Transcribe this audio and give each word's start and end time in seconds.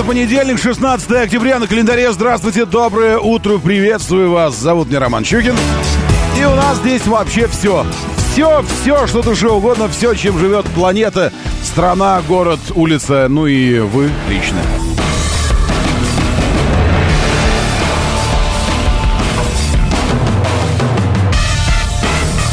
Это 0.00 0.08
понедельник, 0.08 0.58
16 0.58 1.10
октября 1.10 1.58
на 1.58 1.66
календаре. 1.66 2.10
Здравствуйте, 2.10 2.64
доброе 2.64 3.18
утро, 3.18 3.58
приветствую 3.58 4.30
вас. 4.30 4.56
Зовут 4.56 4.88
меня 4.88 4.98
Роман 4.98 5.26
Щукин. 5.26 5.54
И 6.38 6.42
у 6.42 6.54
нас 6.54 6.78
здесь 6.78 7.06
вообще 7.06 7.46
все. 7.48 7.84
Все, 8.32 8.64
все, 8.80 9.06
что 9.06 9.20
душе 9.20 9.50
угодно, 9.50 9.88
все, 9.88 10.14
чем 10.14 10.38
живет 10.38 10.64
планета, 10.68 11.34
страна, 11.62 12.22
город, 12.26 12.60
улица, 12.74 13.26
ну 13.28 13.46
и 13.46 13.80
вы 13.80 14.10
лично. 14.30 14.56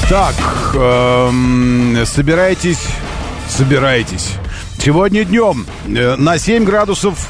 Так, 0.10 0.36
эм, 0.76 1.98
собирайтесь, 2.06 2.86
собирайтесь. 3.48 4.34
Сегодня 4.78 5.26
днем 5.26 5.66
э, 5.88 6.16
на 6.16 6.38
7 6.38 6.64
градусов 6.64 7.30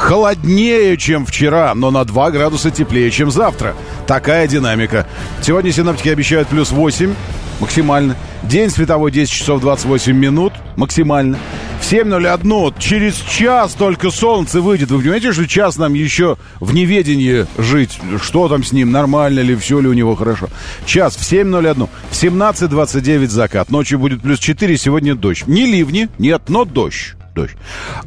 холоднее, 0.00 0.96
чем 0.96 1.26
вчера, 1.26 1.74
но 1.74 1.90
на 1.90 2.04
2 2.04 2.30
градуса 2.30 2.70
теплее, 2.70 3.10
чем 3.10 3.30
завтра. 3.30 3.76
Такая 4.06 4.48
динамика. 4.48 5.06
Сегодня 5.42 5.70
синоптики 5.72 6.08
обещают 6.08 6.48
плюс 6.48 6.72
8 6.72 7.14
максимально. 7.60 8.16
День 8.42 8.70
световой 8.70 9.12
10 9.12 9.30
часов 9.30 9.60
28 9.60 10.16
минут 10.16 10.54
максимально. 10.76 11.38
В 11.80 11.92
7.01 11.92 12.74
через 12.78 13.16
час 13.16 13.74
только 13.74 14.10
солнце 14.10 14.62
выйдет. 14.62 14.90
Вы 14.90 15.00
понимаете, 15.00 15.32
что 15.32 15.46
час 15.46 15.76
нам 15.76 15.92
еще 15.92 16.38
в 16.60 16.72
неведении 16.72 17.46
жить? 17.58 18.00
Что 18.22 18.48
там 18.48 18.64
с 18.64 18.72
ним, 18.72 18.90
нормально 18.90 19.40
ли, 19.40 19.54
все 19.54 19.80
ли 19.80 19.88
у 19.88 19.92
него 19.92 20.16
хорошо? 20.16 20.48
Час 20.86 21.16
в 21.16 21.30
7.01. 21.30 21.88
В 22.10 22.14
17.29 22.14 23.26
закат. 23.26 23.70
Ночью 23.70 23.98
будет 23.98 24.22
плюс 24.22 24.38
4, 24.38 24.76
сегодня 24.78 25.14
дождь. 25.14 25.46
Не 25.46 25.66
ливни, 25.66 26.08
нет, 26.18 26.42
но 26.48 26.64
дождь 26.64 27.16
дождь. 27.34 27.56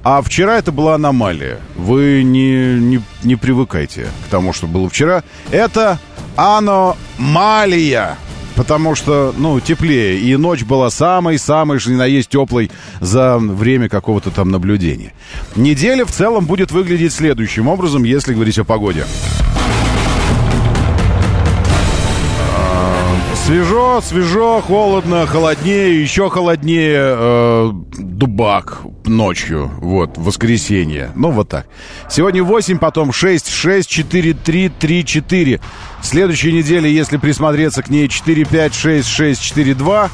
А 0.03 0.21
вчера 0.21 0.57
это 0.57 0.71
была 0.71 0.95
аномалия. 0.95 1.59
Вы 1.75 2.23
не, 2.23 2.79
не, 2.79 3.01
не 3.23 3.35
привыкайте 3.35 4.07
к 4.27 4.29
тому, 4.29 4.53
что 4.53 4.67
было 4.67 4.89
вчера. 4.89 5.23
Это 5.51 5.99
аномалия. 6.35 8.17
Потому 8.55 8.93
что, 8.93 9.33
ну, 9.35 9.59
теплее. 9.59 10.19
И 10.19 10.35
ночь 10.35 10.63
была 10.63 10.91
самой-самой, 10.91 11.79
что 11.79 11.91
на 11.91 12.05
есть 12.05 12.29
теплой 12.29 12.69
за 12.99 13.37
время 13.37 13.89
какого-то 13.89 14.29
там 14.29 14.51
наблюдения. 14.51 15.13
Неделя 15.55 16.05
в 16.05 16.11
целом 16.11 16.45
будет 16.45 16.71
выглядеть 16.71 17.13
следующим 17.13 17.67
образом, 17.67 18.03
если 18.03 18.33
говорить 18.33 18.59
о 18.59 18.63
погоде. 18.63 19.05
Свежо, 23.45 23.99
свежо, 24.01 24.61
холодно, 24.61 25.27
холоднее, 25.27 26.01
еще 26.01 26.29
холоднее 26.29 26.95
э, 26.97 27.71
дубак 27.97 28.83
ночью, 29.03 29.69
вот, 29.81 30.17
воскресенье. 30.17 31.11
Ну, 31.15 31.29
вот 31.31 31.49
так. 31.49 31.65
Сегодня 32.09 32.41
8, 32.41 32.77
потом 32.77 33.11
6, 33.11 33.49
6, 33.49 33.89
4, 33.89 34.33
3, 34.33 34.69
3, 34.69 35.05
4. 35.05 35.59
Следующей 36.01 36.53
неделе, 36.53 36.89
если 36.89 37.17
присмотреться 37.17 37.83
к 37.83 37.89
ней, 37.89 38.07
4, 38.07 38.45
5, 38.45 38.73
6, 38.73 39.09
6, 39.09 39.41
4, 39.41 39.73
2. 39.73 40.09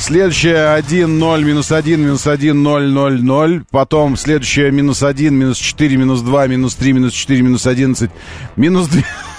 Следующая 0.00 0.74
1, 0.74 1.18
0, 1.18 1.44
минус 1.44 1.70
1, 1.70 2.00
минус 2.00 2.26
1, 2.26 2.62
0, 2.62 2.90
0, 2.90 3.22
0. 3.22 3.64
Потом 3.70 4.16
следующая 4.16 4.72
минус 4.72 5.04
1, 5.04 5.32
минус 5.32 5.58
4, 5.58 5.96
минус 5.96 6.20
2, 6.22 6.46
минус 6.48 6.74
3, 6.74 6.92
минус 6.92 7.12
4, 7.12 7.42
минус 7.42 7.64
11, 7.64 8.10
минус 8.56 8.88
2. 8.88 9.02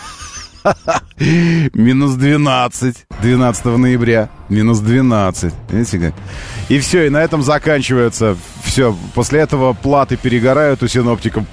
Минус 1.73 2.13
12. 2.13 2.95
12 3.21 3.65
ноября. 3.65 4.29
Минус 4.49 4.79
12. 4.79 5.53
Видите 5.69 5.99
как? 5.99 6.13
И 6.69 6.79
все, 6.79 7.07
и 7.07 7.09
на 7.09 7.21
этом 7.21 7.43
заканчивается. 7.43 8.37
Все, 8.63 8.95
после 9.13 9.41
этого 9.41 9.73
платы 9.73 10.17
перегорают 10.17 10.83
у 10.83 10.87
синоптиков. 10.87 11.43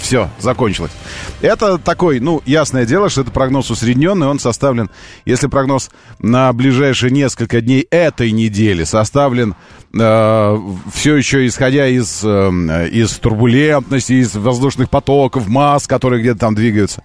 Все, 0.00 0.28
закончилось. 0.38 0.92
Это 1.40 1.78
такой, 1.78 2.20
ну, 2.20 2.42
ясное 2.46 2.86
дело, 2.86 3.08
что 3.08 3.20
это 3.20 3.30
прогноз 3.30 3.70
усредненный, 3.70 4.26
он 4.26 4.38
составлен, 4.38 4.90
если 5.24 5.46
прогноз 5.46 5.90
на 6.18 6.52
ближайшие 6.52 7.10
несколько 7.10 7.60
дней 7.60 7.86
этой 7.90 8.30
недели 8.30 8.84
составлен 8.84 9.54
э, 9.92 10.58
все 10.92 11.16
еще 11.16 11.46
исходя 11.46 11.86
из, 11.86 12.22
э, 12.24 12.88
из 12.90 13.10
турбулентности, 13.18 14.14
из 14.14 14.34
воздушных 14.34 14.88
потоков, 14.88 15.48
масс, 15.48 15.86
которые 15.86 16.22
где-то 16.22 16.40
там 16.40 16.54
двигаются, 16.54 17.02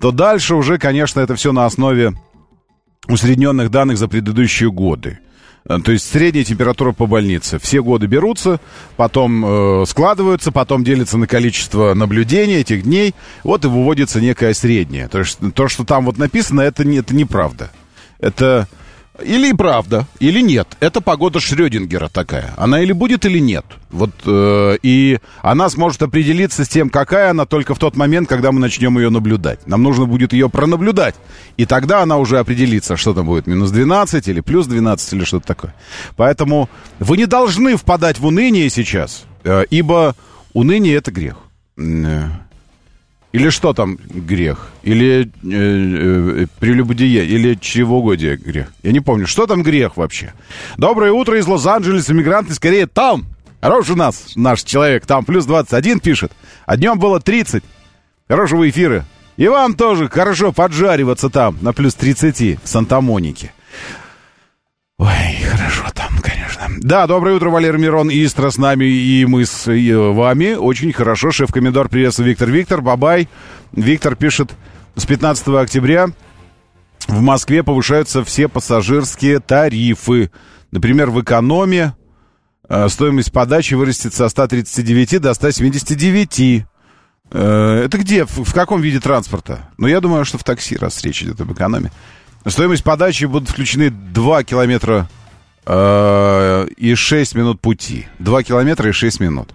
то 0.00 0.12
дальше 0.12 0.54
уже, 0.54 0.78
конечно, 0.78 1.20
это 1.20 1.34
все 1.34 1.52
на 1.52 1.66
основе 1.66 2.14
усредненных 3.08 3.70
данных 3.70 3.98
за 3.98 4.08
предыдущие 4.08 4.70
годы. 4.70 5.18
Э, 5.68 5.78
то 5.84 5.92
есть 5.92 6.10
средняя 6.10 6.44
температура 6.44 6.92
по 6.92 7.06
больнице. 7.06 7.58
Все 7.58 7.82
годы 7.82 8.06
берутся, 8.06 8.60
потом 8.96 9.44
э, 9.44 9.86
складываются, 9.86 10.52
потом 10.52 10.84
делятся 10.84 11.18
на 11.18 11.26
количество 11.26 11.94
наблюдений 11.94 12.56
этих 12.56 12.82
дней. 12.82 13.14
Вот 13.42 13.64
и 13.64 13.68
выводится 13.68 14.20
некая 14.20 14.54
средняя. 14.54 15.08
То 15.08 15.20
есть 15.20 15.38
то, 15.54 15.68
что 15.68 15.84
там 15.84 16.04
вот 16.06 16.18
написано, 16.18 16.60
это, 16.60 16.84
не, 16.84 16.98
это 16.98 17.14
неправда. 17.14 17.70
Это 18.18 18.68
или 19.22 19.52
правда, 19.52 20.06
или 20.18 20.40
нет. 20.40 20.66
Это 20.80 21.00
погода 21.00 21.38
Шрёдингера 21.38 22.08
такая. 22.08 22.52
Она 22.56 22.80
или 22.80 22.92
будет, 22.92 23.24
или 23.24 23.38
нет. 23.38 23.64
Вот, 23.90 24.10
э, 24.26 24.76
и 24.82 25.18
она 25.40 25.70
сможет 25.70 26.02
определиться 26.02 26.64
с 26.64 26.68
тем, 26.68 26.90
какая 26.90 27.30
она, 27.30 27.46
только 27.46 27.76
в 27.76 27.78
тот 27.78 27.96
момент, 27.96 28.28
когда 28.28 28.50
мы 28.50 28.58
начнем 28.58 28.98
ее 28.98 29.10
наблюдать. 29.10 29.66
Нам 29.66 29.84
нужно 29.84 30.06
будет 30.06 30.32
ее 30.32 30.50
пронаблюдать. 30.50 31.14
И 31.56 31.64
тогда 31.64 32.02
она 32.02 32.18
уже 32.18 32.40
определится, 32.40 32.96
что 32.96 33.14
там 33.14 33.26
будет, 33.26 33.46
минус 33.46 33.70
12 33.70 34.26
или 34.26 34.40
плюс 34.40 34.66
12 34.66 35.12
или 35.12 35.24
что-то 35.24 35.46
такое. 35.46 35.74
Поэтому 36.16 36.68
вы 36.98 37.16
не 37.16 37.26
должны 37.26 37.76
впадать 37.76 38.18
в 38.18 38.26
уныние 38.26 38.68
сейчас, 38.68 39.24
э, 39.44 39.64
ибо 39.70 40.16
уныние— 40.54 40.94
это 40.96 41.12
грех. 41.12 41.36
Э, 43.34 43.36
или 43.36 43.50
что 43.50 43.72
там 43.72 43.98
грех? 44.08 44.70
Или 44.82 45.24
э, 45.24 46.42
э, 46.42 46.46
прелюбодие? 46.60 47.26
Или 47.26 47.54
чревоугодие 47.54 48.36
грех? 48.36 48.72
Я 48.82 48.92
не 48.92 49.00
помню. 49.00 49.26
Что 49.26 49.46
там 49.46 49.62
грех 49.62 49.96
вообще? 49.96 50.32
Доброе 50.76 51.12
утро 51.12 51.38
из 51.38 51.46
Лос-Анджелеса. 51.46 52.14
Мигранты 52.14 52.54
скорее 52.54 52.86
там. 52.86 53.26
Хорош 53.60 53.90
у 53.90 53.96
нас 53.96 54.32
наш 54.36 54.62
человек. 54.62 55.06
Там 55.06 55.24
плюс 55.24 55.46
21 55.46 56.00
пишет. 56.00 56.32
А 56.66 56.76
днем 56.76 56.98
было 56.98 57.20
30. 57.20 57.64
Хорошего 58.28 58.68
эфира. 58.68 59.04
И 59.36 59.48
вам 59.48 59.74
тоже 59.74 60.08
хорошо 60.08 60.52
поджариваться 60.52 61.28
там 61.28 61.58
на 61.60 61.72
плюс 61.72 61.94
30 61.94 62.62
в 62.62 62.68
Санта-Монике. 62.68 63.52
Ой, 64.98 65.08
хорошо. 65.50 65.84
Да, 66.84 67.06
доброе 67.06 67.36
утро, 67.36 67.48
Валерий 67.48 67.80
Мирон, 67.80 68.10
Истра 68.10 68.50
с 68.50 68.58
нами, 68.58 68.84
и 68.84 69.24
мы 69.24 69.46
с 69.46 69.72
и 69.72 69.90
вами. 69.94 70.52
Очень 70.52 70.92
хорошо. 70.92 71.30
Шеф-комендор 71.30 71.88
приветствую 71.88 72.28
Виктор 72.28 72.50
Виктор. 72.50 72.82
Бабай. 72.82 73.30
Виктор 73.72 74.16
пишет, 74.16 74.54
с 74.94 75.06
15 75.06 75.48
октября 75.48 76.08
в 77.08 77.22
Москве 77.22 77.62
повышаются 77.62 78.22
все 78.22 78.48
пассажирские 78.48 79.40
тарифы. 79.40 80.30
Например, 80.72 81.08
в 81.08 81.22
экономе 81.22 81.94
э, 82.68 82.88
стоимость 82.90 83.32
подачи 83.32 83.72
вырастет 83.72 84.12
со 84.12 84.28
139 84.28 85.22
до 85.22 85.32
179. 85.32 86.66
Э, 87.30 87.82
это 87.86 87.96
где? 87.96 88.26
В, 88.26 88.52
каком 88.52 88.82
виде 88.82 89.00
транспорта? 89.00 89.70
Ну, 89.78 89.86
я 89.86 90.02
думаю, 90.02 90.26
что 90.26 90.36
в 90.36 90.44
такси, 90.44 90.76
раз 90.76 91.02
речь 91.02 91.22
идет 91.22 91.40
об 91.40 91.50
экономе. 91.50 91.90
Стоимость 92.46 92.84
подачи 92.84 93.24
будут 93.24 93.48
включены 93.48 93.88
2 93.88 94.44
километра 94.44 95.08
э, 95.66 96.66
и 96.76 96.94
6 96.94 97.34
минут 97.34 97.60
пути. 97.60 98.06
2 98.18 98.42
километра 98.42 98.88
и 98.88 98.92
6 98.92 99.20
минут. 99.20 99.54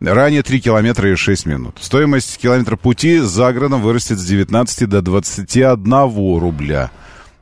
Ранее 0.00 0.42
3 0.42 0.60
километра 0.60 1.10
и 1.10 1.16
6 1.16 1.46
минут. 1.46 1.78
Стоимость 1.80 2.38
километра 2.38 2.76
пути 2.76 3.18
за 3.18 3.52
городом 3.52 3.82
вырастет 3.82 4.18
с 4.18 4.24
19 4.24 4.88
до 4.88 5.02
21 5.02 6.38
рубля. 6.38 6.90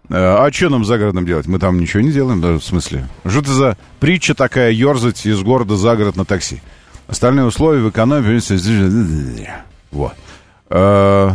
Э, 0.09 0.47
а 0.47 0.53
что 0.53 0.69
нам 0.69 0.85
за 0.85 0.99
городом 0.99 1.27
делать? 1.27 1.47
Мы 1.47 1.59
там 1.59 1.79
ничего 1.79 2.03
не 2.03 2.13
делаем, 2.13 2.41
да, 2.41 2.55
в 2.55 2.63
смысле? 2.63 3.09
Что 3.27 3.41
это 3.41 3.53
за 3.53 3.77
притча 4.01 4.35
такая, 4.35 4.71
ерзать 4.71 5.27
из 5.27 5.41
города 5.43 5.77
за 5.77 5.97
город 5.97 6.17
на 6.17 6.25
такси? 6.25 6.63
Остальные 7.09 7.47
условия 7.47 7.81
в 7.81 7.91
экономии... 7.91 9.47
Вот. 9.91 10.15
Э, 10.71 11.31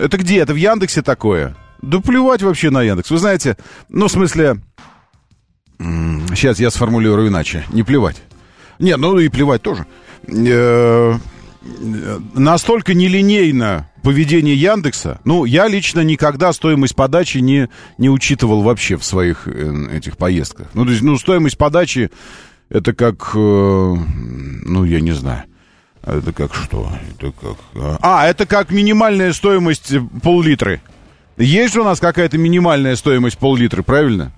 это 0.00 0.18
где? 0.18 0.38
Это 0.38 0.52
в 0.52 0.56
Яндексе 0.56 1.02
такое? 1.02 1.54
Да 1.82 2.00
плевать 2.00 2.42
вообще 2.42 2.70
на 2.70 2.82
Яндекс. 2.82 3.10
Вы 3.10 3.18
знаете, 3.18 3.56
ну, 3.88 4.08
в 4.08 4.10
смысле... 4.10 4.60
Сейчас 5.80 6.60
я 6.60 6.70
сформулирую 6.70 7.28
иначе. 7.28 7.64
Не 7.72 7.82
плевать. 7.82 8.16
Нет, 8.78 8.98
ну 8.98 9.18
и 9.18 9.28
плевать 9.28 9.62
тоже. 9.62 9.86
э, 10.26 11.18
настолько 12.34 12.94
нелинейно 12.94 13.90
поведение 14.02 14.54
Яндекса. 14.54 15.20
Ну, 15.24 15.44
я 15.44 15.68
лично 15.68 16.00
никогда 16.00 16.52
стоимость 16.52 16.94
подачи 16.94 17.38
не, 17.38 17.68
не 17.98 18.10
учитывал 18.10 18.62
вообще 18.62 18.96
в 18.96 19.04
своих 19.04 19.46
э, 19.46 19.96
этих 19.96 20.16
поездках. 20.16 20.68
Ну, 20.74 20.84
то 20.84 20.90
есть, 20.90 21.02
ну, 21.02 21.16
стоимость 21.18 21.56
подачи 21.56 22.10
это 22.68 22.92
как, 22.92 23.32
э, 23.34 23.38
ну, 23.38 24.84
я 24.84 25.00
не 25.00 25.12
знаю. 25.12 25.44
Это 26.02 26.32
как 26.32 26.54
что? 26.54 26.90
Это 27.18 27.32
как... 27.32 27.56
А, 28.00 28.26
это 28.26 28.46
как 28.46 28.70
минимальная 28.70 29.32
стоимость 29.32 29.92
пол-литры. 30.22 30.80
Есть 31.36 31.74
же 31.74 31.82
у 31.82 31.84
нас 31.84 32.00
какая-то 32.00 32.38
минимальная 32.38 32.96
стоимость 32.96 33.38
пол-литры, 33.38 33.82
правильно? 33.82 34.32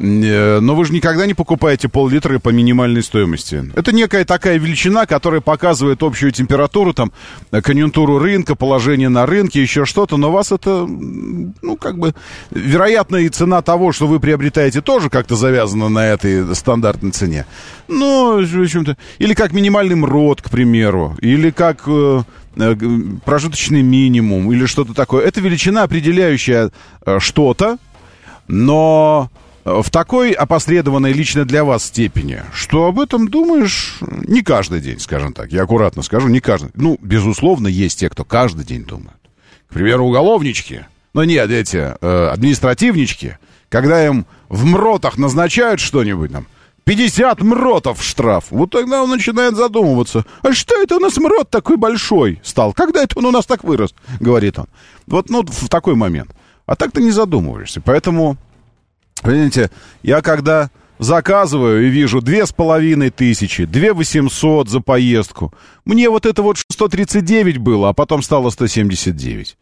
Э, 0.00 0.58
но 0.58 0.74
вы 0.74 0.84
же 0.84 0.92
никогда 0.92 1.24
не 1.24 1.34
покупаете 1.34 1.88
пол-литра 1.88 2.38
по 2.40 2.48
минимальной 2.48 3.02
стоимости. 3.02 3.70
Это 3.76 3.92
некая 3.92 4.24
такая 4.24 4.58
величина, 4.58 5.06
которая 5.06 5.40
показывает 5.40 6.02
общую 6.02 6.32
температуру, 6.32 6.92
там, 6.92 7.12
конъюнктуру 7.50 8.18
рынка, 8.18 8.56
положение 8.56 9.08
на 9.08 9.24
рынке, 9.24 9.62
еще 9.62 9.84
что-то, 9.84 10.16
но 10.16 10.32
вас 10.32 10.50
это, 10.50 10.86
ну, 10.86 11.76
как 11.76 11.98
бы, 11.98 12.14
вероятно, 12.50 13.16
и 13.16 13.28
цена 13.28 13.62
того, 13.62 13.92
что 13.92 14.08
вы 14.08 14.18
приобретаете, 14.18 14.80
тоже 14.80 15.10
как-то 15.10 15.36
завязана 15.36 15.88
на 15.88 16.06
этой 16.06 16.54
стандартной 16.56 17.12
цене. 17.12 17.46
Ну, 17.86 18.44
в 18.44 18.62
общем-то, 18.62 18.96
или 19.18 19.34
как 19.34 19.52
минимальный 19.52 19.94
МРОД, 19.94 20.42
к 20.42 20.50
примеру, 20.50 21.16
или 21.20 21.50
как 21.50 21.84
э, 21.86 22.22
э 22.56 22.76
прожиточный 23.24 23.82
минимум, 23.82 24.52
или 24.52 24.66
что-то 24.66 24.92
такое. 24.92 25.24
Это 25.24 25.40
величина, 25.40 25.84
определяющая 25.84 26.70
э, 27.06 27.18
что-то, 27.20 27.78
но 28.48 29.30
в 29.64 29.90
такой 29.90 30.32
опосредованной 30.32 31.12
лично 31.12 31.44
для 31.44 31.64
вас 31.64 31.84
степени, 31.84 32.42
что 32.52 32.86
об 32.86 33.00
этом 33.00 33.28
думаешь 33.28 33.98
не 34.00 34.42
каждый 34.42 34.80
день, 34.80 35.00
скажем 35.00 35.32
так. 35.32 35.52
Я 35.52 35.62
аккуратно 35.62 36.02
скажу, 36.02 36.28
не 36.28 36.40
каждый. 36.40 36.70
Ну, 36.74 36.98
безусловно, 37.00 37.66
есть 37.66 38.00
те, 38.00 38.10
кто 38.10 38.24
каждый 38.24 38.64
день 38.64 38.84
думает. 38.84 39.16
К 39.68 39.74
примеру, 39.74 40.04
уголовнички. 40.04 40.84
Но 41.14 41.24
нет, 41.24 41.50
эти 41.50 41.94
э, 41.98 42.28
административнички, 42.28 43.38
когда 43.70 44.04
им 44.04 44.26
в 44.48 44.66
МРОТах 44.66 45.16
назначают 45.16 45.80
что-нибудь 45.80 46.32
там, 46.32 46.46
50 46.84 47.40
МРОТов 47.40 48.02
штраф. 48.02 48.46
Вот 48.50 48.70
тогда 48.70 49.02
он 49.02 49.10
начинает 49.10 49.56
задумываться. 49.56 50.26
А 50.42 50.52
что 50.52 50.80
это 50.82 50.96
у 50.96 51.00
нас 51.00 51.16
МРОТ 51.16 51.48
такой 51.48 51.76
большой 51.76 52.40
стал? 52.44 52.74
Когда 52.74 53.02
это 53.02 53.18
он 53.18 53.26
у 53.26 53.30
нас 53.30 53.46
так 53.46 53.64
вырос? 53.64 53.94
Говорит 54.20 54.58
он. 54.58 54.66
Вот 55.06 55.30
ну, 55.30 55.42
в 55.42 55.68
такой 55.68 55.94
момент. 55.94 56.30
А 56.66 56.76
так 56.76 56.92
ты 56.92 57.02
не 57.02 57.10
задумываешься. 57.10 57.80
Поэтому 57.80 58.36
Понимаете, 59.24 59.70
я 60.02 60.20
когда 60.20 60.70
заказываю 60.98 61.86
и 61.86 61.90
вижу 61.90 62.20
две 62.20 62.44
с 62.44 62.52
половиной 62.52 63.08
тысячи, 63.08 63.64
две 63.64 63.94
восемьсот 63.94 64.68
за 64.68 64.80
поездку, 64.80 65.52
мне 65.86 66.10
вот 66.10 66.26
это 66.26 66.42
вот 66.42 66.58
139 66.58 67.58
было, 67.58 67.88
а 67.88 67.92
потом 67.94 68.22
стало 68.22 68.50
179. 68.50 69.56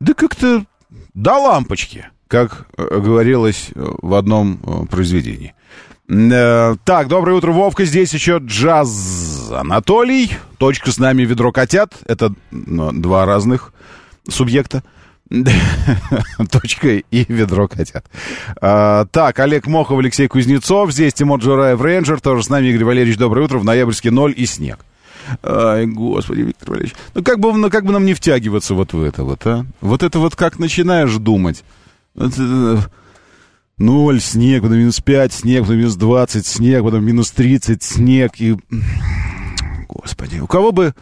Да 0.00 0.14
как-то 0.14 0.64
до 1.12 1.34
лампочки, 1.34 2.06
как 2.26 2.66
э, 2.76 2.98
говорилось 2.98 3.68
э, 3.74 3.86
в 4.02 4.14
одном 4.14 4.60
э, 4.62 4.86
произведении. 4.86 5.54
Так, 6.08 7.08
доброе 7.08 7.32
утро, 7.32 7.50
Вовка. 7.50 7.84
Здесь 7.84 8.14
еще 8.14 8.38
джаз 8.40 9.50
Анатолий. 9.52 10.30
Точка 10.56 10.92
с 10.92 10.98
нами 10.98 11.22
ведро 11.22 11.50
котят. 11.50 11.94
Это 12.06 12.32
два 12.52 13.26
разных 13.26 13.72
субъекта. 14.28 14.84
Точка 16.50 16.96
и 16.98 17.24
ведро 17.28 17.66
котят. 17.68 18.04
А, 18.60 19.06
так, 19.06 19.38
Олег 19.40 19.66
Мохов, 19.66 19.98
Алексей 19.98 20.28
Кузнецов. 20.28 20.92
Здесь 20.92 21.14
Тимон 21.14 21.40
Джураев, 21.40 21.80
Рейнджер. 21.80 22.20
Тоже 22.20 22.44
с 22.44 22.48
нами 22.48 22.68
Игорь 22.68 22.84
Валерьевич. 22.84 23.18
Доброе 23.18 23.46
утро. 23.46 23.58
В 23.58 23.64
ноябрьске 23.64 24.10
ноль 24.10 24.34
и 24.36 24.46
снег. 24.46 24.84
Ай, 25.42 25.86
господи, 25.86 26.42
Виктор 26.42 26.70
Валерьевич. 26.70 26.94
Ну 27.14 27.22
как 27.24 27.40
бы, 27.40 27.52
ну, 27.52 27.70
как 27.70 27.84
бы 27.84 27.92
нам 27.92 28.04
не 28.04 28.14
втягиваться 28.14 28.74
вот 28.74 28.92
в 28.92 29.02
это 29.02 29.24
вот, 29.24 29.44
а? 29.46 29.66
Вот 29.80 30.04
это 30.04 30.20
вот 30.20 30.36
как 30.36 30.60
начинаешь 30.60 31.14
думать. 31.14 31.64
Э, 32.14 32.76
ноль, 33.76 34.20
снег, 34.20 34.62
потом 34.62 34.78
минус 34.78 35.00
пять, 35.00 35.32
снег, 35.32 35.62
потом 35.62 35.78
минус 35.78 35.96
двадцать, 35.96 36.46
снег, 36.46 36.84
потом 36.84 37.04
минус 37.04 37.32
тридцать, 37.32 37.82
снег 37.82 38.34
и... 38.38 38.56
Господи, 39.88 40.38
у 40.38 40.46
кого 40.46 40.70
бы 40.70 40.94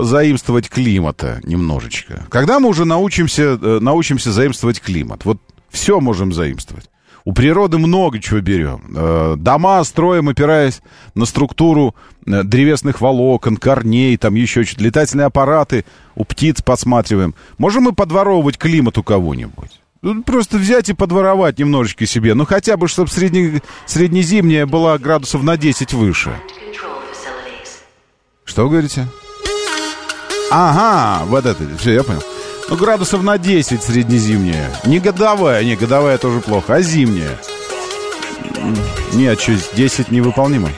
позаимствовать 0.00 0.70
климата 0.70 1.40
немножечко. 1.44 2.24
Когда 2.30 2.58
мы 2.58 2.70
уже 2.70 2.86
научимся, 2.86 3.58
э, 3.60 3.78
научимся 3.80 4.32
заимствовать 4.32 4.80
климат? 4.80 5.26
Вот 5.26 5.38
все 5.68 6.00
можем 6.00 6.32
заимствовать. 6.32 6.88
У 7.26 7.34
природы 7.34 7.76
много 7.76 8.18
чего 8.18 8.40
берем. 8.40 8.80
Э, 8.96 9.34
дома 9.36 9.84
строим, 9.84 10.30
опираясь 10.30 10.80
на 11.14 11.26
структуру 11.26 11.94
э, 12.26 12.44
древесных 12.44 13.02
волокон, 13.02 13.58
корней, 13.58 14.16
там 14.16 14.36
еще 14.36 14.64
что-то. 14.64 14.84
Летательные 14.84 15.26
аппараты 15.26 15.84
у 16.14 16.24
птиц 16.24 16.62
подсматриваем. 16.62 17.34
Можем 17.58 17.82
мы 17.82 17.92
подворовывать 17.92 18.56
климат 18.56 18.96
у 18.96 19.02
кого-нибудь? 19.02 19.82
Ну, 20.00 20.22
просто 20.22 20.56
взять 20.56 20.88
и 20.88 20.94
подворовать 20.94 21.58
немножечко 21.58 22.06
себе. 22.06 22.32
Ну, 22.32 22.46
хотя 22.46 22.78
бы, 22.78 22.88
чтобы 22.88 23.10
средне, 23.10 23.60
среднезимняя 23.84 24.64
была 24.64 24.96
градусов 24.96 25.42
на 25.42 25.58
10 25.58 25.92
выше. 25.92 26.32
Что 28.46 28.62
вы 28.62 28.70
говорите? 28.70 29.06
Ага, 30.50 31.24
вот 31.26 31.46
это, 31.46 31.64
все, 31.78 31.94
я 31.94 32.02
понял. 32.02 32.22
Ну, 32.68 32.76
градусов 32.76 33.22
на 33.22 33.38
10 33.38 33.82
среднезимняя. 33.82 34.70
Не 34.84 34.98
годовая, 34.98 35.62
не, 35.64 35.76
годовая 35.76 36.18
тоже 36.18 36.40
плохо, 36.40 36.74
а 36.74 36.82
зимняя. 36.82 37.38
Нет, 39.12 39.40
что, 39.40 39.52
10 39.74 40.10
невыполнимо? 40.10 40.70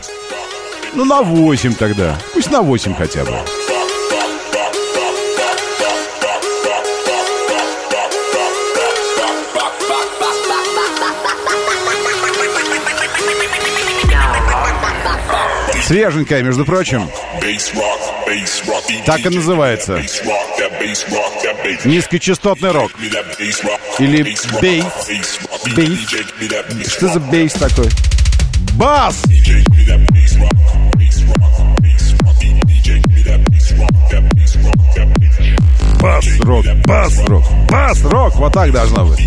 Ну, 0.95 1.07
на 1.07 1.23
8 1.23 1.75
тогда. 1.75 2.19
Пусть 2.35 2.51
на 2.51 2.61
8 2.61 2.95
хотя 2.95 3.25
бы. 3.25 3.35
Свеженькая, 15.87 16.43
между 16.43 16.65
прочим. 16.65 17.09
Так 19.05 19.21
и 19.21 19.29
называется. 19.29 20.03
Низкочастотный 21.85 22.71
рок. 22.71 22.93
Или 23.99 24.23
бейс. 24.61 24.85
Бейс. 25.75 26.93
Что 26.93 27.09
за 27.09 27.21
бейс 27.21 27.53
такой? 27.53 27.89
Бас! 28.75 29.23
Бас-рок, 36.01 36.67
бас-рок, 36.85 37.45
бас-рок. 37.69 38.35
Вот 38.35 38.53
так 38.53 38.73
должно 38.73 39.07
быть. 39.07 39.21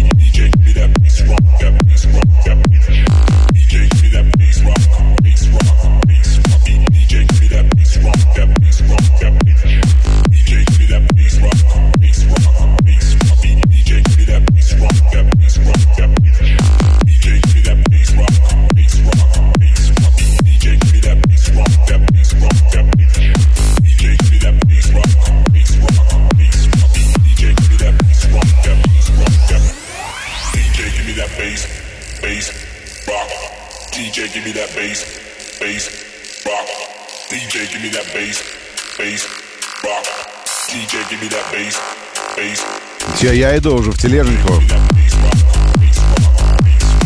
bass, 38.15 38.97
bass, 38.97 39.25
rock. 39.83 40.05
DJ, 40.69 41.09
give 41.09 41.21
me 41.21 41.27
that 41.27 41.51
bass, 41.51 41.77
bass. 42.35 42.94
Все, 43.13 43.33
я 43.33 43.57
иду 43.57 43.75
уже 43.75 43.91
в 43.91 43.97
тележеньку. 43.97 44.61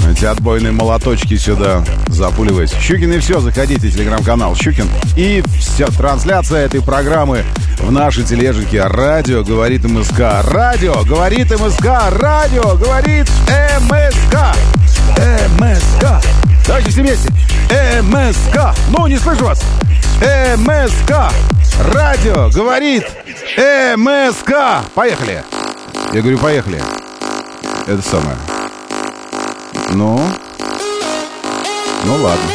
Эти 0.10 0.26
отбойные 0.26 0.72
молоточки 0.72 1.38
сюда 1.38 1.84
запуливать. 2.08 2.74
Щукин 2.82 3.14
и 3.14 3.20
все, 3.20 3.40
заходите, 3.40 3.92
телеграм-канал 3.92 4.56
Щукин. 4.56 4.90
И 5.16 5.44
все, 5.60 5.88
трансляция 5.88 6.66
этой 6.66 6.82
программы 6.82 7.44
в 7.80 7.92
нашей 7.92 8.24
тележеньке. 8.24 8.84
Радио 8.84 9.44
говорит 9.44 9.84
МСК. 9.84 10.44
Радио 10.44 11.04
говорит 11.04 11.52
МСК. 11.52 11.86
Радио 12.12 12.76
говорит 12.76 13.30
МСК. 13.82 14.56
МСК. 15.60 16.22
Давайте 16.68 16.90
все 16.90 17.02
вместе. 17.02 17.30
МСК. 18.02 18.76
Ну, 18.90 19.08
не 19.08 19.18
слышу 19.18 19.46
вас. 19.46 19.62
МСК. 20.58 21.32
Радио 21.94 22.50
говорит 22.50 23.06
МСК. 23.96 24.84
Поехали. 24.96 25.44
Я 26.12 26.22
говорю, 26.22 26.40
поехали. 26.40 26.82
Это 27.86 28.02
самое. 28.02 28.36
Ну? 29.92 30.20
Ну 32.06 32.14
ладно. 32.16 32.50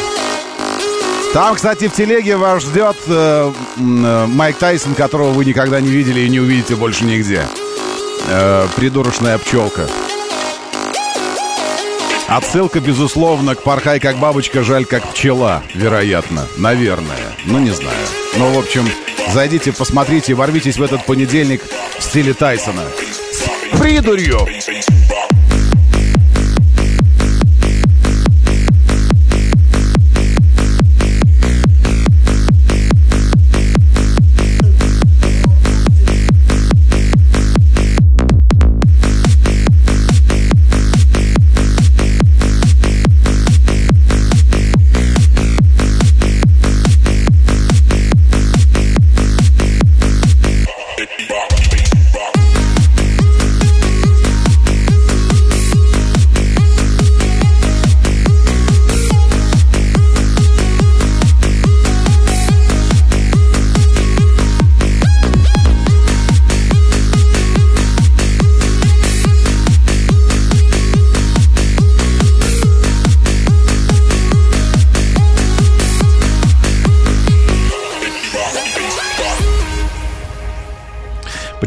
Там, 1.33 1.55
кстати, 1.55 1.87
в 1.87 1.93
телеге 1.93 2.37
вас 2.37 2.63
ждет 2.63 2.97
э, 3.07 3.51
э, 3.77 4.25
Майк 4.27 4.57
Тайсон, 4.57 4.93
которого 4.93 5.31
вы 5.31 5.45
никогда 5.45 5.79
не 5.81 5.89
видели 5.89 6.21
и 6.21 6.29
не 6.29 6.39
увидите 6.39 6.75
больше 6.75 7.05
нигде. 7.05 7.45
Э, 8.27 8.67
придурочная 8.75 9.37
пчелка. 9.37 9.87
Отсылка, 12.27 12.79
безусловно, 12.79 13.55
к 13.55 13.63
«Порхай 13.63 13.99
как 13.99 14.17
бабочка, 14.17 14.63
жаль 14.63 14.85
как 14.85 15.11
пчела», 15.11 15.61
вероятно. 15.73 16.47
Наверное. 16.57 17.35
Ну, 17.45 17.59
не 17.59 17.71
знаю. 17.71 17.95
Ну, 18.37 18.51
в 18.51 18.59
общем, 18.59 18.87
зайдите, 19.31 19.71
посмотрите, 19.71 20.33
ворвитесь 20.33 20.77
в 20.77 20.83
этот 20.83 21.05
понедельник 21.05 21.61
в 21.99 22.03
стиле 22.03 22.33
Тайсона. 22.33 22.83
С 23.73 23.79
придурью! 23.79 24.47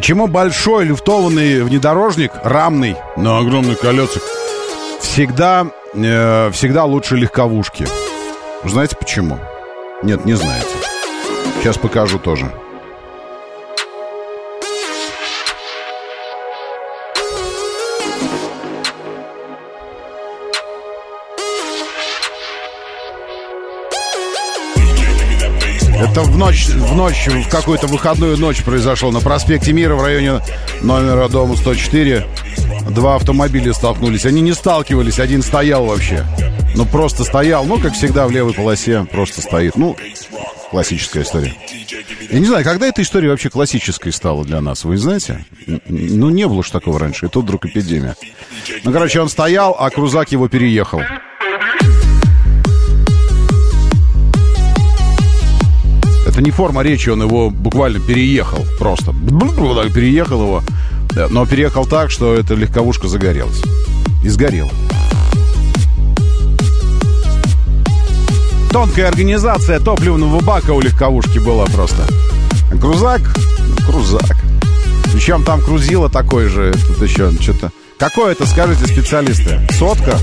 Почему 0.08 0.26
большой 0.26 0.86
люфтованный 0.86 1.62
внедорожник, 1.62 2.32
рамный, 2.42 2.96
на 3.18 3.36
огромных 3.36 3.78
колесах, 3.78 4.22
всегда, 5.02 5.66
э, 5.92 6.50
всегда 6.50 6.86
лучше 6.86 7.14
легковушки? 7.14 7.86
Знаете 8.64 8.96
почему? 8.96 9.38
Нет, 10.02 10.24
не 10.24 10.32
знаете. 10.32 10.66
Сейчас 11.60 11.76
покажу 11.76 12.18
тоже. 12.18 12.50
Это 26.18 26.26
в 26.26 26.36
ночь, 26.36 26.66
в 26.66 26.96
ночь, 26.96 27.28
в 27.28 27.48
какую-то 27.48 27.86
выходную 27.86 28.36
ночь 28.36 28.64
произошло 28.64 29.12
на 29.12 29.20
проспекте 29.20 29.72
Мира 29.72 29.94
в 29.94 30.02
районе 30.02 30.40
номера 30.82 31.28
дома 31.28 31.54
104. 31.54 32.26
Два 32.90 33.14
автомобиля 33.14 33.72
столкнулись. 33.72 34.26
Они 34.26 34.40
не 34.40 34.52
сталкивались, 34.52 35.20
один 35.20 35.42
стоял 35.42 35.86
вообще. 35.86 36.26
Ну, 36.74 36.86
просто 36.86 37.22
стоял. 37.22 37.64
Ну, 37.64 37.78
как 37.78 37.92
всегда, 37.92 38.26
в 38.26 38.32
левой 38.32 38.52
полосе 38.52 39.06
просто 39.12 39.42
стоит. 39.42 39.76
Ну, 39.76 39.96
классическая 40.72 41.22
история. 41.22 41.54
Я 42.28 42.40
не 42.40 42.46
знаю, 42.46 42.64
когда 42.64 42.88
эта 42.88 43.00
история 43.02 43.28
вообще 43.30 43.48
классической 43.48 44.12
стала 44.12 44.44
для 44.44 44.60
нас, 44.60 44.82
вы 44.82 44.96
знаете? 44.96 45.44
Ну, 45.86 46.30
не 46.30 46.48
было 46.48 46.64
ж 46.64 46.70
такого 46.70 46.98
раньше, 46.98 47.26
и 47.26 47.28
тут 47.28 47.44
вдруг 47.44 47.64
эпидемия. 47.66 48.16
Ну, 48.82 48.90
короче, 48.90 49.20
он 49.20 49.28
стоял, 49.28 49.76
а 49.78 49.88
крузак 49.90 50.32
его 50.32 50.48
переехал. 50.48 51.00
Это 56.38 56.44
не 56.44 56.52
форма 56.52 56.82
речи, 56.82 57.08
он 57.08 57.20
его 57.20 57.50
буквально 57.50 57.98
переехал 57.98 58.64
просто. 58.78 59.12
Переехал 59.92 60.40
его. 60.40 60.62
Но 61.30 61.44
переехал 61.44 61.84
так, 61.84 62.12
что 62.12 62.32
эта 62.32 62.54
легковушка 62.54 63.08
загорелась. 63.08 63.60
И 64.22 64.28
сгорела. 64.28 64.70
Тонкая 68.70 69.08
организация 69.08 69.80
топливного 69.80 70.40
бака 70.40 70.70
у 70.70 70.80
легковушки 70.80 71.40
была 71.40 71.66
просто. 71.66 72.06
Крузак? 72.70 73.22
Крузак. 73.84 74.36
Причем 75.12 75.42
там 75.42 75.60
крузило 75.60 76.08
такой 76.08 76.46
же. 76.46 76.72
Тут 76.86 77.02
еще 77.02 77.32
что-то... 77.40 77.72
Какое 77.98 78.30
это, 78.30 78.46
скажите, 78.46 78.86
специалисты? 78.86 79.58
Сотка? 79.76 80.16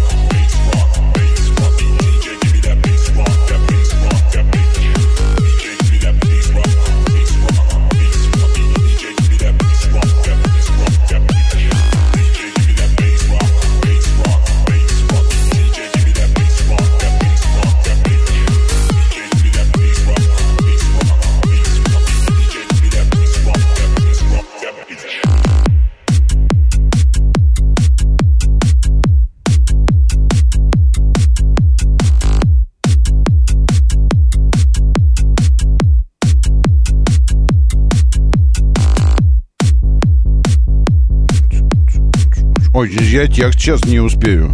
Ой, 42.75 42.89
я 42.89 43.25
текст 43.25 43.57
сейчас 43.57 43.85
не 43.85 44.01
успею. 44.01 44.51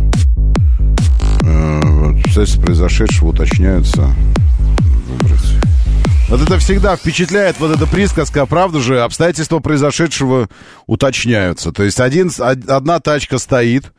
Э, 1.43 1.81
произошедшего 2.61 3.29
уточняются. 3.29 4.13
Вот 6.29 6.39
это 6.39 6.59
всегда 6.59 6.95
впечатляет, 6.95 7.59
вот 7.59 7.75
эта 7.75 7.87
присказка, 7.87 8.45
правда 8.45 8.79
же, 8.79 9.01
обстоятельства 9.01 9.57
произошедшего 9.57 10.49
уточняются. 10.85 11.71
То 11.71 11.81
есть 11.81 11.99
один, 11.99 12.31
одна 12.37 12.99
тачка 12.99 13.39
стоит, 13.39 13.91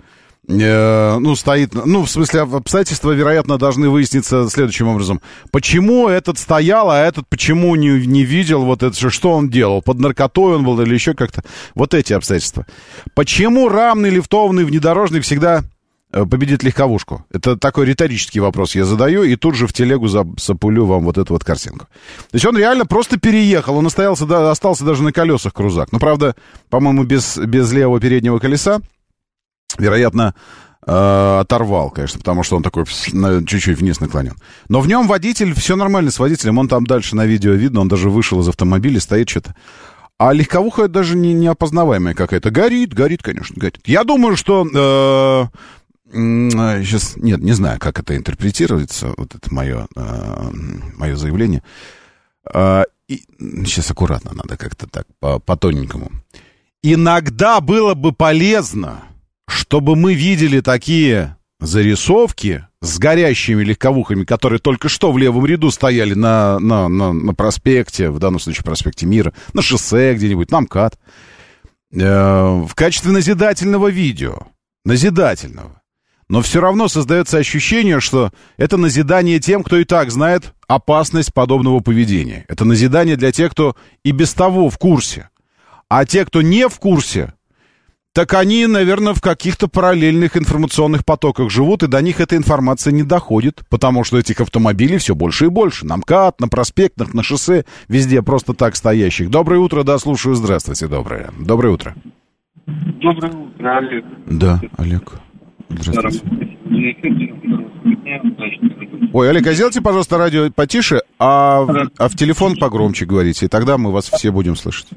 э, 0.48 1.18
ну, 1.18 1.36
стоит, 1.36 1.74
ну, 1.74 2.02
в 2.02 2.10
смысле, 2.10 2.40
обстоятельства, 2.40 3.12
вероятно, 3.12 3.58
должны 3.58 3.88
выясниться 3.88 4.48
следующим 4.48 4.88
образом. 4.88 5.20
Почему 5.50 6.08
этот 6.08 6.38
стоял, 6.38 6.90
а 6.90 6.98
этот 6.98 7.28
почему 7.28 7.74
не, 7.76 8.06
не 8.06 8.24
видел, 8.24 8.64
вот 8.64 8.82
это, 8.82 9.10
что 9.10 9.32
он 9.32 9.48
делал, 9.48 9.82
под 9.82 9.98
наркотой 9.98 10.56
он 10.56 10.64
был 10.64 10.80
или 10.80 10.94
еще 10.94 11.14
как-то. 11.14 11.42
Вот 11.74 11.94
эти 11.94 12.12
обстоятельства. 12.12 12.66
Почему 13.14 13.68
рамный 13.68 14.10
лифтованный 14.10 14.64
внедорожник 14.64 15.22
всегда 15.22 15.62
э, 16.12 16.24
победит 16.24 16.62
легковушку? 16.62 17.24
Это 17.32 17.56
такой 17.56 17.86
риторический 17.86 18.40
вопрос 18.40 18.74
я 18.74 18.84
задаю, 18.84 19.22
и 19.22 19.36
тут 19.36 19.54
же 19.54 19.66
в 19.66 19.72
телегу 19.72 20.08
запулю 20.08 20.86
вам 20.86 21.04
вот 21.04 21.18
эту 21.18 21.34
вот 21.34 21.44
картинку. 21.44 21.86
То 22.30 22.34
есть 22.34 22.46
он 22.46 22.56
реально 22.56 22.84
просто 22.84 23.18
переехал, 23.18 23.76
он 23.76 23.86
остался, 23.86 24.50
остался 24.50 24.84
даже 24.84 25.02
на 25.02 25.12
колесах 25.12 25.52
крузак. 25.54 25.92
Ну, 25.92 25.98
правда, 25.98 26.34
по-моему, 26.68 27.04
без, 27.04 27.38
без 27.38 27.70
левого 27.72 28.00
переднего 28.00 28.38
колеса, 28.38 28.80
вероятно, 29.78 30.34
э, 30.86 31.38
оторвал, 31.40 31.90
конечно, 31.90 32.18
потому 32.18 32.42
что 32.42 32.56
он 32.56 32.62
такой 32.62 32.84
чуть-чуть 32.84 33.78
вниз 33.78 34.00
наклонен. 34.00 34.34
Но 34.68 34.80
в 34.80 34.88
нем 34.88 35.06
водитель, 35.06 35.54
все 35.54 35.76
нормально 35.76 36.10
с 36.10 36.18
водителем, 36.18 36.58
он 36.58 36.68
там 36.68 36.86
дальше 36.86 37.16
на 37.16 37.26
видео 37.26 37.52
видно, 37.52 37.80
он 37.80 37.88
даже 37.88 38.10
вышел 38.10 38.40
из 38.40 38.48
автомобиля, 38.48 39.00
стоит 39.00 39.28
что-то. 39.28 39.54
А 40.18 40.32
легковуха 40.32 40.88
даже 40.88 41.16
не, 41.16 41.32
не 41.34 41.48
опознаваемая 41.48 42.14
какая-то. 42.14 42.50
Горит, 42.50 42.94
горит, 42.94 43.22
конечно, 43.22 43.56
горит. 43.58 43.80
Я 43.86 44.04
думаю, 44.04 44.36
что... 44.36 44.66
Э, 44.72 45.46
сейчас, 46.14 47.16
нет, 47.16 47.40
не 47.40 47.52
знаю, 47.52 47.80
как 47.80 47.98
это 47.98 48.14
интерпретируется, 48.16 49.14
вот 49.16 49.34
это 49.34 49.52
мое, 49.52 49.88
э, 49.96 50.50
мое 50.96 51.16
заявление. 51.16 51.62
Э, 52.52 52.84
и, 53.08 53.24
сейчас 53.66 53.90
аккуратно 53.90 54.32
надо 54.34 54.56
как-то 54.56 54.86
так, 54.86 55.06
по, 55.18 55.38
по-тоненькому. 55.38 56.12
Иногда 56.82 57.60
было 57.60 57.94
бы 57.94 58.12
полезно 58.12 59.02
чтобы 59.48 59.96
мы 59.96 60.14
видели 60.14 60.60
такие 60.60 61.36
зарисовки 61.60 62.66
с 62.80 62.98
горящими 62.98 63.62
легковухами, 63.62 64.24
которые 64.24 64.58
только 64.58 64.88
что 64.88 65.12
в 65.12 65.18
левом 65.18 65.46
ряду 65.46 65.70
стояли 65.70 66.14
на, 66.14 66.58
на, 66.58 66.88
на, 66.88 67.12
на 67.12 67.34
проспекте, 67.34 68.10
в 68.10 68.18
данном 68.18 68.40
случае 68.40 68.64
проспекте 68.64 69.06
Мира, 69.06 69.32
на 69.52 69.62
шоссе 69.62 70.14
где-нибудь, 70.14 70.50
на 70.50 70.62
МКАД, 70.62 70.98
э, 71.92 72.62
в 72.66 72.74
качестве 72.74 73.12
назидательного 73.12 73.88
видео. 73.88 74.48
Назидательного. 74.84 75.80
но 76.28 76.42
все 76.42 76.60
равно 76.60 76.88
создается 76.88 77.38
ощущение, 77.38 78.00
что 78.00 78.32
это 78.56 78.76
назидание 78.76 79.38
тем, 79.38 79.62
кто 79.62 79.76
и 79.76 79.84
так 79.84 80.10
знает 80.10 80.54
опасность 80.66 81.32
подобного 81.32 81.78
поведения. 81.78 82.44
Это 82.48 82.64
назидание 82.64 83.16
для 83.16 83.30
тех, 83.30 83.52
кто 83.52 83.76
и 84.02 84.10
без 84.10 84.34
того 84.34 84.70
в 84.70 84.78
курсе. 84.78 85.28
А 85.88 86.04
те, 86.04 86.24
кто 86.24 86.42
не 86.42 86.68
в 86.68 86.78
курсе, 86.80 87.34
так 88.12 88.34
они, 88.34 88.66
наверное, 88.66 89.14
в 89.14 89.22
каких-то 89.22 89.68
параллельных 89.68 90.36
информационных 90.36 91.04
потоках 91.04 91.50
живут, 91.50 91.82
и 91.82 91.88
до 91.88 92.02
них 92.02 92.20
эта 92.20 92.36
информация 92.36 92.92
не 92.92 93.02
доходит, 93.02 93.62
потому 93.70 94.04
что 94.04 94.18
этих 94.18 94.40
автомобилей 94.40 94.98
все 94.98 95.14
больше 95.14 95.46
и 95.46 95.48
больше. 95.48 95.86
На 95.86 95.96
МКАД, 95.96 96.40
на 96.40 96.48
проспектах, 96.48 97.14
на 97.14 97.22
шоссе, 97.22 97.64
везде 97.88 98.22
просто 98.22 98.52
так 98.52 98.76
стоящих. 98.76 99.30
Доброе 99.30 99.60
утро, 99.60 99.82
да, 99.82 99.98
слушаю. 99.98 100.34
Здравствуйте, 100.34 100.88
доброе. 100.88 101.30
Доброе 101.40 101.70
утро. 101.70 101.94
Доброе 102.66 103.32
утро, 103.32 103.78
Олег. 103.78 104.04
Да, 104.26 104.60
Олег. 104.76 105.12
Здравствуйте. 105.70 106.58
Ой, 109.14 109.30
Олег, 109.30 109.46
а 109.46 109.52
сделайте, 109.54 109.80
пожалуйста, 109.80 110.18
радио 110.18 110.50
потише, 110.50 111.00
а, 111.18 111.66
а 111.98 112.08
в 112.08 112.16
телефон 112.16 112.56
погромче 112.56 113.06
говорите, 113.06 113.46
и 113.46 113.48
тогда 113.48 113.78
мы 113.78 113.90
вас 113.90 114.10
все 114.10 114.30
будем 114.30 114.54
слышать. 114.56 114.88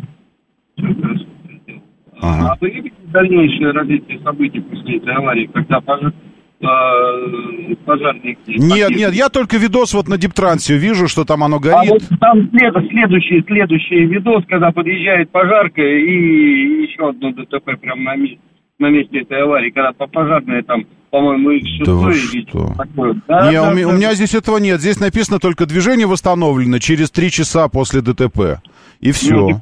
Ага. 2.21 2.51
А 2.51 2.57
вы 2.59 2.69
видите 2.69 2.95
дальнейшее 3.11 3.71
развитие 3.71 4.19
событий 4.23 4.59
после 4.61 4.97
этой 4.97 5.13
аварии, 5.13 5.49
когда 5.53 5.81
пожар, 5.81 6.13
э, 6.61 7.75
пожарники... 7.85 8.39
Нет, 8.47 8.89
нет, 8.91 9.13
я 9.13 9.29
только 9.29 9.57
видос 9.57 9.93
вот 9.93 10.07
на 10.07 10.17
Диптрансе 10.17 10.77
вижу, 10.77 11.07
что 11.07 11.25
там 11.25 11.43
оно 11.43 11.59
горит. 11.59 11.89
А 11.89 11.93
вот 11.93 12.19
там 12.19 12.49
след, 12.49 12.73
следующий, 12.89 13.43
следующий 13.45 14.05
видос, 14.05 14.43
когда 14.47 14.71
подъезжает 14.71 15.29
пожарка 15.31 15.81
и 15.81 16.83
еще 16.83 17.09
одно 17.09 17.31
ДТП 17.31 17.79
прямо 17.79 18.01
на 18.01 18.15
месте 18.15 18.39
на 18.79 18.89
месте 18.89 19.21
этой 19.21 19.41
аварии, 19.41 19.71
когда 19.71 19.93
по 19.93 20.07
пожарной 20.07 20.61
там, 20.63 20.85
по-моему, 21.09 21.51
их 21.51 21.85
да 21.85 21.93
вы 21.93 22.13
что? 22.13 22.73
Такое. 22.77 23.21
Да, 23.27 23.49
не, 23.49 23.53
да, 23.53 23.71
у, 23.71 23.75
да, 23.75 23.87
у 23.87 23.91
меня 23.93 24.13
здесь 24.15 24.33
этого 24.33 24.57
нет. 24.57 24.81
Здесь 24.81 24.99
написано 24.99 25.39
только 25.39 25.65
движение 25.65 26.07
восстановлено 26.07 26.79
через 26.79 27.09
три 27.09 27.31
часа 27.31 27.69
после 27.69 28.01
ДТП. 28.01 28.59
И 29.05 29.11
все. 29.11 29.35
Ну, 29.35 29.61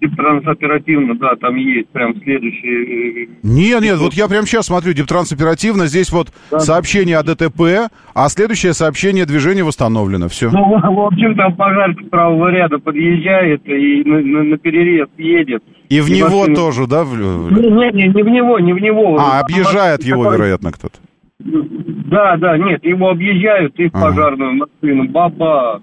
Диптранс 0.00 0.46
оперативно, 0.46 1.14
да, 1.16 1.34
там 1.38 1.56
есть 1.56 1.90
прям 1.90 2.14
следующий... 2.22 3.24
Э, 3.24 3.28
нет, 3.42 3.82
нет, 3.82 3.98
вот 3.98 4.14
я 4.14 4.28
прям 4.28 4.46
сейчас 4.46 4.66
смотрю, 4.66 4.94
Диптранс 4.94 5.30
оперативно, 5.30 5.88
здесь 5.88 6.10
вот 6.10 6.28
да. 6.50 6.58
сообщение 6.60 7.18
о 7.18 7.22
ДТП, 7.22 7.92
а 8.14 8.28
следующее 8.30 8.72
сообщение 8.72 9.26
движение 9.26 9.62
восстановлено, 9.62 10.28
все. 10.28 10.50
Ну, 10.50 10.78
в 10.80 11.00
общем, 11.00 11.36
там 11.36 11.54
пожарка 11.54 12.02
правого 12.04 12.48
ряда 12.48 12.78
подъезжает 12.78 13.60
и 13.68 14.04
на, 14.06 14.20
на, 14.22 14.44
на 14.44 14.56
перерез 14.56 15.08
едет. 15.18 15.62
И 15.90 16.00
в 16.00 16.08
и 16.08 16.16
него 16.16 16.38
машина... 16.38 16.56
тоже, 16.56 16.86
да? 16.86 17.04
Нет, 17.04 17.94
нет, 17.94 18.14
не 18.14 18.22
в 18.22 18.28
него, 18.28 18.58
не 18.58 18.72
в 18.72 18.78
него. 18.78 19.18
А, 19.18 19.40
объезжает 19.40 20.02
его, 20.02 20.22
такой... 20.22 20.38
вероятно, 20.38 20.72
кто-то. 20.72 20.96
Да, 21.40 22.38
да, 22.38 22.56
нет, 22.56 22.82
его 22.84 23.10
объезжают 23.10 23.78
и 23.78 23.90
в 23.90 23.94
ага. 23.94 24.06
пожарную 24.06 24.54
машину. 24.54 25.08
Баба. 25.08 25.82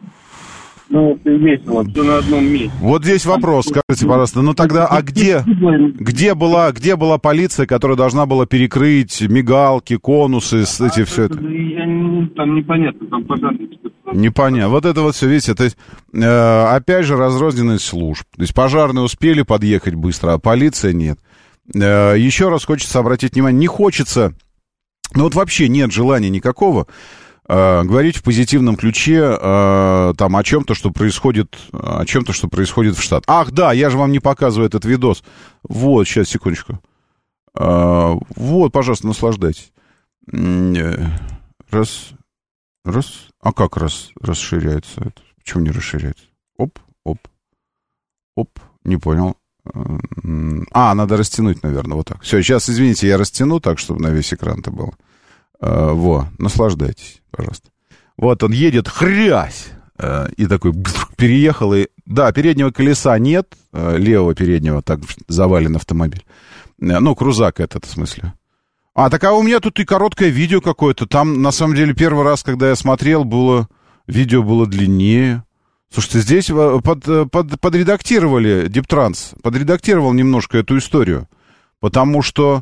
Ну, 0.89 1.20
весело, 1.24 1.84
все 1.84 2.04
на 2.04 2.18
одном 2.18 2.46
месте. 2.46 2.72
Вот 2.80 3.04
здесь 3.04 3.25
вопрос, 3.25 3.65
скажите, 3.65 4.06
пожалуйста, 4.06 4.42
ну 4.42 4.54
тогда, 4.54 4.86
а 4.86 5.01
где, 5.01 5.44
где 5.46 6.36
была, 6.36 6.72
где 6.72 6.96
была 6.96 7.18
полиция, 7.18 7.65
которая 7.65 7.98
должна 7.98 8.27
была 8.27 8.46
перекрыть 8.46 9.20
мигалки, 9.22 9.98
конусы, 9.98 10.63
а, 10.80 10.86
эти 10.86 11.04
все 11.04 11.24
это? 11.24 11.39
Я, 11.39 12.27
там 12.36 12.56
непонятно, 12.56 13.08
там 13.08 13.24
пожарники. 13.24 13.80
Непонятно. 14.13 14.70
Вот 14.70 14.86
это 14.86 15.01
вот 15.01 15.15
все, 15.15 15.27
видите, 15.27 15.56
то 15.56 15.63
есть, 15.63 15.77
э, 16.13 16.65
опять 16.65 17.06
же, 17.06 17.18
разрозненность 17.18 17.86
служб. 17.86 18.24
То 18.36 18.42
есть 18.42 18.54
пожарные 18.54 19.04
успели 19.04 19.42
подъехать 19.42 19.96
быстро, 19.96 20.34
а 20.34 20.39
полиция 20.39 20.94
нет. 20.94 21.18
Э, 21.74 22.13
еще 22.15 22.50
раз 22.50 22.63
хочется 22.63 23.00
обратить 23.00 23.34
внимание, 23.34 23.60
не 23.60 23.68
хочется, 23.68 24.34
ну 25.15 25.24
вот 25.24 25.34
вообще 25.34 25.68
нет 25.68 25.92
желания 25.92 26.30
никакого 26.30 26.86
э, 27.47 27.83
говорить 27.83 28.17
в 28.17 28.23
позитивном 28.23 28.75
ключе 28.75 29.37
э, 29.39 30.13
там 30.17 30.35
о 30.35 30.43
чем-то, 30.43 30.73
что 30.73 30.91
происходит, 30.91 31.57
о 31.71 32.05
чем-то, 32.05 32.33
что 32.33 32.47
происходит 32.47 32.97
в 32.97 33.01
штат. 33.01 33.23
Ах, 33.27 33.51
да, 33.51 33.73
я 33.73 33.89
же 33.89 33.97
вам 33.97 34.11
не 34.11 34.19
показываю 34.19 34.67
этот 34.67 34.86
видос. 34.86 35.23
Вот, 35.63 36.08
сейчас, 36.08 36.29
секундочку. 36.29 36.79
Э, 37.58 38.15
вот, 38.36 38.71
пожалуйста, 38.71 39.08
наслаждайтесь. 39.08 39.71
Э, 40.31 41.08
раз, 41.69 42.12
раз. 42.84 43.27
А 43.41 43.53
как 43.53 43.77
раз 43.77 44.12
расширяется 44.19 45.01
это? 45.01 45.21
Почему 45.38 45.63
не 45.63 45.71
расширяется? 45.71 46.25
Оп, 46.58 46.79
оп, 47.03 47.19
оп, 48.36 48.49
не 48.84 48.97
понял. 48.97 49.38
А, 50.71 50.93
надо 50.93 51.17
растянуть, 51.17 51.63
наверное, 51.63 51.97
вот 51.97 52.08
так. 52.08 52.21
Все, 52.21 52.41
сейчас, 52.41 52.69
извините, 52.69 53.08
я 53.08 53.17
растяну 53.17 53.60
так, 53.60 53.79
чтобы 53.79 54.01
на 54.01 54.10
весь 54.10 54.34
экран 54.34 54.60
это 54.60 54.71
было. 54.71 54.93
Э, 55.60 55.91
во, 55.91 56.27
наслаждайтесь, 56.38 57.21
пожалуйста. 57.36 57.69
Вот 58.17 58.43
он 58.43 58.52
едет, 58.52 58.88
хрясь! 58.88 59.67
Э, 59.98 60.28
и 60.38 60.45
такой 60.45 60.74
переехал, 61.17 61.74
и... 61.74 61.88
Да, 62.06 62.32
переднего 62.32 62.71
колеса 62.71 63.17
нет, 63.17 63.56
э, 63.74 63.98
левого 63.98 64.36
переднего, 64.36 64.82
так 64.82 65.00
завален 65.28 65.76
автомобиль. 65.76 66.26
Ну, 66.78 67.15
крузак 67.15 67.60
этот, 67.60 67.86
в 67.86 67.89
смысле. 67.89 68.34
А, 68.93 69.10
так 69.10 69.24
а 69.24 69.34
у 69.34 69.43
меня 69.43 69.60
тут 69.60 69.80
и 69.80 69.86
короткое 69.86 70.30
видео 70.30 70.62
какое-то. 70.62 71.06
Там, 71.06 71.41
на 71.41 71.52
самом 71.52 71.76
деле, 71.76 71.93
первый 71.93 72.24
раз, 72.24 72.43
когда 72.43 72.69
я 72.69 72.76
смотрел, 72.76 73.24
было... 73.24 73.67
Видео 74.08 74.43
было 74.43 74.67
длиннее. 74.67 75.43
Слушайте, 75.91 76.19
здесь 76.19 76.48
под, 76.48 77.32
под, 77.32 77.60
подредактировали, 77.60 78.67
Диптранс, 78.67 79.34
подредактировал 79.41 80.13
немножко 80.13 80.60
эту 80.60 80.78
историю. 80.78 81.28
Потому 81.80 82.21
что 82.21 82.62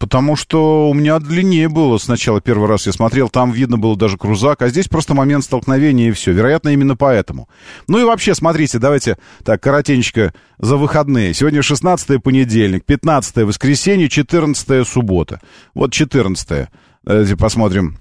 Потому 0.00 0.36
что 0.36 0.90
у 0.90 0.94
меня 0.94 1.18
длиннее 1.18 1.68
было 1.68 1.98
сначала 1.98 2.40
первый 2.40 2.68
раз 2.68 2.86
я 2.86 2.92
смотрел, 2.92 3.28
там 3.28 3.52
видно 3.52 3.78
было 3.78 3.96
даже 3.96 4.18
крузак, 4.18 4.62
а 4.62 4.68
здесь 4.68 4.88
просто 4.88 5.14
момент 5.14 5.44
столкновения 5.44 6.08
и 6.08 6.12
все. 6.12 6.32
Вероятно, 6.32 6.70
именно 6.70 6.96
поэтому. 6.96 7.48
Ну 7.86 8.00
и 8.00 8.04
вообще, 8.04 8.34
смотрите, 8.34 8.78
давайте 8.78 9.16
так, 9.44 9.62
коротенько 9.62 10.32
за 10.58 10.76
выходные. 10.76 11.34
Сегодня 11.34 11.62
16 11.62 12.22
понедельник, 12.22 12.84
15 12.84 13.36
воскресенье, 13.38 14.08
14 14.08 14.86
суббота. 14.86 15.40
Вот 15.74 15.92
14 15.92 16.68
Давайте 17.08 17.36
посмотрим. 17.36 17.96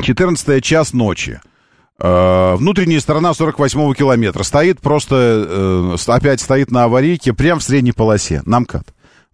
14 0.00 0.64
час 0.64 0.94
ночи. 0.94 1.40
Uh, 2.00 2.56
внутренняя 2.56 2.98
сторона 2.98 3.32
48-го 3.32 3.92
километра. 3.94 4.42
Стоит 4.42 4.80
просто, 4.80 5.94
uh, 5.94 6.12
опять 6.12 6.40
стоит 6.40 6.70
на 6.70 6.84
аварийке, 6.84 7.34
прямо 7.34 7.60
в 7.60 7.62
средней 7.62 7.92
полосе, 7.92 8.42
на 8.46 8.64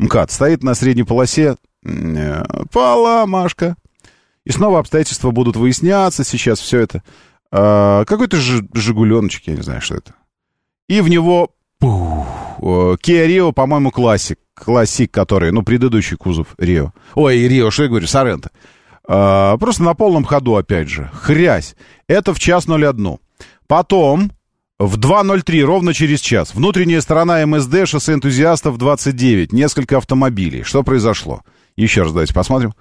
МКАД. 0.01 0.31
Стоит 0.31 0.63
на 0.63 0.75
средней 0.75 1.05
полосе. 1.05 1.57
Э, 1.85 2.43
Поломашка. 2.73 3.77
И 4.45 4.51
снова 4.51 4.79
обстоятельства 4.81 5.31
будут 5.31 5.57
выясняться 5.57 6.25
сейчас, 6.25 6.59
все 6.61 6.81
это. 6.81 7.03
А, 7.53 8.05
какой-то 8.05 8.39
жигуленочек, 8.39 9.47
я 9.47 9.55
не 9.55 9.63
знаю, 9.63 9.81
что 9.81 9.97
это. 9.97 10.15
И 10.89 11.01
в 11.03 11.09
него 11.09 11.51
пух, 11.79 12.27
Kia 12.59 13.53
по-моему, 13.53 13.91
классик. 13.91 14.39
Классик, 14.55 15.11
который, 15.11 15.53
ну, 15.53 15.63
предыдущий 15.63 16.17
кузов 16.17 16.55
Рио. 16.59 16.93
Ой, 17.15 17.49
Рио, 17.49 17.71
что 17.71 17.85
я 17.85 17.89
говорю, 17.89 18.07
Соренто. 18.07 18.51
А, 19.07 19.57
просто 19.59 19.83
на 19.83 19.95
полном 19.95 20.25
ходу, 20.25 20.57
опять 20.57 20.89
же. 20.89 21.11
Хрясь. 21.13 21.77
Это 22.09 22.33
в 22.33 22.39
час 22.39 22.67
01. 22.67 23.19
Потом 23.67 24.33
в 24.81 24.97
2.03, 24.97 25.62
ровно 25.62 25.93
через 25.93 26.21
час. 26.21 26.55
Внутренняя 26.55 27.03
сторона 27.03 27.45
МСД, 27.45 27.87
шоссе 27.87 28.14
энтузиастов 28.14 28.79
29. 28.79 29.53
Несколько 29.53 29.99
автомобилей. 29.99 30.62
Что 30.62 30.83
произошло? 30.83 31.43
Еще 31.77 32.03
раз 32.03 32.12
давайте 32.12 32.33
посмотрим. 32.33 32.75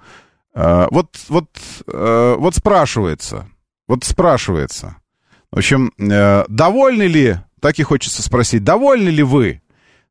А, 0.54 0.88
вот, 0.90 1.10
вот, 1.28 1.50
а, 1.86 2.36
вот 2.38 2.54
спрашивается. 2.54 3.48
Вот 3.86 4.04
спрашивается. 4.04 4.96
В 5.52 5.58
общем, 5.58 5.92
а, 6.00 6.46
довольны 6.48 7.02
ли, 7.02 7.36
так 7.60 7.78
и 7.78 7.82
хочется 7.82 8.22
спросить, 8.22 8.64
довольны 8.64 9.10
ли 9.10 9.22
вы? 9.22 9.60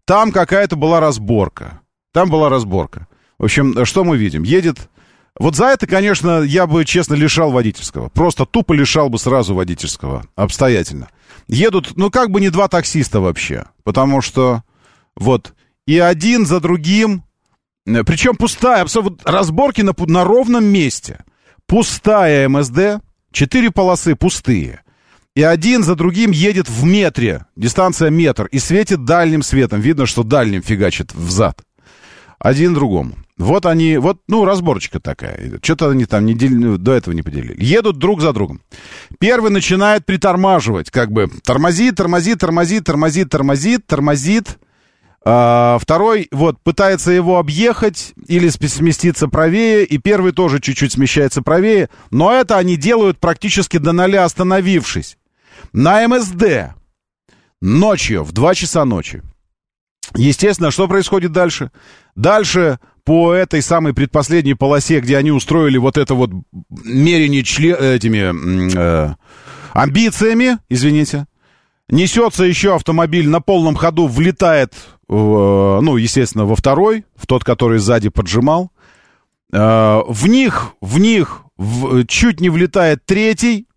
Там 0.05 0.31
какая-то 0.31 0.75
была 0.75 0.99
разборка. 0.99 1.81
Там 2.13 2.29
была 2.29 2.49
разборка. 2.49 3.07
В 3.39 3.45
общем, 3.45 3.83
что 3.85 4.03
мы 4.03 4.15
видим? 4.15 4.43
Едет 4.43 4.88
вот 5.39 5.55
за 5.55 5.67
это, 5.67 5.87
конечно, 5.87 6.41
я 6.41 6.67
бы, 6.67 6.83
честно, 6.83 7.13
лишал 7.13 7.51
водительского. 7.51 8.09
Просто 8.09 8.45
тупо 8.45 8.73
лишал 8.73 9.09
бы 9.09 9.17
сразу 9.17 9.55
водительского. 9.55 10.25
Обстоятельно. 10.35 11.07
Едут, 11.47 11.93
ну, 11.95 12.11
как 12.11 12.29
бы 12.29 12.41
не 12.41 12.49
два 12.49 12.67
таксиста 12.67 13.21
вообще. 13.21 13.63
Потому 13.85 14.21
что, 14.21 14.63
вот, 15.15 15.53
и 15.87 15.97
один 15.97 16.45
за 16.45 16.59
другим... 16.59 17.23
Э, 17.87 18.03
Причем 18.03 18.35
пустая, 18.35 18.85
вот 18.93 19.21
разборки 19.23 19.81
на, 19.81 19.93
на 19.97 20.25
ровном 20.25 20.65
месте. 20.65 21.23
Пустая 21.67 22.49
МСД, 22.49 23.01
четыре 23.31 23.71
полосы 23.71 24.15
пустые. 24.15 24.81
И 25.35 25.41
один 25.41 25.83
за 25.83 25.95
другим 25.95 26.31
едет 26.31 26.67
в 26.67 26.83
метре, 26.83 27.45
дистанция 27.55 28.09
метр, 28.09 28.47
и 28.47 28.59
светит 28.59 29.05
дальним 29.05 29.41
светом. 29.41 29.79
Видно, 29.79 30.05
что 30.05 30.23
дальним 30.23 30.61
фигачит 30.61 31.13
взад. 31.13 31.61
Один 32.39 32.73
другому. 32.73 33.15
Вот 33.37 33.65
они, 33.65 33.97
вот, 33.97 34.21
ну, 34.27 34.45
разборочка 34.45 34.99
такая. 34.99 35.59
Что-то 35.61 35.89
они 35.89 36.05
там 36.05 36.25
неделю 36.25 36.77
до 36.77 36.93
этого 36.93 37.13
не 37.13 37.21
поделили. 37.21 37.55
Едут 37.63 37.97
друг 37.97 38.21
за 38.21 38.33
другом. 38.33 38.61
Первый 39.19 39.51
начинает 39.51 40.05
притормаживать, 40.05 40.89
как 40.89 41.11
бы 41.11 41.29
тормозит, 41.43 41.95
тормозит, 41.95 42.39
тормозит, 42.39 42.83
тормозит, 42.85 43.29
тормозит, 43.29 43.87
тормозит. 43.87 44.57
А, 45.23 45.77
второй, 45.81 46.27
вот, 46.31 46.61
пытается 46.61 47.11
его 47.11 47.39
объехать 47.39 48.13
или 48.27 48.47
сместиться 48.49 49.27
правее, 49.27 49.83
и 49.85 49.97
первый 49.97 50.31
тоже 50.31 50.61
чуть-чуть 50.61 50.93
смещается 50.93 51.41
правее, 51.41 51.89
но 52.09 52.31
это 52.31 52.57
они 52.57 52.77
делают 52.77 53.19
практически 53.19 53.77
до 53.77 53.91
ноля 53.91 54.23
остановившись. 54.23 55.17
На 55.73 56.07
МСД 56.07 56.73
ночью, 57.61 58.23
в 58.23 58.31
2 58.31 58.55
часа 58.55 58.85
ночи. 58.85 59.21
Естественно, 60.15 60.71
что 60.71 60.87
происходит 60.87 61.31
дальше? 61.31 61.71
Дальше 62.15 62.79
по 63.03 63.33
этой 63.33 63.61
самой 63.61 63.93
предпоследней 63.93 64.55
полосе, 64.55 64.99
где 64.99 65.17
они 65.17 65.31
устроили 65.31 65.77
вот 65.77 65.97
это 65.97 66.13
вот 66.13 66.31
мерение 66.69 67.43
чле... 67.43 67.75
этими 67.75 68.75
э, 68.75 69.15
амбициями, 69.73 70.57
извините, 70.69 71.25
несется 71.89 72.43
еще 72.43 72.75
автомобиль 72.75 73.27
на 73.27 73.41
полном 73.41 73.75
ходу, 73.75 74.07
влетает, 74.07 74.73
в, 75.07 75.79
ну, 75.81 75.97
естественно, 75.97 76.45
во 76.45 76.55
второй, 76.55 77.05
в 77.15 77.25
тот, 77.27 77.43
который 77.43 77.79
сзади 77.79 78.09
поджимал. 78.09 78.71
Э, 79.51 80.01
в 80.07 80.27
них, 80.27 80.73
в 80.81 80.99
них 80.99 81.43
в, 81.57 82.05
чуть 82.05 82.41
не 82.41 82.49
влетает 82.49 83.05
третий, 83.05 83.67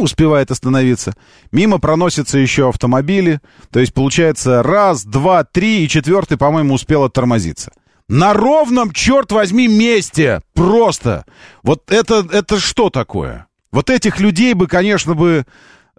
успевает 0.00 0.50
остановиться. 0.50 1.14
Мимо 1.52 1.78
проносятся 1.78 2.38
еще 2.38 2.68
автомобили. 2.68 3.40
То 3.70 3.80
есть, 3.80 3.94
получается, 3.94 4.62
раз, 4.62 5.04
два, 5.04 5.44
три, 5.44 5.84
и 5.84 5.88
четвертый, 5.88 6.36
по-моему, 6.36 6.74
успел 6.74 7.04
оттормозиться. 7.04 7.72
На 8.08 8.32
ровном, 8.32 8.90
черт 8.92 9.30
возьми, 9.30 9.68
месте! 9.68 10.40
Просто! 10.54 11.24
Вот 11.62 11.92
это, 11.92 12.26
это 12.32 12.58
что 12.58 12.90
такое? 12.90 13.46
Вот 13.70 13.88
этих 13.88 14.18
людей 14.18 14.54
бы, 14.54 14.66
конечно, 14.66 15.14
бы... 15.14 15.44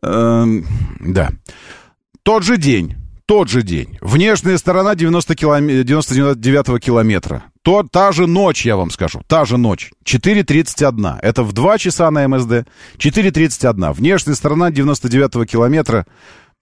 Э, 0.04 0.46
да. 1.00 1.30
Тот 2.24 2.44
же 2.44 2.58
день. 2.58 2.96
Тот 3.26 3.48
же 3.48 3.62
день. 3.62 3.98
Внешняя 4.02 4.58
сторона 4.58 4.94
90 4.96 5.36
килом... 5.36 5.68
99 5.68 6.84
километра. 6.84 7.46
То, 7.64 7.84
та 7.84 8.12
же 8.12 8.28
ночь, 8.28 8.66
я 8.66 8.76
вам 8.76 8.92
скажу. 8.92 9.22
Та 9.28 9.46
же 9.46 9.58
ночь. 9.58 9.92
4.31. 10.04 11.20
Это 11.22 11.44
в 11.44 11.54
2 11.54 11.78
часа 11.78 12.10
на 12.12 12.28
МСД. 12.28 12.66
4.31. 12.98 13.94
Внешняя 13.94 14.36
сторона 14.36 14.72
99 14.72 15.50
километра. 15.50 16.06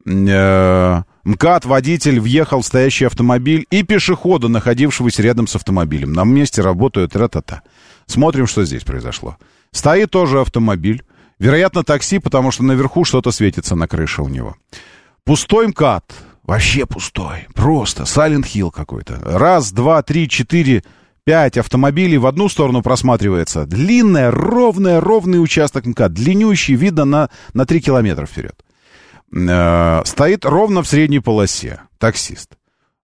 Э, 0.05 1.03
МКАД, 1.23 1.65
водитель, 1.65 2.19
въехал 2.19 2.61
в 2.61 2.65
стоящий 2.65 3.05
автомобиль 3.05 3.65
и 3.69 3.83
пешехода, 3.83 4.47
находившегося 4.47 5.21
рядом 5.21 5.47
с 5.47 5.55
автомобилем. 5.55 6.11
На 6.11 6.23
месте 6.23 6.61
работают 6.61 7.15
ра-та-та. 7.15 7.61
Смотрим, 8.05 8.47
что 8.47 8.65
здесь 8.65 8.83
произошло. 8.83 9.37
Стоит 9.71 10.11
тоже 10.11 10.41
автомобиль. 10.41 11.03
Вероятно, 11.37 11.83
такси, 11.83 12.19
потому 12.19 12.51
что 12.51 12.63
наверху 12.63 13.05
что-то 13.05 13.31
светится 13.31 13.75
на 13.75 13.87
крыше 13.87 14.21
у 14.21 14.27
него. 14.27 14.57
Пустой 15.23 15.67
МКАД. 15.67 16.03
Вообще 16.49 16.87
пустой. 16.87 17.47
Просто. 17.53 18.05
Сайлент 18.05 18.43
Хилл 18.43 18.71
какой-то. 18.71 19.19
Раз, 19.23 19.71
два, 19.71 20.01
три, 20.01 20.27
четыре, 20.27 20.83
пять 21.23 21.59
автомобилей 21.59 22.17
в 22.17 22.25
одну 22.25 22.49
сторону 22.49 22.81
просматривается. 22.81 23.67
Длинная, 23.67 24.31
ровная, 24.31 24.99
ровный 24.99 25.43
участок 25.43 25.85
МКАД. 25.85 26.11
Длиннющий, 26.11 26.73
видно 26.73 27.05
на, 27.05 27.29
на 27.53 27.67
3 27.67 27.81
километра 27.81 28.25
вперед. 28.25 28.55
Э, 29.31 30.01
стоит 30.05 30.43
ровно 30.43 30.81
в 30.81 30.87
средней 30.87 31.19
полосе. 31.19 31.81
Таксист. 31.99 32.57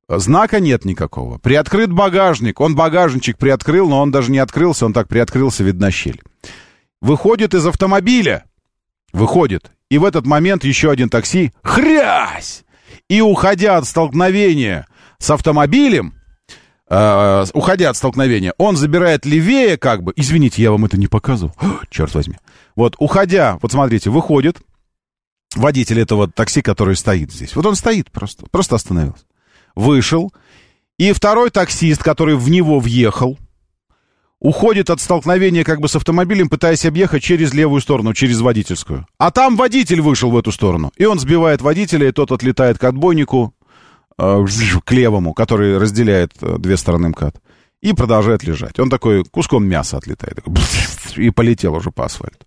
Знака 0.10 0.60
нет 0.60 0.84
никакого. 0.84 1.38
Приоткрыт 1.38 1.92
багажник. 1.92 2.60
Он 2.60 2.76
багажничек 2.76 3.38
приоткрыл, 3.38 3.88
но 3.88 4.02
он 4.02 4.10
даже 4.10 4.32
не 4.32 4.40
открылся, 4.40 4.88
он 4.88 4.94
так 4.94 5.08
приоткрылся, 5.08 5.64
видна 5.64 5.92
щель. 5.92 6.24
Выходит 7.00 7.54
из 7.54 7.68
автомобиля. 7.68 8.46
Выходит. 9.14 9.70
И 9.92 10.00
в 10.00 10.04
этот 10.04 10.26
момент 10.26 10.64
еще 10.64 10.90
один 10.90 11.10
такси. 11.10 11.54
Хрясь! 11.62 12.65
И 13.10 13.22
уходя 13.22 13.78
от 13.78 13.86
столкновения 13.86 14.88
с 15.20 15.30
автомобилем, 15.30 16.16
э, 16.90 17.46
уходя 17.54 17.90
от 17.90 17.98
столкновения, 17.98 18.54
он 18.58 18.78
забирает 18.78 19.26
левее 19.26 19.78
как 19.78 20.04
бы. 20.04 20.14
Извините, 20.16 20.62
я 20.64 20.72
вам 20.72 20.86
это 20.86 20.98
не 20.98 21.08
показывал. 21.08 21.54
О, 21.62 21.80
черт 21.90 22.14
возьми. 22.16 22.36
Вот, 22.76 22.96
уходя, 23.00 23.58
вот 23.62 23.72
смотрите, 23.72 24.10
выходит 24.10 24.58
водитель 25.56 26.00
этого 26.00 26.30
такси, 26.30 26.62
который 26.62 26.96
стоит 26.96 27.32
здесь. 27.32 27.56
Вот 27.56 27.66
он 27.66 27.76
стоит 27.76 28.12
просто, 28.12 28.46
просто 28.52 28.76
остановился. 28.76 29.24
Вышел. 29.76 30.34
И 30.98 31.12
второй 31.12 31.50
таксист, 31.50 32.02
который 32.02 32.36
в 32.36 32.50
него 32.50 32.80
въехал, 32.80 33.38
уходит 34.40 34.90
от 34.90 35.02
столкновения 35.02 35.64
как 35.64 35.80
бы 35.80 35.88
с 35.88 35.96
автомобилем, 35.96 36.50
пытаясь 36.50 36.86
объехать 36.86 37.24
через 37.24 37.54
левую 37.54 37.82
сторону, 37.82 38.14
через 38.14 38.42
водительскую. 38.42 39.08
А 39.18 39.32
там 39.32 39.56
водитель 39.56 40.02
вышел 40.02 40.30
в 40.30 40.38
эту 40.38 40.52
сторону. 40.52 40.92
И 40.98 41.06
он 41.06 41.20
сбивает 41.20 41.62
водителя, 41.62 42.10
и 42.10 42.12
тот 42.12 42.32
отлетает 42.32 42.78
к 42.78 42.84
отбойнику, 42.84 43.54
э, 44.18 44.46
к 44.84 44.92
левому, 44.92 45.34
который 45.34 45.78
разделяет 45.78 46.34
э, 46.42 46.58
две 46.60 46.78
стороны 46.78 47.10
МКАД. 47.10 47.42
И 47.82 47.94
продолжает 47.94 48.44
лежать. 48.44 48.80
Он 48.80 48.90
такой 48.90 49.24
куском 49.26 49.66
мяса 49.66 49.98
отлетает. 49.98 50.40
И 51.18 51.30
полетел 51.30 51.76
уже 51.76 51.92
по 51.92 52.06
асфальту. 52.06 52.46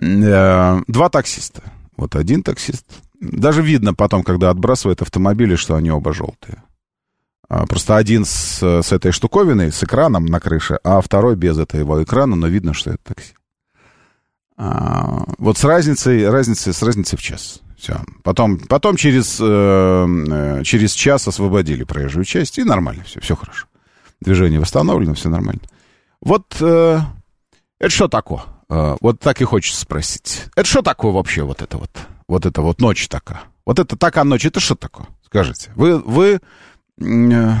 Э, 0.00 0.80
два 0.86 1.08
таксиста. 1.08 1.62
Вот 1.96 2.16
один 2.16 2.42
таксист. 2.42 2.86
Даже 3.20 3.62
видно 3.62 3.92
потом, 3.92 4.22
когда 4.22 4.48
отбрасывает 4.50 5.02
автомобили, 5.02 5.56
что 5.56 5.74
они 5.74 5.90
оба 5.90 6.14
желтые. 6.14 6.62
А, 7.50 7.66
просто 7.66 7.96
один 7.96 8.24
с, 8.24 8.62
с 8.62 8.92
этой 8.92 9.10
штуковиной, 9.10 9.72
с 9.72 9.82
экраном 9.82 10.24
на 10.24 10.38
крыше, 10.38 10.78
а 10.84 11.00
второй 11.00 11.34
без 11.34 11.58
этого 11.58 12.04
экрана, 12.04 12.36
но 12.36 12.46
видно, 12.46 12.72
что 12.72 12.90
это 12.90 13.00
такси. 13.02 13.34
А, 14.56 15.24
вот 15.36 15.58
с 15.58 15.64
разницей, 15.64 16.30
разницей, 16.30 16.72
с 16.72 16.80
разницей 16.80 17.18
в 17.18 17.22
час. 17.22 17.60
Все. 17.76 18.00
Потом, 18.22 18.58
потом 18.58 18.94
через, 18.94 19.38
э, 19.40 19.44
э, 19.44 20.62
через 20.64 20.92
час 20.92 21.26
освободили 21.26 21.82
проезжую 21.82 22.24
часть, 22.24 22.58
и 22.58 22.62
нормально 22.62 23.02
все, 23.04 23.20
все 23.20 23.34
хорошо. 23.34 23.66
Движение 24.20 24.60
восстановлено, 24.60 25.14
все 25.14 25.28
нормально. 25.28 25.62
Вот 26.20 26.56
э, 26.60 27.00
это 27.80 27.90
что 27.90 28.06
такое? 28.06 28.42
Э, 28.68 28.96
вот 29.00 29.18
так 29.18 29.40
и 29.40 29.44
хочется 29.44 29.80
спросить. 29.80 30.44
Это 30.54 30.68
что 30.68 30.82
такое 30.82 31.10
вообще 31.10 31.42
вот 31.42 31.62
это 31.62 31.78
вот? 31.78 31.90
Вот 32.28 32.46
это 32.46 32.60
вот 32.62 32.80
ночь 32.80 33.08
такая. 33.08 33.40
Вот 33.66 33.80
это 33.80 33.96
такая 33.96 34.22
ночь, 34.24 34.44
это 34.44 34.60
что 34.60 34.76
такое? 34.76 35.06
Скажите. 35.24 35.72
Вы, 35.74 35.98
вы... 35.98 36.40
Э, 37.00 37.54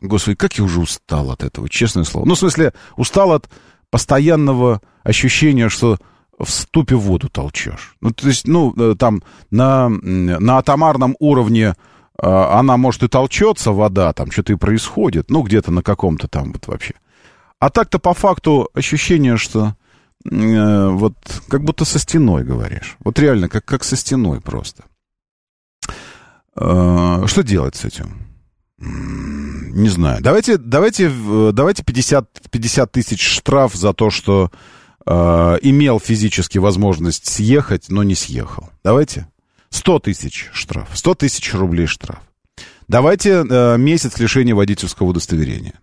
господи, 0.00 0.36
как 0.36 0.54
я 0.54 0.64
уже 0.64 0.80
устал 0.80 1.30
от 1.30 1.42
этого, 1.42 1.68
честное 1.68 2.04
слово. 2.04 2.26
Ну, 2.26 2.34
в 2.34 2.38
смысле, 2.38 2.72
устал 2.96 3.32
от 3.32 3.48
постоянного 3.90 4.80
ощущения, 5.02 5.68
что 5.68 5.98
в 6.38 6.50
ступе 6.50 6.94
воду 6.94 7.28
толчешь. 7.28 7.96
Ну, 8.00 8.12
то 8.12 8.26
есть, 8.26 8.46
ну, 8.46 8.74
э, 8.76 8.94
там 8.98 9.22
на, 9.50 9.88
на 9.88 10.58
атомарном 10.58 11.16
уровне 11.18 11.74
она, 12.20 12.76
может, 12.76 13.04
и 13.04 13.08
толчется, 13.08 13.70
вода, 13.70 14.12
там 14.12 14.32
что-то 14.32 14.52
и 14.52 14.56
происходит, 14.56 15.30
ну, 15.30 15.42
где-то 15.42 15.70
на 15.70 15.84
каком-то 15.84 16.26
там 16.26 16.52
вот 16.52 16.66
вообще. 16.66 16.94
А 17.60 17.70
так-то 17.70 17.98
по 17.98 18.14
факту 18.14 18.68
ощущение, 18.72 19.36
что 19.36 19.74
э, 20.30 20.88
вот 20.88 21.14
как 21.48 21.64
будто 21.64 21.84
со 21.84 21.98
стеной 21.98 22.44
говоришь. 22.44 22.96
Вот 23.00 23.18
реально, 23.18 23.48
как, 23.48 23.64
как 23.64 23.82
со 23.82 23.96
стеной 23.96 24.40
просто. 24.40 24.84
Э, 26.54 27.24
что 27.26 27.42
делать 27.42 27.74
с 27.74 27.84
этим? 27.84 28.27
Не 28.78 29.88
знаю. 29.88 30.22
Давайте, 30.22 30.56
давайте, 30.56 31.10
давайте 31.52 31.82
50, 31.82 32.50
50 32.50 32.92
тысяч 32.92 33.26
штраф 33.26 33.74
за 33.74 33.92
то, 33.92 34.10
что 34.10 34.50
э, 35.06 35.58
имел 35.62 35.98
физически 35.98 36.58
возможность 36.58 37.26
съехать, 37.26 37.86
но 37.88 38.02
не 38.02 38.14
съехал. 38.14 38.70
Давайте. 38.84 39.26
100 39.70 39.98
тысяч 40.00 40.48
штраф. 40.52 40.88
100 40.94 41.14
тысяч 41.16 41.52
рублей 41.54 41.86
штраф. 41.86 42.20
Давайте 42.86 43.44
э, 43.48 43.76
месяц 43.76 44.18
лишения 44.18 44.54
водительского 44.54 45.08
удостоверения. 45.08 45.74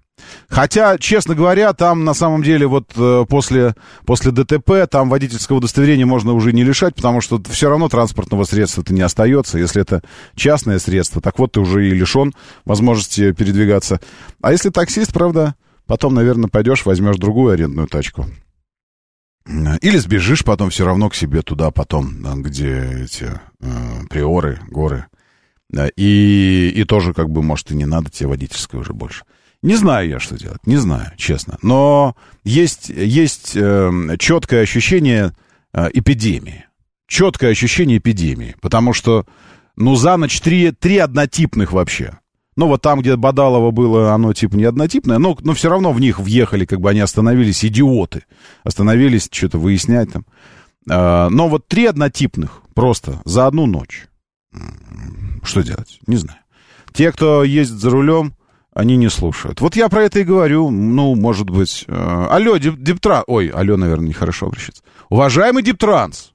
Хотя, 0.49 0.97
честно 0.97 1.35
говоря, 1.35 1.73
там 1.73 2.03
на 2.03 2.13
самом 2.13 2.43
деле 2.43 2.67
вот 2.67 2.91
э, 2.95 3.25
после, 3.27 3.75
после 4.05 4.31
ДТП 4.31 4.88
там 4.89 5.09
водительского 5.09 5.57
удостоверения 5.57 6.05
можно 6.05 6.33
уже 6.33 6.53
не 6.53 6.63
лишать, 6.63 6.95
потому 6.95 7.21
что 7.21 7.41
все 7.49 7.69
равно 7.69 7.89
транспортного 7.89 8.43
средства-то 8.43 8.93
не 8.93 9.01
остается. 9.01 9.57
Если 9.57 9.81
это 9.81 10.01
частное 10.35 10.79
средство, 10.79 11.21
так 11.21 11.39
вот 11.39 11.53
ты 11.53 11.59
уже 11.59 11.88
и 11.88 11.91
лишен 11.91 12.33
возможности 12.65 13.31
передвигаться. 13.31 13.99
А 14.41 14.51
если 14.51 14.69
таксист, 14.69 15.13
правда, 15.13 15.55
потом, 15.88 16.13
наверное, 16.13 16.49
пойдешь, 16.49 16.85
возьмешь 16.85 17.17
другую 17.17 17.53
арендную 17.53 17.88
тачку. 17.88 18.27
Или 19.47 19.97
сбежишь 19.97 20.43
потом 20.43 20.71
все 20.71 20.85
равно 20.85 21.09
к 21.09 21.15
себе 21.15 21.43
туда 21.43 21.69
потом, 21.69 22.41
где 22.41 23.03
эти 23.03 23.29
э, 23.59 24.05
приоры, 24.09 24.59
горы. 24.69 25.05
И, 25.95 26.71
и 26.75 26.83
тоже 26.83 27.13
как 27.13 27.29
бы, 27.29 27.43
может, 27.43 27.71
и 27.71 27.75
не 27.75 27.85
надо 27.85 28.09
тебе 28.09 28.29
водительское 28.29 28.81
уже 28.81 28.93
больше. 28.93 29.23
Не 29.65 29.73
знаю 29.78 30.08
я, 30.08 30.19
что 30.19 30.38
делать, 30.38 30.67
не 30.67 30.78
знаю, 30.78 31.12
честно. 31.17 31.58
Но 31.63 32.15
есть, 32.43 32.89
есть 32.89 33.54
э, 33.56 34.15
четкое 34.19 34.62
ощущение 34.62 35.34
э, 35.73 35.89
эпидемии. 35.91 36.65
Четкое 37.08 37.49
ощущение 37.49 37.97
эпидемии. 37.97 38.56
Потому 38.62 38.93
что, 38.93 39.25
ну, 39.75 39.95
за 39.95 40.17
ночь 40.17 40.39
три, 40.39 40.69
три 40.69 40.99
однотипных 40.99 41.71
вообще. 41.73 42.19
Ну, 42.56 42.67
вот 42.67 42.84
там, 42.84 43.01
где 43.01 43.15
Бадалова 43.15 43.71
было, 43.71 44.13
оно 44.13 44.34
типа 44.34 44.56
не 44.56 44.65
однотипное, 44.65 45.17
но, 45.17 45.36
но 45.41 45.56
все 45.56 45.69
равно 45.69 45.93
в 45.93 45.99
них 45.99 46.19
въехали, 46.19 46.65
как 46.65 46.80
бы 46.80 46.91
они 46.91 46.99
остановились, 46.99 47.65
идиоты. 47.65 48.25
Остановились 48.63 49.28
что-то 49.32 49.58
выяснять 49.58 50.13
там. 50.13 50.28
Э, 50.88 51.30
но 51.30 51.49
вот 51.49 51.67
три 51.67 51.88
однотипных 51.88 52.62
просто 52.75 53.19
за 53.25 53.47
одну 53.47 53.65
ночь. 53.65 54.10
Что 55.41 55.63
делать? 55.63 55.99
Не 56.06 56.17
знаю. 56.17 56.38
Те, 56.93 57.12
кто 57.12 57.43
ездит 57.43 57.80
за 57.80 57.89
рулем, 57.89 58.36
они 58.75 58.97
не 58.97 59.09
слушают. 59.09 59.61
Вот 59.61 59.75
я 59.75 59.88
про 59.88 60.03
это 60.03 60.19
и 60.19 60.23
говорю. 60.23 60.69
Ну, 60.69 61.15
может 61.15 61.49
быть... 61.49 61.85
Э, 61.88 62.27
алло, 62.29 62.57
дип, 62.57 62.75
Диптранс... 62.77 63.23
Ой, 63.27 63.47
алло, 63.47 63.77
наверное, 63.77 64.09
нехорошо 64.09 64.47
обращаться. 64.47 64.83
Уважаемый 65.09 65.63
Диптранс, 65.63 66.33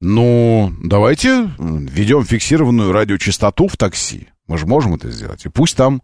ну, 0.00 0.72
давайте 0.82 1.50
введем 1.58 2.24
фиксированную 2.24 2.92
радиочастоту 2.92 3.68
в 3.68 3.76
такси. 3.76 4.28
Мы 4.46 4.56
же 4.56 4.66
можем 4.66 4.94
это 4.94 5.10
сделать. 5.10 5.44
И 5.44 5.50
пусть 5.50 5.76
там 5.76 6.02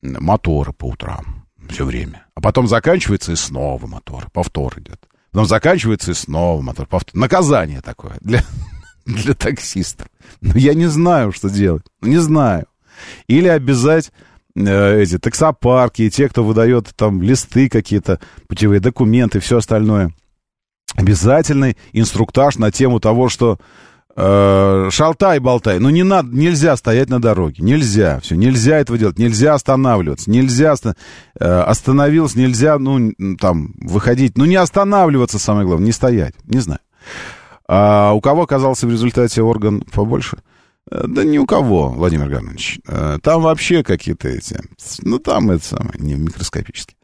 моторы 0.00 0.72
по 0.72 0.86
утрам 0.86 1.44
все 1.68 1.84
время. 1.84 2.26
А 2.36 2.40
потом 2.40 2.68
заканчивается 2.68 3.32
и 3.32 3.36
снова 3.36 3.84
мотор. 3.88 4.30
Повтор 4.32 4.78
идет. 4.78 5.08
Потом 5.32 5.46
заканчивается 5.46 6.12
и 6.12 6.14
снова 6.14 6.62
мотор. 6.62 6.86
Повтор. 6.86 7.20
Наказание 7.20 7.80
такое 7.80 8.16
для, 8.20 8.44
для 9.06 9.34
таксистов. 9.34 10.06
Но 10.40 10.52
ну, 10.52 10.60
я 10.60 10.74
не 10.74 10.86
знаю, 10.86 11.32
что 11.32 11.50
делать. 11.50 11.84
Не 12.00 12.18
знаю. 12.18 12.66
Или 13.26 13.48
обязать 13.48 14.12
эти 14.56 15.18
таксопарки 15.18 16.02
и 16.02 16.10
те, 16.10 16.28
кто 16.28 16.44
выдает 16.44 16.92
там 16.96 17.22
листы 17.22 17.68
какие-то, 17.68 18.20
путевые 18.48 18.80
документы 18.80 19.40
все 19.40 19.58
остальное. 19.58 20.12
Обязательный 20.94 21.76
инструктаж 21.92 22.56
на 22.56 22.70
тему 22.70 23.00
того, 23.00 23.28
что 23.28 23.58
э, 24.14 24.88
шалтай-болтай. 24.90 25.80
Ну, 25.80 25.90
не 25.90 26.04
надо, 26.04 26.28
нельзя 26.28 26.76
стоять 26.76 27.10
на 27.10 27.20
дороге. 27.20 27.64
Нельзя. 27.64 28.20
Все, 28.20 28.36
нельзя 28.36 28.78
этого 28.78 28.96
делать. 28.96 29.18
Нельзя 29.18 29.54
останавливаться. 29.54 30.30
Нельзя 30.30 30.76
э, 30.84 31.44
остановился, 31.44 32.38
нельзя, 32.38 32.78
ну, 32.78 33.12
там, 33.40 33.74
выходить. 33.80 34.38
Ну, 34.38 34.44
не 34.44 34.56
останавливаться, 34.56 35.40
самое 35.40 35.66
главное, 35.66 35.86
не 35.86 35.92
стоять. 35.92 36.34
Не 36.44 36.60
знаю. 36.60 36.80
А 37.66 38.12
у 38.12 38.20
кого 38.20 38.42
оказался 38.42 38.86
в 38.86 38.90
результате 38.90 39.42
орган 39.42 39.80
побольше? 39.80 40.36
Э, 40.36 40.53
да 41.06 41.24
ни 41.24 41.38
у 41.38 41.46
кого, 41.46 41.88
Владимир 41.90 42.28
Гарнович. 42.28 42.80
Э, 42.86 43.18
там 43.22 43.42
вообще 43.42 43.82
какие-то 43.82 44.28
эти... 44.28 44.60
Ну, 45.02 45.18
там 45.18 45.50
это 45.50 45.64
самое, 45.64 45.94
не 45.98 46.14
микроскопические. 46.14 46.96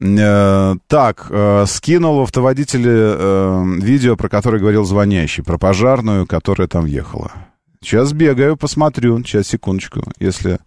Э, 0.00 0.74
так, 0.86 1.30
скинул 1.66 2.18
в 2.18 2.22
автоводителе 2.22 3.76
видео, 3.80 4.16
про 4.16 4.28
которое 4.28 4.58
говорил 4.58 4.84
звонящий, 4.84 5.42
про 5.42 5.58
пожарную, 5.58 6.26
которая 6.26 6.68
там 6.68 6.84
въехала. 6.84 7.32
Сейчас 7.82 8.12
бегаю, 8.12 8.56
посмотрю. 8.56 9.18
Сейчас, 9.24 9.48
секундочку. 9.48 10.02
Если, 10.18 10.58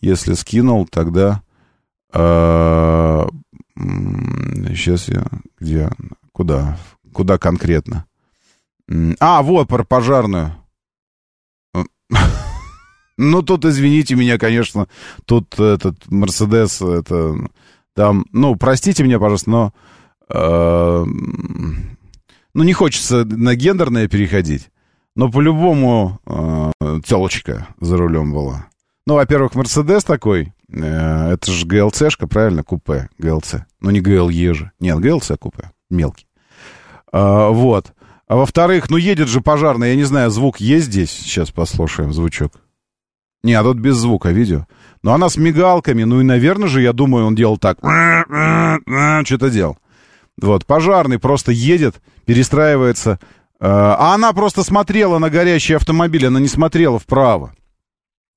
если 0.00 0.34
скинул, 0.34 0.86
тогда... 0.86 1.42
Сейчас 4.74 5.08
я... 5.08 5.26
Где? 5.60 5.90
Куда? 6.32 6.78
Куда 7.12 7.36
конкретно? 7.38 8.06
А, 9.20 9.42
вот, 9.42 9.68
про 9.68 9.84
пожарную. 9.84 10.54
Ну, 13.16 13.42
тут, 13.42 13.64
извините 13.64 14.14
меня, 14.14 14.38
конечно, 14.38 14.86
тут 15.24 15.58
этот 15.58 16.08
Мерседес, 16.08 16.80
это 16.80 17.34
там, 17.94 18.26
ну, 18.30 18.54
простите 18.54 19.02
меня, 19.02 19.18
пожалуйста, 19.18 19.50
но, 19.50 19.72
э, 20.30 21.04
ну, 22.54 22.62
не 22.62 22.72
хочется 22.72 23.24
на 23.24 23.56
гендерное 23.56 24.06
переходить, 24.06 24.70
но 25.16 25.32
по-любому 25.32 26.20
э, 26.26 27.00
телочка 27.04 27.66
за 27.80 27.96
рулем 27.96 28.32
была. 28.32 28.68
Ну, 29.04 29.14
во-первых, 29.14 29.56
Мерседес 29.56 30.04
такой, 30.04 30.52
э, 30.72 31.32
это 31.32 31.50
же 31.50 31.66
ГЛЦшка, 31.66 32.28
правильно, 32.28 32.62
купе, 32.62 33.08
ГЛЦ. 33.18 33.64
Ну, 33.80 33.90
не 33.90 34.00
ГЛЕ 34.00 34.54
же. 34.54 34.70
Нет, 34.78 35.00
ГЛЦ 35.00 35.32
купе, 35.40 35.72
мелкий. 35.90 36.28
Э, 37.12 37.48
вот. 37.50 37.94
А 38.28 38.36
во-вторых, 38.36 38.90
ну 38.90 38.98
едет 38.98 39.28
же 39.28 39.40
пожарный, 39.40 39.88
я 39.90 39.96
не 39.96 40.04
знаю, 40.04 40.30
звук 40.30 40.60
есть 40.60 40.86
здесь? 40.86 41.10
Сейчас 41.10 41.50
послушаем 41.50 42.12
звучок. 42.12 42.52
Не, 43.42 43.54
а 43.54 43.62
тут 43.62 43.78
без 43.78 43.96
звука, 43.96 44.30
видео. 44.30 44.66
Но 45.02 45.14
она 45.14 45.28
с 45.30 45.36
мигалками, 45.36 46.02
ну 46.04 46.20
и, 46.20 46.24
наверное 46.24 46.68
же, 46.68 46.82
я 46.82 46.92
думаю, 46.92 47.24
он 47.24 47.34
делал 47.34 47.56
так. 47.56 47.78
Что-то 47.78 49.48
делал. 49.48 49.78
Вот, 50.40 50.66
пожарный 50.66 51.18
просто 51.18 51.52
едет, 51.52 52.02
перестраивается. 52.26 53.18
А 53.60 54.14
она 54.14 54.32
просто 54.32 54.62
смотрела 54.62 55.18
на 55.18 55.30
горящий 55.30 55.74
автомобиль, 55.74 56.26
она 56.26 56.38
не 56.38 56.48
смотрела 56.48 56.98
вправо. 56.98 57.54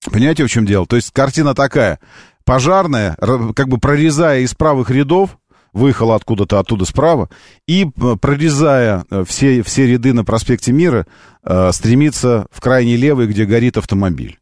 Понимаете, 0.09 0.45
в 0.45 0.49
чем 0.49 0.65
дело? 0.65 0.85
То 0.85 0.95
есть 0.95 1.11
картина 1.11 1.53
такая. 1.53 1.99
Пожарная, 2.45 3.15
как 3.55 3.67
бы 3.67 3.77
прорезая 3.77 4.39
из 4.41 4.55
правых 4.55 4.89
рядов, 4.89 5.37
выехала 5.73 6.15
откуда-то 6.15 6.59
оттуда 6.59 6.85
справа, 6.85 7.29
и, 7.67 7.85
э, 7.85 8.15
прорезая 8.19 9.05
э, 9.09 9.23
все, 9.27 9.63
все 9.63 9.87
ряды 9.87 10.13
на 10.13 10.23
проспекте 10.23 10.71
Мира, 10.71 11.07
э, 11.43 11.71
стремится 11.71 12.47
в 12.51 12.59
крайний 12.61 12.95
левый, 12.95 13.27
где 13.27 13.45
горит 13.45 13.77
автомобиль. 13.77 14.37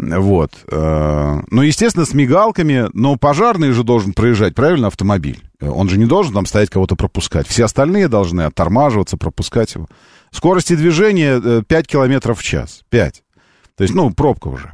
Вот. 0.00 0.52
Ну, 0.70 1.62
естественно, 1.62 2.04
с 2.04 2.14
мигалками, 2.14 2.88
но 2.92 3.16
пожарный 3.16 3.72
же 3.72 3.82
должен 3.82 4.12
проезжать, 4.12 4.54
правильно, 4.54 4.86
автомобиль. 4.86 5.42
Он 5.60 5.88
же 5.88 5.98
не 5.98 6.04
должен 6.04 6.34
там 6.34 6.46
стоять 6.46 6.70
кого-то 6.70 6.94
пропускать. 6.94 7.48
Все 7.48 7.64
остальные 7.64 8.06
должны 8.06 8.42
оттормаживаться, 8.42 9.16
пропускать 9.16 9.74
его. 9.74 9.88
Скорости 10.30 10.76
движения 10.76 11.62
5 11.62 11.86
километров 11.88 12.38
в 12.38 12.44
час. 12.44 12.82
5. 12.90 13.24
То 13.76 13.82
есть, 13.82 13.92
ну, 13.92 14.12
пробка 14.12 14.46
уже. 14.46 14.72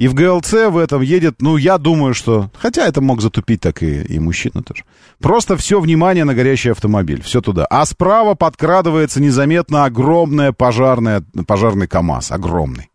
И 0.00 0.08
в 0.08 0.14
ГЛЦ 0.14 0.70
в 0.70 0.78
этом 0.78 1.02
едет, 1.02 1.42
ну, 1.42 1.58
я 1.58 1.76
думаю, 1.76 2.14
что... 2.14 2.50
Хотя 2.56 2.86
это 2.86 3.02
мог 3.02 3.20
затупить 3.20 3.60
так 3.60 3.82
и, 3.82 4.00
и 4.00 4.18
мужчина 4.18 4.62
тоже. 4.62 4.84
Просто 5.18 5.58
все 5.58 5.78
внимание 5.78 6.24
на 6.24 6.34
горящий 6.34 6.70
автомобиль, 6.70 7.20
все 7.20 7.42
туда. 7.42 7.66
А 7.66 7.84
справа 7.84 8.34
подкрадывается 8.34 9.20
незаметно 9.20 9.84
огромная 9.84 10.52
пожарная, 10.52 11.22
пожарный 11.46 11.86
КАМАЗ, 11.86 12.32
огромный. 12.32 12.88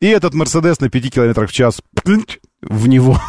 И 0.00 0.06
этот 0.06 0.34
Мерседес 0.34 0.78
на 0.78 0.88
5 0.88 1.12
километрах 1.12 1.50
в 1.50 1.52
час 1.52 1.82
в 2.62 2.86
него 2.86 3.20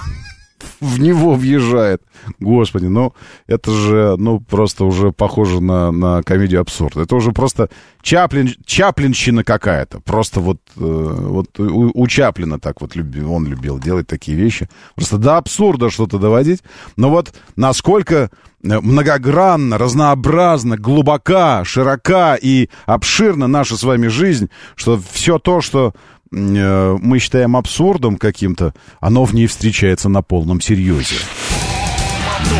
в 0.80 1.00
него 1.00 1.34
въезжает. 1.34 2.02
Господи, 2.40 2.86
ну, 2.86 3.14
это 3.48 3.72
же, 3.72 4.16
ну, 4.18 4.40
просто 4.40 4.86
уже 4.86 5.12
похоже 5.12 5.62
на, 5.62 5.92
на 5.92 6.24
комедию 6.24 6.62
абсурда. 6.62 7.02
Это 7.02 7.16
уже 7.16 7.32
просто 7.32 7.70
Чаплин, 8.02 8.50
Чаплинщина 8.66 9.44
какая-то. 9.44 10.00
Просто 10.00 10.40
вот, 10.40 10.60
э, 10.78 10.80
вот 10.80 11.60
у, 11.60 11.92
у 11.94 12.08
Чаплина 12.08 12.60
так 12.60 12.82
вот 12.82 12.96
любил, 12.96 13.32
он 13.32 13.46
любил 13.48 13.80
делать 13.80 14.08
такие 14.08 14.38
вещи. 14.38 14.70
Просто 14.96 15.18
до 15.18 15.38
абсурда 15.38 15.90
что-то 15.90 16.18
доводить. 16.20 16.64
Но 16.96 17.10
вот 17.10 17.34
насколько 17.56 18.30
многогранно, 18.62 19.78
разнообразно, 19.78 20.78
глубока, 20.78 21.64
широка 21.66 22.36
и 22.36 22.70
обширна 22.88 23.46
наша 23.46 23.78
с 23.78 23.84
вами 23.84 24.08
жизнь, 24.08 24.50
что 24.76 25.00
все 25.12 25.38
то, 25.38 25.62
что 25.62 25.94
Э, 26.25 26.25
мы 26.32 27.20
считаем 27.20 27.56
абсурдом 27.56 28.18
каким-то, 28.18 28.74
оно 29.00 29.26
в 29.26 29.34
ней 29.34 29.48
встречается 29.48 30.10
на 30.10 30.22
полном 30.22 30.60
серьезе. 30.62 31.16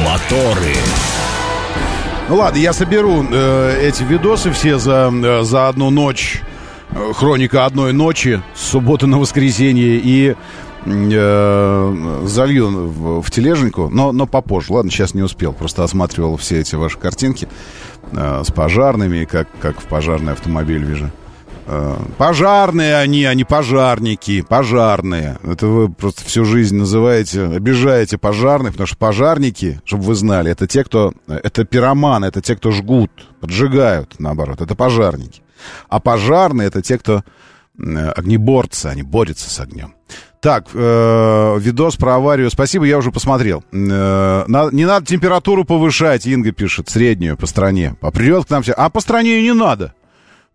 Моторы. 0.04 0.76
Ну 2.28 2.38
ладно, 2.38 2.58
я 2.58 2.74
соберу 2.74 3.24
э, 3.24 3.88
эти 3.88 4.02
видосы 4.02 4.52
все 4.52 4.80
за, 4.80 5.12
э, 5.14 5.44
за 5.44 5.68
одну 5.68 5.92
ночь. 5.92 6.42
Э, 6.90 7.12
хроника 7.14 7.66
одной 7.66 7.94
ночи 7.94 8.42
с 8.56 8.62
субботы 8.62 9.06
на 9.06 9.20
воскресенье 9.20 9.98
и 9.98 10.36
э, 10.86 12.22
залью 12.26 12.70
в, 12.90 13.22
в 13.22 13.30
тележеньку, 13.32 13.90
но, 13.90 14.12
но 14.12 14.26
попозже. 14.26 14.74
Ладно, 14.74 14.90
сейчас 14.90 15.14
не 15.14 15.22
успел, 15.22 15.54
просто 15.54 15.84
осматривал 15.84 16.38
все 16.38 16.62
эти 16.62 16.74
ваши 16.76 16.98
картинки 16.98 17.48
э, 18.12 18.44
с 18.44 18.52
пожарными, 18.52 19.26
как, 19.26 19.48
как 19.62 19.80
в 19.80 19.84
пожарный 19.84 20.34
автомобиль 20.34 20.84
вижу. 20.84 21.12
Э, 21.68 21.98
пожарные 22.18 22.98
они, 22.98 23.26
а 23.26 23.34
не 23.34 23.44
пожарники. 23.44 24.42
Пожарные. 24.42 25.38
Это 25.44 25.68
вы 25.68 25.90
просто 25.90 26.24
всю 26.24 26.46
жизнь 26.46 26.76
называете, 26.76 27.46
обижаете 27.46 28.18
пожарных, 28.18 28.74
потому 28.74 28.88
что 28.88 28.98
пожарники, 28.98 29.82
чтобы 29.86 30.04
вы 30.04 30.16
знали, 30.16 30.52
это 30.52 30.68
те, 30.68 30.84
кто... 30.84 31.14
Это 31.28 31.66
пироманы, 31.66 32.26
это 32.26 32.42
те, 32.42 32.56
кто 32.56 32.72
жгут, 32.72 33.12
поджигают, 33.40 34.16
наоборот. 34.20 34.62
Это 34.62 34.76
пожарники. 34.76 35.42
А 35.90 36.00
пожарные— 36.00 36.68
это 36.70 36.82
те, 36.82 36.98
кто 36.98 37.24
огнеборцы, 37.78 38.86
они 38.88 39.04
борются 39.04 39.50
с 39.50 39.60
огнем. 39.60 39.96
Так, 40.40 40.68
э, 40.74 41.58
видос 41.60 41.96
про 41.96 42.16
аварию. 42.16 42.52
Спасибо, 42.52 42.86
я 42.86 43.00
уже 43.00 43.12
посмотрел. 43.12 43.64
Э, 43.72 44.44
на, 44.48 44.70
не 44.72 44.86
надо 44.86 45.06
температуру 45.06 45.66
повышать, 45.66 46.28
Инга 46.28 46.52
пишет, 46.52 46.88
среднюю 46.88 47.36
по 47.36 47.48
стране. 47.48 47.96
А 48.02 48.12
придет 48.12 48.46
к 48.46 48.50
нам 48.52 48.62
все. 48.62 48.74
А 48.74 48.92
по 48.92 49.02
стране 49.02 49.40
и 49.40 49.44
не 49.44 49.54
надо. 49.54 49.96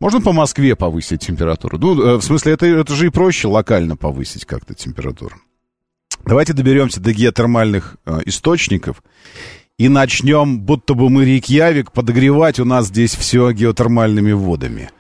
Можно 0.01 0.23
по 0.23 0.33
Москве 0.33 0.75
повысить 0.77 1.27
температуру? 1.27 1.79
Ну, 1.79 2.01
э, 2.01 2.17
в 2.17 2.23
смысле, 2.23 2.53
это, 2.53 2.67
это 2.67 2.95
же 2.95 3.07
и 3.07 3.11
проще 3.11 3.49
локально 3.49 3.97
повысить 3.97 4.47
как-то 4.47 4.75
температуру. 4.75 5.37
Давайте 6.25 6.55
доберемся 6.55 7.01
до 7.01 7.13
геотермальных 7.13 7.97
э, 8.07 8.21
источников 8.25 9.03
и 9.79 9.89
начнем, 9.89 10.61
будто 10.61 10.95
бы 10.95 11.09
мы 11.11 11.25
Рейкьявик, 11.25 11.93
подогревать 11.93 12.59
у 12.61 12.65
нас 12.65 12.89
здесь 12.89 13.15
все 13.15 13.51
геотермальными 13.53 14.33
водами. 14.33 14.91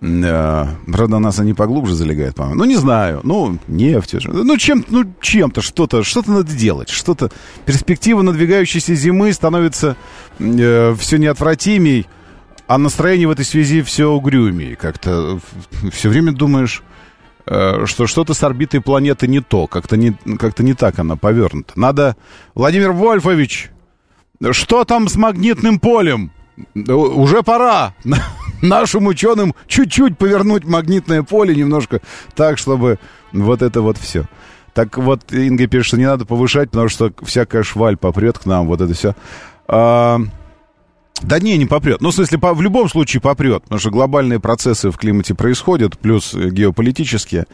Э, 0.00 0.66
правда, 0.86 1.16
у 1.16 1.20
нас 1.20 1.38
они 1.38 1.54
поглубже 1.54 1.94
залегают, 1.94 2.36
по-моему. 2.36 2.58
Ну, 2.60 2.64
не 2.64 2.76
знаю. 2.76 3.20
Ну, 3.22 3.58
нефть. 3.68 4.16
Ну, 4.24 4.56
чем, 4.56 4.84
ну, 4.88 5.04
чем-то, 5.20 5.62
что-то, 5.62 6.02
что-то 6.02 6.30
надо 6.30 6.52
делать. 6.52 6.88
Что-то. 6.88 7.30
Перспектива 7.64 8.22
надвигающейся 8.22 8.94
зимы 8.94 9.32
становится 9.32 9.96
э, 10.38 10.94
все 10.98 11.16
неотвратимей. 11.16 12.06
А 12.66 12.78
настроение 12.78 13.28
в 13.28 13.30
этой 13.30 13.44
связи 13.44 13.82
все 13.82 14.10
угрюмее. 14.10 14.76
Как-то 14.76 15.38
все 15.92 16.08
время 16.08 16.32
думаешь, 16.32 16.82
э, 17.46 17.84
что 17.86 18.06
что-то 18.06 18.32
с 18.32 18.42
орбитой 18.42 18.80
планеты 18.80 19.26
не 19.28 19.40
то, 19.40 19.66
как-то 19.66 19.96
не, 19.96 20.12
как 20.38 20.58
не 20.60 20.74
так 20.74 20.98
она 20.98 21.16
повернута. 21.16 21.72
Надо... 21.76 22.16
Владимир 22.54 22.92
Вольфович, 22.92 23.70
что 24.52 24.84
там 24.84 25.08
с 25.08 25.16
магнитным 25.16 25.78
полем? 25.78 26.32
Уже 26.74 27.42
пора 27.42 27.94
нашим 28.62 29.06
ученым 29.06 29.54
чуть-чуть 29.66 30.16
повернуть 30.16 30.64
магнитное 30.64 31.22
поле 31.22 31.54
немножко 31.54 32.00
так, 32.34 32.58
чтобы 32.58 32.98
вот 33.32 33.60
это 33.60 33.82
вот 33.82 33.98
все. 33.98 34.24
Так 34.72 34.98
вот, 34.98 35.32
Инга 35.32 35.66
пишет, 35.66 35.86
что 35.86 35.96
не 35.98 36.06
надо 36.06 36.24
повышать, 36.24 36.70
потому 36.70 36.88
что 36.88 37.12
всякая 37.22 37.62
шваль 37.62 37.96
попрет 37.96 38.38
к 38.38 38.46
нам, 38.46 38.66
вот 38.66 38.80
это 38.80 38.92
все. 38.94 39.14
Да 41.22 41.38
не, 41.38 41.56
не 41.56 41.66
попрет. 41.66 42.00
Ну, 42.00 42.10
в 42.10 42.14
смысле, 42.14 42.38
по, 42.38 42.54
в 42.54 42.60
любом 42.60 42.88
случае 42.88 43.20
попрет, 43.20 43.62
потому 43.62 43.78
что 43.78 43.90
глобальные 43.90 44.40
процессы 44.40 44.90
в 44.90 44.96
климате 44.96 45.34
происходят, 45.34 45.98
плюс 45.98 46.34
геополитические. 46.34 47.46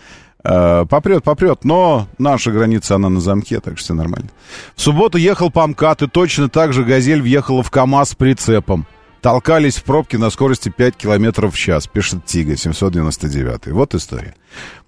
Э, 0.42 0.86
попрет, 0.88 1.22
попрет, 1.22 1.64
но 1.64 2.08
наша 2.18 2.50
граница, 2.50 2.94
она 2.94 3.10
на 3.10 3.20
замке, 3.20 3.60
так 3.60 3.76
что 3.76 3.84
все 3.84 3.94
нормально. 3.94 4.30
В 4.74 4.80
субботу 4.80 5.18
ехал 5.18 5.50
по 5.50 5.66
МКАД, 5.66 6.02
и 6.02 6.06
точно 6.08 6.48
так 6.48 6.72
же 6.72 6.84
«Газель» 6.84 7.20
въехала 7.20 7.62
в 7.62 7.70
КАМАЗ 7.70 8.10
с 8.10 8.14
прицепом. 8.14 8.86
Толкались 9.20 9.76
в 9.76 9.84
пробке 9.84 10.16
на 10.16 10.30
скорости 10.30 10.70
5 10.70 10.96
километров 10.96 11.54
в 11.54 11.58
час, 11.58 11.86
пишет 11.86 12.24
Тига, 12.24 12.56
799. 12.56 13.66
Вот 13.66 13.94
история. 13.94 14.34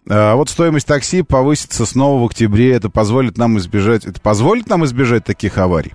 А 0.09 0.35
вот 0.35 0.49
стоимость 0.49 0.87
такси 0.87 1.23
повысится 1.23 1.85
снова 1.85 2.23
в 2.23 2.25
октябре. 2.25 2.73
Это 2.73 2.89
позволит 2.89 3.37
нам 3.37 3.59
избежать, 3.59 4.07
это 4.07 4.21
позволит 4.21 4.69
нам 4.69 4.87
избежать 4.87 5.25
таких 5.25 5.59
аварий. 5.59 5.93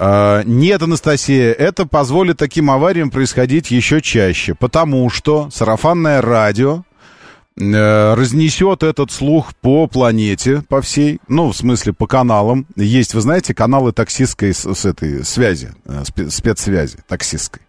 А, 0.00 0.42
нет, 0.44 0.80
Анастасия, 0.82 1.52
это 1.52 1.84
позволит 1.84 2.36
таким 2.36 2.70
авариям 2.70 3.10
происходить 3.10 3.72
еще 3.72 4.00
чаще, 4.00 4.54
потому 4.54 5.10
что 5.10 5.50
сарафанное 5.50 6.22
радио 6.22 6.84
э, 7.60 8.14
разнесет 8.14 8.84
этот 8.84 9.10
слух 9.10 9.54
по 9.56 9.88
планете, 9.88 10.62
по 10.68 10.80
всей, 10.82 11.18
ну, 11.26 11.50
в 11.50 11.56
смысле, 11.56 11.94
по 11.94 12.06
каналам. 12.06 12.66
Есть, 12.76 13.12
вы 13.14 13.22
знаете, 13.22 13.54
каналы 13.54 13.90
таксистской 13.92 14.54
с, 14.54 14.72
с 14.72 14.84
этой 14.84 15.24
связи, 15.24 15.72
э, 15.86 16.04
спецсвязи 16.28 16.98
таксистской. 17.08 17.62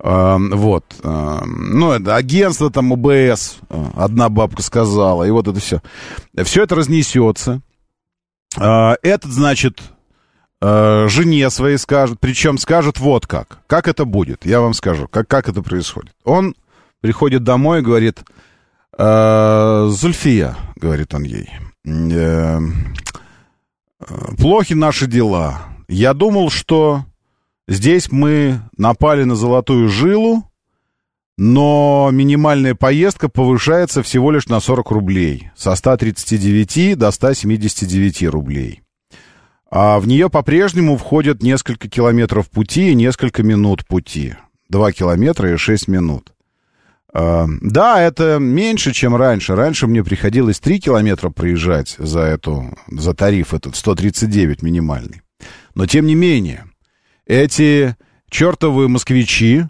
Э, 0.00 0.38
вот. 0.40 0.84
Э, 1.04 1.42
ну, 1.44 1.92
это 1.92 2.16
агентство 2.16 2.72
там 2.72 2.90
УБС, 2.90 3.58
э, 3.70 3.84
одна 3.94 4.28
бабка 4.30 4.62
сказала, 4.62 5.22
и 5.22 5.30
вот 5.30 5.46
это 5.46 5.60
все. 5.60 5.80
Все 6.42 6.64
это 6.64 6.74
разнесется. 6.74 7.60
Э, 8.58 8.94
этот, 9.02 9.30
значит, 9.30 9.80
э, 10.62 11.08
жене 11.08 11.50
своей 11.50 11.76
скажет, 11.76 12.20
причем 12.20 12.56
скажет 12.56 12.98
вот 13.00 13.26
как. 13.26 13.58
Как 13.66 13.88
это 13.88 14.04
будет, 14.04 14.46
я 14.46 14.60
вам 14.60 14.74
скажу, 14.74 15.08
как, 15.08 15.28
как 15.28 15.48
это 15.48 15.62
происходит. 15.62 16.14
Он 16.24 16.54
приходит 17.00 17.42
домой 17.42 17.80
и 17.80 17.82
говорит, 17.82 18.20
э, 18.96 19.86
Зульфия, 19.90 20.56
говорит 20.76 21.12
он 21.14 21.24
ей, 21.24 21.50
э, 21.84 22.60
плохи 24.38 24.74
наши 24.74 25.06
дела. 25.06 25.62
Я 25.88 26.14
думал, 26.14 26.48
что 26.50 27.04
здесь 27.66 28.10
мы 28.12 28.60
напали 28.76 29.24
на 29.24 29.34
золотую 29.34 29.88
жилу, 29.88 30.44
но 31.36 32.10
минимальная 32.12 32.74
поездка 32.76 33.28
повышается 33.28 34.02
всего 34.02 34.30
лишь 34.30 34.46
на 34.46 34.60
40 34.60 34.90
рублей. 34.92 35.50
Со 35.56 35.74
139 35.74 36.96
до 36.96 37.10
179 37.10 38.28
рублей. 38.28 38.81
А 39.74 39.98
в 39.98 40.06
нее 40.06 40.28
по-прежнему 40.28 40.98
входят 40.98 41.42
несколько 41.42 41.88
километров 41.88 42.50
пути 42.50 42.90
и 42.90 42.94
несколько 42.94 43.42
минут 43.42 43.86
пути. 43.86 44.34
Два 44.68 44.92
километра 44.92 45.50
и 45.50 45.56
шесть 45.56 45.88
минут. 45.88 46.34
А, 47.14 47.46
да, 47.62 48.02
это 48.02 48.38
меньше, 48.38 48.92
чем 48.92 49.16
раньше. 49.16 49.56
Раньше 49.56 49.86
мне 49.86 50.04
приходилось 50.04 50.60
три 50.60 50.78
километра 50.78 51.30
проезжать 51.30 51.96
за, 51.96 52.20
эту, 52.20 52.76
за 52.86 53.14
тариф 53.14 53.54
этот 53.54 53.74
139 53.74 54.60
минимальный. 54.60 55.22
Но 55.74 55.86
тем 55.86 56.04
не 56.04 56.16
менее, 56.16 56.66
эти 57.26 57.96
чертовы 58.28 58.90
москвичи, 58.90 59.64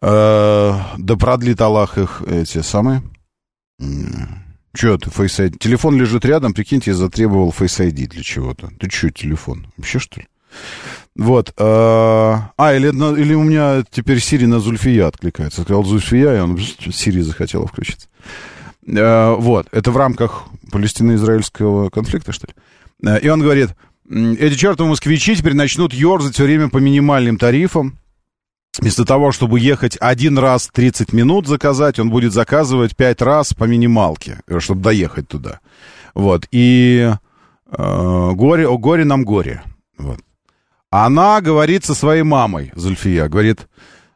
э, 0.00 0.80
да 0.98 1.16
продлит 1.16 1.60
Аллах 1.60 1.98
их 1.98 2.22
эти 2.28 2.62
самые... 2.62 3.02
Че 4.76 4.98
ты, 4.98 5.08
Face 5.08 5.48
ID? 5.48 5.58
Телефон 5.58 5.96
лежит 5.96 6.24
рядом, 6.26 6.52
прикиньте, 6.52 6.90
я 6.90 6.96
затребовал 6.96 7.54
Face 7.56 7.80
ID 7.80 8.08
для 8.08 8.22
чего-то. 8.22 8.70
Ты 8.78 8.90
что, 8.90 9.10
телефон? 9.10 9.66
Вообще, 9.78 9.98
что 9.98 10.20
ли? 10.20 10.26
Вот. 11.14 11.54
Э, 11.56 11.62
а, 12.58 12.74
или, 12.74 12.88
или 13.18 13.34
у 13.34 13.42
меня 13.42 13.84
теперь 13.90 14.20
Сири 14.20 14.44
на 14.44 14.60
Зульфия 14.60 15.06
откликается. 15.06 15.62
Сказал 15.62 15.82
Зульфия, 15.84 16.36
и 16.36 16.40
он 16.40 16.58
Сири 16.58 17.22
захотела 17.22 17.66
включиться. 17.66 18.08
Э, 18.86 19.34
вот. 19.34 19.66
Это 19.72 19.90
в 19.90 19.96
рамках 19.96 20.44
палестино-израильского 20.70 21.88
конфликта, 21.88 22.32
что 22.32 22.48
ли? 22.48 22.54
Э, 23.10 23.18
и 23.18 23.28
он 23.30 23.40
говорит, 23.40 23.70
эти 24.10 24.54
чертовы 24.56 24.90
москвичи 24.90 25.36
теперь 25.36 25.54
начнут 25.54 25.94
ерзать 25.94 26.34
все 26.34 26.44
время 26.44 26.68
по 26.68 26.78
минимальным 26.78 27.38
тарифам. 27.38 27.98
Вместо 28.78 29.04
того, 29.04 29.32
чтобы 29.32 29.58
ехать 29.58 29.96
один 30.00 30.38
раз 30.38 30.68
30 30.72 31.12
минут 31.12 31.46
заказать, 31.46 31.98
он 31.98 32.10
будет 32.10 32.32
заказывать 32.32 32.96
5 32.96 33.22
раз 33.22 33.54
по 33.54 33.64
минималке, 33.64 34.40
э, 34.46 34.60
чтобы 34.60 34.82
доехать 34.82 35.28
туда. 35.28 35.60
Вот. 36.14 36.46
И 36.50 37.10
э, 37.70 38.30
горе, 38.34 38.68
о 38.68 38.76
горе 38.78 39.04
нам 39.04 39.24
горе. 39.24 39.62
Вот. 39.98 40.18
Она 40.90 41.40
говорит 41.40 41.84
со 41.84 41.94
своей 41.94 42.22
мамой, 42.22 42.72
Зульфия, 42.74 43.28
говорит, 43.28 43.66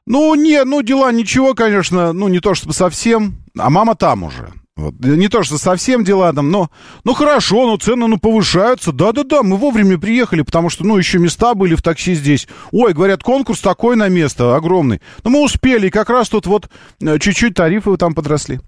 ну, 0.07 0.35
не, 0.35 0.65
ну, 0.65 0.83
дела 0.83 1.13
ничего, 1.13 1.55
конечно, 1.55 2.13
ну, 2.13 2.29
не 2.29 2.41
то 2.41 2.55
чтобы 2.55 2.75
совсем, 2.75 3.37
а 3.59 3.71
мама 3.71 3.95
там 3.95 4.25
уже. 4.25 4.53
Вот. 4.81 4.95
Не 5.01 5.29
то, 5.29 5.43
что 5.43 5.59
совсем 5.59 6.05
дела 6.05 6.33
там, 6.33 6.51
но, 6.51 6.71
ну 7.05 7.15
хорошо, 7.15 7.67
ну 7.67 7.77
цены 7.77 8.07
ну 8.07 8.19
повышаются. 8.19 8.93
Да-да-да, 8.93 9.43
мы 9.43 9.57
вовремя 9.57 9.99
приехали, 9.99 10.43
потому 10.43 10.71
что, 10.71 10.85
ну, 10.85 10.97
еще 10.97 11.19
места 11.19 11.55
были 11.55 11.75
в 11.75 11.83
такси 11.83 12.15
здесь. 12.15 12.49
Ой, 12.73 12.93
говорят, 12.95 13.23
конкурс 13.23 13.61
такой 13.61 13.97
на 13.97 14.09
место, 14.09 14.57
огромный. 14.57 15.01
Но 15.23 15.31
мы 15.31 15.45
успели, 15.45 15.89
и 15.89 15.91
как 15.91 16.09
раз 16.09 16.29
тут 16.29 16.47
вот 16.47 16.71
э, 17.01 17.19
чуть-чуть 17.19 17.55
тарифы 17.55 17.97
там 17.97 18.15
подросли. 18.15 18.61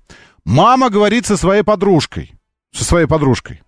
Мама 0.44 0.90
говорит 0.90 1.26
со 1.26 1.36
своей 1.36 1.62
подружкой, 1.62 2.32
со 2.74 2.84
своей 2.84 3.06
подружкой. 3.06 3.62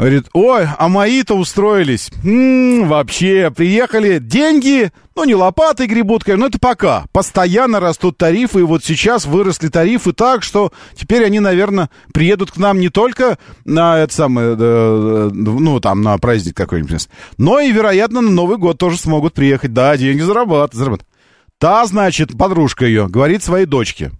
Говорит, 0.00 0.28
ой, 0.32 0.66
а 0.78 0.88
мои-то 0.88 1.34
устроились. 1.34 2.10
М-м, 2.24 2.88
вообще, 2.88 3.52
приехали, 3.54 4.18
деньги, 4.18 4.92
ну, 5.14 5.24
не 5.24 5.34
лопатой 5.34 5.86
гребут, 5.86 6.26
но 6.26 6.46
это 6.46 6.58
пока. 6.58 7.04
Постоянно 7.12 7.80
растут 7.80 8.16
тарифы, 8.16 8.60
и 8.60 8.62
вот 8.62 8.82
сейчас 8.82 9.26
выросли 9.26 9.68
тарифы 9.68 10.14
так, 10.14 10.42
что 10.42 10.72
теперь 10.94 11.26
они, 11.26 11.38
наверное, 11.38 11.90
приедут 12.14 12.50
к 12.50 12.56
нам 12.56 12.80
не 12.80 12.88
только 12.88 13.36
на 13.66 13.98
это 13.98 14.14
самое, 14.14 14.56
э, 14.58 15.30
ну, 15.34 15.80
там, 15.80 16.00
на 16.00 16.16
праздник 16.16 16.56
какой-нибудь, 16.56 17.10
но 17.36 17.60
и, 17.60 17.70
вероятно, 17.70 18.22
на 18.22 18.30
Новый 18.30 18.56
год 18.56 18.78
тоже 18.78 18.96
смогут 18.96 19.34
приехать. 19.34 19.74
Да, 19.74 19.94
деньги 19.98 20.22
зарабатывать, 20.22 20.72
зарабатывать. 20.72 21.12
Та, 21.58 21.84
значит, 21.84 22.38
подружка 22.38 22.86
ее, 22.86 23.06
говорит 23.06 23.42
своей 23.42 23.66
дочке. 23.66 24.12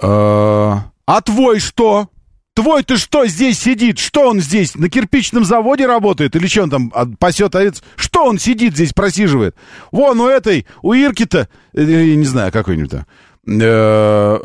«Э, 0.00 0.06
а 0.06 1.20
твой 1.22 1.58
что? 1.58 2.08
Твой 2.54 2.82
ты 2.82 2.96
что 2.96 3.26
здесь 3.26 3.60
сидит? 3.60 3.98
Что 3.98 4.28
он 4.28 4.40
здесь? 4.40 4.74
На 4.74 4.88
кирпичном 4.88 5.44
заводе 5.44 5.86
работает? 5.86 6.34
Или 6.34 6.46
что 6.46 6.64
он 6.64 6.70
там 6.70 6.92
а, 6.94 7.06
пасет 7.06 7.54
овец? 7.54 7.82
Что 7.96 8.24
он 8.24 8.38
сидит 8.38 8.74
здесь, 8.74 8.92
просиживает? 8.92 9.54
Вон 9.92 10.20
у 10.20 10.26
этой, 10.26 10.66
у 10.82 10.92
Ирки-то, 10.92 11.48
э, 11.72 11.82
не 12.14 12.24
знаю, 12.24 12.50
какой-нибудь 12.50 12.90
там, 12.90 13.06
э, 13.46 14.38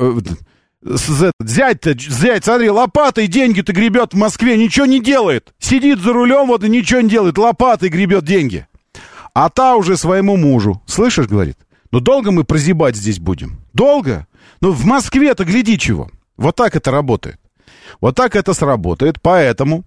э, 0.85 1.31
зять-то, 1.39 1.97
зять, 1.97 2.45
смотри, 2.45 2.69
лопатой 2.69 3.25
деньги-то 3.27 3.73
гребет 3.73 4.13
в 4.13 4.17
Москве, 4.17 4.55
ничего 4.55 4.85
не 4.85 5.01
делает. 5.01 5.53
Сидит 5.57 5.99
за 5.99 6.13
рулем, 6.13 6.47
вот 6.47 6.63
и 6.63 6.69
ничего 6.69 7.01
не 7.01 7.09
делает, 7.09 7.39
лопатой 7.39 7.89
гребет 7.89 8.23
деньги. 8.23 8.67
А 9.33 9.49
та 9.49 9.75
уже 9.75 9.97
своему 9.97 10.37
мужу, 10.37 10.81
слышишь, 10.85 11.27
говорит, 11.27 11.57
ну 11.91 11.99
долго 11.99 12.31
мы 12.31 12.43
прозябать 12.43 12.95
здесь 12.95 13.19
будем? 13.19 13.59
Долго? 13.73 14.27
Ну 14.61 14.71
в 14.71 14.85
Москве-то 14.85 15.43
гляди 15.43 15.77
чего. 15.79 16.09
Вот 16.37 16.55
так 16.55 16.75
это 16.75 16.91
работает. 16.91 17.39
Вот 18.01 18.15
так 18.15 18.35
это 18.35 18.53
сработает. 18.53 19.21
Поэтому, 19.21 19.83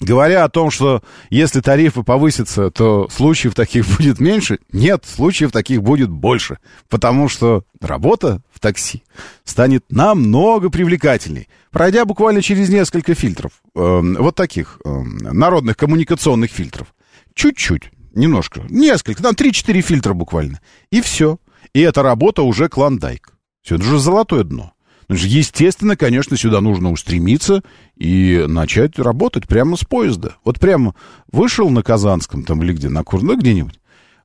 говоря 0.00 0.44
о 0.44 0.48
том, 0.48 0.70
что 0.70 1.02
если 1.30 1.60
тарифы 1.60 2.02
повысятся, 2.02 2.70
то 2.70 3.08
случаев 3.08 3.54
таких 3.54 3.86
будет 3.96 4.20
меньше, 4.20 4.58
нет, 4.72 5.04
случаев 5.04 5.52
таких 5.52 5.82
будет 5.82 6.10
больше. 6.10 6.58
Потому 6.88 7.28
что 7.28 7.64
работа 7.80 8.42
в 8.50 8.60
такси 8.60 9.04
станет 9.44 9.84
намного 9.90 10.70
привлекательней. 10.70 11.48
Пройдя 11.70 12.04
буквально 12.04 12.42
через 12.42 12.68
несколько 12.68 13.14
фильтров, 13.14 13.52
э, 13.74 14.00
вот 14.18 14.34
таких 14.34 14.80
э, 14.84 14.88
народных 14.90 15.76
коммуникационных 15.76 16.50
фильтров, 16.50 16.94
чуть-чуть, 17.34 17.90
немножко, 18.14 18.62
несколько, 18.70 19.22
там 19.22 19.34
3-4 19.34 19.80
фильтра 19.82 20.14
буквально, 20.14 20.60
и 20.90 21.00
все. 21.00 21.38
И 21.74 21.80
эта 21.80 22.02
работа 22.02 22.42
уже 22.42 22.70
клондайк. 22.70 23.34
Все, 23.62 23.74
это 23.74 23.84
уже 23.84 23.98
золотое 23.98 24.44
дно. 24.44 24.72
Естественно, 25.08 25.96
конечно, 25.96 26.36
сюда 26.36 26.60
нужно 26.60 26.90
устремиться 26.90 27.62
и 27.96 28.44
начать 28.48 28.98
работать 28.98 29.46
прямо 29.46 29.76
с 29.76 29.84
поезда. 29.84 30.36
Вот 30.44 30.58
прямо 30.58 30.94
вышел 31.30 31.70
на 31.70 31.82
Казанском 31.82 32.42
там 32.44 32.62
или 32.62 32.72
где, 32.72 32.88
на 32.88 33.04
Кур, 33.04 33.22
ну 33.22 33.36
где-нибудь, 33.36 33.78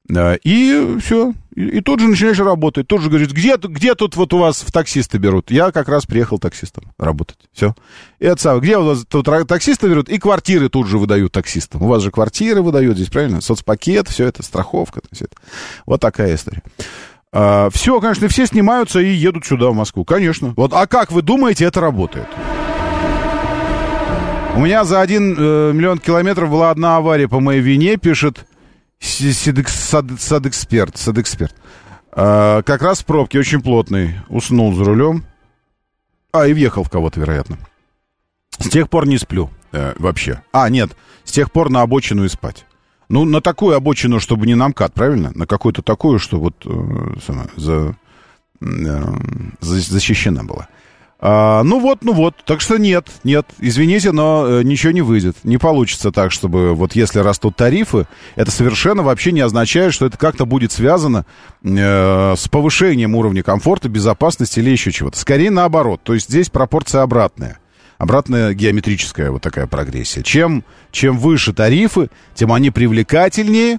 Э, 0.10 0.38
и 0.44 0.98
все. 1.00 1.34
И, 1.56 1.64
и 1.64 1.82
тут 1.82 2.00
же 2.00 2.08
начинаешь 2.08 2.40
работать. 2.40 2.88
Тут 2.88 3.02
же 3.02 3.10
говорит, 3.10 3.32
где, 3.32 3.58
где 3.58 3.96
тут 3.96 4.16
вот 4.16 4.34
у 4.34 4.40
вас 4.40 4.62
в 4.62 4.72
таксисты 4.72 5.18
берут? 5.18 5.52
Я 5.52 5.72
как 5.72 5.88
раз 5.88 6.06
приехал 6.06 6.40
таксистом 6.40 6.92
работать. 6.98 7.38
Все. 7.54 7.76
И 8.20 8.26
это 8.26 8.42
самое. 8.42 8.62
Где 8.62 8.78
у 8.78 8.84
вас 8.84 9.06
тут 9.08 9.26
таксисты 9.48 9.88
берут? 9.88 10.10
И 10.10 10.18
квартиры 10.18 10.70
тут 10.70 10.88
же 10.88 10.98
выдают 10.98 11.32
таксистам. 11.32 11.84
У 11.84 11.88
вас 11.88 12.04
же 12.04 12.12
квартиры 12.12 12.62
выдают 12.62 12.98
здесь, 12.98 13.10
правильно? 13.10 13.42
Соцпакет, 13.42 14.08
все 14.08 14.26
это, 14.26 14.44
страховка. 14.44 15.02
Все 15.12 15.26
это. 15.26 15.36
Вот 15.86 16.02
такая 16.02 16.36
история. 16.36 16.64
А, 17.34 17.70
все, 17.72 18.00
конечно, 18.02 18.28
все 18.28 18.46
снимаются 18.46 19.00
и 19.00 19.10
едут 19.10 19.46
сюда, 19.46 19.70
в 19.70 19.76
Москву. 19.76 20.04
Конечно. 20.04 20.54
Вот, 20.58 20.74
а 20.74 20.86
как 20.88 21.12
вы 21.12 21.22
думаете, 21.22 21.66
это 21.66 21.80
работает? 21.82 22.28
У 24.56 24.60
меня 24.60 24.84
за 24.84 25.00
один 25.00 25.36
э, 25.38 25.72
миллион 25.72 26.00
километров 26.00 26.50
была 26.50 26.72
одна 26.72 26.98
авария 26.98 27.30
по 27.30 27.40
моей 27.40 27.62
вине, 27.62 27.96
пишет 27.96 28.46
садэксперт. 29.00 30.98
Садэксперт. 30.98 31.56
А, 32.12 32.62
как 32.64 32.82
раз 32.82 33.00
в 33.00 33.06
пробке, 33.06 33.40
очень 33.40 33.62
плотный. 33.62 34.16
Уснул 34.28 34.74
за 34.76 34.84
рулем. 34.84 35.26
А, 36.34 36.48
и 36.48 36.54
въехал 36.54 36.84
в 36.84 36.90
кого-то, 36.90 37.20
вероятно. 37.20 37.58
С 38.60 38.70
тех 38.70 38.90
пор 38.90 39.08
не 39.08 39.18
сплю 39.18 39.50
э, 39.72 39.94
вообще. 39.98 40.42
А, 40.52 40.70
нет, 40.70 40.92
с 41.24 41.32
тех 41.32 41.52
пор 41.52 41.70
на 41.70 41.82
обочину 41.82 42.26
и 42.26 42.30
спать. 42.30 42.66
Ну, 43.12 43.26
на 43.26 43.42
такую 43.42 43.76
обочину, 43.76 44.22
чтобы 44.22 44.48
не 44.48 44.56
на 44.56 44.70
МКАД, 44.70 44.94
правильно? 44.94 45.32
На 45.36 45.46
какую-то 45.46 45.82
такую, 45.82 46.18
что 46.18 46.40
вот 46.40 46.56
э, 46.66 47.20
сама, 47.26 47.48
за, 47.58 47.98
э, 48.62 49.02
защищена 49.60 50.46
была. 50.46 50.70
А, 51.20 51.62
ну 51.64 51.82
вот, 51.82 52.06
ну 52.06 52.14
вот. 52.14 52.36
Так 52.46 52.62
что 52.62 52.78
нет, 52.78 53.10
нет, 53.26 53.46
извините, 53.60 54.14
но 54.14 54.46
э, 54.48 54.64
ничего 54.64 54.94
не 54.94 55.02
выйдет. 55.02 55.36
Не 55.44 55.58
получится 55.58 56.14
так, 56.14 56.32
чтобы 56.32 56.74
вот 56.74 56.96
если 56.96 57.20
растут 57.20 57.58
тарифы, 57.58 58.08
это 58.38 58.50
совершенно 58.50 59.04
вообще 59.04 59.34
не 59.34 59.42
означает, 59.42 59.94
что 59.94 60.06
это 60.06 60.18
как-то 60.18 60.46
будет 60.46 60.72
связано 60.72 61.26
э, 61.64 62.36
с 62.38 62.48
повышением 62.48 63.14
уровня 63.16 63.44
комфорта, 63.44 63.90
безопасности 63.90 64.60
или 64.60 64.70
еще 64.70 64.94
чего-то. 64.94 65.20
Скорее 65.20 65.52
наоборот. 65.52 66.00
То 66.04 66.14
есть 66.14 66.30
здесь 66.30 66.50
пропорция 66.50 67.02
обратная. 67.02 67.60
Обратная 68.02 68.56
геометрическая 68.56 69.30
вот 69.30 69.44
такая 69.44 69.68
прогрессия. 69.68 70.24
Чем, 70.24 70.64
чем 70.92 71.20
выше 71.20 71.54
тарифы, 71.54 72.10
тем 72.34 72.52
они 72.52 72.72
привлекательнее. 72.72 73.78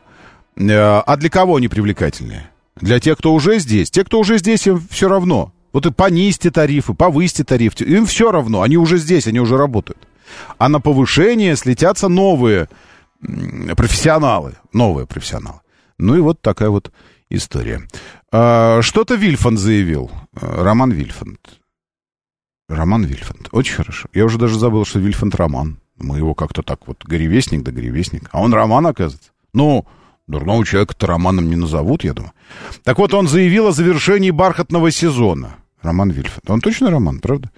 Э, 0.55 1.01
а 1.05 1.17
для 1.17 1.29
кого 1.29 1.57
они 1.57 1.67
привлекательнее? 1.67 2.49
Для 2.77 3.01
тех, 3.01 3.19
кто 3.19 3.35
уже 3.35 3.59
здесь. 3.59 3.91
Те, 3.91 4.05
кто 4.05 4.21
уже 4.21 4.39
здесь, 4.39 4.65
им 4.69 4.81
все 4.91 5.09
равно. 5.09 5.53
Вот 5.73 5.87
и 5.87 5.91
понизьте 5.91 6.53
тарифы, 6.53 6.95
повысьте 6.95 7.43
тариф. 7.43 7.81
Им 7.81 8.07
все 8.07 8.31
равно, 8.31 8.63
они 8.63 8.77
уже 8.77 8.99
здесь, 8.99 9.27
они 9.27 9.41
уже 9.41 9.57
работают. 9.57 9.99
А 10.57 10.69
на 10.69 10.81
повышение 10.81 11.57
слетятся 11.57 12.07
новые 12.07 12.69
профессионалы. 13.77 14.55
Новые 14.73 15.09
профессионалы. 15.09 15.63
Ну 15.99 16.15
и 16.15 16.21
вот 16.21 16.41
такая 16.41 16.71
вот 16.71 16.93
история. 17.29 17.89
А, 18.31 18.83
что-то 18.83 19.17
Вильфанд 19.17 19.59
заявил. 19.59 20.13
А, 20.41 20.63
Роман 20.63 20.93
Вильфанд. 20.93 21.41
Роман 22.69 23.05
Вильфанд. 23.05 23.49
Очень 23.53 23.75
хорошо. 23.75 24.09
Я 24.13 24.25
уже 24.25 24.39
даже 24.39 24.59
забыл, 24.59 24.85
что 24.85 24.99
Вильфанд 24.99 25.35
Роман. 25.35 25.79
Мы 25.99 26.19
его 26.19 26.35
как-то 26.35 26.63
так 26.63 26.87
вот, 26.87 27.05
горевестник 27.05 27.63
да 27.63 27.71
горевестник. 27.71 28.29
А 28.33 28.41
он 28.41 28.53
Роман, 28.53 28.87
оказывается. 28.87 29.31
Ну, 29.53 29.87
дурного 30.27 30.65
человека-то 30.65 31.07
Романом 31.07 31.49
не 31.49 31.57
назовут, 31.57 32.05
я 32.05 32.13
думаю. 32.13 32.33
Так 32.83 32.99
вот, 32.99 33.15
он 33.15 33.29
заявил 33.29 33.69
о 33.69 33.73
завершении 33.73 34.31
бархатного 34.31 34.91
сезона. 34.91 35.57
Роман 35.83 36.11
Вильфанд. 36.11 36.49
Он 36.49 36.61
точно 36.61 36.91
Роман, 36.91 37.21
правда? 37.21 37.51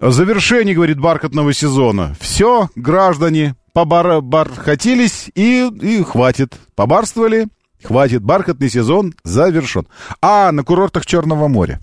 Завершение, 0.00 0.74
говорит, 0.74 0.98
бархатного 0.98 1.52
сезона. 1.52 2.16
Все, 2.20 2.68
граждане, 2.74 3.54
побархатились 3.72 5.30
и, 5.34 5.68
и 5.80 6.02
хватит. 6.02 6.58
Побарствовали, 6.74 7.48
хватит. 7.82 8.22
Бархатный 8.22 8.70
сезон 8.70 9.14
завершен. 9.24 9.86
А, 10.20 10.52
на 10.52 10.64
курортах 10.64 11.06
Черного 11.06 11.48
моря. 11.48 11.80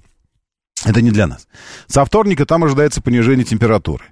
Это 0.85 1.01
не 1.01 1.11
для 1.11 1.27
нас. 1.27 1.47
Со 1.87 2.05
вторника 2.05 2.45
там 2.45 2.63
ожидается 2.63 3.01
понижение 3.01 3.45
температуры. 3.45 4.03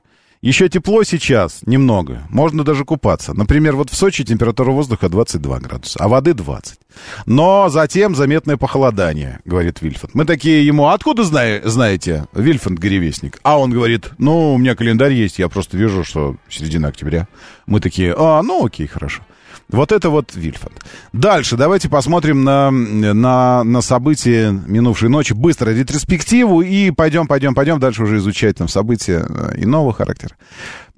Еще 0.42 0.70
тепло 0.70 1.04
сейчас, 1.04 1.62
немного. 1.66 2.24
Можно 2.30 2.64
даже 2.64 2.86
купаться. 2.86 3.34
Например, 3.34 3.76
вот 3.76 3.90
в 3.90 3.96
Сочи 3.96 4.24
температура 4.24 4.70
воздуха 4.72 5.10
22 5.10 5.60
градуса, 5.60 6.00
а 6.00 6.08
воды 6.08 6.34
20. 6.36 6.78
Но 7.26 7.70
затем 7.70 8.16
заметное 8.16 8.56
похолодание, 8.58 9.40
говорит 9.46 9.82
Вильфанд. 9.82 10.14
Мы 10.14 10.26
такие 10.26 10.64
ему, 10.66 10.90
откуда 10.90 11.24
зна- 11.24 11.62
знаете, 11.64 12.26
Вильфанд 12.34 12.78
Горевестник? 12.78 13.40
А 13.42 13.60
он 13.60 13.72
говорит, 13.72 14.12
ну, 14.20 14.54
у 14.54 14.58
меня 14.60 14.76
календарь 14.76 15.14
есть, 15.14 15.40
я 15.40 15.50
просто 15.50 15.78
вижу, 15.78 16.04
что 16.04 16.36
середина 16.48 16.90
октября. 16.90 17.28
Мы 17.66 17.80
такие, 17.80 18.14
а, 18.16 18.44
ну 18.44 18.66
окей, 18.66 18.86
хорошо. 18.86 19.24
Вот 19.70 19.92
это 19.92 20.10
вот 20.10 20.36
Вильфанд. 20.36 20.74
Дальше 21.12 21.58
давайте 21.58 21.90
посмотрим 21.90 22.44
на, 22.44 22.70
на, 22.72 23.64
на 23.64 23.82
события 23.82 24.52
минувшей 24.52 25.10
ночи. 25.10 25.34
Быстро 25.34 25.72
ретроспективу 25.72 26.62
и 26.62 26.92
пойдем, 26.92 27.28
пойдем, 27.28 27.56
пойдем 27.56 27.80
дальше 27.80 28.04
уже 28.04 28.18
изучать 28.18 28.58
там 28.58 28.68
события 28.68 29.26
э, 29.28 29.64
иного 29.64 29.92
характера. 29.92 30.36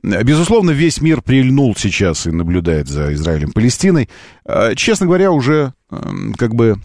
Безусловно, 0.03 0.71
весь 0.71 1.01
мир 1.01 1.21
прильнул 1.21 1.75
сейчас 1.75 2.27
и 2.27 2.31
наблюдает 2.31 2.87
за 2.87 3.13
Израилем, 3.13 3.51
Палестиной. 3.51 4.09
Э, 4.45 4.75
честно 4.75 5.05
говоря, 5.05 5.31
уже 5.31 5.73
эм, 5.89 6.33
как 6.37 6.53
бы 6.53 6.77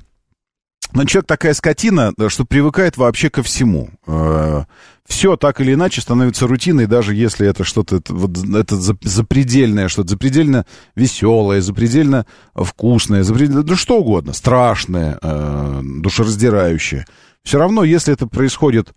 но 0.92 1.04
человек 1.04 1.26
такая 1.26 1.54
скотина, 1.54 2.12
что 2.28 2.44
привыкает 2.44 2.96
вообще 2.96 3.30
ко 3.30 3.42
всему. 3.42 3.90
Э, 4.06 4.64
Все 5.06 5.36
так 5.36 5.60
или 5.60 5.74
иначе 5.74 6.00
становится 6.00 6.46
рутиной, 6.46 6.86
даже 6.86 7.14
если 7.14 7.46
это 7.46 7.64
что-то, 7.64 8.00
вот, 8.08 8.30
это 8.54 8.76
запредельное, 8.76 9.88
что-то 9.88 10.10
запредельно 10.10 10.64
веселое, 10.94 11.60
запредельно 11.60 12.26
вкусное, 12.54 13.22
запредельно, 13.22 13.62
да 13.62 13.76
что 13.76 13.98
угодно, 13.98 14.32
страшное, 14.32 15.18
э, 15.20 15.80
душераздирающее. 15.82 17.06
Все 17.42 17.58
равно, 17.58 17.84
если 17.84 18.12
это 18.12 18.26
происходит 18.26 18.94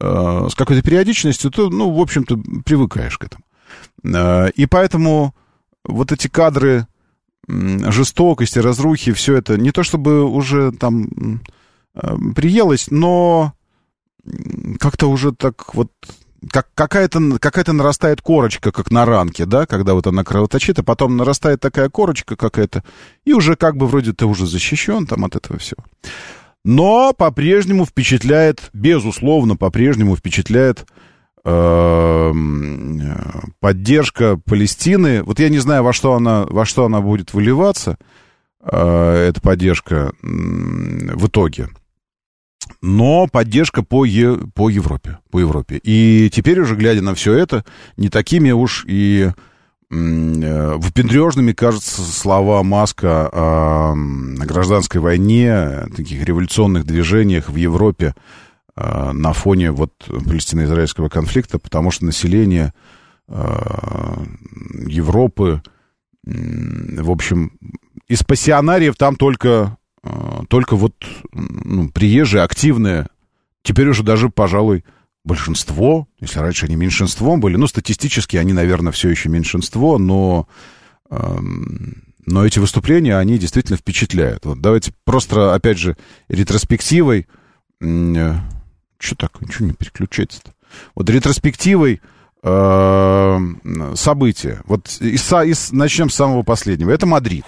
э, 0.00 0.46
с 0.50 0.54
какой-то 0.54 0.82
периодичностью, 0.82 1.50
то, 1.50 1.68
ну, 1.70 1.90
в 1.90 2.00
общем-то, 2.00 2.38
привыкаешь 2.64 3.18
к 3.18 3.24
этому. 3.24 3.44
И 4.56 4.66
поэтому 4.66 5.34
вот 5.84 6.12
эти 6.12 6.28
кадры 6.28 6.86
жестокости, 7.48 8.58
разрухи, 8.58 9.12
все 9.12 9.36
это 9.36 9.56
не 9.56 9.72
то 9.72 9.82
чтобы 9.82 10.24
уже 10.24 10.70
там 10.72 11.40
э, 11.94 12.16
приелось, 12.36 12.90
но 12.90 13.54
как-то 14.78 15.08
уже 15.08 15.32
так 15.32 15.74
вот 15.74 15.90
как, 16.50 16.68
какая-то, 16.74 17.38
какая-то 17.38 17.72
нарастает 17.72 18.20
корочка, 18.20 18.70
как 18.70 18.90
на 18.90 19.04
ранке, 19.04 19.44
да, 19.46 19.66
когда 19.66 19.94
вот 19.94 20.06
она 20.06 20.24
кровоточит, 20.24 20.78
а 20.78 20.82
потом 20.82 21.16
нарастает 21.16 21.60
такая 21.60 21.88
корочка 21.88 22.36
какая-то, 22.36 22.84
и 23.24 23.32
уже 23.32 23.56
как 23.56 23.76
бы 23.76 23.86
вроде 23.86 24.12
ты 24.12 24.26
уже 24.26 24.46
защищен 24.46 25.06
там 25.06 25.24
от 25.24 25.36
этого 25.36 25.58
всего. 25.58 25.84
Но 26.64 27.12
по-прежнему 27.12 27.86
впечатляет, 27.86 28.70
безусловно, 28.72 29.56
по-прежнему 29.56 30.16
впечатляет 30.16 30.86
поддержка 33.60 34.36
Палестины. 34.36 35.22
Вот 35.22 35.40
я 35.40 35.48
не 35.48 35.58
знаю, 35.58 35.82
во 35.82 35.92
что 35.92 36.14
она, 36.14 36.44
во 36.48 36.64
что 36.64 36.84
она 36.84 37.00
будет 37.00 37.32
выливаться, 37.34 37.96
э, 38.62 39.26
эта 39.28 39.40
поддержка 39.40 40.12
в 40.22 41.26
итоге. 41.26 41.68
Но 42.82 43.26
поддержка 43.26 43.82
по, 43.82 44.04
е, 44.04 44.36
по 44.54 44.68
Европе, 44.68 45.18
по 45.30 45.40
Европе. 45.40 45.80
И 45.82 46.30
теперь 46.32 46.60
уже, 46.60 46.76
глядя 46.76 47.02
на 47.02 47.14
все 47.14 47.34
это, 47.34 47.64
не 47.96 48.08
такими 48.08 48.50
уж 48.50 48.84
и 48.86 49.30
э, 49.90 50.74
выпендрежными, 50.76 51.52
кажется, 51.52 52.02
слова 52.02 52.62
Маска 52.62 53.28
о 53.32 53.94
гражданской 54.44 55.00
войне, 55.00 55.86
таких 55.96 56.24
революционных 56.24 56.84
движениях 56.84 57.48
в 57.48 57.56
Европе, 57.56 58.14
на 58.78 59.32
фоне 59.32 59.70
вот 59.70 59.92
палестино-израильского 60.06 61.08
конфликта, 61.08 61.58
потому 61.58 61.90
что 61.90 62.04
население 62.04 62.72
э, 63.28 64.24
Европы, 64.86 65.62
в 66.24 67.10
общем, 67.10 67.52
из 68.06 68.22
пассионариев 68.22 68.96
там 68.96 69.16
только, 69.16 69.76
э, 70.02 70.10
только 70.48 70.76
вот 70.76 70.94
ну, 71.32 71.88
приезжие, 71.90 72.42
активные, 72.42 73.06
теперь 73.62 73.88
уже 73.88 74.02
даже, 74.02 74.28
пожалуй, 74.28 74.84
большинство, 75.24 76.08
если 76.20 76.38
раньше 76.40 76.66
они 76.66 76.76
меньшинством 76.76 77.40
были, 77.40 77.56
ну, 77.56 77.66
статистически 77.66 78.36
они, 78.36 78.52
наверное, 78.52 78.92
все 78.92 79.10
еще 79.10 79.28
меньшинство, 79.28 79.98
но, 79.98 80.48
эм, 81.10 82.02
но 82.24 82.46
эти 82.46 82.58
выступления, 82.58 83.16
они 83.16 83.38
действительно 83.38 83.76
впечатляют. 83.76 84.46
Вот 84.46 84.60
давайте 84.60 84.92
просто, 85.04 85.54
опять 85.54 85.78
же, 85.78 85.96
ретроспективой 86.28 87.26
что 88.98 89.14
так? 89.16 89.40
Ничего 89.40 89.66
не 89.66 89.72
переключается-то. 89.72 90.52
Вот 90.94 91.08
ретроспективой 91.08 92.00
э, 92.42 93.38
события. 93.94 94.60
Вот 94.66 94.88
из, 95.00 95.32
из, 95.32 95.72
начнем 95.72 96.10
с 96.10 96.14
самого 96.14 96.42
последнего. 96.42 96.90
Это 96.90 97.06
Мадрид. 97.06 97.44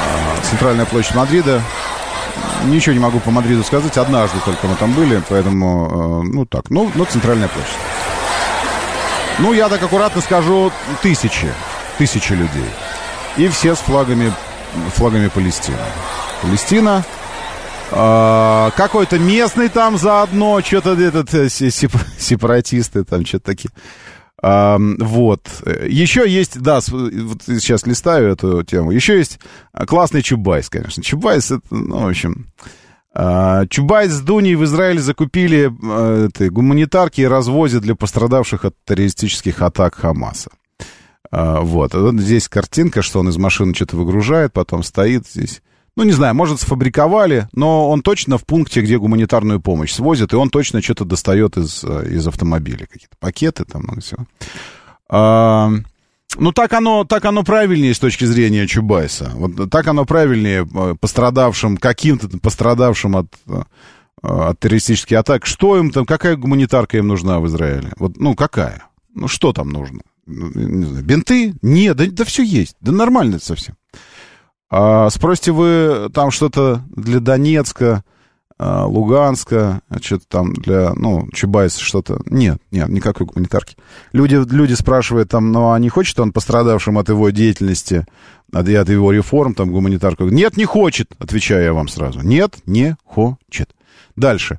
А, 0.00 0.42
центральная 0.42 0.86
площадь 0.86 1.14
Мадрида. 1.14 1.62
Ничего 2.66 2.94
не 2.94 3.00
могу 3.00 3.20
по 3.20 3.30
Мадриду 3.30 3.62
сказать. 3.64 3.96
Однажды 3.96 4.38
только 4.44 4.66
мы 4.66 4.74
там 4.76 4.92
были, 4.92 5.22
поэтому, 5.28 6.22
э, 6.24 6.28
ну 6.32 6.46
так, 6.46 6.70
ну, 6.70 6.90
ну, 6.94 7.04
центральная 7.04 7.48
площадь. 7.48 7.76
Ну, 9.38 9.52
я 9.52 9.68
так 9.68 9.82
аккуратно 9.82 10.20
скажу, 10.20 10.72
тысячи, 11.02 11.52
тысячи 11.96 12.32
людей. 12.32 12.68
и 13.36 13.46
все 13.48 13.76
с 13.76 13.78
флагами, 13.78 14.32
флагами 14.94 15.28
Палестины. 15.28 15.78
Палестина, 16.42 17.04
а, 17.90 18.70
какой-то 18.76 19.18
местный 19.18 19.68
там 19.68 19.98
заодно, 19.98 20.60
что-то 20.60 20.92
этот 20.92 21.32
э, 21.34 21.48
сепаратисты 21.50 23.04
там 23.04 23.24
что-то 23.24 23.46
такие. 23.46 23.70
А, 24.40 24.78
вот. 24.78 25.48
Еще 25.86 26.28
есть, 26.28 26.60
да, 26.60 26.80
вот 26.86 27.42
сейчас 27.46 27.86
листаю 27.86 28.32
эту 28.32 28.62
тему. 28.62 28.90
Еще 28.90 29.18
есть 29.18 29.40
классный 29.86 30.22
Чубайс, 30.22 30.68
конечно. 30.68 31.02
Чубайс, 31.02 31.50
это, 31.50 31.62
ну, 31.70 32.00
в 32.00 32.08
общем... 32.08 32.46
А, 33.14 33.66
Чубайс 33.66 34.12
с 34.12 34.20
Дуней 34.20 34.54
в 34.54 34.64
Израиле 34.64 35.00
закупили 35.00 35.72
а, 35.82 36.26
это, 36.26 36.50
гуманитарки 36.50 37.22
и 37.22 37.26
развозят 37.26 37.82
для 37.82 37.96
пострадавших 37.96 38.64
от 38.64 38.74
террористических 38.84 39.60
атак 39.60 39.96
Хамаса. 39.96 40.50
А, 41.30 41.60
вот 41.60 41.92
здесь 42.20 42.48
картинка, 42.48 43.02
что 43.02 43.20
он 43.20 43.28
из 43.30 43.36
машины 43.36 43.74
что-то 43.74 43.96
выгружает, 43.96 44.52
потом 44.52 44.82
стоит 44.82 45.26
здесь 45.26 45.62
ну, 45.98 46.04
не 46.04 46.12
знаю, 46.12 46.32
может, 46.32 46.60
сфабриковали, 46.60 47.48
но 47.52 47.90
он 47.90 48.02
точно 48.02 48.38
в 48.38 48.46
пункте, 48.46 48.82
где 48.82 48.98
гуманитарную 48.98 49.60
помощь 49.60 49.92
свозят, 49.92 50.32
и 50.32 50.36
он 50.36 50.48
точно 50.48 50.80
что-то 50.80 51.04
достает 51.04 51.56
из, 51.56 51.82
э, 51.82 52.10
из 52.10 52.24
автомобиля, 52.24 52.86
какие-то 52.86 53.16
пакеты 53.18 53.64
там, 53.64 53.82
ну, 53.82 54.00
все. 54.00 54.16
А, 55.08 55.72
ну, 56.36 56.52
так 56.52 56.72
оно, 56.74 57.02
так 57.02 57.24
оно 57.24 57.42
правильнее 57.42 57.94
с 57.94 57.98
точки 57.98 58.26
зрения 58.26 58.68
Чубайса. 58.68 59.32
Вот 59.34 59.70
так 59.70 59.88
оно 59.88 60.04
правильнее 60.04 60.68
э, 60.72 60.94
пострадавшим, 61.00 61.76
каким-то 61.76 62.28
пострадавшим 62.38 63.16
от, 63.16 63.34
э, 63.48 63.62
от 64.22 64.60
террористических 64.60 65.18
атак. 65.18 65.46
Что 65.46 65.78
им 65.78 65.90
там, 65.90 66.06
какая 66.06 66.36
гуманитарка 66.36 66.96
им 66.98 67.08
нужна 67.08 67.40
в 67.40 67.48
Израиле? 67.48 67.92
Вот, 67.96 68.18
ну, 68.18 68.36
какая? 68.36 68.84
Ну, 69.16 69.26
что 69.26 69.52
там 69.52 69.70
нужно? 69.70 70.02
Ну, 70.26 70.48
не 70.54 70.84
знаю, 70.84 71.04
бинты? 71.04 71.54
Нет, 71.60 71.96
да, 71.96 72.06
да 72.06 72.24
все 72.24 72.44
есть. 72.44 72.76
Да 72.80 72.92
нормально 72.92 73.36
это 73.36 73.44
совсем. 73.46 73.74
А 74.70 75.08
спросите 75.10 75.52
вы 75.52 76.10
там 76.12 76.30
что-то 76.30 76.82
для 76.94 77.20
Донецка, 77.20 78.04
а, 78.58 78.86
Луганска, 78.86 79.80
что-то 80.02 80.26
там 80.28 80.52
для, 80.52 80.92
ну, 80.94 81.28
Чубайса 81.32 81.80
что-то. 81.80 82.20
Нет, 82.26 82.60
нет, 82.70 82.88
никакой 82.88 83.26
гуманитарки. 83.26 83.76
Люди, 84.12 84.34
люди 84.34 84.74
спрашивают 84.74 85.30
там, 85.30 85.52
ну, 85.52 85.72
а 85.72 85.78
не 85.78 85.88
хочет 85.88 86.18
он 86.20 86.32
пострадавшим 86.32 86.98
от 86.98 87.08
его 87.08 87.30
деятельности, 87.30 88.04
от, 88.52 88.68
от 88.68 88.88
его 88.88 89.12
реформ, 89.12 89.54
там, 89.54 89.70
гуманитарку? 89.70 90.24
Нет, 90.24 90.56
не 90.56 90.64
хочет, 90.64 91.12
отвечаю 91.18 91.64
я 91.64 91.72
вам 91.72 91.88
сразу. 91.88 92.20
Нет, 92.20 92.56
не 92.66 92.96
хочет. 93.04 93.74
Дальше. 94.16 94.58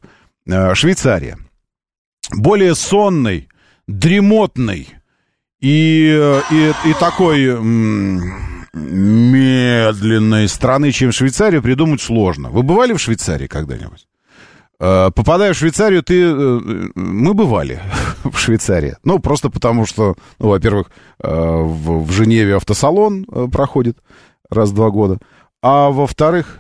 А, 0.50 0.74
Швейцария. 0.74 1.38
Более 2.34 2.76
сонный, 2.76 3.50
дремотный 3.88 4.88
и, 5.60 6.42
и, 6.52 6.74
и 6.86 6.94
такой 7.00 7.58
медленной 8.80 10.48
страны, 10.48 10.92
чем 10.92 11.12
Швейцарию, 11.12 11.62
придумать 11.62 12.02
сложно. 12.02 12.50
Вы 12.50 12.64
бывали 12.64 12.94
в 12.94 13.00
Швейцарии 13.00 13.48
когда-нибудь? 13.48 14.08
Э, 14.80 15.12
попадая 15.14 15.54
в 15.54 15.58
Швейцарию, 15.58 16.04
ты... 16.04 16.22
Э, 16.24 16.60
мы 16.96 17.34
бывали 17.34 17.82
в 18.24 18.38
Швейцарии. 18.38 18.96
Ну, 19.04 19.20
просто 19.20 19.50
потому 19.50 19.86
что, 19.86 20.16
ну, 20.40 20.50
во-первых, 20.50 20.90
э, 21.22 21.30
в 21.30 22.12
Женеве 22.12 22.56
автосалон 22.56 23.26
проходит 23.52 23.98
раз 24.50 24.70
в 24.70 24.76
два 24.76 24.90
года. 24.90 25.18
А 25.62 25.90
во-вторых, 25.90 26.60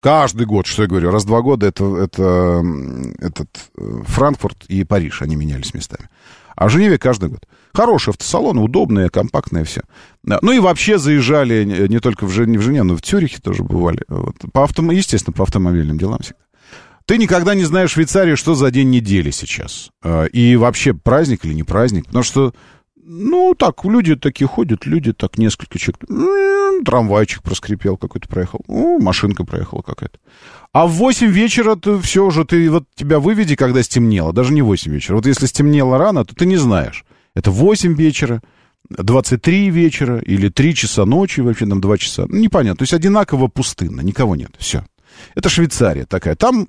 каждый 0.00 0.46
год, 0.46 0.66
что 0.66 0.82
я 0.82 0.88
говорю, 0.88 1.10
раз 1.10 1.24
в 1.24 1.26
два 1.26 1.42
года 1.42 1.66
это, 1.66 1.84
это 1.96 2.64
этот 3.18 3.48
Франкфурт 4.06 4.64
и 4.68 4.84
Париж, 4.84 5.22
они 5.22 5.34
менялись 5.34 5.74
местами. 5.74 6.08
А 6.56 6.68
Женеве 6.68 6.98
каждый 6.98 7.30
год. 7.30 7.46
Хорошие 7.74 8.12
автосалоны, 8.12 8.60
удобные, 8.60 9.08
компактные, 9.08 9.64
все. 9.64 9.82
Ну 10.22 10.52
и 10.52 10.58
вообще 10.58 10.98
заезжали 10.98 11.86
не 11.88 11.98
только 12.00 12.26
в 12.26 12.30
Жене, 12.30 12.58
в 12.58 12.62
Жене 12.62 12.82
но 12.82 12.94
и 12.94 12.96
в 12.96 13.02
Цюрихе 13.02 13.38
тоже 13.42 13.62
бывали. 13.62 14.02
Вот. 14.08 14.36
По 14.52 14.64
автом... 14.64 14.90
Естественно, 14.90 15.32
по 15.32 15.44
автомобильным 15.44 15.98
делам 15.98 16.20
всегда. 16.20 16.38
Ты 17.06 17.18
никогда 17.18 17.54
не 17.54 17.64
знаешь 17.64 17.90
в 17.90 17.94
Швейцарии, 17.94 18.36
что 18.36 18.54
за 18.54 18.70
день 18.70 18.90
недели 18.90 19.30
сейчас. 19.30 19.90
А, 20.02 20.24
и 20.26 20.56
вообще 20.56 20.94
праздник 20.94 21.44
или 21.44 21.52
не 21.52 21.64
праздник. 21.64 22.06
Потому 22.06 22.22
что, 22.22 22.54
ну, 23.04 23.54
так, 23.58 23.84
люди 23.84 24.16
такие 24.16 24.46
ходят, 24.46 24.86
люди 24.86 25.12
так 25.12 25.36
несколько 25.36 25.78
человек. 25.78 26.04
Трамвайчик 26.84 27.42
проскрипел 27.42 27.96
какой-то 27.96 28.28
проехал. 28.28 28.60
Ну, 28.68 29.00
машинка 29.00 29.44
проехала 29.44 29.82
какая-то. 29.82 30.18
А 30.72 30.86
в 30.86 30.92
8 30.92 31.26
вечера 31.26 31.74
ты 31.74 31.98
все 31.98 32.24
уже, 32.24 32.44
ты 32.44 32.70
вот 32.70 32.84
тебя 32.94 33.18
выведи, 33.18 33.56
когда 33.56 33.82
стемнело. 33.82 34.32
Даже 34.32 34.52
не 34.52 34.62
8 34.62 34.92
вечера. 34.92 35.16
Вот 35.16 35.26
если 35.26 35.46
стемнело 35.46 35.98
рано, 35.98 36.24
то 36.24 36.34
ты 36.34 36.46
не 36.46 36.56
знаешь. 36.56 37.04
Это 37.34 37.50
8 37.50 37.94
вечера, 37.94 38.40
23 38.88 39.70
вечера 39.70 40.18
или 40.18 40.48
3 40.48 40.74
часа 40.74 41.04
ночи, 41.04 41.40
вообще 41.40 41.66
там 41.66 41.80
2 41.80 41.98
часа. 41.98 42.26
Ну, 42.28 42.38
непонятно. 42.38 42.78
То 42.78 42.82
есть 42.84 42.94
одинаково 42.94 43.48
пустынно, 43.48 44.00
никого 44.00 44.36
нет. 44.36 44.52
Все. 44.58 44.84
Это 45.34 45.48
Швейцария 45.48 46.06
такая. 46.06 46.36
Там 46.36 46.68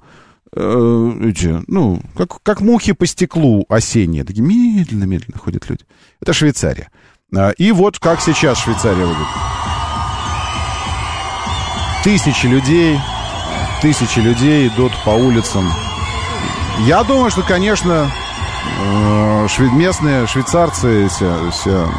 э, 0.56 1.12
эти, 1.22 1.64
ну, 1.68 2.00
как, 2.16 2.42
как 2.44 2.62
мухи 2.62 2.94
по 2.94 3.06
стеклу 3.06 3.66
осенние. 3.70 4.24
Такие 4.24 4.44
медленно-медленно 4.44 5.38
ходят 5.38 5.70
люди. 5.70 5.84
Это 6.22 6.34
Швейцария. 6.34 6.90
А, 7.36 7.52
и 7.52 7.72
вот 7.72 8.00
как 8.00 8.22
сейчас 8.22 8.60
Швейцария 8.60 9.06
выглядит. 9.06 9.28
Тысячи 12.04 12.46
людей, 12.48 13.00
тысячи 13.82 14.20
людей 14.20 14.68
идут 14.68 14.92
по 15.06 15.12
улицам. 15.12 15.72
Я 16.86 17.04
думаю, 17.04 17.32
что, 17.32 17.44
конечно, 17.44 18.12
Э, 18.80 19.46
шве- 19.48 19.72
местные 19.72 20.28
швейцарцы 20.28 21.08
все, 21.10 21.52
все 21.52 21.90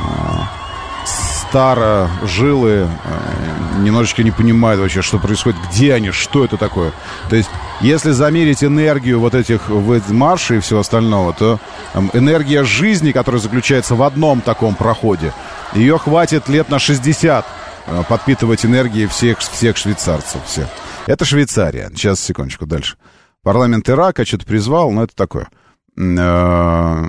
э, 1.54 2.08
старожилые 2.18 2.88
э, 3.04 3.82
немножечко 3.82 4.22
не 4.22 4.30
понимают 4.30 4.80
вообще, 4.80 5.02
что 5.02 5.18
происходит, 5.18 5.58
где 5.70 5.94
они, 5.94 6.10
что 6.10 6.44
это 6.44 6.56
такое. 6.56 6.92
То 7.30 7.36
есть, 7.36 7.48
если 7.80 8.10
замерить 8.10 8.64
энергию 8.64 9.20
вот 9.20 9.34
этих 9.34 9.68
маршей 9.68 10.58
и 10.58 10.60
всего 10.60 10.80
остального, 10.80 11.32
то 11.32 11.60
энергия 12.12 12.64
жизни, 12.64 13.12
которая 13.12 13.40
заключается 13.40 13.94
в 13.94 14.02
одном 14.02 14.40
таком 14.40 14.74
проходе, 14.74 15.32
ее 15.74 15.98
хватит 15.98 16.48
лет 16.48 16.68
на 16.68 16.78
60 16.78 17.44
подпитывать 18.08 18.64
энергией 18.64 19.06
всех, 19.06 19.38
всех 19.38 19.76
швейцарцев. 19.76 20.40
Все. 20.46 20.66
Это 21.06 21.24
Швейцария. 21.24 21.90
Сейчас, 21.94 22.20
секундочку, 22.20 22.66
дальше. 22.66 22.96
Парламент 23.42 23.88
Ирака 23.90 24.24
что-то 24.24 24.46
призвал, 24.46 24.90
но 24.90 25.04
это 25.04 25.14
такое. 25.14 25.48
Э, 25.96 27.04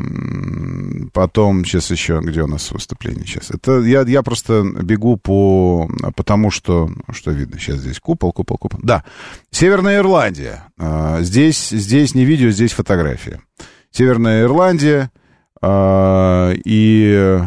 потом, 1.12 1.66
сейчас 1.66 1.90
еще, 1.90 2.20
где 2.22 2.44
у 2.44 2.48
нас 2.48 2.72
выступление 2.72 3.26
сейчас? 3.26 3.50
Это 3.50 3.80
я, 3.82 4.02
я 4.02 4.22
просто 4.22 4.64
бегу 4.64 5.18
по, 5.18 5.90
потому 6.16 6.52
что, 6.52 6.90
что 7.12 7.32
видно, 7.32 7.60
сейчас 7.60 7.78
здесь 7.78 8.00
купол, 8.00 8.32
купол, 8.32 8.58
купол. 8.58 8.80
Да, 8.84 9.04
Северная 9.50 9.98
Ирландия. 9.98 10.66
Э, 10.78 11.18
здесь, 11.22 11.70
здесь 11.70 12.14
не 12.14 12.26
видео, 12.26 12.50
здесь 12.52 12.74
фотография. 12.74 13.42
Северная 13.92 14.44
Ирландия 14.44 15.10
э, 15.62 16.56
и 16.64 17.40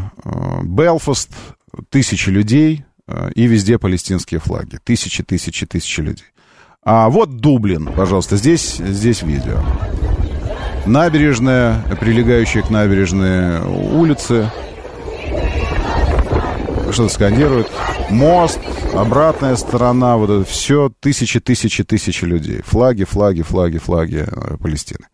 Белфаст, 0.64 1.30
тысячи 1.90 2.30
людей, 2.30 2.84
и 3.34 3.46
везде 3.46 3.78
палестинские 3.78 4.38
флаги. 4.38 4.78
Тысячи, 4.84 5.22
тысячи, 5.22 5.64
тысячи 5.64 6.00
людей. 6.00 6.26
А 6.82 7.08
вот 7.08 7.36
Дублин, 7.36 7.86
пожалуйста, 7.86 8.36
здесь, 8.36 8.76
здесь 8.76 9.22
видео 9.22 9.62
набережная, 10.88 11.82
прилегающая 12.00 12.62
к 12.62 12.70
набережной 12.70 13.60
улицы. 13.60 14.50
Что-то 16.90 17.12
сканируют. 17.12 17.70
Мост, 18.10 18.58
обратная 18.94 19.56
сторона, 19.56 20.16
вот 20.16 20.30
это 20.30 20.44
все, 20.44 20.90
тысячи, 21.00 21.40
тысячи, 21.40 21.84
тысячи 21.84 22.24
людей. 22.24 22.62
Флаги, 22.64 23.04
флаги, 23.04 23.42
флаги, 23.42 23.78
флаги 23.78 24.24
э, 24.26 24.56
Палестины. 24.56 25.06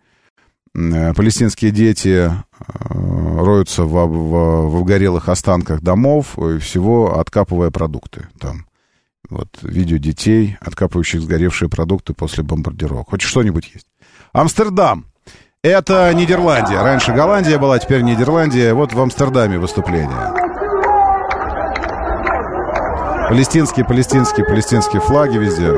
Э, 0.76 1.12
палестинские 1.14 1.72
дети 1.72 2.30
э, 2.30 2.32
роются 2.78 3.84
в, 3.84 4.06
в, 4.06 4.68
в 4.68 4.84
горелых 4.84 5.28
останках 5.28 5.80
домов 5.80 6.38
и 6.38 6.58
всего 6.58 7.18
откапывая 7.18 7.70
продукты 7.70 8.28
там. 8.38 8.66
Вот 9.30 9.48
видео 9.62 9.96
детей, 9.96 10.56
откапывающих 10.60 11.20
сгоревшие 11.22 11.68
продукты 11.68 12.12
после 12.12 12.44
бомбардировок. 12.44 13.10
Хоть 13.10 13.22
что-нибудь 13.22 13.70
есть. 13.74 13.86
Амстердам. 14.32 15.06
Это 15.64 16.12
Нидерландия. 16.12 16.82
Раньше 16.82 17.12
Голландия 17.12 17.56
была, 17.58 17.78
теперь 17.78 18.02
Нидерландия. 18.02 18.74
Вот 18.74 18.92
в 18.92 19.00
Амстердаме 19.00 19.58
выступление. 19.58 20.30
Палестинские, 23.30 23.86
палестинские, 23.86 24.44
палестинские 24.44 25.00
флаги 25.00 25.38
везде. 25.38 25.72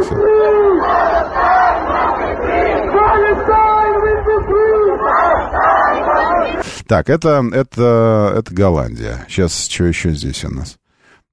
Так, 6.88 7.08
это, 7.08 7.44
это, 7.52 8.34
это 8.36 8.52
Голландия. 8.52 9.24
Сейчас, 9.28 9.68
что 9.68 9.84
еще 9.84 10.10
здесь 10.10 10.44
у 10.44 10.50
нас? 10.50 10.78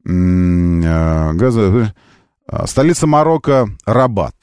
Э, 0.06 1.88
э, 2.52 2.68
столица 2.68 3.08
Марокко 3.08 3.68
Рабат. 3.88 4.36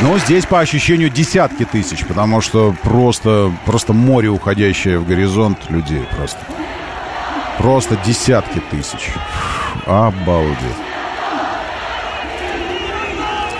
Ну, 0.00 0.16
здесь 0.18 0.46
по 0.46 0.60
ощущению 0.60 1.10
десятки 1.10 1.64
тысяч, 1.64 2.06
потому 2.06 2.40
что 2.40 2.74
просто, 2.82 3.52
просто 3.66 3.92
море, 3.92 4.28
уходящее 4.28 4.98
в 4.98 5.06
горизонт 5.06 5.58
людей 5.70 6.04
просто. 6.16 6.38
Просто 7.58 7.98
десятки 8.06 8.62
тысяч. 8.70 9.10
Обалдеть. 9.86 10.56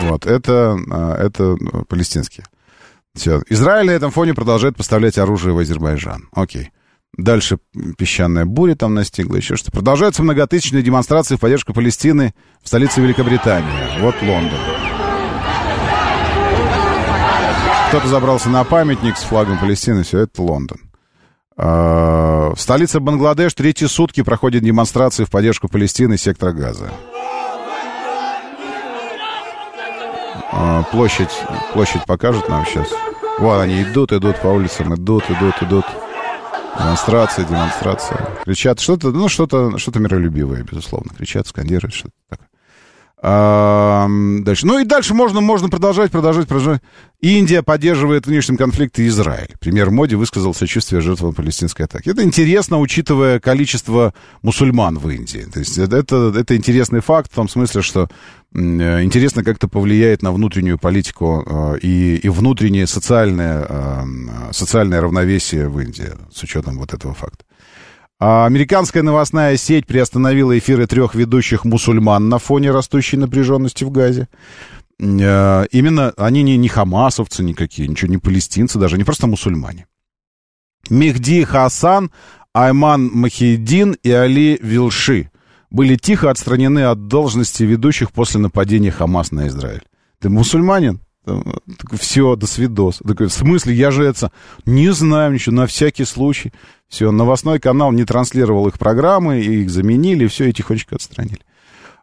Вот, 0.03 0.26
это, 0.26 0.78
а, 0.91 1.16
это 1.20 1.57
палестинские. 1.89 2.47
Все. 3.14 3.43
Израиль 3.49 3.86
на 3.86 3.91
этом 3.91 4.12
фоне 4.12 4.32
продолжает 4.32 4.76
поставлять 4.76 5.18
оружие 5.18 5.53
в 5.53 5.59
Азербайджан. 5.59 6.28
Окей. 6.32 6.70
Дальше 7.16 7.59
песчаная 7.97 8.45
буря 8.45 8.76
там 8.76 8.95
настигла, 8.95 9.36
еще 9.36 9.57
что. 9.57 9.72
Продолжаются 9.72 10.22
многотысячные 10.22 10.84
демонстрации 10.84 11.34
в 11.34 11.41
поддержку 11.41 11.72
Палестины 11.72 12.32
в 12.62 12.68
столице 12.68 13.01
Великобритании. 13.01 14.01
Вот 14.01 14.14
Лондон. 14.22 14.98
Кто-то 17.89 18.07
забрался 18.07 18.51
на 18.51 18.64
памятник 18.64 19.16
с 19.16 19.22
флагом 19.22 19.59
Палестины, 19.59 20.03
все, 20.03 20.18
это 20.18 20.43
Лондон. 20.43 20.78
А, 21.57 22.53
в 22.55 22.61
столице 22.61 23.01
Бангладеш 23.01 23.55
третьи 23.55 23.86
сутки 23.86 24.22
проходят 24.22 24.62
демонстрации 24.62 25.24
в 25.24 25.30
поддержку 25.30 25.68
Палестины 25.68 26.14
и 26.14 26.18
сектора 26.18 26.53
Газа. 26.53 26.93
А, 30.53 30.82
площадь, 30.93 31.30
площадь 31.72 32.05
покажут 32.05 32.51
нам 32.51 32.66
сейчас. 32.66 32.89
Вот 33.39 33.59
они 33.59 33.82
идут, 33.82 34.12
идут 34.12 34.39
по 34.41 34.49
улицам, 34.49 34.95
идут, 34.95 35.24
идут, 35.30 35.55
идут. 35.62 35.86
Демонстрация, 36.78 37.47
демонстрация. 37.47 38.28
Кричат 38.45 38.80
что-то, 38.80 39.12
ну, 39.12 39.28
что-то, 39.28 39.78
что-то 39.78 39.99
миролюбивое, 39.99 40.62
безусловно. 40.62 41.11
Кричат, 41.16 41.47
скандируют, 41.47 41.95
что-то 41.95 42.12
такое. 42.28 42.48
Дальше. 43.21 44.64
Ну 44.66 44.79
и 44.79 44.85
дальше 44.85 45.12
можно, 45.12 45.41
можно 45.41 45.69
продолжать, 45.69 46.12
продолжать, 46.12 46.47
продолжать. 46.47 46.81
Индия 47.21 47.62
поддерживает 47.64 48.25
в 48.25 48.29
внешнем 48.29 48.57
конфликте 48.57 49.07
Израиль. 49.09 49.57
Премьер 49.59 49.91
Моди 49.91 50.14
высказал 50.14 50.55
сочувствие 50.55 51.01
жертвам 51.01 51.35
палестинской 51.35 51.87
атаки. 51.87 52.11
Это 52.11 52.23
интересно, 52.23 52.79
учитывая 52.79 53.41
количество 53.41 54.14
мусульман 54.43 54.99
в 54.99 55.11
Индии. 55.11 55.45
То 55.53 55.59
есть 55.59 55.77
это, 55.79 56.33
это 56.37 56.57
интересный 56.57 57.01
факт 57.01 57.33
в 57.33 57.35
том 57.35 57.49
смысле, 57.49 57.83
что 57.83 58.09
интересно 58.55 59.43
как-то 59.43 59.66
повлияет 59.66 60.23
на 60.23 60.31
внутреннюю 60.31 60.79
политику 60.79 61.45
э, 61.45 61.79
и, 61.83 62.16
и 62.16 62.29
внутреннее 62.29 62.87
социальное, 62.87 63.66
э, 63.69 64.03
социальное 64.53 65.01
равновесие 65.01 65.69
в 65.69 65.81
Индии 65.81 66.12
с 66.33 66.43
учетом 66.45 66.79
вот 66.79 66.95
этого 66.95 67.14
факта. 67.14 67.45
А 68.21 68.47
американская 68.47 69.05
новостная 69.05 69.57
сеть 69.57 69.87
приостановила 69.87 70.59
эфиры 70.59 70.87
трех 70.87 71.14
ведущих 71.14 71.64
мусульман 71.64 72.29
на 72.29 72.39
фоне 72.39 72.73
растущей 72.73 73.16
напряженности 73.16 73.85
в 73.85 73.91
Газе. 73.91 74.29
Э, 75.01 75.66
именно 75.71 76.12
они 76.16 76.43
не, 76.43 76.57
не 76.57 76.69
хамасовцы 76.69 77.45
никакие, 77.45 77.87
ничего, 77.87 78.11
не 78.11 78.19
палестинцы 78.19 78.79
даже, 78.79 78.97
они 78.97 79.05
просто 79.05 79.29
мусульмане. 79.29 79.87
Мехди 80.91 81.45
Хасан, 81.45 82.11
Айман 82.53 83.07
Махидин 83.07 83.97
и 84.03 84.11
Али 84.11 84.59
Вилши 84.61 85.31
были 85.71 85.97
тихо 85.97 86.31
отстранены 86.31 86.85
от 86.85 87.07
должности 87.07 87.62
ведущих 87.62 88.11
после 88.11 88.41
нападения 88.41 88.91
Хамас 88.91 89.31
на 89.31 89.47
Израиль. 89.47 89.83
Ты 90.19 90.29
мусульманин? 90.29 91.01
Все, 91.99 92.37
до 92.37 92.47
свидос. 92.47 93.03
Такой, 93.07 93.27
в 93.27 93.33
смысле, 93.33 93.75
я 93.75 93.91
же 93.91 94.05
это... 94.05 94.33
Не 94.64 94.91
знаю 94.93 95.35
ничего, 95.35 95.57
на 95.57 95.66
всякий 95.66 96.05
случай. 96.05 96.53
Все, 96.89 97.11
новостной 97.11 97.59
канал 97.59 97.93
не 97.93 98.05
транслировал 98.05 98.66
их 98.68 98.78
программы, 98.78 99.41
и 99.41 99.62
их 99.62 99.70
заменили, 99.70 100.26
все, 100.26 100.47
и 100.47 100.53
тихонечко 100.53 100.97
отстранили. 100.97 101.41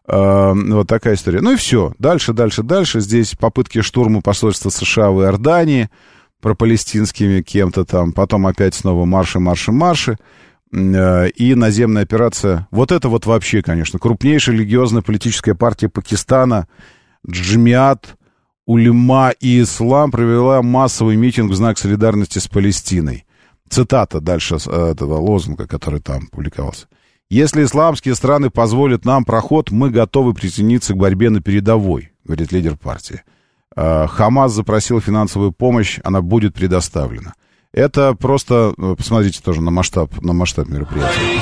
А, 0.08 0.54
вот 0.54 0.88
такая 0.88 1.16
история. 1.16 1.42
Ну 1.42 1.54
и 1.54 1.56
все. 1.56 1.94
Дальше, 1.98 2.34
дальше, 2.34 2.64
дальше. 2.64 3.00
Здесь 3.00 3.36
попытки 3.36 3.82
штурма 3.82 4.22
посольства 4.22 4.70
США 4.70 5.10
в 5.10 5.22
Иордании, 5.22 5.90
пропалестинскими 6.42 7.42
кем-то 7.42 7.86
там. 7.86 8.14
Потом 8.14 8.46
опять 8.46 8.76
снова 8.76 9.06
марши, 9.06 9.40
марши, 9.40 9.72
марши. 9.72 10.18
А, 10.74 11.26
и 11.26 11.56
наземная 11.56 12.04
операция. 12.04 12.68
Вот 12.70 12.92
это 12.92 13.10
вот 13.10 13.26
вообще, 13.26 13.62
конечно, 13.62 13.98
крупнейшая 13.98 14.56
религиозная 14.56 15.02
политическая 15.02 15.56
партия 15.56 15.90
Пакистана, 15.90 16.68
Джмиат, 17.28 18.16
Улема 18.68 19.32
и 19.40 19.62
Ислам 19.62 20.12
провела 20.12 20.62
массовый 20.62 21.16
митинг 21.16 21.52
в 21.52 21.56
знак 21.56 21.78
солидарности 21.78 22.40
с 22.40 22.48
Палестиной. 22.48 23.26
Цитата 23.70 24.20
дальше 24.20 24.58
э, 24.68 24.92
этого 24.92 25.16
лозунга, 25.16 25.68
который 25.68 26.00
там 26.00 26.28
публиковался. 26.28 26.88
«Если 27.30 27.64
исламские 27.64 28.16
страны 28.16 28.50
позволят 28.50 29.06
нам 29.06 29.26
проход, 29.26 29.72
мы 29.72 29.90
готовы 29.90 30.34
присоединиться 30.34 30.94
к 30.94 30.98
борьбе 30.98 31.30
на 31.30 31.42
передовой», 31.42 32.12
говорит 32.24 32.52
лидер 32.52 32.78
партии. 32.78 33.24
«Э, 33.76 34.08
Хамас 34.08 34.54
запросил 34.54 35.02
финансовую 35.02 35.52
помощь, 35.52 36.00
она 36.04 36.22
будет 36.22 36.54
предоставлена. 36.54 37.34
Это 37.74 38.14
просто, 38.14 38.74
э, 38.78 38.96
посмотрите 38.98 39.42
тоже 39.44 39.62
на 39.62 39.72
масштаб, 39.72 40.22
на 40.22 40.32
масштаб 40.34 40.70
мероприятия. 40.70 41.42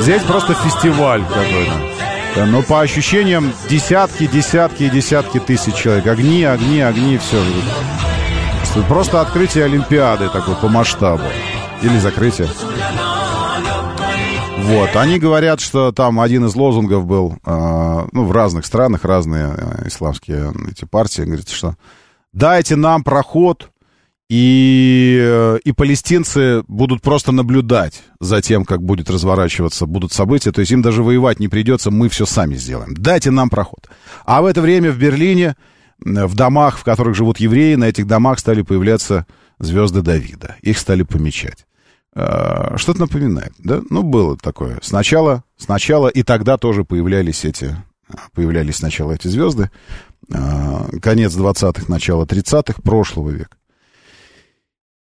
Здесь 0.00 0.22
просто 0.22 0.54
фестиваль 0.54 1.22
какой-то. 1.22 2.46
Но 2.46 2.62
по 2.62 2.80
ощущениям 2.80 3.52
десятки, 3.68 4.26
десятки 4.26 4.84
и 4.84 4.90
десятки 4.90 5.38
тысяч 5.38 5.74
человек. 5.74 6.06
Огни, 6.06 6.42
огни, 6.42 6.80
огни, 6.80 7.18
все. 7.18 7.40
Просто 8.88 9.20
открытие 9.20 9.64
Олимпиады 9.64 10.28
такое 10.28 10.54
по 10.54 10.68
масштабу. 10.68 11.24
Или 11.82 11.98
закрытие. 11.98 12.48
Вот, 14.58 14.96
они 14.96 15.18
говорят, 15.18 15.60
что 15.60 15.92
там 15.92 16.20
один 16.20 16.46
из 16.46 16.54
лозунгов 16.54 17.04
был, 17.04 17.36
э, 17.44 18.06
ну, 18.12 18.24
в 18.24 18.32
разных 18.32 18.64
странах, 18.64 19.04
разные 19.04 19.54
э, 19.56 19.88
исламские 19.88 20.52
эти 20.70 20.84
партии, 20.84 21.22
говорит, 21.22 21.48
что 21.48 21.76
дайте 22.32 22.76
нам 22.76 23.02
проход, 23.02 23.70
и, 24.30 25.58
и 25.62 25.72
палестинцы 25.72 26.62
будут 26.68 27.02
просто 27.02 27.32
наблюдать 27.32 28.02
за 28.20 28.40
тем, 28.40 28.64
как 28.64 28.82
будет 28.82 29.10
разворачиваться, 29.10 29.84
будут 29.84 30.12
события, 30.12 30.52
то 30.52 30.60
есть 30.60 30.72
им 30.72 30.80
даже 30.80 31.02
воевать 31.02 31.40
не 31.40 31.48
придется, 31.48 31.90
мы 31.90 32.08
все 32.08 32.24
сами 32.24 32.54
сделаем. 32.54 32.94
Дайте 32.94 33.30
нам 33.30 33.50
проход. 33.50 33.90
А 34.24 34.40
в 34.40 34.46
это 34.46 34.62
время 34.62 34.90
в 34.90 34.96
Берлине 34.96 35.56
в 36.04 36.34
домах, 36.34 36.78
в 36.78 36.84
которых 36.84 37.14
живут 37.14 37.38
евреи, 37.38 37.74
на 37.74 37.84
этих 37.84 38.06
домах 38.06 38.38
стали 38.38 38.62
появляться 38.62 39.26
звезды 39.58 40.02
Давида. 40.02 40.56
Их 40.62 40.78
стали 40.78 41.02
помечать. 41.02 41.66
А, 42.14 42.76
что-то 42.76 43.00
напоминает, 43.00 43.52
да? 43.58 43.80
Ну, 43.88 44.02
было 44.02 44.36
такое. 44.36 44.78
Сначала, 44.82 45.44
сначала 45.56 46.08
и 46.08 46.22
тогда 46.22 46.58
тоже 46.58 46.84
появлялись 46.84 47.44
эти, 47.44 47.76
появлялись 48.34 48.76
сначала 48.76 49.12
эти 49.12 49.28
звезды. 49.28 49.70
А, 50.32 50.88
конец 51.00 51.34
20-х, 51.34 51.84
начало 51.88 52.24
30-х 52.24 52.82
прошлого 52.82 53.30
века. 53.30 53.56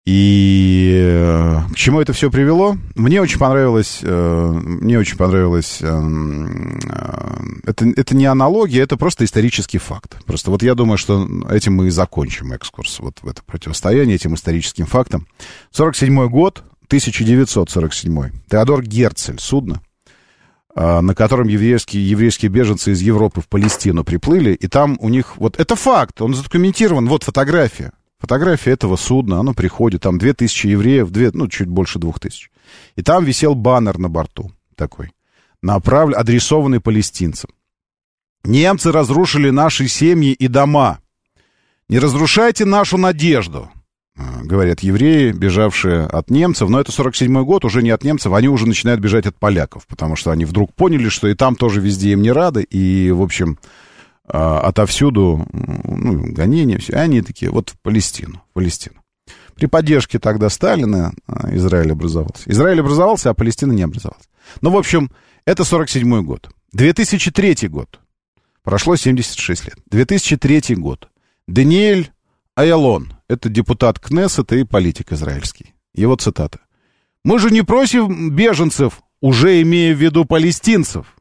И 0.07 0.99
э, 0.99 1.61
к 1.73 1.77
чему 1.77 2.01
это 2.01 2.15
все 2.15 2.31
привело? 2.31 2.77
Мне 2.95 3.21
очень 3.21 3.39
понравилось, 3.39 4.01
э, 4.03 4.53
мне 4.53 4.99
очень 4.99 5.19
понравилось, 5.19 5.79
э, 5.83 6.01
это, 7.65 7.87
это 7.95 8.17
не 8.17 8.25
аналогия, 8.25 8.81
это 8.81 8.97
просто 8.97 9.25
исторический 9.25 9.77
факт. 9.77 10.17
Просто 10.25 10.51
вот 10.51 10.63
я 10.63 10.75
думаю, 10.75 10.97
что 10.97 11.29
этим 11.51 11.75
мы 11.75 11.89
и 11.89 11.91
закончим 11.91 12.53
экскурс 12.53 12.99
вот 13.01 13.19
в 13.21 13.29
это 13.29 13.43
противостояние, 13.45 14.17
этим 14.17 14.35
историческим 14.35 14.87
фактом. 14.87 15.27
47 15.73 16.29
год, 16.29 16.63
1947. 16.87 18.31
Теодор 18.51 18.83
Герцель, 18.83 19.39
судно, 19.39 19.83
на 20.75 21.15
котором 21.15 21.47
еврейские, 21.47 22.09
еврейские 22.09 22.51
беженцы 22.51 22.93
из 22.93 23.01
Европы 23.01 23.43
в 23.43 23.49
Палестину 23.49 24.03
приплыли, 24.03 24.55
и 24.55 24.67
там 24.67 24.97
у 25.01 25.09
них, 25.09 25.37
вот 25.37 25.61
это 25.61 25.77
факт, 25.77 26.21
он 26.23 26.35
задокументирован, 26.35 27.07
вот 27.07 27.23
фотография. 27.23 27.93
Фотография 28.21 28.73
этого 28.73 28.97
судна, 28.97 29.41
оно 29.41 29.55
приходит, 29.55 30.03
там 30.03 30.19
2000 30.19 30.67
евреев, 30.67 31.11
2, 31.11 31.31
ну, 31.33 31.49
чуть 31.49 31.69
больше 31.69 31.99
2000. 31.99 32.51
И 32.97 33.03
там 33.03 33.25
висел 33.25 33.55
баннер 33.55 33.99
на 33.99 34.09
борту 34.09 34.53
такой, 34.77 35.11
направлен, 35.63 36.19
адресованный 36.19 36.81
палестинцам. 36.81 37.51
Немцы 38.45 38.93
разрушили 38.93 39.51
наши 39.51 39.89
семьи 39.89 40.33
и 40.33 40.49
дома. 40.49 40.99
Не 41.89 41.99
разрушайте 41.99 42.65
нашу 42.65 42.99
надежду, 42.99 43.71
а, 44.17 44.43
говорят 44.43 44.81
евреи, 44.81 45.33
бежавшие 45.33 46.05
от 46.05 46.31
немцев. 46.31 46.69
Но 46.69 46.79
это 46.79 46.93
47-й 46.93 47.45
год, 47.45 47.65
уже 47.65 47.83
не 47.83 47.91
от 47.91 48.05
немцев, 48.05 48.33
они 48.33 48.49
уже 48.49 48.67
начинают 48.67 49.01
бежать 49.01 49.27
от 49.27 49.37
поляков, 49.37 49.87
потому 49.87 50.15
что 50.17 50.31
они 50.31 50.45
вдруг 50.45 50.75
поняли, 50.75 51.09
что 51.09 51.27
и 51.29 51.35
там 51.35 51.57
тоже 51.57 51.81
везде 51.81 52.13
им 52.13 52.23
не 52.23 52.33
рады, 52.33 52.63
и, 52.63 53.11
в 53.11 53.23
общем, 53.23 53.59
а, 54.33 54.61
отовсюду 54.61 55.47
ну, 55.53 56.33
гонения, 56.33 56.79
все, 56.79 56.95
они 56.95 57.23
такие, 57.23 57.51
вот 57.51 57.71
в 57.71 57.79
Палестину, 57.81 58.43
в 58.51 58.55
Палестину. 58.55 59.01
При 59.55 59.67
поддержке 59.67 60.19
тогда 60.19 60.49
Сталина 60.49 61.13
а, 61.27 61.55
Израиль 61.55 61.93
образовался. 61.93 62.45
Израиль 62.47 62.81
образовался, 62.81 63.31
а 63.31 63.35
Палестина 63.35 63.73
не 63.73 63.83
образовалась. 63.83 64.29
Ну, 64.61 64.71
в 64.71 64.77
общем, 64.77 65.11
это 65.45 65.65
47 65.65 66.23
год. 66.23 66.51
2003 66.73 67.69
год. 67.69 68.01
Прошло 68.63 68.97
76 68.97 69.65
лет. 69.65 69.77
2003 69.91 70.77
год. 70.77 71.09
Даниэль 71.47 72.11
Аялон, 72.55 73.15
это 73.29 73.49
депутат 73.49 73.99
Кнессета 73.99 74.57
и 74.57 74.65
политик 74.65 75.13
израильский. 75.13 75.75
Его 75.95 76.17
цитата. 76.17 76.61
«Мы 77.25 77.39
же 77.39 77.51
не 77.51 77.63
просим 77.63 78.31
беженцев, 78.31 79.03
уже 79.21 79.61
имея 79.63 79.95
в 79.95 79.99
виду 79.99 80.25
палестинцев». 80.25 81.17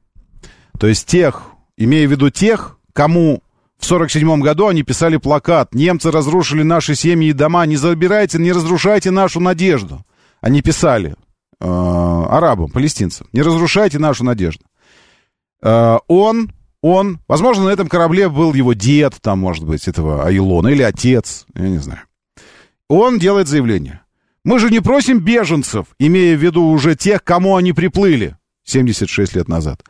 То 0.77 0.87
есть 0.87 1.07
тех, 1.07 1.47
имея 1.77 2.07
в 2.07 2.11
виду 2.11 2.29
тех, 2.29 2.78
кому 2.99 3.41
в 3.77 3.85
47 3.85 4.41
году 4.41 4.67
они 4.67 4.83
писали 4.83 5.15
плакат 5.15 5.73
«Немцы 5.73 6.11
разрушили 6.11 6.63
наши 6.63 6.95
семьи 6.95 7.29
и 7.29 7.33
дома, 7.33 7.65
не 7.65 7.77
забирайте, 7.77 8.37
не 8.37 8.51
разрушайте 8.51 9.09
нашу 9.09 9.39
надежду». 9.39 10.03
Они 10.41 10.61
писали 10.61 11.15
э, 11.61 11.65
арабам, 11.65 12.69
палестинцам, 12.69 13.27
не 13.31 13.41
разрушайте 13.41 13.99
нашу 13.99 14.25
надежду. 14.25 14.65
Э, 15.61 15.99
он, 16.09 16.51
он, 16.81 17.21
возможно, 17.29 17.63
на 17.63 17.69
этом 17.69 17.87
корабле 17.87 18.27
был 18.27 18.53
его 18.53 18.73
дед, 18.73 19.13
там, 19.21 19.39
может 19.39 19.63
быть, 19.63 19.87
этого 19.87 20.25
Айлона, 20.25 20.67
или 20.67 20.81
отец, 20.81 21.45
я 21.55 21.69
не 21.69 21.77
знаю. 21.77 22.01
Он 22.89 23.17
делает 23.17 23.47
заявление. 23.47 24.01
Мы 24.43 24.59
же 24.59 24.69
не 24.69 24.81
просим 24.81 25.21
беженцев, 25.21 25.85
имея 25.99 26.35
в 26.35 26.43
виду 26.43 26.65
уже 26.65 26.97
тех, 26.97 27.23
кому 27.23 27.55
они 27.55 27.71
приплыли 27.71 28.35
76 28.65 29.37
лет 29.37 29.47
назад. 29.47 29.85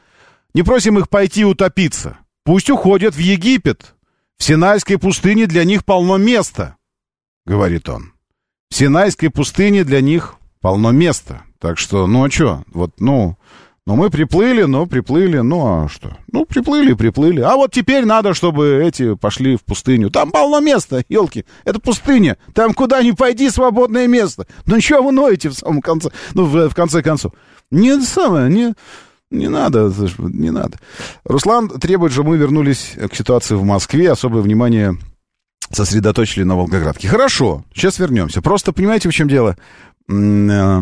Не 0.54 0.62
просим 0.62 1.00
их 1.00 1.10
пойти 1.10 1.44
утопиться. 1.44 2.20
Пусть 2.44 2.70
уходят 2.70 3.16
в 3.16 3.20
Египет. 3.20 3.96
В 4.38 4.44
Синайской 4.44 4.98
пустыне 4.98 5.48
для 5.48 5.66
них 5.66 5.84
полно 5.84 6.18
места, 6.18 6.78
говорит 7.46 7.90
он. 7.90 8.14
В 8.70 8.76
Синайской 8.76 9.30
пустыне 9.30 9.84
для 9.84 10.00
них 10.00 10.36
полно 10.62 10.92
места. 10.92 11.42
Так 11.60 11.78
что, 11.78 12.08
ну 12.08 12.24
а 12.24 12.30
что? 12.30 12.64
Вот, 12.68 12.92
ну, 13.00 13.38
ну 13.86 13.96
мы 13.98 14.10
приплыли, 14.10 14.64
но 14.64 14.86
приплыли, 14.86 15.40
ну 15.40 15.84
а 15.84 15.90
что? 15.90 16.18
Ну, 16.32 16.46
приплыли, 16.46 16.94
приплыли. 16.94 17.42
А 17.42 17.56
вот 17.56 17.74
теперь 17.74 18.06
надо, 18.06 18.34
чтобы 18.34 18.82
эти 18.82 19.16
пошли 19.16 19.58
в 19.58 19.64
пустыню. 19.64 20.10
Там 20.10 20.32
полно 20.32 20.62
места, 20.62 21.04
елки. 21.10 21.44
Это 21.66 21.80
пустыня. 21.80 22.38
Там 22.54 22.74
куда 22.74 23.04
ни 23.04 23.12
пойди, 23.12 23.50
свободное 23.50 24.08
место. 24.08 24.48
Ну 24.66 24.80
чего 24.80 25.04
вы 25.04 25.12
ноете 25.12 25.50
в 25.50 25.54
самом 25.54 25.82
конце? 25.82 26.12
Ну, 26.34 26.46
в, 26.46 26.70
в 26.70 26.76
конце 26.76 27.02
концов. 27.02 27.34
Не 27.72 28.00
самое, 28.00 28.50
не... 28.50 28.74
Не 29.32 29.48
надо, 29.48 29.94
не 30.18 30.50
надо. 30.50 30.78
Руслан 31.24 31.70
требует, 31.70 32.14
чтобы 32.14 32.30
мы 32.30 32.38
вернулись 32.38 32.96
к 33.12 33.16
ситуации 33.16 33.56
в 33.56 33.64
Москве. 33.64 34.12
Особое 34.12 34.42
внимание 34.42 34.98
сосредоточили 35.72 36.44
на 36.44 36.56
Волгоградке. 36.56 37.08
Хорошо, 37.08 37.64
сейчас 37.74 38.00
вернемся. 38.00 38.42
Просто 38.42 38.74
понимаете, 38.74 39.10
в 39.10 39.14
чем 39.14 39.28
дело? 39.28 39.56
Э, 40.10 40.82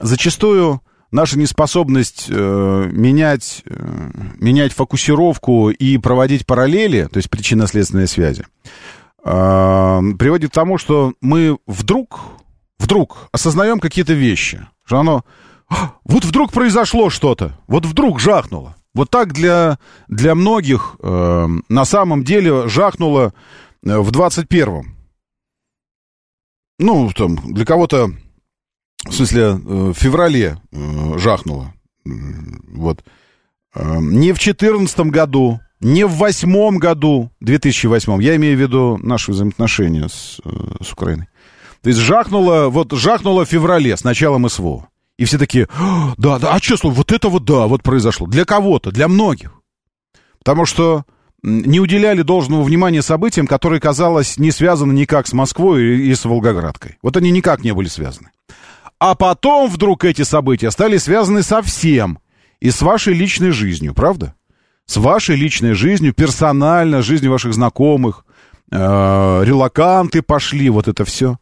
зачастую 0.00 0.80
наша 1.12 1.38
неспособность 1.38 2.26
э, 2.28 2.88
менять, 2.92 3.62
э, 3.66 4.10
менять 4.38 4.72
фокусировку 4.72 5.70
и 5.70 5.98
проводить 5.98 6.46
параллели, 6.46 7.08
то 7.10 7.18
есть 7.18 7.30
причинно-следственные 7.30 8.06
связи, 8.06 8.46
приводит 9.22 10.50
к 10.50 10.54
тому, 10.54 10.78
что 10.78 11.12
мы 11.20 11.58
вдруг, 11.66 12.20
вдруг 12.78 13.28
осознаем 13.32 13.78
какие-то 13.78 14.14
вещи, 14.14 14.66
что 14.86 14.98
оно 14.98 15.26
вот 16.04 16.24
вдруг 16.24 16.52
произошло 16.52 17.10
что-то, 17.10 17.58
вот 17.66 17.86
вдруг 17.86 18.20
жахнуло. 18.20 18.76
Вот 18.92 19.10
так 19.10 19.32
для, 19.32 19.78
для 20.08 20.34
многих 20.34 20.96
э, 21.00 21.48
на 21.68 21.84
самом 21.84 22.24
деле 22.24 22.68
жахнуло 22.68 23.32
э, 23.84 23.98
в 23.98 24.10
21-м. 24.10 24.96
Ну, 26.80 27.10
там, 27.12 27.36
для 27.52 27.64
кого-то, 27.64 28.10
в 29.04 29.12
смысле, 29.12 29.42
э, 29.42 29.56
в 29.56 29.94
феврале 29.94 30.60
э, 30.72 31.18
жахнуло. 31.18 31.72
Вот. 32.04 33.04
Э, 33.74 33.98
не 34.00 34.32
в 34.32 34.40
14 34.40 35.00
году, 35.00 35.60
не 35.80 36.04
в 36.04 36.16
восьмом 36.16 36.78
году, 36.78 37.30
2008, 37.40 38.20
я 38.22 38.36
имею 38.36 38.56
в 38.56 38.60
виду 38.60 38.98
наши 39.02 39.30
взаимоотношения 39.30 40.08
с, 40.08 40.40
э, 40.44 40.50
с 40.82 40.92
Украиной. 40.92 41.28
То 41.82 41.88
есть 41.88 42.00
жахнуло, 42.00 42.68
вот 42.68 42.92
жахнуло 42.92 43.44
в 43.44 43.48
феврале 43.48 43.96
с 43.96 44.04
началом 44.04 44.48
СВО. 44.48 44.89
И 45.20 45.26
все 45.26 45.36
такие, 45.36 45.68
да, 46.16 46.38
да, 46.38 46.54
а 46.54 46.76
слово, 46.78 46.94
вот 46.94 47.12
это 47.12 47.28
вот 47.28 47.44
да, 47.44 47.66
вот 47.66 47.82
произошло. 47.82 48.26
Для 48.26 48.46
кого-то, 48.46 48.90
для 48.90 49.06
многих. 49.06 49.52
Потому 50.38 50.64
что 50.64 51.04
не 51.42 51.78
уделяли 51.78 52.22
должного 52.22 52.62
внимания 52.62 53.02
событиям, 53.02 53.46
которые, 53.46 53.80
казалось, 53.80 54.38
не 54.38 54.50
связаны 54.50 54.94
никак 54.94 55.26
с 55.26 55.34
Москвой 55.34 56.06
и 56.06 56.14
с 56.14 56.24
Волгоградкой. 56.24 56.96
Вот 57.02 57.18
они 57.18 57.30
никак 57.32 57.62
не 57.62 57.74
были 57.74 57.88
связаны. 57.88 58.30
А 58.98 59.14
потом 59.14 59.68
вдруг 59.68 60.06
эти 60.06 60.22
события 60.22 60.70
стали 60.70 60.96
связаны 60.96 61.42
со 61.42 61.60
всем. 61.60 62.18
И 62.58 62.70
с 62.70 62.80
вашей 62.80 63.12
личной 63.12 63.50
жизнью, 63.50 63.92
правда? 63.92 64.34
С 64.86 64.96
вашей 64.96 65.36
личной 65.36 65.74
жизнью, 65.74 66.14
персонально, 66.14 67.02
жизнью 67.02 67.30
ваших 67.30 67.52
знакомых. 67.52 68.24
Э, 68.70 69.42
релаканты 69.44 70.22
пошли, 70.22 70.70
вот 70.70 70.88
это 70.88 71.04
все. 71.04 71.38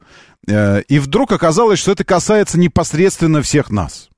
Э, 0.49 0.81
и 0.83 0.99
вдруг 0.99 1.33
оказалось, 1.33 1.79
что 1.79 1.93
это 1.93 2.05
касается 2.05 2.59
непосредственно 2.59 3.43
всех 3.43 3.71
нас. 3.71 4.09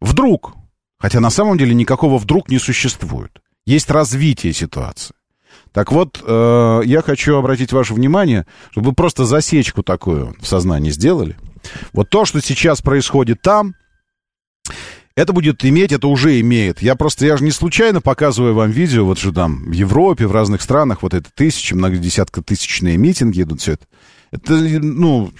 Вдруг. 0.00 0.54
Хотя 0.98 1.20
на 1.20 1.30
самом 1.30 1.58
деле 1.58 1.74
никакого 1.74 2.18
вдруг 2.18 2.48
не 2.48 2.58
существует. 2.58 3.40
Есть 3.66 3.90
развитие 3.90 4.52
ситуации. 4.52 5.14
Так 5.72 5.92
вот, 5.92 6.22
э, 6.24 6.80
я 6.84 7.02
хочу 7.02 7.36
обратить 7.36 7.72
ваше 7.72 7.94
внимание, 7.94 8.46
чтобы 8.70 8.90
вы 8.90 8.94
просто 8.94 9.24
засечку 9.24 9.82
такую 9.82 10.34
в 10.40 10.46
сознании 10.46 10.90
сделали. 10.90 11.36
Вот 11.92 12.10
то, 12.10 12.24
что 12.24 12.40
сейчас 12.40 12.82
происходит 12.82 13.42
там, 13.42 13.74
это 15.14 15.32
будет 15.32 15.64
иметь, 15.64 15.92
это 15.92 16.08
уже 16.08 16.40
имеет. 16.40 16.82
Я 16.82 16.94
просто, 16.94 17.26
я 17.26 17.36
же 17.36 17.44
не 17.44 17.50
случайно 17.50 18.00
показываю 18.00 18.54
вам 18.54 18.70
видео, 18.70 19.04
вот 19.04 19.18
же 19.18 19.32
там 19.32 19.64
в 19.70 19.72
Европе, 19.72 20.26
в 20.26 20.32
разных 20.32 20.62
странах, 20.62 21.02
вот 21.02 21.14
это 21.14 21.30
тысячи, 21.34 21.74
многодесятка 21.74 22.42
тысячные 22.42 22.96
митинги 22.96 23.42
идут, 23.42 23.60
все 23.60 23.72
это. 23.72 23.86
Это, 24.30 24.54
ну, 24.54 25.30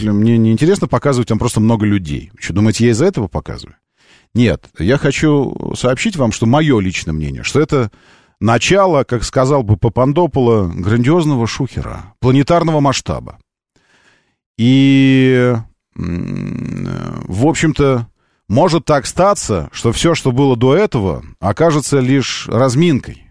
мне 0.00 0.36
не 0.38 0.50
интересно 0.50 0.88
показывать 0.88 1.30
вам 1.30 1.38
просто 1.38 1.60
много 1.60 1.86
людей. 1.86 2.32
Что, 2.36 2.54
думаете, 2.54 2.86
я 2.86 2.90
из-за 2.90 3.04
этого 3.04 3.28
показываю? 3.28 3.76
Нет, 4.34 4.64
я 4.80 4.98
хочу 4.98 5.74
сообщить 5.76 6.16
вам, 6.16 6.32
что 6.32 6.46
мое 6.46 6.80
личное 6.80 7.12
мнение, 7.12 7.44
что 7.44 7.60
это 7.60 7.92
начало, 8.40 9.04
как 9.04 9.22
сказал 9.22 9.62
бы 9.62 9.76
Папандополо, 9.76 10.66
грандиозного 10.66 11.46
шухера, 11.46 12.14
планетарного 12.18 12.80
масштаба. 12.80 13.38
И, 14.58 15.54
в 15.94 17.46
общем-то, 17.46 18.08
может 18.48 18.84
так 18.84 19.06
статься, 19.06 19.68
что 19.72 19.92
все, 19.92 20.14
что 20.14 20.32
было 20.32 20.56
до 20.56 20.74
этого, 20.74 21.24
окажется 21.40 22.00
лишь 22.00 22.46
разминкой. 22.48 23.30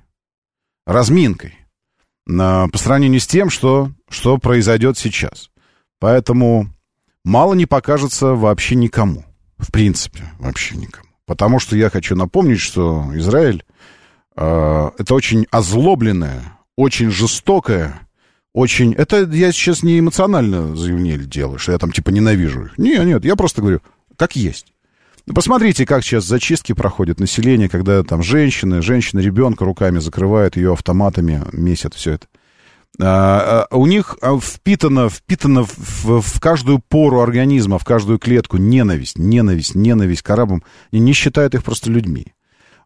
Разминкой. 0.86 1.56
По 2.26 2.70
сравнению 2.76 3.20
с 3.20 3.28
тем, 3.28 3.50
что 3.50 3.92
что 4.10 4.38
произойдет 4.38 4.98
сейчас. 4.98 5.50
Поэтому 6.00 6.70
мало 7.24 7.54
не 7.54 7.66
покажется 7.66 8.28
вообще 8.28 8.76
никому. 8.76 9.26
В 9.58 9.72
принципе, 9.72 10.32
вообще 10.40 10.76
никому. 10.76 11.08
Потому 11.26 11.60
что 11.60 11.76
я 11.76 11.90
хочу 11.90 12.16
напомнить, 12.16 12.60
что 12.60 13.10
Израиль 13.14 13.64
э, 14.36 14.92
это 14.98 15.16
очень 15.16 15.48
озлобленная, 15.52 16.60
очень 16.76 17.10
жестокая, 17.10 18.08
очень... 18.54 18.94
Это 18.94 19.24
я 19.24 19.52
сейчас 19.52 19.84
не 19.84 20.00
эмоционально 20.00 20.76
заявление 20.76 21.18
делаю, 21.18 21.60
что 21.60 21.72
я 21.72 21.78
там 21.78 21.92
типа 21.92 22.10
ненавижу 22.10 22.66
их. 22.66 22.78
Нет, 22.78 23.06
нет, 23.06 23.26
я 23.26 23.36
просто 23.36 23.62
говорю, 23.62 23.82
как 24.18 24.36
есть. 24.36 24.73
Посмотрите, 25.26 25.86
как 25.86 26.04
сейчас 26.04 26.26
зачистки 26.26 26.74
проходят 26.74 27.20
население, 27.20 27.70
когда 27.70 28.04
там 28.04 28.22
женщины, 28.22 28.82
женщина 28.82 29.22
ребенка 29.22 29.64
руками 29.64 30.00
закрывают 30.00 30.58
ее 30.58 30.74
автоматами, 30.74 31.44
месят 31.54 31.94
все 31.94 32.14
это. 32.14 32.28
А, 33.02 33.66
а, 33.72 33.76
у 33.76 33.88
них 33.88 34.18
а, 34.22 34.38
впитано, 34.38 35.10
впитано 35.10 35.64
в, 35.64 36.22
в 36.22 36.40
каждую 36.42 36.80
пору 36.80 37.22
организма, 37.22 37.80
в 37.80 37.86
каждую 37.86 38.20
клетку 38.20 38.58
ненависть, 38.58 39.18
ненависть, 39.18 39.76
ненависть 39.76 40.22
к 40.22 40.30
арабам. 40.30 40.62
И 40.92 41.00
не 41.00 41.14
считают 41.14 41.56
их 41.56 41.64
просто 41.64 41.90
людьми. 41.90 42.34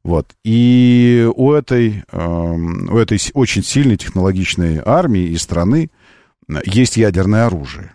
Вот. 0.03 0.35
И 0.43 1.29
у 1.35 1.51
этой, 1.51 2.05
у 2.13 2.97
этой 2.97 3.19
очень 3.33 3.63
сильной 3.63 3.97
технологичной 3.97 4.81
армии 4.85 5.27
и 5.27 5.37
страны 5.37 5.89
есть 6.65 6.95
ядерное 6.95 7.47
оружие. 7.47 7.91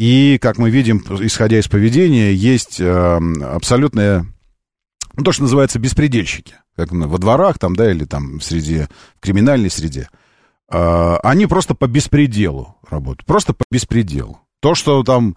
И, 0.00 0.38
как 0.40 0.56
мы 0.56 0.70
видим, 0.70 1.04
исходя 1.20 1.58
из 1.58 1.68
поведения, 1.68 2.32
есть 2.32 2.80
абсолютное, 2.80 4.24
ну, 5.14 5.24
то, 5.24 5.30
что 5.30 5.42
называется 5.42 5.78
беспредельщики. 5.78 6.54
Как 6.74 6.90
во 6.90 7.18
дворах 7.18 7.58
там, 7.58 7.76
да, 7.76 7.90
или 7.90 8.06
там 8.06 8.38
в 8.38 8.42
среде, 8.42 8.88
в 9.16 9.20
криминальной 9.20 9.68
среде. 9.68 10.08
А, 10.70 11.18
они 11.22 11.44
просто 11.44 11.74
по 11.74 11.86
беспределу 11.86 12.78
работают. 12.88 13.26
Просто 13.26 13.52
по 13.52 13.64
беспределу. 13.70 14.40
То, 14.60 14.74
что 14.74 15.02
там 15.02 15.36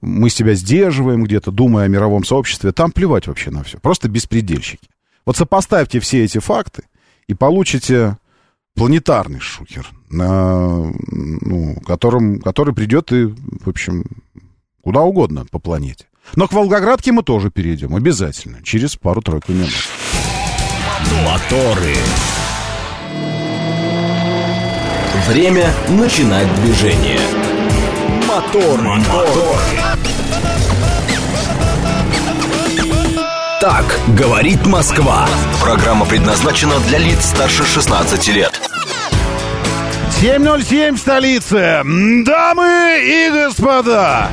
мы 0.00 0.30
себя 0.30 0.54
сдерживаем 0.54 1.24
где-то, 1.24 1.50
думая 1.50 1.86
о 1.86 1.88
мировом 1.88 2.22
сообществе, 2.22 2.70
там 2.70 2.92
плевать 2.92 3.26
вообще 3.26 3.50
на 3.50 3.64
все. 3.64 3.80
Просто 3.80 4.08
беспредельщики. 4.08 4.86
Вот 5.26 5.36
сопоставьте 5.36 5.98
все 5.98 6.22
эти 6.22 6.38
факты 6.38 6.84
и 7.26 7.34
получите 7.34 8.16
планетарный 8.74 9.40
шухер, 9.40 9.86
на, 10.10 10.92
ну, 11.10 11.76
которым, 11.86 12.40
который 12.40 12.74
придет 12.74 13.12
и, 13.12 13.26
в 13.26 13.68
общем, 13.68 14.04
куда 14.82 15.00
угодно 15.00 15.46
по 15.50 15.58
планете. 15.58 16.06
Но 16.36 16.48
к 16.48 16.52
Волгоградке 16.52 17.12
мы 17.12 17.22
тоже 17.22 17.50
перейдем, 17.50 17.94
обязательно, 17.94 18.62
через 18.62 18.96
пару-тройку 18.96 19.52
минут. 19.52 19.70
Моторы. 21.24 21.94
Время 25.28 25.72
начинать 25.90 26.52
движение. 26.60 27.20
Мотор, 28.26 28.80
мотор. 28.80 29.60
Так 33.64 33.98
говорит 34.08 34.66
Москва. 34.66 35.26
Программа 35.62 36.04
предназначена 36.04 36.78
для 36.80 36.98
лиц 36.98 37.24
старше 37.24 37.64
16 37.64 38.28
лет. 38.28 38.60
7.07 40.20 40.92
в 40.92 40.98
столице. 40.98 41.80
Дамы 42.26 43.00
и 43.02 43.30
господа, 43.32 44.28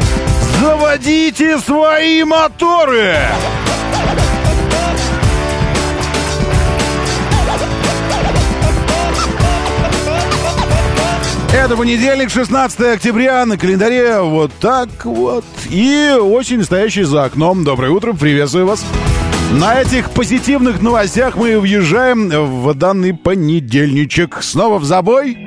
Заводите 0.60 1.60
свои 1.60 2.26
моторы! 2.26 3.20
Это 11.54 11.76
понедельник, 11.76 12.30
16 12.30 12.80
октября, 12.80 13.46
на 13.46 13.58
календаре 13.58 14.22
вот 14.22 14.54
так 14.62 14.90
вот. 15.04 15.44
И 15.70 16.16
очень 16.18 16.64
стоящий 16.64 17.04
за 17.04 17.26
окном. 17.26 17.66
Доброе 17.66 17.92
утро, 17.92 18.14
приветствую 18.14 18.66
вас. 18.66 18.86
На 19.52 19.82
этих 19.82 20.12
позитивных 20.12 20.82
новостях 20.82 21.36
мы 21.36 21.60
въезжаем 21.60 22.30
в 22.30 22.74
данный 22.74 23.14
понедельничек. 23.14 24.42
Снова 24.42 24.80
в 24.80 24.86
забой, 24.86 25.38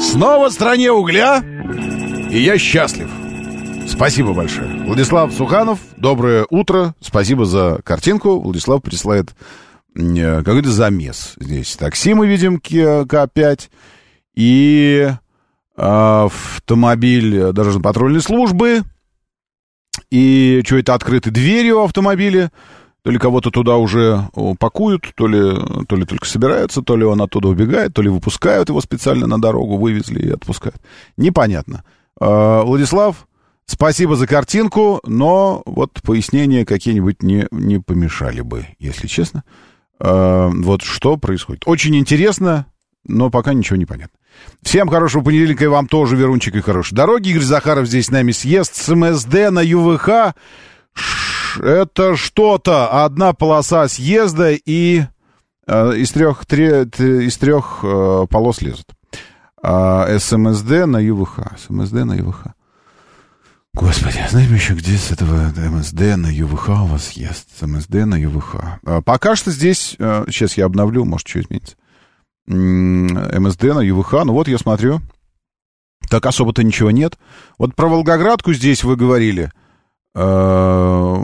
снова 0.00 0.48
в 0.48 0.52
стране 0.54 0.90
угля, 0.90 1.44
и 2.30 2.38
я 2.38 2.56
счастлив. 2.56 3.10
Спасибо 3.86 4.32
большое. 4.32 4.84
Владислав 4.84 5.34
Суханов, 5.34 5.80
доброе 5.98 6.46
утро. 6.48 6.94
Спасибо 7.00 7.44
за 7.44 7.78
картинку. 7.84 8.40
Владислав 8.40 8.80
присылает 8.80 9.34
э, 9.94 10.42
какой-то 10.42 10.70
замес 10.70 11.34
здесь. 11.38 11.76
Такси 11.76 12.14
мы 12.14 12.26
видим 12.26 12.56
К5 12.56 13.68
и 14.34 15.10
автомобиль 15.82 17.52
дорожно-патрульной 17.52 18.20
службы, 18.20 18.82
и 20.10 20.62
что 20.64 20.76
это 20.76 20.94
открыты 20.94 21.30
у 21.72 21.80
автомобиля, 21.80 22.52
то 23.02 23.10
ли 23.10 23.18
кого-то 23.18 23.50
туда 23.50 23.76
уже 23.76 24.28
пакуют, 24.60 25.12
то 25.16 25.26
ли, 25.26 25.58
то 25.88 25.96
ли 25.96 26.04
только 26.04 26.24
собираются, 26.26 26.82
то 26.82 26.96
ли 26.96 27.04
он 27.04 27.20
оттуда 27.20 27.48
убегает, 27.48 27.94
то 27.94 28.02
ли 28.02 28.08
выпускают 28.08 28.68
его 28.68 28.80
специально 28.80 29.26
на 29.26 29.40
дорогу, 29.40 29.76
вывезли 29.76 30.20
и 30.20 30.30
отпускают. 30.30 30.80
Непонятно. 31.16 31.82
А, 32.20 32.62
Владислав, 32.62 33.26
спасибо 33.66 34.14
за 34.14 34.28
картинку, 34.28 35.00
но 35.04 35.62
вот 35.66 36.00
пояснения 36.02 36.64
какие-нибудь 36.64 37.24
не, 37.24 37.48
не 37.50 37.80
помешали 37.80 38.40
бы, 38.40 38.66
если 38.78 39.08
честно. 39.08 39.42
А, 39.98 40.48
вот 40.48 40.82
что 40.82 41.16
происходит. 41.16 41.62
Очень 41.66 41.96
интересно, 41.96 42.66
но 43.04 43.30
пока 43.30 43.52
ничего 43.52 43.76
не 43.76 43.86
понятно. 43.86 44.16
Всем 44.62 44.88
хорошего 44.88 45.22
понедельника 45.22 45.64
и 45.64 45.68
вам 45.68 45.88
тоже, 45.88 46.16
Верунчик, 46.16 46.54
и 46.54 46.60
хорошей 46.60 46.94
дороги. 46.94 47.30
Игорь 47.30 47.42
Захаров 47.42 47.86
здесь 47.86 48.06
с 48.06 48.10
нами 48.10 48.32
съезд 48.32 48.76
с 48.76 48.94
МСД 48.94 49.50
на 49.50 49.60
ЮВХ. 49.60 50.34
Это 51.60 52.16
что-то. 52.16 53.04
Одна 53.04 53.32
полоса 53.32 53.88
съезда 53.88 54.52
и 54.52 55.02
э, 55.66 55.96
из 55.96 56.10
трех, 56.12 56.46
три, 56.46 56.66
из 56.66 57.36
трех 57.38 57.80
э, 57.82 58.26
полос 58.30 58.62
лезут. 58.62 58.86
А, 59.62 60.18
СМСД 60.18 60.86
на 60.86 60.98
ЮВХ. 60.98 61.40
СМСД 61.58 62.04
на 62.04 62.14
ЮВХ. 62.14 62.46
Господи, 63.74 64.18
знаем 64.28 64.52
еще, 64.52 64.74
где 64.74 64.98
с 64.98 65.12
этого 65.12 65.50
МСД 65.56 66.16
на 66.16 66.26
ЮВХ 66.30 66.68
у 66.68 66.86
вас 66.86 67.06
съезд? 67.06 67.46
СМСД 67.58 67.94
на 68.04 68.16
ЮВХ. 68.16 68.56
А, 68.84 69.00
пока 69.02 69.34
что 69.34 69.50
здесь, 69.50 69.96
э, 69.98 70.24
сейчас 70.28 70.56
я 70.58 70.66
обновлю, 70.66 71.04
может, 71.04 71.28
что 71.28 71.40
изменится. 71.40 71.76
МСД 72.46 73.62
на 73.62 73.80
ЮВХ. 73.80 74.24
Ну 74.24 74.32
вот 74.32 74.48
я 74.48 74.58
смотрю, 74.58 75.00
так 76.08 76.26
особо-то 76.26 76.62
ничего 76.62 76.90
нет. 76.90 77.18
Вот 77.58 77.74
про 77.74 77.88
Волгоградку 77.88 78.52
здесь 78.52 78.84
вы 78.84 78.96
говорили. 78.96 79.50
Э, 80.14 81.16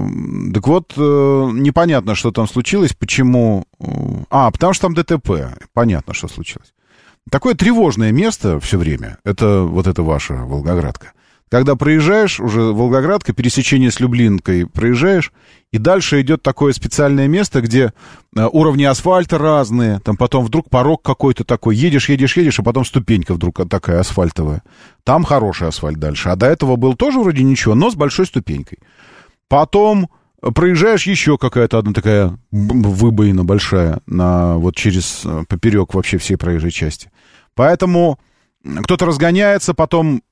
так 0.54 0.66
вот, 0.66 0.94
э, 0.96 1.00
непонятно, 1.52 2.14
что 2.14 2.30
там 2.30 2.48
случилось, 2.48 2.94
почему... 2.94 3.64
Э, 3.80 3.86
а, 4.30 4.50
потому 4.50 4.72
что 4.72 4.86
там 4.86 4.94
ДТП. 4.94 5.58
Понятно, 5.74 6.14
что 6.14 6.28
случилось. 6.28 6.72
Такое 7.30 7.54
тревожное 7.54 8.12
место 8.12 8.58
все 8.60 8.78
время. 8.78 9.18
Это 9.24 9.62
вот 9.62 9.86
это 9.86 10.02
ваша 10.02 10.34
Волгоградка. 10.34 11.12
Когда 11.50 11.76
проезжаешь, 11.76 12.40
уже 12.40 12.60
Волгоградка, 12.60 13.32
пересечение 13.32 13.90
с 13.90 14.00
Люблинкой 14.00 14.66
проезжаешь, 14.66 15.32
и 15.72 15.78
дальше 15.78 16.20
идет 16.20 16.42
такое 16.42 16.72
специальное 16.72 17.26
место, 17.26 17.60
где 17.60 17.92
э, 18.36 18.48
уровни 18.52 18.84
асфальта 18.84 19.38
разные, 19.38 20.00
там 20.00 20.16
потом 20.16 20.44
вдруг 20.44 20.68
порог 20.68 21.02
какой-то 21.02 21.44
такой, 21.44 21.76
едешь, 21.76 22.08
едешь, 22.08 22.36
едешь, 22.36 22.58
а 22.58 22.62
потом 22.62 22.84
ступенька 22.84 23.34
вдруг 23.34 23.68
такая 23.68 24.00
асфальтовая. 24.00 24.62
Там 25.04 25.24
хороший 25.24 25.68
асфальт 25.68 25.98
дальше. 25.98 26.28
А 26.28 26.36
до 26.36 26.46
этого 26.46 26.76
был 26.76 26.94
тоже 26.94 27.18
вроде 27.18 27.42
ничего, 27.42 27.74
но 27.74 27.90
с 27.90 27.94
большой 27.94 28.26
ступенькой. 28.26 28.78
Потом 29.48 30.10
проезжаешь 30.40 31.06
еще 31.06 31.38
какая-то 31.38 31.78
одна 31.78 31.92
такая 31.92 32.38
выбоина 32.50 33.44
большая 33.44 34.00
на, 34.06 34.56
вот 34.56 34.76
через 34.76 35.22
э, 35.24 35.44
поперек 35.48 35.94
вообще 35.94 36.18
всей 36.18 36.36
проезжей 36.36 36.70
части. 36.70 37.10
Поэтому 37.54 38.18
кто-то 38.82 39.06
разгоняется, 39.06 39.74
потом 39.74 40.22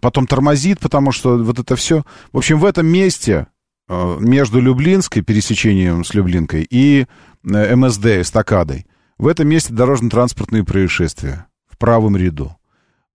потом 0.00 0.26
тормозит, 0.26 0.80
потому 0.80 1.12
что 1.12 1.36
вот 1.38 1.58
это 1.58 1.76
все... 1.76 2.04
В 2.32 2.38
общем, 2.38 2.58
в 2.58 2.64
этом 2.64 2.86
месте 2.86 3.46
э, 3.88 4.16
между 4.20 4.60
Люблинской, 4.60 5.22
пересечением 5.22 6.04
с 6.04 6.14
Люблинкой, 6.14 6.66
и 6.68 7.06
э, 7.44 7.76
МСД, 7.76 8.06
эстакадой, 8.06 8.86
в 9.18 9.26
этом 9.26 9.48
месте 9.48 9.72
дорожно-транспортные 9.72 10.64
происшествия 10.64 11.46
в 11.68 11.78
правом 11.78 12.16
ряду. 12.16 12.56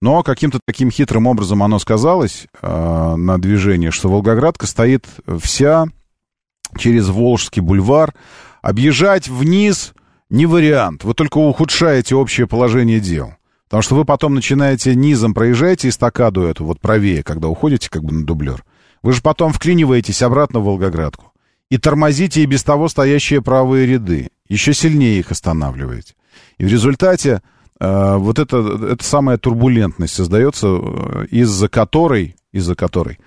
Но 0.02 0.24
каким-то 0.24 0.60
таким 0.66 0.92
хитрым 0.92 1.28
образом 1.28 1.62
оно 1.62 1.78
сказалось 1.78 2.48
э, 2.62 3.16
на 3.16 3.40
движении, 3.40 3.90
что 3.90 4.10
Волгоградка 4.10 4.66
стоит 4.66 5.06
вся 5.42 5.88
через 6.78 7.10
Волжский 7.10 7.62
бульвар. 7.62 8.14
Объезжать 8.62 9.28
вниз 9.28 9.94
не 10.30 10.46
вариант. 10.46 11.04
Вы 11.04 11.14
только 11.14 11.38
ухудшаете 11.38 12.16
общее 12.16 12.48
положение 12.48 13.00
дел. 13.00 13.34
Потому 13.70 13.84
что 13.84 13.96
вы 13.96 14.04
потом 14.04 14.34
начинаете 14.34 14.96
низом 14.96 15.36
проезжаете 15.36 15.90
эстакаду 15.90 16.42
эту, 16.42 16.66
вот 16.66 16.80
правее, 16.82 17.22
когда 17.22 17.48
уходите 17.50 17.88
как 17.90 18.04
бы 18.04 18.12
на 18.12 18.26
дублер. 18.26 18.66
Вы 19.04 19.14
же 19.14 19.22
потом 19.22 19.54
вклиниваетесь 19.54 20.24
обратно 20.24 20.60
в 20.60 20.64
Волгоградку. 20.64 21.32
И 21.70 21.78
тормозите 21.78 22.42
и 22.42 22.48
без 22.48 22.64
того 22.64 22.90
стоящие 22.90 23.44
правые 23.44 23.86
ряды. 23.86 24.30
Еще 24.48 24.74
сильнее 24.74 25.20
их 25.20 25.30
останавливаете. 25.30 26.16
И 26.58 26.66
в 26.66 26.68
результате 26.68 27.44
э, 27.80 28.16
вот 28.18 28.40
это, 28.40 28.58
это 28.92 29.04
самая 29.04 29.38
турбулентность 29.38 30.16
создается, 30.16 30.68
э, 30.68 31.26
из-за 31.30 31.70
которой, 31.70 32.38
из-за 32.52 32.74
которой 32.74 33.20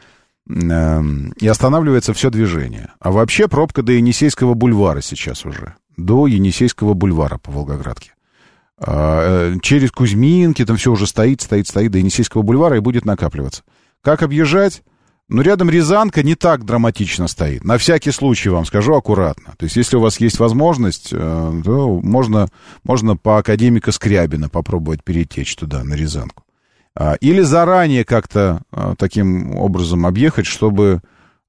э, 0.50 1.02
и 1.38 1.46
останавливается 1.46 2.14
все 2.14 2.30
движение. 2.30 2.90
А 2.98 3.12
вообще 3.12 3.46
пробка 3.46 3.82
до 3.82 3.92
Енисейского 3.92 4.54
бульвара 4.54 5.02
сейчас 5.02 5.46
уже. 5.46 5.76
До 5.96 6.26
Енисейского 6.26 6.94
бульвара 6.94 7.38
по 7.38 7.52
Волгоградке. 7.52 8.14
А, 8.84 9.52
э, 9.54 9.58
через 9.62 9.92
Кузьминки, 9.92 10.64
там 10.64 10.76
все 10.76 10.90
уже 10.90 11.06
стоит, 11.06 11.40
стоит, 11.40 11.68
стоит 11.68 11.92
до 11.92 11.98
Енисейского 11.98 12.42
бульвара 12.42 12.76
и 12.76 12.80
будет 12.80 13.04
накапливаться. 13.04 13.62
Как 14.02 14.22
объезжать? 14.22 14.82
Ну, 15.28 15.40
рядом 15.40 15.70
Рязанка 15.70 16.22
не 16.22 16.34
так 16.34 16.64
драматично 16.64 17.28
стоит. 17.28 17.64
На 17.64 17.78
всякий 17.78 18.10
случай 18.10 18.48
вам 18.48 18.66
скажу 18.66 18.94
аккуратно. 18.94 19.54
То 19.56 19.64
есть, 19.64 19.76
если 19.76 19.96
у 19.96 20.00
вас 20.00 20.18
есть 20.18 20.40
возможность, 20.40 21.10
э, 21.12 21.62
то 21.64 22.00
можно, 22.02 22.48
можно 22.82 23.16
по 23.16 23.38
академика 23.38 23.92
Скрябина 23.92 24.48
попробовать 24.48 25.04
перетечь 25.04 25.54
туда, 25.54 25.84
на 25.84 25.94
Рязанку. 25.94 26.42
А, 26.94 27.14
или 27.14 27.40
заранее 27.42 28.04
как-то 28.04 28.62
э, 28.72 28.94
таким 28.98 29.56
образом 29.56 30.06
объехать, 30.06 30.46
чтобы 30.46 31.02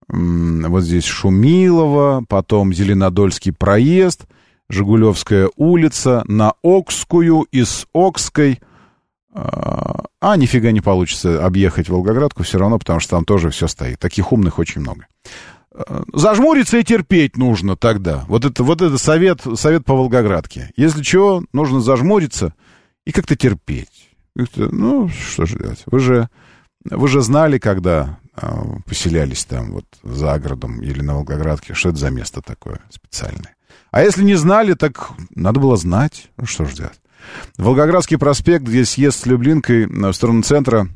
вот 0.09 0.81
здесь 0.84 1.05
Шумилова, 1.05 2.25
потом 2.27 2.73
Зеленодольский 2.73 3.53
проезд— 3.53 4.25
Жигулевская 4.70 5.49
улица, 5.55 6.24
на 6.28 6.53
Окскую, 6.64 7.41
из 7.51 7.88
Окской. 7.93 8.59
А, 9.34 10.05
а, 10.22 10.38
нифига 10.38 10.72
не 10.72 10.82
получится 10.82 11.45
объехать 11.45 11.89
Волгоградку 11.89 12.43
все 12.43 12.57
равно, 12.57 12.80
потому 12.80 12.99
что 12.99 13.18
там 13.18 13.26
тоже 13.26 13.49
все 13.49 13.68
стоит. 13.68 13.99
Таких 13.99 14.32
умных 14.32 14.59
очень 14.59 14.82
много. 14.82 15.07
А, 15.74 16.03
зажмуриться 16.14 16.78
и 16.78 16.84
терпеть 16.84 17.38
нужно 17.38 17.76
тогда. 17.76 18.26
Вот 18.28 18.45
это, 18.45 18.64
вот 18.64 18.82
это 18.82 18.97
совет, 18.97 19.41
совет 19.55 19.86
по 19.86 19.95
Волгоградке. 19.95 20.72
Если 20.76 21.01
чего, 21.01 21.43
нужно 21.51 21.82
зажмуриться 21.82 22.53
и 23.05 23.11
как-то 23.11 23.36
терпеть. 23.36 24.09
Ну, 24.55 25.09
что 25.09 25.45
же 25.45 25.57
делать? 25.57 25.84
Вы 25.86 25.99
же, 25.99 26.30
вы 26.86 27.07
же 27.07 27.22
знали, 27.22 27.59
когда 27.59 28.20
а, 28.36 28.64
поселялись 28.86 29.45
там 29.45 29.72
вот 29.72 29.86
за 30.01 30.38
городом 30.39 30.82
или 30.82 31.01
на 31.01 31.16
Волгоградке, 31.16 31.74
что 31.74 31.89
это 31.89 31.99
за 31.99 32.09
место 32.09 32.41
такое 32.41 32.80
специальное. 32.89 33.53
А 33.93 34.01
если 34.01 34.23
не 34.23 34.33
знали, 34.33 34.73
так 34.73 35.11
надо 35.35 35.59
было 35.59 35.77
знать. 35.77 36.31
Ну, 36.37 36.47
что 36.47 36.65
ж 36.65 36.73
делать. 36.73 36.99
Волгоградский 37.59 38.17
проспект, 38.17 38.65
где 38.65 38.85
съезд 38.85 39.21
с 39.21 39.25
Люблинкой 39.27 39.85
в 39.85 40.13
сторону 40.13 40.41
центра, 40.41 40.87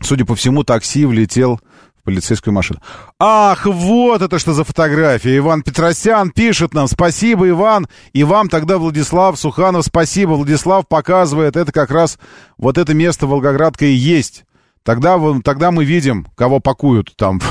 судя 0.00 0.24
по 0.24 0.34
всему, 0.34 0.64
такси 0.64 1.04
влетел 1.04 1.60
в 2.00 2.04
полицейскую 2.04 2.54
машину. 2.54 2.80
Ах, 3.18 3.66
вот 3.66 4.22
это 4.22 4.38
что 4.38 4.54
за 4.54 4.64
фотография. 4.64 5.36
Иван 5.36 5.62
Петросян 5.62 6.30
пишет 6.30 6.72
нам. 6.72 6.88
Спасибо, 6.88 7.50
Иван. 7.50 7.86
И 8.14 8.24
вам 8.24 8.48
тогда 8.48 8.78
Владислав 8.78 9.38
Суханов. 9.38 9.84
Спасибо. 9.84 10.30
Владислав 10.30 10.88
показывает. 10.88 11.54
Это 11.54 11.70
как 11.70 11.90
раз 11.90 12.18
вот 12.56 12.78
это 12.78 12.94
место 12.94 13.26
Волгоградка 13.26 13.84
и 13.84 13.92
есть. 13.92 14.46
Тогда, 14.84 15.20
тогда 15.44 15.70
мы 15.70 15.84
видим, 15.84 16.26
кого 16.34 16.60
пакуют 16.60 17.14
там 17.14 17.42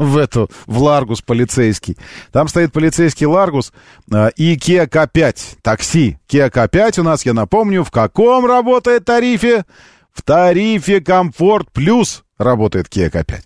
в 0.00 0.16
эту, 0.16 0.50
в 0.66 0.82
Ларгус 0.82 1.20
полицейский. 1.20 1.96
Там 2.32 2.48
стоит 2.48 2.72
полицейский 2.72 3.26
Ларгус 3.26 3.72
э, 4.10 4.30
и 4.34 4.56
Kia 4.56 4.88
K5, 4.88 5.58
такси. 5.60 6.18
Kia 6.26 6.50
K5 6.50 7.00
у 7.00 7.02
нас, 7.02 7.26
я 7.26 7.34
напомню, 7.34 7.84
в 7.84 7.90
каком 7.90 8.46
работает 8.46 9.04
тарифе? 9.04 9.66
В 10.10 10.22
тарифе 10.22 11.02
Комфорт 11.02 11.70
Плюс 11.70 12.24
работает 12.38 12.86
Kia 12.86 13.10
K5. 13.12 13.40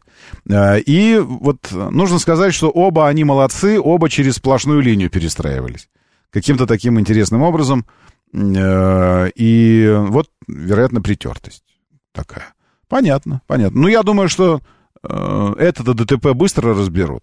Э, 0.48 0.80
и 0.80 1.18
вот 1.18 1.72
нужно 1.72 2.20
сказать, 2.20 2.54
что 2.54 2.70
оба 2.70 3.08
они 3.08 3.24
молодцы, 3.24 3.80
оба 3.80 4.08
через 4.08 4.36
сплошную 4.36 4.80
линию 4.80 5.10
перестраивались. 5.10 5.88
Каким-то 6.30 6.68
таким 6.68 7.00
интересным 7.00 7.42
образом. 7.42 7.84
Э, 8.32 9.28
и 9.34 9.92
вот, 9.92 10.28
вероятно, 10.46 11.02
притертость 11.02 11.64
такая. 12.12 12.54
Понятно, 12.88 13.42
понятно. 13.48 13.80
Ну, 13.80 13.88
я 13.88 14.04
думаю, 14.04 14.28
что 14.28 14.60
э, 15.08 15.54
это 15.58 15.94
ДТП 15.94 16.32
быстро 16.32 16.74
разберут, 16.74 17.22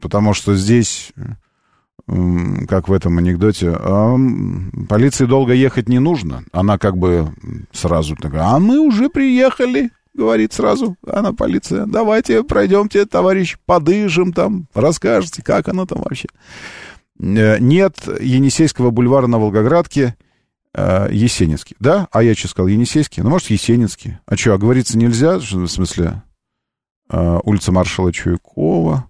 потому 0.00 0.34
что 0.34 0.54
здесь 0.54 1.12
как 2.68 2.88
в 2.88 2.92
этом 2.92 3.18
анекдоте, 3.18 3.70
а 3.70 4.16
полиции 4.88 5.26
долго 5.26 5.52
ехать 5.52 5.88
не 5.88 6.00
нужно. 6.00 6.42
Она 6.50 6.78
как 6.78 6.96
бы 6.96 7.32
сразу 7.72 8.16
такая, 8.16 8.42
а 8.42 8.58
мы 8.58 8.80
уже 8.80 9.08
приехали, 9.08 9.90
говорит 10.14 10.52
сразу 10.52 10.96
она, 11.06 11.32
полиция. 11.32 11.86
Давайте 11.86 12.42
пройдемте, 12.42 13.06
товарищ, 13.06 13.58
подыжим 13.64 14.32
там, 14.32 14.66
расскажете, 14.74 15.42
как 15.42 15.68
оно 15.68 15.86
там 15.86 16.02
вообще. 16.02 16.28
Э, 17.20 17.58
нет 17.58 17.96
Енисейского 18.20 18.90
бульвара 18.90 19.26
на 19.26 19.38
Волгоградке, 19.38 20.16
э, 20.74 21.08
Есенинский. 21.12 21.76
Да? 21.78 22.08
А 22.12 22.22
я 22.22 22.34
что 22.34 22.48
сказал, 22.48 22.68
Енисейский? 22.68 23.22
Ну, 23.22 23.30
может, 23.30 23.50
Есенинский. 23.50 24.18
А 24.26 24.36
что, 24.36 24.54
оговориться 24.54 24.98
нельзя? 24.98 25.38
В 25.38 25.66
смысле, 25.68 26.22
улица 27.10 27.72
маршала 27.72 28.12
Чуйкова, 28.12 29.08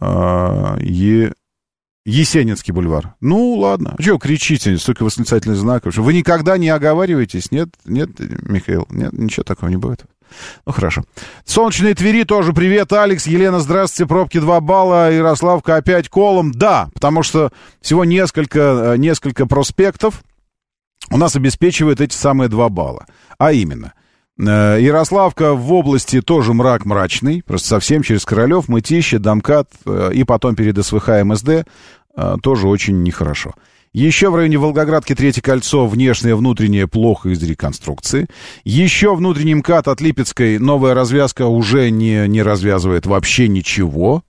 Е... 0.00 1.32
Есенинский 2.06 2.72
бульвар. 2.72 3.14
Ну, 3.20 3.54
ладно. 3.54 3.94
А 3.98 4.02
что 4.02 4.18
кричите, 4.18 4.76
столько 4.78 5.04
восклицательных 5.04 5.58
знаков? 5.58 5.96
Вы 5.96 6.14
никогда 6.14 6.56
не 6.56 6.68
оговариваетесь? 6.70 7.52
Нет, 7.52 7.68
нет, 7.84 8.10
Михаил, 8.18 8.86
нет, 8.90 9.12
ничего 9.12 9.44
такого 9.44 9.68
не 9.68 9.76
будет. 9.76 10.06
Ну, 10.64 10.72
хорошо. 10.72 11.02
Солнечные 11.44 11.94
Твери 11.94 12.24
тоже 12.24 12.52
привет, 12.52 12.92
Алекс. 12.92 13.26
Елена, 13.26 13.60
здравствуйте. 13.60 14.08
Пробки 14.08 14.38
2 14.38 14.60
балла. 14.60 15.12
Ярославка 15.12 15.76
опять 15.76 16.08
колом. 16.08 16.52
Да, 16.52 16.88
потому 16.94 17.22
что 17.22 17.52
всего 17.80 18.04
несколько, 18.04 18.60
э, 18.94 18.96
несколько 18.96 19.46
проспектов 19.46 20.22
у 21.10 21.16
нас 21.16 21.36
обеспечивают 21.36 22.00
эти 22.00 22.14
самые 22.14 22.48
2 22.48 22.68
балла. 22.68 23.06
А 23.38 23.52
именно, 23.52 23.92
Ярославка 24.48 25.54
в 25.54 25.72
области 25.72 26.20
тоже 26.20 26.54
мрак 26.54 26.84
мрачный, 26.84 27.42
просто 27.42 27.68
совсем 27.68 28.02
через 28.02 28.24
Королев, 28.24 28.68
Мытище, 28.68 29.18
Домкат 29.18 29.68
э, 29.84 30.10
и 30.14 30.24
потом 30.24 30.54
перед 30.56 30.82
СВХ 30.84 31.24
МСД 31.24 31.66
тоже 32.42 32.66
очень 32.66 33.02
нехорошо. 33.02 33.54
Еще 33.92 34.30
в 34.30 34.36
районе 34.36 34.56
Волгоградки 34.56 35.16
Третье 35.16 35.42
кольцо 35.42 35.86
внешнее, 35.86 36.36
внутреннее 36.36 36.86
плохо 36.86 37.30
из 37.30 37.42
реконструкции. 37.42 38.28
Еще 38.62 39.16
внутренний 39.16 39.54
МКАД 39.54 39.88
от 39.88 40.00
Липецкой 40.00 40.58
новая 40.58 40.94
развязка 40.94 41.46
уже 41.46 41.90
не, 41.90 42.28
не 42.28 42.42
развязывает 42.42 43.06
вообще 43.06 43.48
ничего, 43.48 44.22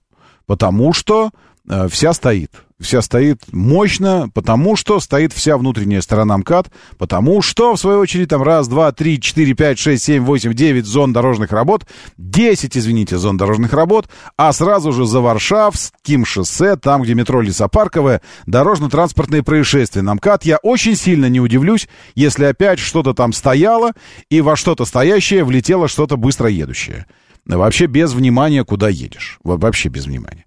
потому 0.46 0.92
что 0.92 1.30
э, 1.68 1.86
вся 1.88 2.12
стоит 2.12 2.50
вся 2.82 3.02
стоит 3.02 3.42
мощно, 3.52 4.30
потому 4.34 4.76
что 4.76 5.00
стоит 5.00 5.32
вся 5.32 5.56
внутренняя 5.56 6.00
сторона 6.00 6.38
МКАД, 6.38 6.70
потому 6.98 7.42
что, 7.42 7.74
в 7.74 7.80
свою 7.80 8.00
очередь, 8.00 8.28
там 8.28 8.42
раз, 8.42 8.68
два, 8.68 8.92
три, 8.92 9.20
четыре, 9.20 9.54
пять, 9.54 9.78
шесть, 9.78 10.04
семь, 10.04 10.22
восемь, 10.22 10.54
девять 10.54 10.86
зон 10.86 11.12
дорожных 11.12 11.52
работ, 11.52 11.86
десять, 12.16 12.76
извините, 12.76 13.18
зон 13.18 13.36
дорожных 13.36 13.72
работ, 13.72 14.08
а 14.36 14.52
сразу 14.52 14.92
же 14.92 15.06
за 15.06 15.20
Варшавским 15.20 16.24
шоссе, 16.24 16.76
там, 16.76 17.02
где 17.02 17.14
метро 17.14 17.40
Лесопарковое, 17.40 18.20
дорожно-транспортные 18.46 19.42
происшествия. 19.42 20.02
На 20.02 20.14
МКАД 20.14 20.44
я 20.44 20.58
очень 20.58 20.96
сильно 20.96 21.26
не 21.26 21.40
удивлюсь, 21.40 21.88
если 22.14 22.44
опять 22.44 22.78
что-то 22.78 23.14
там 23.14 23.32
стояло, 23.32 23.92
и 24.30 24.40
во 24.40 24.56
что-то 24.56 24.84
стоящее 24.84 25.44
влетело 25.44 25.88
что-то 25.88 26.16
быстро 26.16 26.48
едущее. 26.48 27.06
Вообще 27.44 27.86
без 27.86 28.12
внимания, 28.12 28.64
куда 28.64 28.88
едешь. 28.88 29.38
Вообще 29.42 29.88
без 29.88 30.06
внимания. 30.06 30.44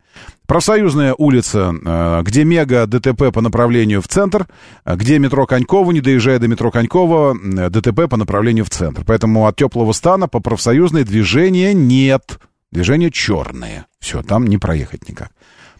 Профсоюзная 0.48 1.16
улица, 1.18 1.74
э, 1.74 2.22
где 2.24 2.44
мега 2.44 2.86
ДТП 2.86 3.32
по 3.34 3.42
направлению 3.42 4.02
в 4.02 4.08
центр, 4.08 4.48
э, 4.86 4.96
где 4.96 5.18
метро 5.20 5.46
Конькова, 5.46 5.92
не 5.92 6.02
доезжая 6.02 6.40
до 6.40 6.48
метро 6.48 6.72
Конькова, 6.72 7.36
э, 7.36 7.70
ДТП 7.70 8.08
по 8.10 8.18
направлению 8.18 8.66
в 8.66 8.70
центр. 8.70 9.04
Поэтому 9.06 9.48
от 9.48 9.56
теплого 9.56 9.92
стана 9.94 10.28
по 10.28 10.40
профсоюзной 10.40 11.04
движения 11.04 11.74
нет. 11.74 12.40
Движение 12.72 13.12
черное. 13.12 13.88
Все, 14.00 14.22
там 14.22 14.46
не 14.48 14.58
проехать 14.58 15.08
никак. 15.10 15.32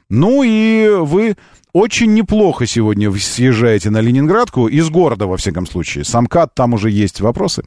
Ну 0.10 0.44
и 0.44 0.90
вы 0.90 1.36
очень 1.74 2.14
неплохо 2.14 2.66
сегодня 2.66 3.12
съезжаете 3.12 3.90
на 3.90 4.00
Ленинградку, 4.00 4.68
из 4.68 4.90
города, 4.90 5.28
во 5.28 5.38
всяком 5.38 5.68
случае. 5.68 6.06
Самкат, 6.06 6.56
там 6.56 6.74
уже 6.74 6.90
есть 6.90 7.22
вопросы. 7.22 7.66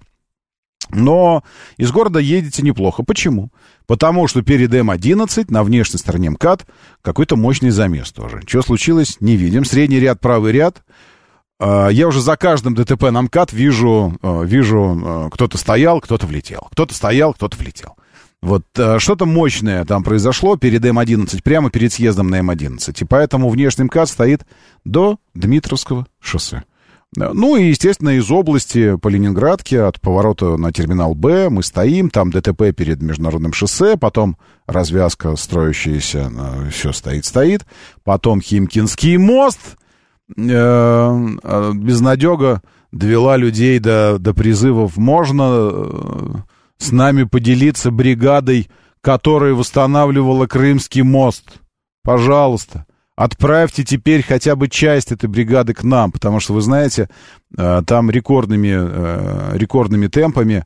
Но 0.90 1.44
из 1.76 1.92
города 1.92 2.18
едете 2.18 2.62
неплохо. 2.62 3.02
Почему? 3.02 3.50
Потому 3.88 4.28
что 4.28 4.42
перед 4.42 4.72
М11 4.72 5.46
на 5.48 5.64
внешней 5.64 5.98
стороне 5.98 6.28
МКАД 6.30 6.66
какой-то 7.00 7.36
мощный 7.36 7.70
замес 7.70 8.12
тоже. 8.12 8.42
Что 8.46 8.60
случилось, 8.60 9.16
не 9.20 9.34
видим. 9.36 9.64
Средний 9.64 9.98
ряд, 9.98 10.20
правый 10.20 10.52
ряд. 10.52 10.82
А, 11.58 11.88
я 11.88 12.06
уже 12.06 12.20
за 12.20 12.36
каждым 12.36 12.74
ДТП 12.74 13.04
на 13.04 13.22
МКАД 13.22 13.54
вижу, 13.54 14.14
а, 14.20 14.42
вижу 14.42 15.00
а, 15.02 15.30
кто-то 15.30 15.56
стоял, 15.56 16.02
кто-то 16.02 16.26
влетел. 16.26 16.68
Кто-то 16.72 16.94
стоял, 16.94 17.32
кто-то 17.32 17.56
влетел. 17.56 17.96
Вот 18.42 18.64
что-то 18.98 19.24
мощное 19.24 19.84
там 19.86 20.04
произошло 20.04 20.56
перед 20.56 20.84
М11, 20.84 21.42
прямо 21.42 21.70
перед 21.70 21.92
съездом 21.92 22.28
на 22.28 22.40
М11. 22.40 22.94
И 23.00 23.04
поэтому 23.06 23.48
внешний 23.48 23.84
МКАД 23.84 24.10
стоит 24.10 24.46
до 24.84 25.18
Дмитровского 25.34 26.06
шоссе. 26.20 26.62
Ну 27.16 27.56
и, 27.56 27.68
естественно, 27.68 28.10
из 28.10 28.30
области 28.30 28.96
по 28.96 29.08
Ленинградке, 29.08 29.80
от 29.80 29.98
поворота 29.98 30.58
на 30.58 30.72
терминал 30.72 31.14
Б, 31.14 31.48
мы 31.48 31.62
стоим, 31.62 32.10
там 32.10 32.30
ДТП 32.30 32.74
перед 32.76 33.00
международным 33.00 33.54
шоссе, 33.54 33.96
потом 33.96 34.36
развязка 34.66 35.34
строящаяся, 35.36 36.30
э, 36.30 36.70
все 36.70 36.92
стоит-стоит, 36.92 37.64
потом 38.04 38.42
Химкинский 38.42 39.16
мост, 39.16 39.58
э, 40.36 40.42
э, 40.42 41.72
безнадега 41.74 42.62
довела 42.92 43.38
людей 43.38 43.78
до, 43.78 44.18
до 44.18 44.34
призывов. 44.34 44.98
Можно 44.98 46.44
с 46.76 46.92
нами 46.92 47.22
поделиться 47.22 47.90
бригадой, 47.90 48.68
которая 49.00 49.54
восстанавливала 49.54 50.46
Крымский 50.46 51.02
мост? 51.02 51.60
Пожалуйста 52.02 52.84
отправьте 53.18 53.82
теперь 53.82 54.22
хотя 54.22 54.54
бы 54.54 54.68
часть 54.68 55.10
этой 55.10 55.28
бригады 55.28 55.74
к 55.74 55.82
нам, 55.82 56.12
потому 56.12 56.38
что, 56.38 56.54
вы 56.54 56.60
знаете, 56.60 57.08
э, 57.56 57.82
там 57.84 58.10
рекордными, 58.10 58.72
э, 58.72 59.58
рекордными 59.58 60.06
темпами, 60.06 60.64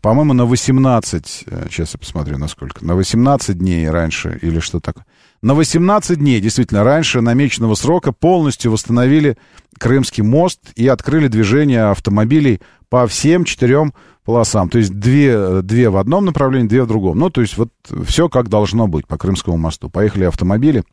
по-моему, 0.00 0.32
на 0.32 0.44
18, 0.44 1.44
э, 1.46 1.66
сейчас 1.68 1.94
я 1.94 1.98
посмотрю, 1.98 2.38
насколько, 2.38 2.84
на 2.84 2.94
18 2.94 3.58
дней 3.58 3.90
раньше 3.90 4.38
или 4.40 4.60
что 4.60 4.78
такое. 4.78 5.04
На 5.42 5.54
18 5.54 6.16
дней, 6.18 6.40
действительно, 6.40 6.84
раньше 6.84 7.22
намеченного 7.22 7.74
срока 7.74 8.12
полностью 8.12 8.70
восстановили 8.70 9.36
Крымский 9.76 10.22
мост 10.22 10.60
и 10.76 10.86
открыли 10.86 11.26
движение 11.26 11.90
автомобилей 11.90 12.60
по 12.88 13.08
всем 13.08 13.44
четырем 13.44 13.94
полосам. 14.24 14.68
То 14.68 14.78
есть 14.78 14.94
две, 14.94 15.62
две 15.62 15.90
в 15.90 15.96
одном 15.96 16.26
направлении, 16.26 16.68
две 16.68 16.84
в 16.84 16.86
другом. 16.86 17.18
Ну, 17.18 17.30
то 17.30 17.40
есть 17.40 17.56
вот 17.56 17.70
все 18.06 18.28
как 18.28 18.48
должно 18.48 18.86
быть 18.86 19.08
по 19.08 19.18
Крымскому 19.18 19.56
мосту. 19.56 19.88
Поехали 19.88 20.24
автомобили. 20.24 20.84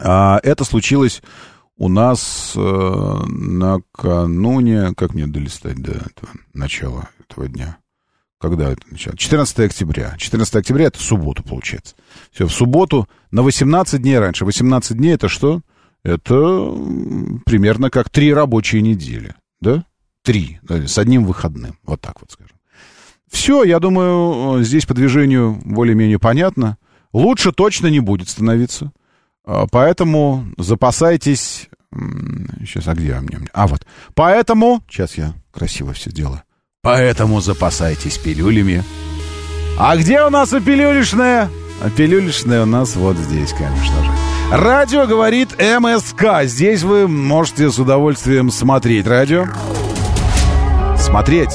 А 0.00 0.40
это 0.42 0.64
случилось 0.64 1.22
у 1.76 1.88
нас 1.88 2.52
э, 2.56 3.22
накануне, 3.26 4.94
как 4.96 5.14
мне 5.14 5.26
долистать 5.26 5.80
до 5.82 5.92
этого, 5.92 6.30
начала 6.52 7.08
этого 7.18 7.48
дня? 7.48 7.78
Когда 8.38 8.70
это 8.70 8.82
начало? 8.90 9.16
14 9.16 9.60
октября. 9.60 10.14
14 10.18 10.56
октября 10.56 10.86
это 10.86 11.00
субботу, 11.00 11.42
получается. 11.42 11.94
Все, 12.30 12.46
в 12.46 12.52
субботу 12.52 13.08
на 13.30 13.42
18 13.42 14.02
дней 14.02 14.18
раньше. 14.18 14.44
18 14.44 14.96
дней 14.96 15.14
это 15.14 15.28
что? 15.28 15.62
Это 16.02 16.36
примерно 17.46 17.90
как 17.90 18.10
три 18.10 18.32
рабочие 18.32 18.82
недели. 18.82 19.34
Да? 19.60 19.84
Три. 20.22 20.60
С 20.68 20.98
одним 20.98 21.24
выходным. 21.24 21.78
Вот 21.84 22.00
так 22.00 22.20
вот 22.20 22.30
скажем. 22.30 22.56
Все, 23.30 23.64
я 23.64 23.80
думаю, 23.80 24.62
здесь 24.62 24.86
по 24.86 24.94
движению 24.94 25.58
более-менее 25.64 26.18
понятно. 26.18 26.76
Лучше 27.12 27.52
точно 27.52 27.88
не 27.88 28.00
будет 28.00 28.28
становиться. 28.28 28.92
А, 29.44 29.66
поэтому 29.70 30.46
запасайтесь... 30.58 31.68
Сейчас, 32.60 32.88
а 32.88 32.94
где 32.94 33.14
мне? 33.20 33.40
А, 33.52 33.66
вот. 33.66 33.86
Поэтому... 34.14 34.82
Сейчас 34.90 35.16
я 35.16 35.34
красиво 35.52 35.92
все 35.92 36.10
делаю. 36.10 36.42
Поэтому 36.82 37.40
запасайтесь 37.40 38.18
пилюлями. 38.18 38.84
А 39.78 39.96
где 39.96 40.22
у 40.22 40.30
нас 40.30 40.50
пилюлишная? 40.50 41.48
А 41.82 41.90
пилюлишная 41.90 42.62
у 42.62 42.66
нас 42.66 42.96
вот 42.96 43.16
здесь, 43.16 43.52
конечно 43.52 44.04
же. 44.04 44.10
Радио 44.50 45.06
говорит 45.06 45.50
МСК. 45.58 46.44
Здесь 46.44 46.82
вы 46.82 47.08
можете 47.08 47.70
с 47.70 47.78
удовольствием 47.78 48.50
смотреть 48.50 49.06
радио. 49.06 49.46
Смотреть 50.98 51.54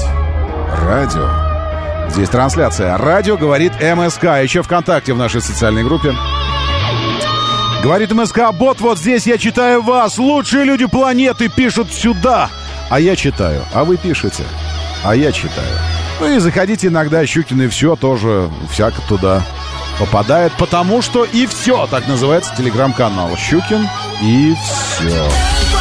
радио. 0.82 2.10
Здесь 2.10 2.30
трансляция. 2.30 2.98
Радио 2.98 3.38
говорит 3.38 3.74
МСК. 3.82 4.24
Еще 4.42 4.64
ВКонтакте 4.64 5.14
в 5.14 5.18
нашей 5.18 5.42
социальной 5.42 5.84
группе. 5.84 6.14
Говорит 7.82 8.12
МСК, 8.12 8.52
бот, 8.52 8.82
вот 8.82 9.00
здесь 9.00 9.26
я 9.26 9.38
читаю 9.38 9.82
вас. 9.82 10.18
Лучшие 10.18 10.66
люди 10.66 10.86
планеты 10.86 11.48
пишут 11.48 11.94
сюда. 11.94 12.50
А 12.90 13.00
я 13.00 13.16
читаю, 13.16 13.64
а 13.74 13.86
вы 13.86 13.96
пишете. 13.96 14.44
А 15.04 15.16
я 15.16 15.32
читаю. 15.32 15.78
Ну 16.20 16.28
и 16.28 16.40
заходите 16.40 16.88
иногда, 16.88 17.26
Щукин 17.26 17.62
и 17.62 17.68
все 17.70 17.96
тоже 17.96 18.50
всяко 18.70 19.02
туда 19.08 19.44
попадает, 19.98 20.52
потому 20.58 21.02
что 21.02 21.24
и 21.24 21.46
все, 21.46 21.88
так 21.88 22.08
называется 22.08 22.54
телеграм-канал 22.58 23.30
Щукин 23.38 23.88
и 24.22 24.54
все. 24.56 25.79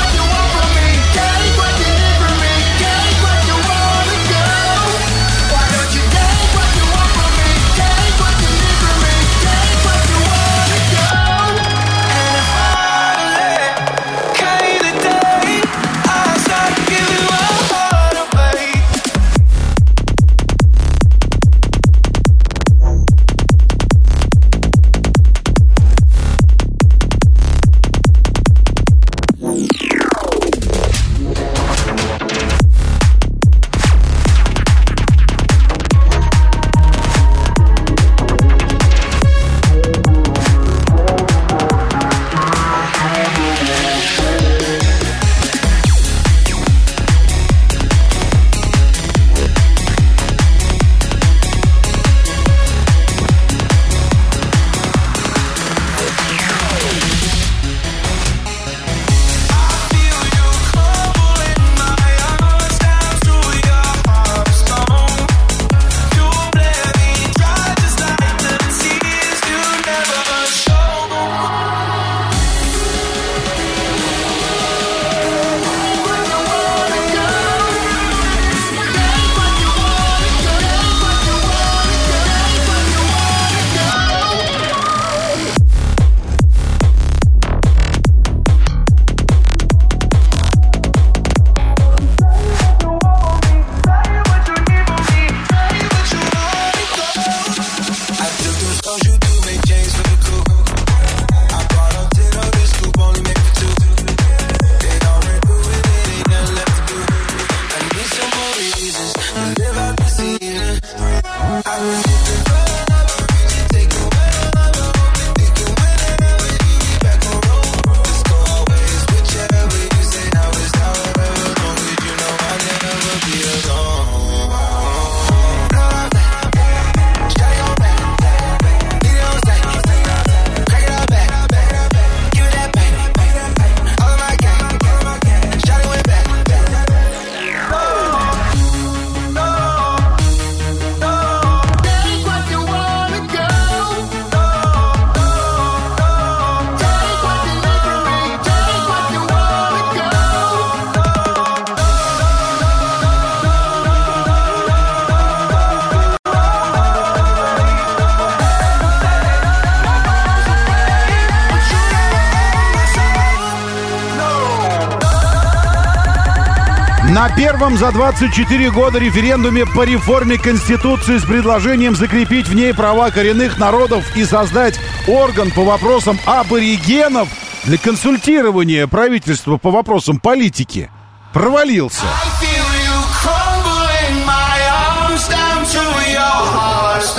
Первом 167.58 167.76
за 167.76 167.90
24 167.90 168.70
года 168.70 169.00
референдуме 169.00 169.66
по 169.66 169.82
реформе 169.82 170.38
Конституции 170.38 171.18
с 171.18 171.24
предложением 171.24 171.96
закрепить 171.96 172.46
в 172.46 172.54
ней 172.54 172.72
права 172.72 173.10
коренных 173.10 173.58
народов 173.58 174.16
и 174.16 174.24
создать 174.24 174.78
орган 175.08 175.50
по 175.50 175.64
вопросам 175.64 176.20
аборигенов 176.24 177.28
для 177.64 177.76
консультирования 177.76 178.86
правительства 178.86 179.56
по 179.56 179.72
вопросам 179.72 180.20
политики 180.20 180.88
провалился. 181.32 182.04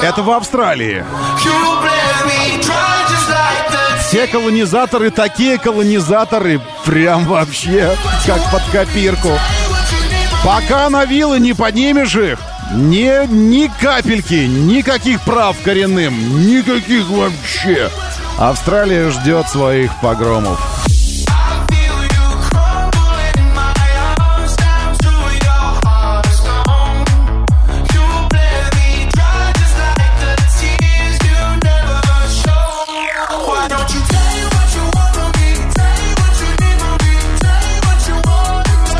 Это 0.02 0.24
в 0.24 0.32
Австралии. 0.32 1.04
Все 4.08 4.28
колонизаторы 4.28 5.12
такие 5.12 5.58
колонизаторы, 5.58 6.62
прям 6.86 7.26
вообще, 7.26 7.94
как 8.26 8.52
под 8.52 8.64
копирку. 8.72 9.32
Пока 10.50 10.90
на 10.90 11.06
вилы 11.06 11.40
не 11.40 11.54
поднимешь 11.54 12.16
их, 12.16 12.40
ни, 12.74 13.28
ни 13.28 13.72
капельки, 13.80 14.48
никаких 14.48 15.22
прав 15.22 15.56
коренным, 15.64 16.48
никаких 16.48 17.08
вообще. 17.08 17.92
Австралия 18.40 19.12
ждет 19.12 19.48
своих 19.48 19.92
погромов. 20.02 20.60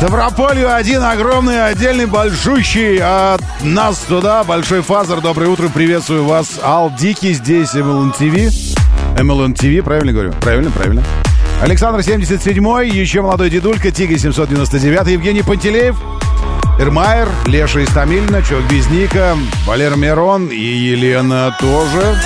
Ставрополью 0.00 0.74
один 0.74 1.02
огромный, 1.02 1.62
отдельный, 1.62 2.06
большущий 2.06 2.98
от 3.02 3.42
нас 3.60 3.98
туда. 3.98 4.42
Большой 4.44 4.80
фазер, 4.80 5.20
доброе 5.20 5.50
утро, 5.50 5.68
приветствую 5.68 6.24
вас. 6.24 6.58
Ал 6.62 6.90
Дикий 6.98 7.34
здесь, 7.34 7.74
MLN 7.74 8.16
TV. 8.18 8.46
MLN 9.18 9.54
TV, 9.54 9.82
правильно 9.82 10.12
говорю? 10.14 10.32
Правильно, 10.40 10.70
правильно. 10.70 11.04
Александр 11.60 11.98
77-й, 11.98 12.88
еще 12.88 13.20
молодой 13.20 13.50
дедулька, 13.50 13.90
Тига 13.90 14.16
799 14.16 15.06
Евгений 15.06 15.42
Пантелеев, 15.42 15.96
Эрмайер, 16.78 17.28
Леша 17.44 17.84
Истамильна, 17.84 18.42
Чок 18.42 18.62
Безника, 18.70 19.36
Валер 19.66 19.96
Мирон 19.96 20.46
и 20.46 20.56
Елена 20.56 21.54
тоже. 21.60 22.16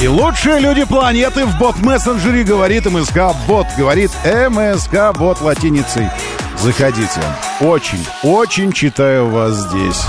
И 0.00 0.06
лучшие 0.06 0.60
люди 0.60 0.84
планеты 0.84 1.44
в 1.44 1.58
бот-мессенджере 1.58 2.44
говорит 2.44 2.86
МСК 2.86 3.34
Бот. 3.48 3.66
Говорит 3.76 4.12
МСК 4.24 5.12
Бот 5.18 5.40
латиницей. 5.40 6.08
Заходите. 6.56 7.20
Очень, 7.60 8.06
очень 8.22 8.70
читаю 8.70 9.28
вас 9.28 9.56
здесь. 9.56 10.04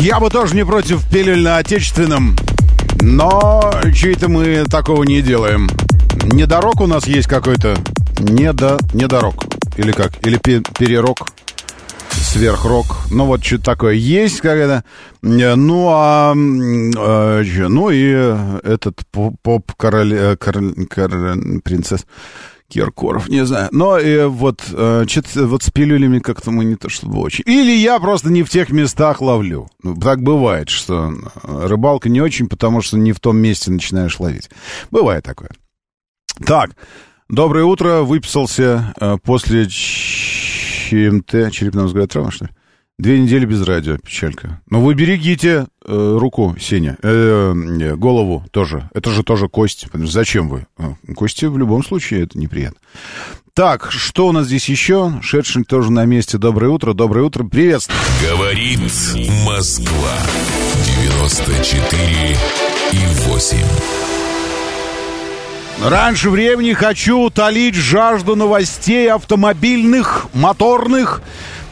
Я 0.00 0.18
бы 0.18 0.30
тоже 0.30 0.56
не 0.56 0.64
против 0.64 1.06
пилюль 1.10 1.42
на 1.42 1.58
отечественном, 1.58 2.34
но 3.02 3.70
чей-то 3.94 4.30
мы 4.30 4.64
такого 4.64 5.02
не 5.04 5.20
делаем. 5.20 5.68
Недорог 6.32 6.80
у 6.80 6.86
нас 6.86 7.06
есть 7.06 7.28
какой-то. 7.28 7.76
Недо... 8.18 8.78
Недорог. 8.94 9.44
Или 9.76 9.92
как? 9.92 10.12
Или 10.26 10.38
пе 10.38 10.62
перерок 10.78 11.28
сверхрок. 12.30 12.86
Ну, 13.10 13.26
вот 13.26 13.44
что-то 13.44 13.64
такое 13.64 13.94
есть 13.94 14.40
когда 14.40 14.84
Ну, 15.20 15.88
а... 15.90 16.32
Э, 16.34 17.42
ну, 17.68 17.90
и 17.90 18.10
этот 18.62 19.02
поп-король... 19.10 20.14
Э, 20.14 20.36
король, 20.36 20.86
король, 20.88 21.60
принцесс... 21.62 22.06
Киркоров, 22.70 23.28
не 23.28 23.44
знаю. 23.44 23.68
Но 23.72 23.98
и 23.98 24.24
вот, 24.24 24.62
э, 24.72 25.04
вот 25.34 25.62
с 25.62 25.70
пилюлями 25.70 26.20
как-то 26.20 26.52
мы 26.52 26.64
не 26.64 26.76
то 26.76 26.88
чтобы 26.88 27.18
очень. 27.18 27.42
Или 27.46 27.72
я 27.72 27.98
просто 27.98 28.30
не 28.30 28.44
в 28.44 28.48
тех 28.48 28.70
местах 28.70 29.20
ловлю. 29.20 29.68
Ну, 29.82 29.96
так 29.96 30.22
бывает, 30.22 30.68
что 30.68 31.12
э, 31.12 31.66
рыбалка 31.66 32.08
не 32.08 32.20
очень, 32.20 32.48
потому 32.48 32.80
что 32.80 32.96
не 32.96 33.12
в 33.12 33.18
том 33.20 33.36
месте 33.38 33.70
начинаешь 33.70 34.20
ловить. 34.20 34.48
Бывает 34.90 35.24
такое. 35.24 35.50
Так, 36.46 36.70
доброе 37.28 37.64
утро. 37.64 38.02
Выписался 38.02 38.94
э, 39.00 39.18
после 39.22 39.66
ЧМТ, 39.66 41.52
черепно-мозговая 41.52 42.06
травма, 42.06 42.30
что 42.30 42.44
ли? 42.44 42.50
Две 43.00 43.18
недели 43.18 43.46
без 43.46 43.62
радио, 43.62 43.96
печалька. 43.96 44.60
Но 44.68 44.82
вы 44.82 44.92
берегите 44.92 45.66
э, 45.86 46.16
руку, 46.18 46.54
Сеня, 46.60 46.98
э, 47.02 47.54
э, 47.54 47.96
голову 47.96 48.44
тоже. 48.50 48.90
Это 48.92 49.10
же 49.10 49.22
тоже 49.22 49.48
кость. 49.48 49.86
Зачем 49.94 50.50
вы? 50.50 50.66
Э, 50.76 50.92
кости 51.16 51.46
в 51.46 51.56
любом 51.56 51.82
случае 51.82 52.24
это 52.24 52.38
неприятно. 52.38 52.78
Так, 53.54 53.90
что 53.90 54.28
у 54.28 54.32
нас 54.32 54.48
здесь 54.48 54.68
еще? 54.68 55.18
Шершень 55.22 55.64
тоже 55.64 55.90
на 55.90 56.04
месте. 56.04 56.36
Доброе 56.36 56.68
утро, 56.68 56.92
доброе 56.92 57.22
утро. 57.22 57.42
Приветствую. 57.42 57.98
Говорит 58.20 58.80
Москва. 59.46 60.18
94 61.02 62.36
и 62.92 63.30
8. 63.30 63.58
Раньше 65.82 66.28
времени 66.28 66.74
хочу 66.74 67.18
утолить 67.18 67.74
жажду 67.74 68.36
новостей 68.36 69.10
автомобильных, 69.10 70.26
моторных, 70.34 71.22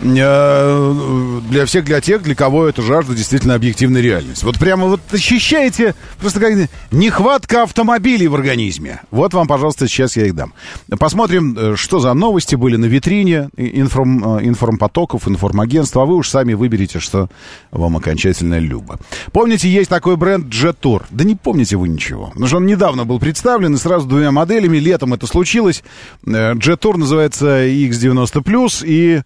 для 0.00 1.66
всех, 1.66 1.84
для 1.84 2.00
тех, 2.00 2.22
для 2.22 2.34
кого 2.34 2.66
эта 2.66 2.82
жажда 2.82 3.14
действительно 3.14 3.54
объективная 3.54 4.00
реальность. 4.00 4.42
Вот 4.42 4.58
прямо 4.58 4.86
вот 4.86 5.00
ощущаете 5.12 5.94
просто 6.20 6.40
как 6.40 6.68
нехватка 6.90 7.64
автомобилей 7.64 8.28
в 8.28 8.34
организме. 8.34 9.00
Вот 9.10 9.34
вам, 9.34 9.46
пожалуйста, 9.46 9.88
сейчас 9.88 10.16
я 10.16 10.26
их 10.26 10.34
дам. 10.34 10.54
Посмотрим, 10.98 11.56
э, 11.58 11.76
что 11.76 11.98
за 11.98 12.14
новости 12.14 12.54
были 12.54 12.76
на 12.76 12.86
витрине 12.86 13.50
информ, 13.56 14.38
э, 14.38 14.46
информпотоков, 14.46 15.26
информагентства, 15.28 16.02
а 16.02 16.06
вы 16.06 16.16
уж 16.16 16.28
сами 16.28 16.54
выберите, 16.54 17.00
что 17.00 17.28
вам 17.70 17.96
окончательно 17.96 18.58
любо. 18.58 18.98
Помните, 19.32 19.68
есть 19.68 19.90
такой 19.90 20.16
бренд 20.16 20.46
Jetour? 20.46 21.04
Да 21.10 21.24
не 21.24 21.34
помните 21.34 21.76
вы 21.76 21.88
ничего. 21.88 22.28
Потому 22.28 22.46
что 22.46 22.56
он 22.58 22.66
недавно 22.66 23.04
был 23.04 23.18
представлен, 23.18 23.74
и 23.74 23.78
сразу 23.78 24.06
двумя 24.06 24.30
моделями. 24.30 24.78
Летом 24.78 25.14
это 25.14 25.26
случилось. 25.26 25.82
Jetour 26.24 26.96
называется 26.96 27.66
X90+, 27.66 28.84
и 28.84 29.16
э, 29.16 29.22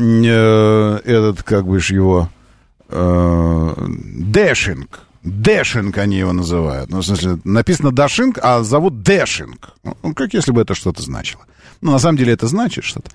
этот, 0.00 1.42
как 1.42 1.66
бы 1.66 1.80
ж 1.80 1.90
его, 1.90 2.28
э, 2.88 3.74
Dashing. 3.88 5.00
Dashing 5.22 5.98
они 5.98 6.16
его 6.18 6.32
называют. 6.32 6.90
Ну, 6.90 7.00
в 7.00 7.04
смысле, 7.04 7.38
написано 7.44 7.92
Дашинг, 7.92 8.38
а 8.42 8.62
зовут 8.62 9.02
Dashing. 9.02 9.74
Ну, 9.84 10.14
как 10.14 10.32
если 10.32 10.52
бы 10.52 10.62
это 10.62 10.74
что-то 10.74 11.02
значило. 11.02 11.42
Ну, 11.80 11.92
на 11.92 11.98
самом 11.98 12.18
деле 12.18 12.32
это 12.32 12.46
значит 12.46 12.84
что-то. 12.84 13.10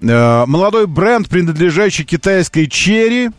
Э, 0.00 0.46
молодой 0.46 0.86
бренд, 0.86 1.28
принадлежащий 1.28 2.04
китайской 2.04 2.66
черри, 2.66 3.30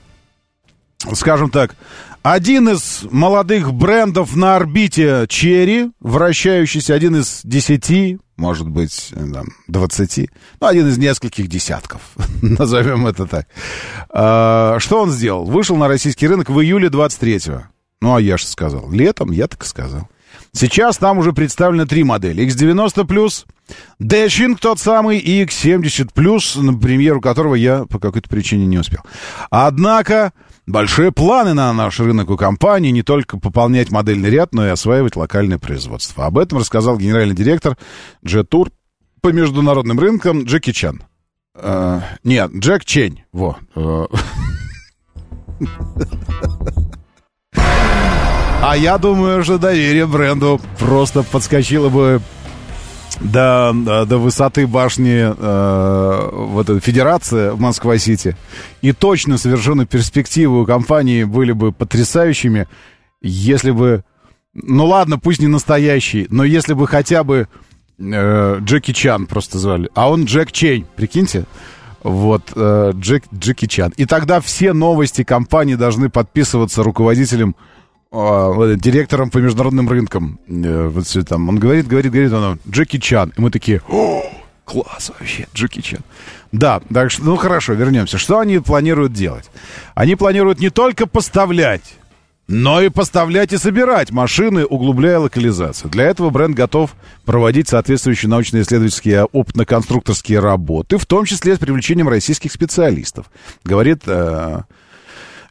скажем 1.13 1.49
так, 1.49 1.75
один 2.23 2.69
из 2.69 3.03
молодых 3.09 3.73
брендов 3.73 4.35
на 4.35 4.55
орбите 4.55 5.25
черри, 5.27 5.91
вращающийся, 5.99 6.93
один 6.93 7.15
из 7.15 7.41
десяти 7.43 8.19
может 8.41 8.67
быть, 8.67 9.09
э, 9.11 9.23
там, 9.31 9.49
20, 9.67 10.29
ну, 10.59 10.67
один 10.67 10.87
из 10.87 10.97
нескольких 10.97 11.47
десятков, 11.47 12.01
назовем 12.41 13.05
это 13.05 13.27
так. 13.27 13.47
А, 14.09 14.77
что 14.79 15.03
он 15.03 15.11
сделал? 15.11 15.45
Вышел 15.45 15.77
на 15.77 15.87
российский 15.87 16.27
рынок 16.27 16.49
в 16.49 16.59
июле 16.59 16.89
23-го. 16.89 17.65
Ну, 18.01 18.15
а 18.15 18.19
я 18.19 18.39
что 18.39 18.49
сказал? 18.49 18.91
Летом 18.91 19.31
я 19.31 19.47
так 19.47 19.63
и 19.63 19.67
сказал. 19.67 20.09
Сейчас 20.53 20.97
там 20.97 21.19
уже 21.19 21.33
представлены 21.33 21.85
три 21.85 22.03
модели. 22.03 22.45
X90+, 22.47 23.45
Dashing 24.01 24.57
тот 24.59 24.79
самый, 24.79 25.19
и 25.19 25.43
X70+, 25.45 26.61
на 26.61 26.73
премьеру 26.73 27.21
которого 27.21 27.53
я 27.53 27.85
по 27.85 27.99
какой-то 27.99 28.27
причине 28.27 28.65
не 28.65 28.79
успел. 28.79 29.01
Однако 29.51 30.33
Большие 30.67 31.11
планы 31.11 31.53
на 31.53 31.73
наш 31.73 31.99
рынок 31.99 32.29
у 32.29 32.37
компании, 32.37 32.91
не 32.91 33.03
только 33.03 33.37
пополнять 33.37 33.91
модельный 33.91 34.29
ряд, 34.29 34.53
но 34.53 34.65
и 34.65 34.69
осваивать 34.69 35.15
локальное 35.15 35.57
производство. 35.57 36.25
Об 36.25 36.37
этом 36.37 36.59
рассказал 36.59 36.97
генеральный 36.97 37.35
директор 37.35 37.77
Jet 38.23 38.71
по 39.21 39.27
международным 39.31 39.99
рынкам 39.99 40.43
Джеки 40.43 40.71
Чан. 40.71 41.03
Uh, 41.55 42.01
нет, 42.23 42.51
Джек 42.55 42.85
Чень. 42.85 43.23
Во. 43.31 43.57
Uh. 43.75 44.07
А 48.63 48.77
я 48.77 48.99
думаю, 48.99 49.43
что 49.43 49.57
доверие 49.57 50.05
бренду 50.05 50.61
просто 50.77 51.23
подскочило 51.23 51.89
бы 51.89 52.21
до, 53.23 54.05
до 54.05 54.17
высоты 54.17 54.67
башни 54.67 55.33
э, 55.35 56.29
вот 56.31 56.67
федерации 56.83 57.49
в 57.51 57.59
Москва-Сити. 57.59 58.35
И 58.81 58.91
точно 58.93 59.37
совершенно 59.37 59.85
перспективы 59.85 60.61
у 60.61 60.65
компании 60.65 61.23
были 61.23 61.51
бы 61.51 61.71
потрясающими, 61.71 62.67
если 63.21 63.71
бы... 63.71 64.03
Ну 64.53 64.85
ладно, 64.85 65.17
пусть 65.17 65.39
не 65.39 65.47
настоящий, 65.47 66.27
но 66.29 66.43
если 66.43 66.73
бы 66.73 66.87
хотя 66.87 67.23
бы 67.23 67.47
э, 67.99 68.59
Джеки 68.61 68.91
Чан 68.91 69.27
просто 69.27 69.59
звали. 69.59 69.89
А 69.93 70.09
он 70.09 70.25
Джек 70.25 70.51
Чейн, 70.51 70.85
прикиньте. 70.95 71.45
Вот, 72.03 72.51
э, 72.55 72.93
Джек, 72.95 73.23
Джеки 73.33 73.67
Чан. 73.67 73.93
И 73.95 74.05
тогда 74.05 74.41
все 74.41 74.73
новости 74.73 75.23
компании 75.23 75.75
должны 75.75 76.09
подписываться 76.09 76.83
руководителем 76.83 77.55
директором 78.11 79.29
по 79.29 79.37
международным 79.37 79.87
рынкам. 79.87 80.39
Э, 80.47 80.87
вот 80.87 81.07
все 81.07 81.23
там. 81.23 81.47
Он 81.47 81.57
говорит, 81.57 81.87
говорит, 81.87 82.11
говорит, 82.11 82.33
он 82.33 82.59
Джеки 82.69 82.97
Чан. 82.97 83.33
И 83.37 83.41
мы 83.41 83.51
такие, 83.51 83.81
о, 83.87 84.23
класс 84.65 85.11
вообще, 85.17 85.47
Джеки 85.53 85.81
Чан. 85.81 86.01
Да, 86.51 86.81
так 86.93 87.09
что, 87.09 87.23
ну 87.23 87.37
хорошо, 87.37 87.73
вернемся. 87.73 88.17
Что 88.17 88.39
они 88.39 88.59
планируют 88.59 89.13
делать? 89.13 89.49
Они 89.95 90.15
планируют 90.15 90.59
не 90.59 90.69
только 90.69 91.07
поставлять, 91.07 91.95
но 92.47 92.81
и 92.81 92.89
поставлять 92.89 93.53
и 93.53 93.57
собирать 93.57 94.11
машины, 94.11 94.65
углубляя 94.65 95.19
локализацию. 95.19 95.89
Для 95.89 96.05
этого 96.05 96.31
бренд 96.31 96.53
готов 96.53 96.93
проводить 97.23 97.69
соответствующие 97.69 98.29
научно-исследовательские 98.29 99.23
опытно-конструкторские 99.23 100.39
работы, 100.39 100.97
в 100.97 101.05
том 101.05 101.23
числе 101.23 101.55
с 101.55 101.59
привлечением 101.59 102.09
российских 102.09 102.51
специалистов. 102.51 103.27
Говорит 103.63 104.01
э, 104.05 104.63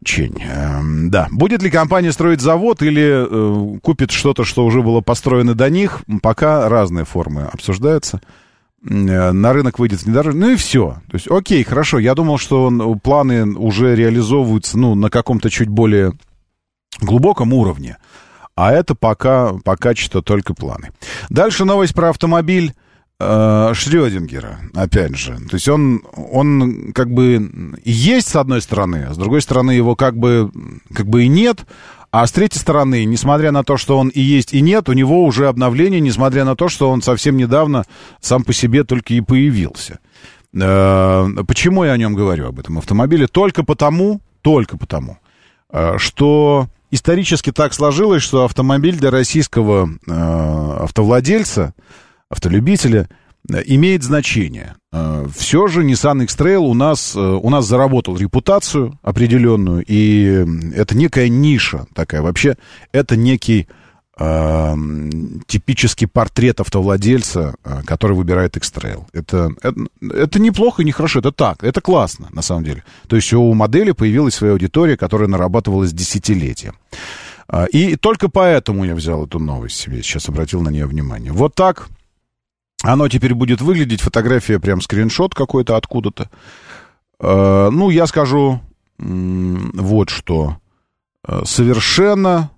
Чень. 0.04 0.42
Эм, 0.42 1.10
да. 1.10 1.28
Будет 1.30 1.62
ли 1.62 1.70
компания 1.70 2.12
строить 2.12 2.40
завод 2.40 2.82
или 2.82 3.26
э, 3.26 3.78
купит 3.80 4.10
что-то, 4.10 4.44
что 4.44 4.64
уже 4.64 4.82
было 4.82 5.00
построено 5.02 5.54
до 5.54 5.68
них, 5.68 6.00
пока 6.22 6.68
разные 6.68 7.04
формы 7.04 7.42
обсуждаются. 7.52 8.20
Э, 8.82 9.32
на 9.32 9.52
рынок 9.52 9.78
выйдет 9.78 10.02
внедорожник. 10.02 10.40
Ну 10.40 10.50
и 10.50 10.56
все. 10.56 10.96
То 11.10 11.16
есть, 11.16 11.30
окей, 11.30 11.62
хорошо. 11.64 11.98
Я 11.98 12.14
думал, 12.14 12.38
что 12.38 12.64
он, 12.64 12.98
планы 13.00 13.44
уже 13.44 13.94
реализовываются 13.94 14.78
ну, 14.78 14.94
на 14.94 15.10
каком-то 15.10 15.50
чуть 15.50 15.68
более 15.68 16.12
глубоком 17.00 17.52
уровне. 17.52 17.98
А 18.54 18.72
это 18.72 18.94
пока, 18.94 19.52
пока 19.64 19.94
что 19.94 20.22
только 20.22 20.54
планы. 20.54 20.90
Дальше 21.28 21.64
новость 21.64 21.94
про 21.94 22.08
автомобиль 22.08 22.72
э, 22.72 22.79
Шрёдингера, 23.20 24.60
опять 24.74 25.14
же. 25.16 25.36
То 25.50 25.56
есть 25.56 25.68
он, 25.68 26.02
он 26.14 26.92
как 26.94 27.12
бы 27.12 27.76
есть 27.84 28.28
с 28.28 28.36
одной 28.36 28.62
стороны, 28.62 29.08
а 29.10 29.14
с 29.14 29.18
другой 29.18 29.42
стороны 29.42 29.72
его 29.72 29.94
как 29.94 30.16
бы, 30.16 30.50
как 30.94 31.06
бы 31.06 31.24
и 31.24 31.28
нет. 31.28 31.66
А 32.12 32.26
с 32.26 32.32
третьей 32.32 32.58
стороны, 32.58 33.04
несмотря 33.04 33.52
на 33.52 33.62
то, 33.62 33.76
что 33.76 33.96
он 33.96 34.08
и 34.08 34.20
есть, 34.20 34.52
и 34.52 34.60
нет, 34.60 34.88
у 34.88 34.94
него 34.94 35.24
уже 35.24 35.48
обновление, 35.48 36.00
несмотря 36.00 36.44
на 36.44 36.56
то, 36.56 36.68
что 36.68 36.90
он 36.90 37.02
совсем 37.02 37.36
недавно 37.36 37.84
сам 38.20 38.42
по 38.42 38.52
себе 38.52 38.82
только 38.82 39.14
и 39.14 39.20
появился. 39.20 40.00
Э, 40.52 41.28
почему 41.46 41.84
я 41.84 41.92
о 41.92 41.96
нем 41.96 42.14
говорю, 42.14 42.48
об 42.48 42.58
этом 42.58 42.78
автомобиле? 42.78 43.28
Только 43.28 43.64
потому, 43.64 44.20
только 44.42 44.76
потому, 44.76 45.18
э, 45.70 45.98
что 45.98 46.66
исторически 46.90 47.52
так 47.52 47.74
сложилось, 47.74 48.22
что 48.22 48.44
автомобиль 48.44 48.96
для 48.96 49.12
российского 49.12 49.88
э, 49.88 50.82
автовладельца 50.82 51.74
автолюбителя, 52.30 53.08
э, 53.52 53.62
имеет 53.66 54.02
значение. 54.02 54.74
Э, 54.92 55.26
Все 55.36 55.66
же 55.66 55.82
Nissan 55.82 56.22
X-Trail 56.24 56.58
у 56.58 56.74
нас, 56.74 57.14
э, 57.14 57.20
у 57.20 57.50
нас 57.50 57.66
заработал 57.66 58.16
репутацию 58.16 58.98
определенную, 59.02 59.84
и 59.86 60.46
это 60.74 60.96
некая 60.96 61.28
ниша 61.28 61.86
такая. 61.94 62.22
Вообще, 62.22 62.56
это 62.92 63.16
некий 63.16 63.68
э, 64.18 64.74
типический 65.46 66.06
портрет 66.06 66.60
автовладельца, 66.60 67.54
который 67.86 68.16
выбирает 68.16 68.56
X-Trail. 68.56 69.04
Это, 69.12 69.50
это, 69.62 69.86
это 70.12 70.38
неплохо 70.40 70.82
и 70.82 70.84
не 70.84 70.92
хорошо, 70.92 71.20
это 71.20 71.32
так, 71.32 71.64
это 71.64 71.80
классно, 71.80 72.28
на 72.32 72.42
самом 72.42 72.64
деле. 72.64 72.84
То 73.08 73.16
есть 73.16 73.32
у 73.32 73.54
модели 73.54 73.92
появилась 73.92 74.34
своя 74.34 74.52
аудитория, 74.52 74.96
которая 74.96 75.28
нарабатывалась 75.28 75.92
десятилетия. 75.92 76.74
И 77.72 77.96
только 77.96 78.28
поэтому 78.28 78.84
я 78.84 78.94
взял 78.94 79.26
эту 79.26 79.38
новость 79.38 79.76
себе, 79.76 80.02
сейчас 80.02 80.28
обратил 80.28 80.60
на 80.60 80.68
нее 80.68 80.86
внимание. 80.86 81.32
Вот 81.32 81.54
так 81.54 81.88
оно 82.82 83.08
теперь 83.08 83.34
будет 83.34 83.60
выглядеть, 83.60 84.00
фотография 84.00 84.58
прям 84.58 84.80
скриншот 84.80 85.34
какой-то 85.34 85.76
откуда-то. 85.76 86.30
А, 87.18 87.70
ну, 87.70 87.90
я 87.90 88.06
скажу 88.06 88.60
вот 88.98 90.10
что. 90.10 90.58
А, 91.22 91.44
совершенно... 91.44 92.50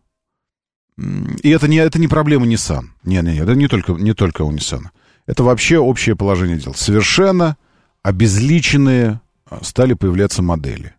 И 0.97 1.49
это 1.49 1.69
не, 1.69 1.79
это 1.79 1.99
не 1.99 2.07
проблема 2.07 2.47
Nissan. 2.47 2.85
Нет, 3.05 3.25
нет, 3.25 3.43
это 3.43 3.55
не 3.55 3.67
только, 3.67 3.93
не 3.93 4.13
только 4.13 4.43
у 4.43 4.53
Nissan. 4.53 4.85
Это 5.27 5.43
вообще 5.43 5.79
общее 5.79 6.17
положение 6.17 6.59
дел. 6.59 6.75
Совершенно 6.75 7.57
обезличенные 8.03 9.21
стали 9.63 9.95
появляться 9.95 10.43
модели. 10.43 10.95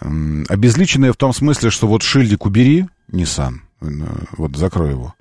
Обезличенные 0.00 1.12
в 1.12 1.16
том 1.16 1.32
смысле, 1.32 1.70
что 1.70 1.88
вот 1.88 2.02
шильдик 2.02 2.46
убери, 2.46 2.86
Nissan, 3.10 3.54
э, 3.80 3.86
вот 4.36 4.56
закрой 4.56 4.90
его. 4.90 5.14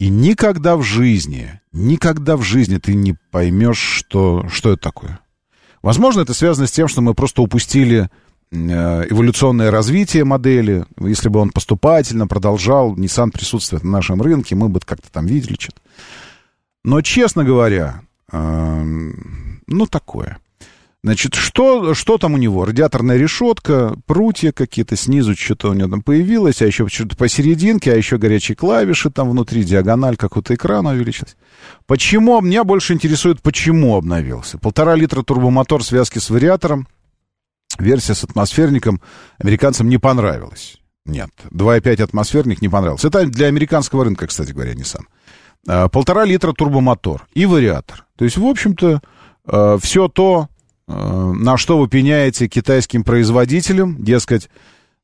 И 0.00 0.08
никогда 0.08 0.78
в 0.78 0.82
жизни, 0.82 1.60
никогда 1.72 2.38
в 2.38 2.42
жизни 2.42 2.78
ты 2.78 2.94
не 2.94 3.16
поймешь, 3.30 3.78
что, 3.78 4.48
что 4.48 4.72
это 4.72 4.80
такое. 4.80 5.20
Возможно, 5.82 6.22
это 6.22 6.32
связано 6.32 6.66
с 6.66 6.72
тем, 6.72 6.88
что 6.88 7.02
мы 7.02 7.12
просто 7.12 7.42
упустили 7.42 8.08
э, 8.50 8.56
эволюционное 8.56 9.70
развитие 9.70 10.24
модели. 10.24 10.86
Если 10.98 11.28
бы 11.28 11.38
он 11.38 11.50
поступательно 11.50 12.26
продолжал, 12.26 12.96
Nissan 12.96 13.30
присутствует 13.30 13.84
на 13.84 13.90
нашем 13.90 14.22
рынке, 14.22 14.54
мы 14.54 14.70
бы 14.70 14.80
как-то 14.80 15.12
там 15.12 15.26
видели 15.26 15.56
что-то. 15.58 15.82
Но, 16.82 17.02
честно 17.02 17.44
говоря, 17.44 18.00
э, 18.32 18.82
ну, 19.66 19.86
такое. 19.86 20.38
Значит, 21.02 21.34
что, 21.34 21.94
что 21.94 22.18
там 22.18 22.34
у 22.34 22.36
него? 22.36 22.66
Радиаторная 22.66 23.16
решетка, 23.16 23.94
прутья 24.04 24.52
какие-то, 24.52 24.96
снизу 24.96 25.34
что-то 25.34 25.70
у 25.70 25.72
него 25.72 25.88
там 25.88 26.02
появилось, 26.02 26.60
а 26.60 26.66
еще 26.66 26.86
что-то 26.88 27.16
посерединке, 27.16 27.92
а 27.92 27.96
еще 27.96 28.18
горячие 28.18 28.54
клавиши 28.54 29.10
там 29.10 29.30
внутри, 29.30 29.64
диагональ 29.64 30.18
какого-то 30.18 30.54
экрана 30.54 30.90
увеличилась. 30.90 31.36
Почему? 31.86 32.38
Меня 32.42 32.64
больше 32.64 32.92
интересует, 32.92 33.40
почему 33.40 33.96
обновился. 33.96 34.58
Полтора 34.58 34.94
литра 34.94 35.22
турбомотор 35.22 35.82
связки 35.82 36.18
с 36.18 36.28
вариатором, 36.28 36.86
версия 37.78 38.14
с 38.14 38.22
атмосферником 38.22 39.00
американцам 39.38 39.88
не 39.88 39.96
понравилась. 39.96 40.80
Нет, 41.06 41.30
2,5 41.50 42.02
атмосферник 42.02 42.60
не 42.60 42.68
понравился. 42.68 43.08
Это 43.08 43.24
для 43.24 43.46
американского 43.46 44.04
рынка, 44.04 44.26
кстати 44.26 44.52
говоря, 44.52 44.74
Nissan. 44.74 45.04
А, 45.66 45.88
полтора 45.88 46.26
литра 46.26 46.52
турбомотор 46.52 47.26
и 47.32 47.46
вариатор. 47.46 48.04
То 48.16 48.26
есть, 48.26 48.36
в 48.36 48.44
общем-то, 48.44 49.00
а, 49.46 49.78
все 49.78 50.08
то, 50.08 50.49
на 51.34 51.56
что 51.56 51.78
вы 51.78 51.88
пеняете 51.88 52.48
китайским 52.48 53.04
производителям, 53.04 54.02
дескать, 54.02 54.48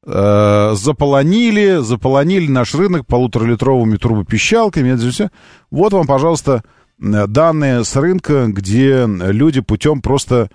э, 0.05 0.73
заполонили, 0.75 1.79
заполонили 1.81 2.51
наш 2.51 2.75
рынок 2.75 3.07
полуторалитровыми 3.07 3.97
турбопищалками, 3.97 4.91
это 4.91 5.11
все. 5.11 5.31
Вот 5.71 5.93
вам, 5.93 6.07
пожалуйста, 6.07 6.63
данные 6.99 7.85
с 7.85 7.95
рынка, 7.97 8.47
где 8.47 9.07
люди 9.07 9.61
путем 9.61 10.01
просто 10.01 10.51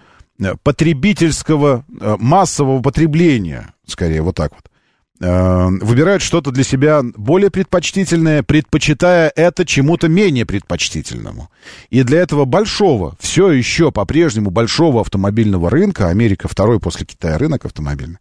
потребительского, 0.64 1.86
э, 2.00 2.16
массового 2.20 2.82
потребления, 2.82 3.74
скорее, 3.86 4.22
вот 4.22 4.36
так 4.36 4.54
вот, 4.54 4.64
Э, 4.64 4.81
выбирают 5.22 6.24
что-то 6.24 6.50
для 6.52 6.64
себя 6.64 7.04
более 7.16 7.52
предпочтительное, 7.52 8.42
предпочитая 8.42 9.32
это 9.36 9.66
чему-то 9.66 10.08
менее 10.08 10.48
предпочтительному. 10.48 11.50
И 11.92 12.02
для 12.02 12.22
этого 12.22 12.46
большого, 12.46 13.16
все 13.20 13.52
еще 13.52 13.92
по-прежнему 13.92 14.50
большого 14.50 15.02
автомобильного 15.02 15.70
рынка, 15.70 16.08
Америка 16.08 16.48
второй 16.48 16.80
после 16.80 17.06
Китая 17.06 17.38
рынок 17.38 17.66
автомобильный, 17.66 18.18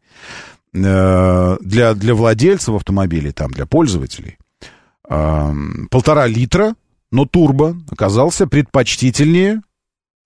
э, 0.74 1.56
для, 1.60 1.94
для 1.94 2.14
владельцев 2.14 2.74
автомобилей, 2.74 3.32
там, 3.32 3.50
для 3.50 3.64
пользователей, 3.64 4.36
э, 5.08 5.52
полтора 5.90 6.26
литра, 6.26 6.74
но 7.10 7.24
турбо 7.24 7.76
оказался 7.90 8.46
предпочтительнее 8.46 9.62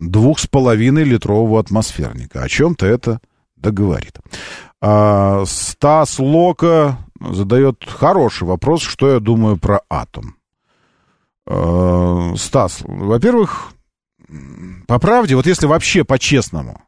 двух 0.01 0.39
с 0.41 0.47
половиной 0.47 1.05
литрового 1.05 1.61
атмосферника. 1.61 2.43
О 2.43 2.49
чем-то 2.49 2.85
это 2.85 3.21
договорит. 3.57 4.19
А, 4.86 5.47
Стас 5.47 6.19
Лока 6.19 6.98
задает 7.19 7.85
хороший 7.89 8.47
вопрос, 8.47 8.82
что 8.82 9.15
я 9.15 9.19
думаю 9.19 9.56
про 9.56 9.81
атом. 9.89 10.36
А, 11.47 12.35
Стас, 12.36 12.82
во-первых, 12.82 13.73
по 14.86 14.98
правде, 14.98 15.36
вот 15.36 15.47
если 15.47 15.65
вообще 15.65 16.05
по-честному, 16.05 16.82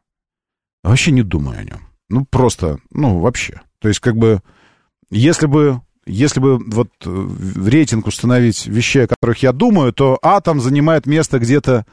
вообще 0.83 1.11
не 1.11 1.23
думаю 1.23 1.59
о 1.59 1.63
нем. 1.63 1.87
Ну, 2.07 2.25
просто, 2.25 2.77
ну, 2.91 3.17
вообще. 3.17 3.61
То 3.79 3.87
есть, 3.87 3.99
как 3.99 4.15
бы, 4.15 4.43
если 5.09 5.47
бы, 5.47 5.81
если 6.05 6.39
бы 6.39 6.59
вот 6.59 6.89
в 7.03 7.67
рейтинг 7.67 8.05
установить 8.05 8.67
вещей, 8.67 9.05
о 9.05 9.07
которых 9.07 9.41
я 9.41 9.51
думаю, 9.51 9.91
то 9.91 10.19
атом 10.21 10.61
занимает 10.61 11.07
место 11.07 11.39
где-то 11.39 11.87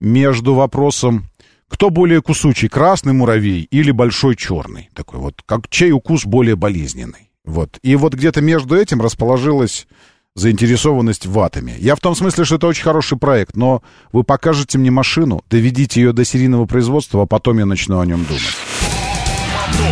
между 0.00 0.54
вопросом 0.54 1.24
кто 1.72 1.88
более 1.88 2.20
кусучий, 2.20 2.68
красный 2.68 3.14
муравей 3.14 3.66
или 3.70 3.90
большой 3.90 4.36
черный? 4.36 4.90
Такой 4.94 5.18
вот, 5.18 5.42
как 5.46 5.68
чей 5.70 5.90
укус 5.90 6.26
более 6.26 6.54
болезненный? 6.54 7.30
Вот. 7.44 7.78
И 7.82 7.96
вот 7.96 8.14
где-то 8.14 8.42
между 8.42 8.76
этим 8.76 9.00
расположилась 9.00 9.86
заинтересованность 10.34 11.26
в 11.26 11.38
атоме. 11.40 11.74
Я 11.78 11.96
в 11.96 12.00
том 12.00 12.14
смысле, 12.14 12.44
что 12.44 12.56
это 12.56 12.66
очень 12.66 12.84
хороший 12.84 13.18
проект, 13.18 13.56
но 13.56 13.82
вы 14.12 14.22
покажете 14.22 14.78
мне 14.78 14.90
машину, 14.90 15.42
доведите 15.50 16.02
ее 16.02 16.12
до 16.12 16.24
серийного 16.24 16.66
производства, 16.66 17.22
а 17.22 17.26
потом 17.26 17.58
я 17.58 17.66
начну 17.66 18.00
о 18.00 18.06
нем 18.06 18.24
думать. 18.24 18.56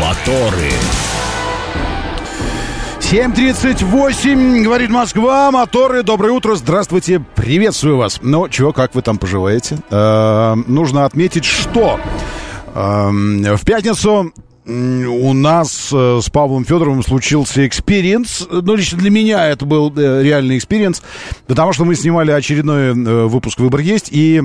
Моторы. 0.00 0.70
7.38, 3.10 4.62
говорит 4.62 4.88
Москва, 4.88 5.50
моторы, 5.50 6.04
доброе 6.04 6.30
утро, 6.30 6.54
здравствуйте, 6.54 7.18
приветствую 7.34 7.96
вас. 7.96 8.20
Ну, 8.22 8.48
чего, 8.48 8.72
как 8.72 8.94
вы 8.94 9.02
там 9.02 9.18
поживаете? 9.18 9.78
Э, 9.90 10.54
нужно 10.68 11.04
отметить, 11.06 11.44
что 11.44 11.98
э, 12.72 13.10
в 13.56 13.64
пятницу 13.64 14.32
у 14.64 15.32
нас 15.32 15.90
э, 15.92 16.20
с 16.22 16.30
Павлом 16.30 16.64
Федоровым 16.64 17.02
случился 17.02 17.66
experience. 17.66 18.46
Ну, 18.48 18.76
лично 18.76 18.98
для 18.98 19.10
меня 19.10 19.44
это 19.48 19.66
был 19.66 19.92
э, 19.96 20.22
реальный 20.22 20.56
experience, 20.56 21.02
потому 21.48 21.72
что 21.72 21.84
мы 21.84 21.96
снимали 21.96 22.30
очередной 22.30 22.90
э, 22.90 23.24
выпуск 23.26 23.58
«Выбор 23.58 23.80
есть», 23.80 24.08
и 24.12 24.40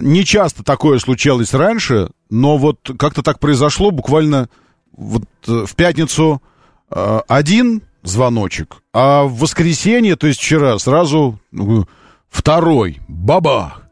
не 0.00 0.24
часто 0.24 0.62
такое 0.62 1.00
случалось 1.00 1.52
раньше, 1.52 2.10
но 2.30 2.56
вот 2.56 2.78
как-то 2.96 3.24
так 3.24 3.40
произошло 3.40 3.90
буквально 3.90 4.48
вот 4.96 5.24
э, 5.46 5.64
в 5.66 5.74
пятницу 5.74 6.42
э, 6.90 7.20
один 7.28 7.82
звоночек, 8.02 8.82
а 8.92 9.24
в 9.24 9.38
воскресенье, 9.38 10.16
то 10.16 10.26
есть 10.26 10.40
вчера, 10.40 10.78
сразу 10.78 11.38
ну, 11.50 11.86
второй. 12.28 13.00
Бабах! 13.08 13.82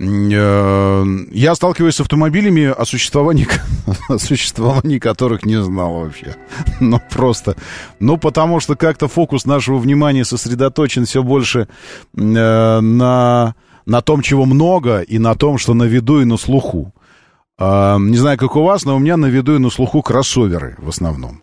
Э, 0.00 1.04
я 1.32 1.54
сталкиваюсь 1.54 1.96
с 1.96 2.00
автомобилями, 2.00 2.66
о 2.66 2.84
существовании, 2.84 3.48
о 4.08 4.18
существовании 4.18 4.98
которых 4.98 5.44
не 5.44 5.60
знал 5.60 6.00
вообще. 6.00 6.36
Ну, 6.80 7.00
просто. 7.10 7.56
Ну, 7.98 8.16
потому 8.16 8.60
что 8.60 8.76
как-то 8.76 9.08
фокус 9.08 9.44
нашего 9.44 9.78
внимания 9.78 10.24
сосредоточен 10.24 11.04
все 11.04 11.22
больше 11.22 11.68
на, 12.12 13.54
на 13.86 14.00
том, 14.02 14.22
чего 14.22 14.44
много, 14.44 15.00
и 15.00 15.18
на 15.18 15.34
том, 15.34 15.58
что 15.58 15.74
на 15.74 15.84
виду 15.84 16.20
и 16.20 16.24
на 16.24 16.36
слуху. 16.36 16.92
Не 17.58 18.16
знаю, 18.16 18.38
как 18.38 18.54
у 18.54 18.62
вас, 18.62 18.84
но 18.84 18.94
у 18.94 18.98
меня 19.00 19.16
на 19.16 19.26
виду 19.26 19.56
и 19.56 19.58
на 19.58 19.70
слуху 19.70 20.00
кроссоверы 20.00 20.76
в 20.78 20.88
основном. 20.88 21.42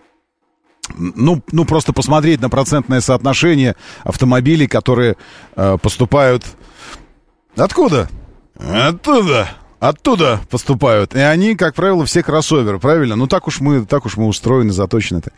Ну, 0.97 1.41
ну, 1.51 1.65
просто 1.65 1.93
посмотреть 1.93 2.41
на 2.41 2.49
процентное 2.49 3.01
соотношение 3.01 3.75
автомобилей, 4.03 4.67
которые 4.67 5.17
э, 5.55 5.77
поступают... 5.81 6.45
Откуда? 7.57 8.09
Оттуда. 8.57 9.49
Оттуда 9.79 10.41
поступают. 10.49 11.15
И 11.15 11.19
они, 11.19 11.55
как 11.55 11.75
правило, 11.75 12.05
все 12.05 12.23
кроссоверы, 12.23 12.79
правильно? 12.79 13.15
Ну, 13.15 13.27
так 13.27 13.47
уж 13.47 13.59
мы, 13.59 13.85
так 13.85 14.05
уж 14.05 14.17
мы 14.17 14.27
устроены, 14.27 14.71
заточены-то. 14.71 15.31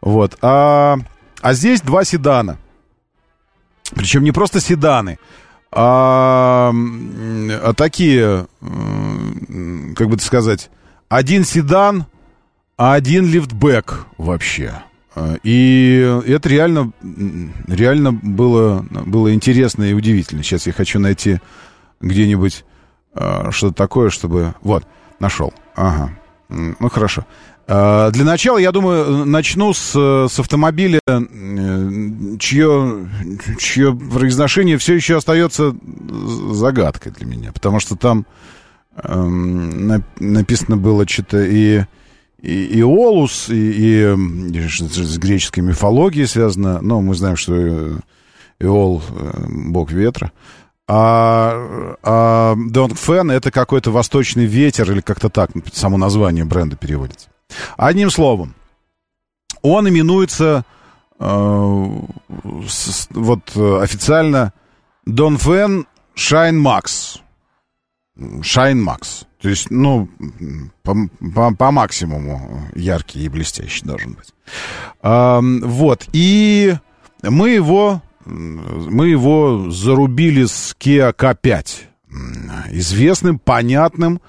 Вот. 0.00 0.36
А, 0.42 0.96
а 1.40 1.52
здесь 1.54 1.80
два 1.80 2.04
седана. 2.04 2.58
Причем 3.94 4.22
не 4.22 4.32
просто 4.32 4.60
седаны, 4.60 5.18
а, 5.72 6.72
а 6.72 7.72
такие, 7.74 8.46
как 8.60 10.08
бы 10.08 10.18
сказать, 10.18 10.70
один 11.08 11.44
седан, 11.44 12.06
а 12.76 12.94
один 12.94 13.26
лифтбэк 13.26 14.06
вообще. 14.18 14.82
И 15.42 16.22
это 16.26 16.48
реально, 16.48 16.92
реально 17.66 18.12
было, 18.12 18.86
было 18.90 19.34
интересно 19.34 19.84
и 19.84 19.92
удивительно. 19.92 20.42
Сейчас 20.42 20.66
я 20.66 20.72
хочу 20.72 20.98
найти 20.98 21.40
где-нибудь 22.00 22.64
а, 23.12 23.50
что-то 23.50 23.74
такое, 23.74 24.10
чтобы... 24.10 24.54
Вот, 24.62 24.86
нашел. 25.18 25.52
Ага. 25.74 26.10
Ну, 26.48 26.88
хорошо. 26.88 27.26
Э, 27.70 28.10
Для 28.12 28.24
начала, 28.24 28.58
я 28.58 28.72
думаю, 28.72 29.24
начну 29.24 29.72
с, 29.72 29.92
э, 29.94 30.26
с 30.28 30.40
автомобиля, 30.40 30.98
э, 31.06 31.20
чье, 32.40 33.08
чье 33.60 33.94
произношение 33.94 34.76
все 34.76 34.94
еще 34.94 35.16
остается 35.16 35.76
загадкой 36.50 37.12
для 37.12 37.26
меня, 37.26 37.52
потому 37.52 37.78
что 37.78 37.94
там 37.94 38.26
эм, 39.04 39.86
на- 39.86 40.02
написано 40.18 40.76
было 40.76 41.06
что-то 41.06 41.44
и, 41.44 41.84
и, 42.42 42.64
и 42.64 42.82
Олус, 42.82 43.48
и, 43.48 43.54
и, 43.54 44.16
с 44.56 45.18
греческой 45.18 45.62
мифологией 45.62 46.26
связано. 46.26 46.80
Ну, 46.82 47.00
мы 47.00 47.14
знаем, 47.14 47.36
что 47.36 47.54
Иол 48.58 49.00
бог 49.48 49.92
ветра. 49.92 50.32
А, 50.88 51.96
а 52.02 52.56
Донг 52.56 52.98
Фен 52.98 53.30
это 53.30 53.52
какой-то 53.52 53.92
восточный 53.92 54.46
ветер, 54.46 54.90
или 54.90 55.00
как-то 55.00 55.28
так 55.28 55.50
само 55.72 55.96
название 55.96 56.44
бренда 56.44 56.74
переводится. 56.74 57.28
Одним 57.76 58.10
словом, 58.10 58.54
он 59.62 59.88
именуется 59.88 60.64
э, 61.18 62.00
с- 62.68 63.08
вот 63.10 63.40
э, 63.54 63.80
официально 63.82 64.52
Дон 65.06 65.38
Фен 65.38 65.86
Шайн 66.14 66.58
Макс. 66.58 67.20
Шайн 68.42 68.82
Макс. 68.82 69.24
То 69.40 69.48
есть, 69.48 69.70
ну, 69.70 70.08
по, 70.82 70.94
по- 71.34 71.54
по 71.54 71.70
максимуму 71.70 72.68
яркий 72.74 73.24
и 73.24 73.28
блестящий 73.28 73.84
должен 73.86 74.12
быть. 74.12 74.34
Ам, 75.00 75.60
вот. 75.62 76.06
И 76.12 76.74
мы 77.22 77.50
его, 77.50 78.02
мы 78.26 79.08
его 79.08 79.70
зарубили 79.70 80.44
с 80.44 80.76
Kia 80.78 81.14
K5. 81.14 81.66
М, 82.12 82.50
Известным, 82.72 83.38
понятным, 83.38 84.20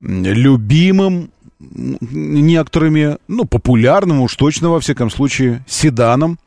любимым 0.00 1.30
некоторыми, 1.60 3.18
ну, 3.28 3.44
популярным 3.44 4.20
уж 4.20 4.34
точно, 4.36 4.70
во 4.70 4.80
всяком 4.80 5.10
случае, 5.10 5.64
седаном 5.66 6.38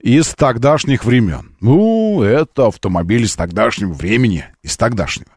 из 0.00 0.34
тогдашних 0.34 1.04
времен. 1.04 1.54
Ну, 1.60 2.22
это 2.22 2.66
автомобиль 2.66 3.24
из 3.24 3.36
тогдашнего 3.36 3.92
времени, 3.92 4.46
из 4.62 4.76
тогдашнего. 4.76 5.30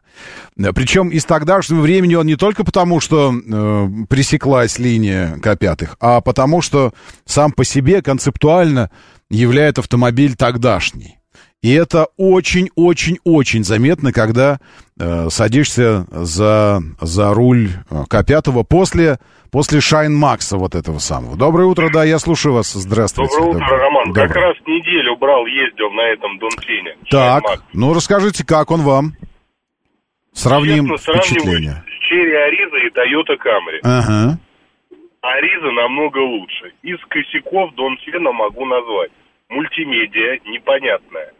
Причем 0.74 1.08
из 1.10 1.24
тогдашнего 1.24 1.80
времени 1.80 2.14
он 2.14 2.26
не 2.26 2.36
только 2.36 2.64
потому, 2.64 3.00
что 3.00 3.34
э, 3.34 3.88
пресеклась 4.08 4.78
линия 4.78 5.36
К5, 5.36 5.90
а 6.00 6.20
потому, 6.22 6.62
что 6.62 6.94
сам 7.26 7.52
по 7.52 7.64
себе 7.64 8.00
концептуально 8.00 8.90
являет 9.28 9.78
автомобиль 9.78 10.34
тогдашний. 10.34 11.18
И 11.62 11.72
это 11.72 12.08
очень-очень-очень 12.16 13.64
заметно, 13.64 14.12
когда 14.12 14.58
э, 15.00 15.28
садишься 15.30 16.06
за, 16.10 16.80
за 17.00 17.34
руль 17.34 17.70
э, 17.90 18.04
К5 18.08 18.64
после, 18.64 19.18
после 19.50 19.80
Шайн 19.80 20.14
Макса 20.14 20.58
вот 20.58 20.74
этого 20.74 20.98
самого. 20.98 21.36
Доброе 21.36 21.66
утро, 21.66 21.90
да, 21.92 22.04
я 22.04 22.18
слушаю 22.18 22.54
вас. 22.54 22.72
Здравствуйте. 22.72 23.34
Доброе 23.38 23.56
утро, 23.56 23.78
Роман. 23.78 24.06
Доброе. 24.08 24.28
Как 24.28 24.36
раз 24.36 24.56
неделю 24.66 25.16
брал, 25.16 25.46
ездил 25.46 25.90
на 25.90 26.02
этом 26.02 26.38
Донфене. 26.38 26.96
Так, 27.10 27.42
ну 27.72 27.94
расскажите, 27.94 28.44
как 28.44 28.70
он 28.70 28.82
вам? 28.82 29.14
Сравним 30.32 30.88
Честно, 30.88 30.98
с 30.98 31.04
Черри 32.08 32.34
Ариза 32.34 32.76
и 32.86 32.90
Тойота 32.90 33.36
Камри. 33.38 33.80
Ага. 33.82 34.38
Ариза 35.22 35.70
намного 35.72 36.18
лучше. 36.18 36.72
Из 36.82 36.98
косяков 37.08 37.74
Донфена 37.74 38.30
могу 38.32 38.66
назвать. 38.66 39.10
Мультимедиа 39.48 40.38
непонятная. 40.44 41.32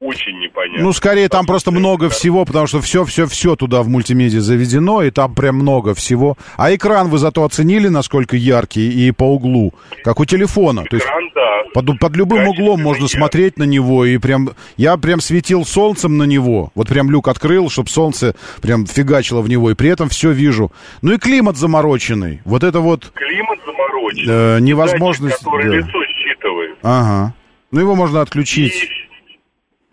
Очень 0.00 0.38
непонятно. 0.40 0.82
Ну, 0.82 0.92
скорее, 0.94 1.28
там 1.28 1.44
просто 1.44 1.70
много 1.70 2.08
всего. 2.08 2.20
всего, 2.20 2.44
потому 2.46 2.66
что 2.66 2.80
все-все-все 2.80 3.54
туда 3.54 3.82
в 3.82 3.88
мультимедиа 3.88 4.40
заведено, 4.40 5.02
и 5.02 5.10
там 5.10 5.34
прям 5.34 5.56
много 5.56 5.94
всего. 5.94 6.38
А 6.56 6.74
экран 6.74 7.08
вы 7.08 7.18
зато 7.18 7.44
оценили, 7.44 7.88
насколько 7.88 8.34
яркий 8.36 8.88
и 8.88 9.10
по 9.10 9.24
углу, 9.24 9.74
как 10.02 10.20
у 10.20 10.24
телефона. 10.24 10.84
То 10.84 10.96
есть 10.96 11.06
Экран, 11.06 11.30
да. 11.34 11.62
под, 11.74 11.98
под 11.98 12.16
любым 12.16 12.48
углом 12.48 12.82
можно 12.82 13.02
яркий. 13.02 13.16
смотреть 13.18 13.58
на 13.58 13.64
него, 13.64 14.06
и 14.06 14.16
прям... 14.16 14.50
Я 14.78 14.96
прям 14.96 15.20
светил 15.20 15.66
солнцем 15.66 16.16
на 16.16 16.24
него. 16.24 16.70
Вот 16.74 16.88
прям 16.88 17.10
люк 17.10 17.28
открыл, 17.28 17.68
чтобы 17.68 17.90
солнце 17.90 18.34
прям 18.62 18.86
фигачило 18.86 19.42
в 19.42 19.48
него, 19.50 19.70
и 19.70 19.74
при 19.74 19.90
этом 19.90 20.08
все 20.08 20.30
вижу. 20.30 20.72
Ну 21.02 21.12
и 21.12 21.18
климат 21.18 21.56
замороченный. 21.58 22.40
Вот 22.46 22.64
это 22.64 22.80
вот 22.80 23.12
Климат 23.14 23.58
заморочен. 23.66 24.30
э, 24.30 24.60
невозможность... 24.60 25.34
Датчик, 25.42 25.44
который 25.44 25.68
да. 25.68 25.76
лицо 25.76 25.98
считывает. 26.04 26.78
Ага. 26.82 27.34
Ну 27.70 27.80
его 27.80 27.94
можно 27.94 28.22
отключить. 28.22 28.74
И, 28.74 28.88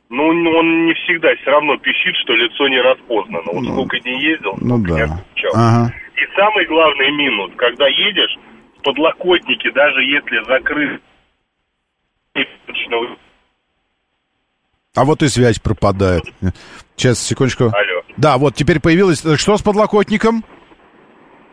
ну, 0.09 0.23
он 0.51 0.85
не 0.85 0.93
всегда 0.93 1.29
все 1.41 1.51
равно 1.51 1.77
пищит, 1.77 2.15
что 2.23 2.33
лицо 2.33 2.67
не 2.69 2.79
распознано. 2.81 3.43
Вот 3.51 3.61
Ну, 3.63 3.73
сколько 3.73 3.97
не 4.07 4.21
ездил, 4.21 4.53
Ну 4.61 4.77
сколько 4.77 4.91
не 4.93 5.05
да. 5.07 5.13
отключал. 5.15 5.51
Ага. 5.55 5.93
И 6.15 6.35
самый 6.35 6.65
главный 6.65 7.11
минус, 7.11 7.51
когда 7.57 7.87
едешь, 7.87 8.35
подлокотники, 8.83 9.69
даже 9.71 10.01
если 10.03 10.43
закрыты, 10.45 11.01
А 14.95 15.03
вот 15.05 15.21
и 15.21 15.27
связь 15.27 15.59
пропадает. 15.59 16.23
Сейчас, 16.95 17.19
секундочку. 17.19 17.65
Алло. 17.65 18.01
Да, 18.17 18.37
вот 18.39 18.55
теперь 18.55 18.79
появилось. 18.79 19.23
э, 19.25 19.35
Что 19.37 19.57
с 19.57 19.61
подлокотником? 19.61 20.43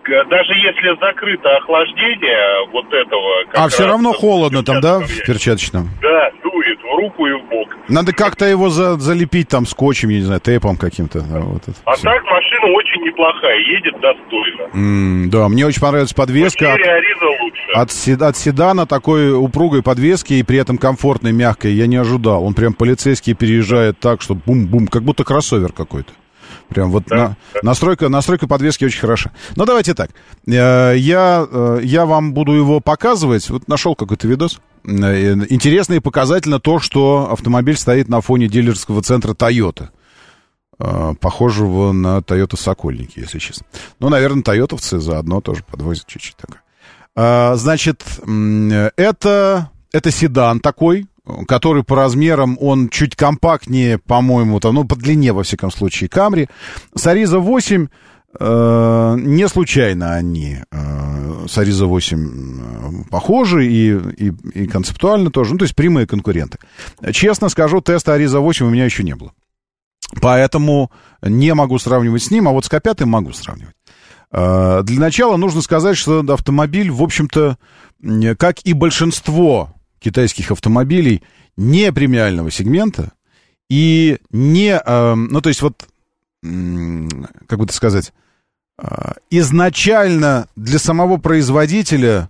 К- 0.03 0.25
даже 0.29 0.55
если 0.55 0.99
закрыто 0.99 1.55
охлаждение 1.59 2.71
вот 2.73 2.87
этого... 2.93 3.45
А 3.55 3.69
все 3.69 3.87
равно 3.87 4.13
холодно 4.15 4.63
там, 4.65 4.81
да, 4.81 5.01
в 5.01 5.09
перчаточном? 5.27 5.89
Да, 6.01 6.31
дует 6.43 6.64
в 6.81 6.97
руку 7.01 7.27
и 7.27 7.33
в 7.33 7.49
бок. 7.49 7.69
Надо 7.89 8.13
как-то 8.13 8.45
его 8.47 8.69
за- 8.71 8.99
залепить 8.99 9.49
там 9.49 9.67
скотчем, 9.67 10.09
я 10.11 10.19
не 10.19 10.25
знаю, 10.25 10.41
тейпом 10.41 10.77
каким-то. 10.77 11.21
да, 11.21 11.41
вот 11.41 11.63
это 11.67 11.77
А 11.85 11.93
всё. 11.95 12.03
так 12.05 12.23
машина 12.25 12.67
очень 12.75 13.03
неплохая, 13.03 13.59
едет 13.59 13.95
достойно. 14.01 14.63
М, 14.75 15.31
да, 15.31 15.49
мне 15.49 15.67
очень 15.67 15.81
понравилась 15.81 16.13
подвеска 16.13 16.75
от, 16.75 16.81
от, 17.75 18.23
от 18.23 18.37
седана 18.37 18.87
такой 18.87 19.33
упругой 19.33 19.83
подвески 19.83 20.35
и 20.35 20.43
при 20.43 20.59
этом 20.59 20.79
комфортной, 20.79 21.33
мягкой. 21.33 21.73
Я 21.73 21.87
не 21.87 21.97
ожидал. 21.97 22.45
Он 22.45 22.55
прям 22.55 22.73
полицейский 22.75 23.35
переезжает 23.35 23.99
так, 24.01 24.23
что 24.23 24.35
бум-бум, 24.35 24.87
как 24.89 25.03
будто 25.03 25.25
кроссовер 25.25 25.73
какой-то. 25.73 26.13
Прям 26.69 26.91
вот 26.91 27.05
Да, 27.07 27.17
на- 27.17 27.29
да. 27.55 27.61
настройка, 27.63 28.09
настройка 28.09 28.47
подвески 28.49 28.85
очень 28.85 29.01
хороша. 29.01 29.31
Ну, 29.57 29.65
давайте 29.67 29.95
так. 29.95 30.11
Э, 30.47 30.95
Я, 30.97 31.47
э, 31.51 31.81
я 31.83 32.07
вам 32.07 32.33
буду 32.33 32.53
его 32.53 32.81
показывать. 32.81 33.49
Вот 33.51 33.69
нашел 33.69 33.95
какой-то 33.95 34.27
видос. 34.27 34.61
Э, 34.85 35.35
Интересно 35.49 35.95
и 35.95 36.01
показательно 36.01 36.61
то, 36.61 36.79
что 36.79 37.29
автомобиль 37.31 37.77
стоит 37.77 38.09
на 38.09 38.21
фоне 38.21 38.49
дилерского 38.49 39.03
центра 39.03 39.33
Toyota. 39.33 39.89
Э, 40.79 41.15
Похожего 41.21 41.93
на 41.93 42.19
Toyota 42.19 42.57
Сокольники, 42.57 43.21
если 43.21 43.39
честно. 43.39 43.67
Ну, 44.01 44.09
наверное, 44.09 44.43
тойотовцы 44.43 44.99
заодно 44.99 45.41
тоже 45.41 45.63
подвозят 45.69 46.07
чуть-чуть 46.07 46.37
такое. 46.37 46.63
А, 47.17 47.55
Значит, 47.57 48.05
это, 48.97 49.71
это 49.93 50.11
седан 50.11 50.61
такой, 50.61 51.07
который 51.47 51.85
по 51.85 51.97
размерам, 51.97 52.59
он 52.61 52.89
чуть 52.89 53.17
компактнее, 53.17 53.99
по-моему, 53.99 54.61
там, 54.61 54.75
ну, 54.75 54.85
по 54.85 54.97
длине, 54.97 55.33
во 55.33 55.43
всяком 55.43 55.71
случае, 55.71 56.09
Камри. 56.09 56.49
Сариза 56.95 57.39
8, 57.39 57.85
э, 57.85 57.89
не 58.41 59.49
случайно 59.49 60.15
они 60.15 60.59
э, 60.71 61.47
с 61.49 61.59
Ариза 61.59 61.87
8 61.87 62.19
э, 62.19 63.11
похожи 63.11 63.67
и, 63.67 63.93
и, 63.93 64.33
и 64.55 64.67
концептуально 64.67 65.31
тоже, 65.31 65.53
ну, 65.53 65.59
то 65.59 65.65
есть 65.65 65.75
прямые 65.75 66.07
конкуренты. 66.07 66.59
Честно 67.13 67.49
скажу, 67.49 67.81
теста 67.81 68.15
Ариза 68.15 68.41
8 68.41 68.67
у 68.67 68.71
меня 68.71 68.85
еще 68.85 69.03
не 69.03 69.15
было. 69.15 69.33
Поэтому 70.21 70.91
не 71.23 71.55
могу 71.55 71.79
сравнивать 71.79 72.23
с 72.23 72.31
ним, 72.31 72.49
а 72.49 72.53
вот 72.53 72.65
с 72.65 72.71
К5 72.71 73.05
могу 73.05 73.33
сравнивать. 73.33 73.75
Э, 74.33 74.83
Для 74.83 75.01
начала 75.01 75.37
нужно 75.37 75.63
сказать, 75.63 75.97
что 75.97 76.21
автомобиль, 76.21 76.91
в 76.91 77.03
общем-то, 77.03 77.59
как 78.39 78.61
и 78.65 78.73
большинство 78.73 79.75
китайских 79.99 80.51
автомобилей, 80.51 81.23
не 81.57 81.93
премиального 81.93 82.51
сегмента 82.51 83.13
и 83.71 84.19
не, 84.31 84.81
э, 84.85 85.15
ну, 85.15 85.41
то 85.41 85.49
есть 85.49 85.63
вот, 85.63 85.87
как 86.43 87.59
бы 87.59 87.65
это 87.65 87.73
сказать, 87.73 88.09
э, 88.09 88.24
изначально 89.31 90.49
для 90.57 90.79
самого 90.79 91.17
производителя 91.17 92.29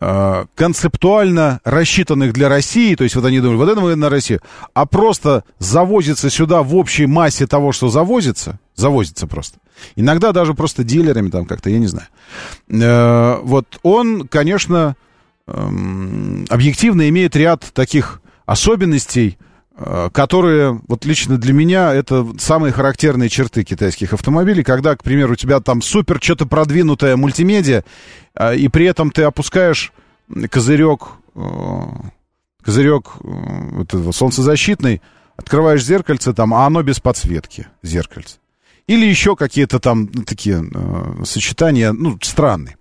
э, 0.00 0.44
концептуально 0.54 1.60
рассчитанных 1.64 2.32
для 2.32 2.48
России, 2.48 2.94
то 2.94 3.04
есть 3.04 3.16
вот 3.16 3.24
они 3.24 3.40
думают, 3.40 3.60
вот 3.60 3.68
это 3.68 3.80
мы 3.80 3.94
на 3.94 4.08
Россию, 4.08 4.40
а 4.72 4.86
просто 4.86 5.44
завозится 5.58 6.30
сюда 6.30 6.62
в 6.62 6.74
общей 6.74 7.06
массе 7.06 7.46
того, 7.46 7.72
что 7.72 7.88
завозится, 7.88 8.58
завозится 8.74 9.26
просто. 9.26 9.58
Иногда 9.96 10.32
даже 10.32 10.54
просто 10.54 10.84
дилерами 10.84 11.30
там 11.30 11.46
как-то, 11.46 11.70
я 11.70 11.78
не 11.78 11.86
знаю. 11.86 12.08
Э, 12.68 13.40
вот 13.42 13.78
он, 13.82 14.26
конечно, 14.28 14.96
эм, 15.46 16.46
объективно 16.48 17.08
имеет 17.08 17.36
ряд 17.36 17.64
таких 17.72 18.20
особенностей, 18.46 19.38
которые, 20.12 20.80
вот 20.86 21.04
лично 21.04 21.36
для 21.36 21.52
меня, 21.52 21.92
это 21.92 22.26
самые 22.38 22.72
характерные 22.72 23.28
черты 23.28 23.64
китайских 23.64 24.12
автомобилей, 24.12 24.62
когда, 24.62 24.94
к 24.94 25.02
примеру, 25.02 25.32
у 25.32 25.36
тебя 25.36 25.58
там 25.58 25.82
супер 25.82 26.20
что-то 26.22 26.46
продвинутая 26.46 27.16
мультимедиа, 27.16 27.82
э, 28.36 28.56
и 28.56 28.68
при 28.68 28.86
этом 28.86 29.10
ты 29.10 29.24
опускаешь 29.24 29.92
козырек, 30.50 31.08
э, 31.34 31.40
козырек 32.62 33.10
э, 33.22 34.12
солнцезащитный, 34.12 35.02
открываешь 35.36 35.84
зеркальце 35.84 36.32
там, 36.32 36.54
а 36.54 36.66
оно 36.66 36.82
без 36.82 37.00
подсветки, 37.00 37.66
зеркальце. 37.82 38.38
Или 38.86 39.06
еще 39.06 39.34
какие-то 39.34 39.80
там 39.80 40.10
ну, 40.12 40.22
такие 40.22 40.62
э, 40.72 41.24
сочетания, 41.24 41.92
ну, 41.92 42.18
странные. 42.22 42.76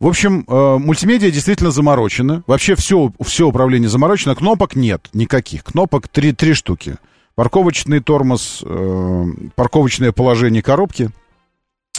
В 0.00 0.06
общем, 0.06 0.44
э, 0.46 0.78
мультимедиа 0.78 1.30
действительно 1.30 1.70
заморочено. 1.70 2.42
Вообще 2.46 2.74
все, 2.74 3.12
все 3.24 3.46
управление 3.46 3.88
заморочено. 3.88 4.34
Кнопок 4.34 4.76
нет 4.76 5.08
никаких. 5.12 5.64
Кнопок 5.64 6.08
три, 6.08 6.32
три 6.32 6.54
штуки. 6.54 6.96
Парковочный 7.34 8.00
тормоз, 8.00 8.62
э, 8.64 9.24
парковочное 9.54 10.12
положение 10.12 10.62
коробки 10.62 11.10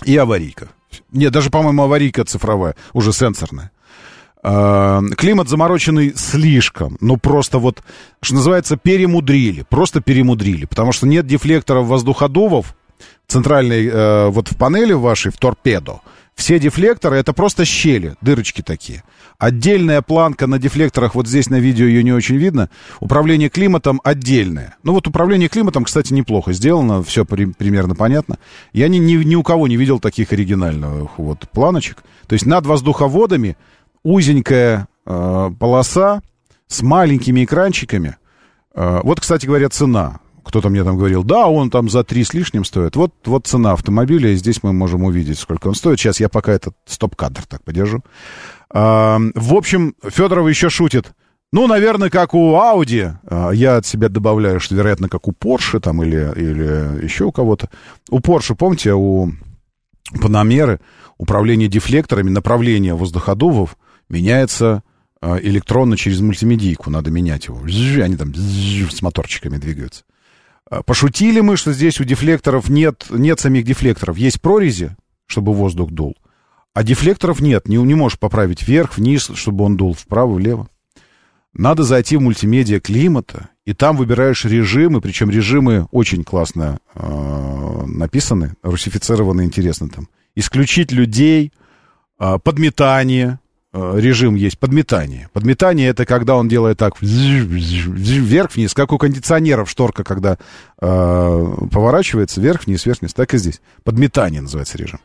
и 0.06 0.16
аварийка. 0.16 0.70
Нет, 1.12 1.32
даже, 1.32 1.50
по-моему, 1.50 1.84
аварийка 1.84 2.24
цифровая, 2.24 2.76
уже 2.94 3.14
сенсорная. 3.14 3.72
Э, 4.44 5.02
климат 5.18 5.48
замороченный 5.48 6.14
слишком. 6.16 6.98
Ну, 7.00 7.18
просто 7.18 7.60
вот, 7.60 7.82
что 8.22 8.36
называется, 8.36 8.78
перемудрили. 8.78 9.66
Просто 9.70 10.02
перемудрили. 10.02 10.66
Потому 10.66 10.92
что 10.92 11.08
нет 11.08 11.26
дефлекторов 11.26 11.88
воздуходувов 11.88 12.76
центральной, 13.28 13.88
э, 13.88 14.28
вот 14.30 14.50
в 14.50 14.58
панели 14.58 14.94
вашей, 14.94 15.32
в 15.32 15.38
торпедо. 15.38 16.02
Все 16.36 16.60
дефлекторы 16.60 17.18
это 17.18 17.32
просто 17.32 17.64
щели, 17.64 18.16
дырочки 18.22 18.62
такие. 18.62 19.04
Отдельная 19.38 20.02
планка 20.02 20.48
на 20.48 20.58
дефлекторах, 20.58 21.16
вот 21.16 21.28
здесь 21.28 21.50
на 21.50 21.60
видео 21.60 21.86
ее 21.86 22.04
не 22.04 22.12
очень 22.12 22.38
видно. 22.38 22.70
Управление 23.00 23.50
климатом 23.50 24.02
отдельное. 24.04 24.76
Ну 24.84 24.94
вот 24.94 25.08
управление 25.08 25.48
климатом, 25.48 25.84
кстати, 25.84 26.12
неплохо 26.12 26.54
сделано, 26.54 27.04
все 27.04 27.24
при, 27.24 27.46
примерно 27.46 27.94
понятно. 27.94 28.40
Я 28.72 28.88
ни, 28.88 28.98
ни, 28.98 29.14
ни 29.24 29.36
у 29.36 29.44
кого 29.44 29.68
не 29.68 29.78
видел 29.78 30.00
таких 30.00 30.34
оригинальных 30.34 31.18
вот 31.18 31.48
планочек. 31.52 32.04
То 32.28 32.34
есть 32.34 32.46
над 32.46 32.66
воздуховодами 32.66 33.56
узенькая 34.04 34.88
э, 35.06 35.52
полоса 35.60 36.22
с 36.68 36.82
маленькими 36.82 37.46
экранчиками. 37.46 38.18
Э, 38.74 39.02
вот, 39.04 39.20
кстати 39.22 39.46
говоря, 39.46 39.70
цена. 39.70 40.20
Кто-то 40.44 40.70
мне 40.70 40.84
там 40.84 40.98
говорил, 40.98 41.24
да, 41.24 41.48
он 41.48 41.70
там 41.70 41.90
за 41.90 42.04
три 42.04 42.24
с 42.24 42.34
лишним 42.34 42.66
стоит. 42.66 42.96
Вот, 42.96 43.14
вот 43.26 43.48
цена 43.48 43.72
автомобиля, 43.72 44.32
и 44.32 44.36
здесь 44.36 44.62
мы 44.64 44.74
можем 44.74 45.04
увидеть, 45.04 45.40
сколько 45.40 45.68
он 45.68 45.76
стоит. 45.76 46.00
Сейчас 46.00 46.20
я 46.20 46.30
пока 46.30 46.52
этот 46.52 46.76
стоп-кадр 46.86 47.46
так 47.48 47.64
подержу. 47.64 48.04
Э, 48.74 49.18
в 49.36 49.54
общем, 49.54 49.96
Федоров 50.04 50.50
еще 50.50 50.70
шутит. 50.70 51.14
Ну, 51.52 51.68
наверное, 51.68 52.10
как 52.10 52.34
у 52.34 52.56
Audi. 52.56 53.14
Э, 53.30 53.52
я 53.54 53.78
от 53.78 53.86
себя 53.86 54.10
добавляю, 54.10 54.60
что, 54.60 54.76
вероятно, 54.76 55.08
как 55.08 55.28
у 55.28 55.32
Porsche 55.32 55.80
там 55.80 56.04
или, 56.04 56.34
или 56.36 57.04
еще 57.04 57.26
у 57.26 57.32
кого-то. 57.32 57.70
У 58.10 58.20
Porsche, 58.20 58.56
помните, 58.56 58.94
у 58.94 59.32
Панамеры 60.22 60.80
управление 61.18 61.70
дефлекторами, 61.70 62.30
направление 62.30 62.96
воздуходувов 62.96 63.78
меняется 64.10 64.84
э, 65.22 65.40
электронно 65.44 65.96
через 65.96 66.20
мультимедийку. 66.20 66.90
Надо 66.90 67.12
менять 67.12 67.48
его. 67.48 67.62
Они 67.64 68.18
там 68.18 68.34
с 68.36 69.02
моторчиками 69.02 69.58
двигаются. 69.58 70.04
Э, 70.70 70.82
пошутили 70.86 71.40
мы, 71.40 71.58
что 71.58 71.74
здесь 71.74 72.00
у 72.00 72.04
дефлекторов 72.04 72.70
нет, 72.70 73.06
нет 73.10 73.40
самих 73.40 73.66
дефлекторов. 73.66 74.18
Есть 74.18 74.42
прорези, 74.42 74.96
чтобы 75.26 75.54
воздух 75.54 75.92
дул. 75.92 76.16
А 76.74 76.84
дефлекторов 76.84 77.40
нет. 77.40 77.68
Не, 77.68 77.78
не 77.78 77.96
можешь 77.96 78.20
поправить 78.20 78.68
вверх, 78.68 78.98
вниз, 78.98 79.30
чтобы 79.36 79.64
он 79.64 79.78
дул 79.78 79.94
вправо, 79.94 80.34
влево. 80.34 80.68
Надо 81.54 81.84
зайти 81.84 82.18
в 82.18 82.22
мультимедиа 82.22 82.80
климата, 82.80 83.50
и 83.64 83.74
там 83.74 83.96
выбираешь 83.96 84.44
режимы, 84.44 85.02
причем 85.02 85.30
режимы 85.30 85.88
очень 85.92 86.24
классно 86.24 86.80
э, 86.96 87.84
написаны, 87.86 88.56
русифицированы, 88.64 89.44
интересно 89.44 89.88
там. 89.88 90.10
Исключить 90.36 90.92
людей, 90.92 91.54
э, 92.20 92.40
подметание, 92.44 93.40
режим 93.74 94.36
есть 94.36 94.60
подметание. 94.60 95.30
Подметание 95.34 95.90
это 95.90 96.06
когда 96.06 96.36
он 96.36 96.48
делает 96.48 96.78
так 96.78 97.02
вверх-вниз, 97.02 98.74
как 98.74 98.94
у 98.94 98.98
кондиционеров 98.98 99.70
шторка, 99.70 100.04
когда 100.04 100.38
э, 100.80 101.56
поворачивается 101.72 102.40
вверх-вниз, 102.40 102.86
вверх-вниз, 102.86 103.14
так 103.14 103.34
и 103.34 103.38
здесь. 103.38 103.62
Подметание 103.84 104.42
называется 104.42 104.78
режим. 104.78 105.00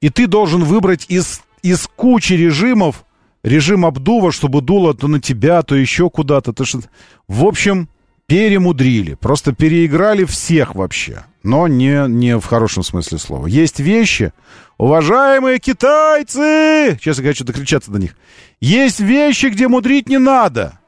И 0.00 0.10
ты 0.10 0.26
должен 0.26 0.64
выбрать 0.64 1.06
из, 1.08 1.42
из 1.62 1.86
кучи 1.86 2.32
режимов 2.32 3.04
режим 3.44 3.86
обдува, 3.86 4.32
чтобы 4.32 4.60
дуло 4.60 4.94
то 4.94 5.06
на 5.06 5.20
тебя, 5.20 5.62
то 5.62 5.76
еще 5.76 6.10
куда-то. 6.10 6.52
То 6.52 6.64
что... 6.64 6.80
В 7.28 7.44
общем, 7.44 7.88
перемудрили, 8.26 9.14
просто 9.14 9.54
переиграли 9.54 10.24
всех 10.24 10.74
вообще, 10.74 11.24
но 11.42 11.68
не, 11.68 12.08
не 12.08 12.38
в 12.38 12.46
хорошем 12.46 12.82
смысле 12.82 13.18
слова. 13.18 13.46
Есть 13.46 13.80
вещи, 13.80 14.32
Уважаемые 14.76 15.60
китайцы! 15.60 16.98
Сейчас 16.98 17.18
я 17.18 17.24
хочу 17.24 17.44
докричаться 17.44 17.92
до 17.92 18.00
них. 18.00 18.16
Есть 18.60 19.00
вещи, 19.00 19.46
где 19.46 19.68
мудрить 19.68 20.08
не 20.08 20.18
надо. 20.18 20.80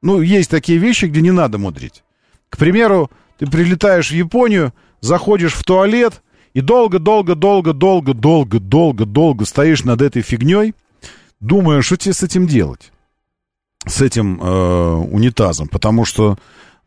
Ну, 0.00 0.22
есть 0.22 0.48
такие 0.50 0.78
вещи, 0.78 1.04
где 1.06 1.20
не 1.20 1.30
надо 1.30 1.58
мудрить. 1.58 2.02
К 2.48 2.56
примеру, 2.56 3.10
ты 3.38 3.46
прилетаешь 3.46 4.10
в 4.10 4.14
Японию, 4.14 4.72
заходишь 5.00 5.52
в 5.52 5.62
туалет 5.62 6.22
и 6.54 6.62
долго-долго-долго-долго-долго-долго 6.62 9.44
стоишь 9.44 9.84
над 9.84 10.00
этой 10.00 10.22
фигней, 10.22 10.74
думая, 11.40 11.82
что 11.82 11.98
тебе 11.98 12.14
с 12.14 12.22
этим 12.22 12.46
делать. 12.46 12.92
С 13.86 14.00
этим 14.00 14.40
э, 14.40 14.94
унитазом. 14.94 15.68
Потому 15.68 16.06
что 16.06 16.38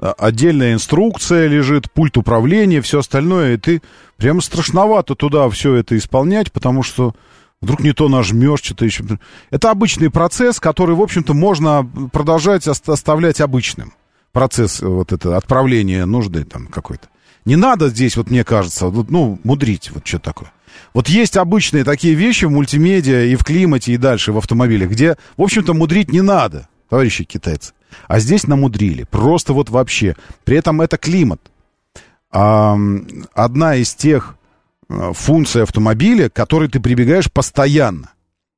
отдельная 0.01 0.73
инструкция 0.73 1.47
лежит, 1.47 1.91
пульт 1.91 2.17
управления, 2.17 2.81
все 2.81 2.99
остальное, 2.99 3.53
и 3.53 3.57
ты 3.57 3.81
прямо 4.17 4.41
страшновато 4.41 5.15
туда 5.15 5.49
все 5.49 5.75
это 5.75 5.97
исполнять, 5.97 6.51
потому 6.51 6.83
что 6.83 7.15
вдруг 7.61 7.81
не 7.81 7.93
то 7.93 8.09
нажмешь, 8.09 8.61
что-то 8.61 8.85
еще. 8.85 9.03
Это 9.51 9.69
обычный 9.69 10.09
процесс, 10.09 10.59
который, 10.59 10.95
в 10.95 11.01
общем-то, 11.01 11.33
можно 11.33 11.87
продолжать 12.11 12.67
оставлять 12.67 13.39
обычным. 13.39 13.93
Процесс 14.31 14.81
вот 14.81 15.11
это 15.11 15.37
отправления 15.37 16.05
нужды 16.05 16.43
там 16.45 16.67
какой-то. 16.67 17.07
Не 17.45 17.55
надо 17.55 17.89
здесь, 17.89 18.17
вот 18.17 18.29
мне 18.29 18.43
кажется, 18.43 18.89
ну, 18.89 19.39
мудрить, 19.43 19.91
вот 19.91 20.07
что 20.07 20.19
такое. 20.19 20.51
Вот 20.93 21.09
есть 21.09 21.37
обычные 21.37 21.83
такие 21.83 22.13
вещи 22.13 22.45
в 22.45 22.51
мультимедиа 22.51 23.25
и 23.25 23.35
в 23.35 23.43
климате, 23.43 23.93
и 23.93 23.97
дальше 23.97 24.31
в 24.31 24.37
автомобилях, 24.37 24.89
где, 24.89 25.17
в 25.37 25.41
общем-то, 25.41 25.73
мудрить 25.73 26.11
не 26.11 26.21
надо, 26.21 26.67
товарищи 26.89 27.23
китайцы. 27.23 27.73
А 28.07 28.19
здесь 28.19 28.47
намудрили. 28.47 29.03
Просто 29.03 29.53
вот 29.53 29.69
вообще. 29.69 30.15
При 30.43 30.57
этом 30.57 30.81
это 30.81 30.97
климат. 30.97 31.41
А, 32.31 32.77
одна 33.33 33.75
из 33.75 33.93
тех 33.93 34.35
а, 34.89 35.13
функций 35.13 35.63
автомобиля, 35.63 36.29
к 36.29 36.33
которой 36.33 36.69
ты 36.69 36.79
прибегаешь 36.79 37.31
постоянно. 37.31 38.11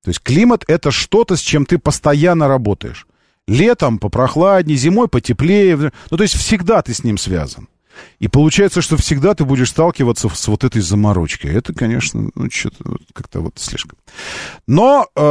То 0.04 0.10
есть 0.10 0.22
климат 0.22 0.66
это 0.68 0.92
что-то, 0.92 1.36
с 1.36 1.40
чем 1.40 1.66
ты 1.66 1.78
постоянно 1.78 2.48
работаешь. 2.48 3.08
Летом 3.48 4.00
попрохладнее, 4.00 4.78
зимой 4.78 5.08
потеплее. 5.08 5.92
Ну, 6.12 6.18
то 6.18 6.24
есть 6.24 6.36
всегда 6.36 6.82
ты 6.82 6.94
с 6.94 7.04
ним 7.04 7.18
связан. 7.18 7.68
И 8.20 8.28
получается, 8.28 8.82
что 8.82 8.98
всегда 8.98 9.34
ты 9.34 9.46
будешь 9.46 9.70
сталкиваться 9.70 10.30
с 10.30 10.48
вот 10.48 10.64
этой 10.64 10.82
заморочкой. 10.82 11.54
Это, 11.54 11.74
конечно, 11.74 12.30
ну, 12.36 12.50
что-то 12.50 12.98
как-то 13.14 13.42
вот 13.42 13.60
слишком. 13.60 13.98
Но 14.68 15.08
э, 15.16 15.22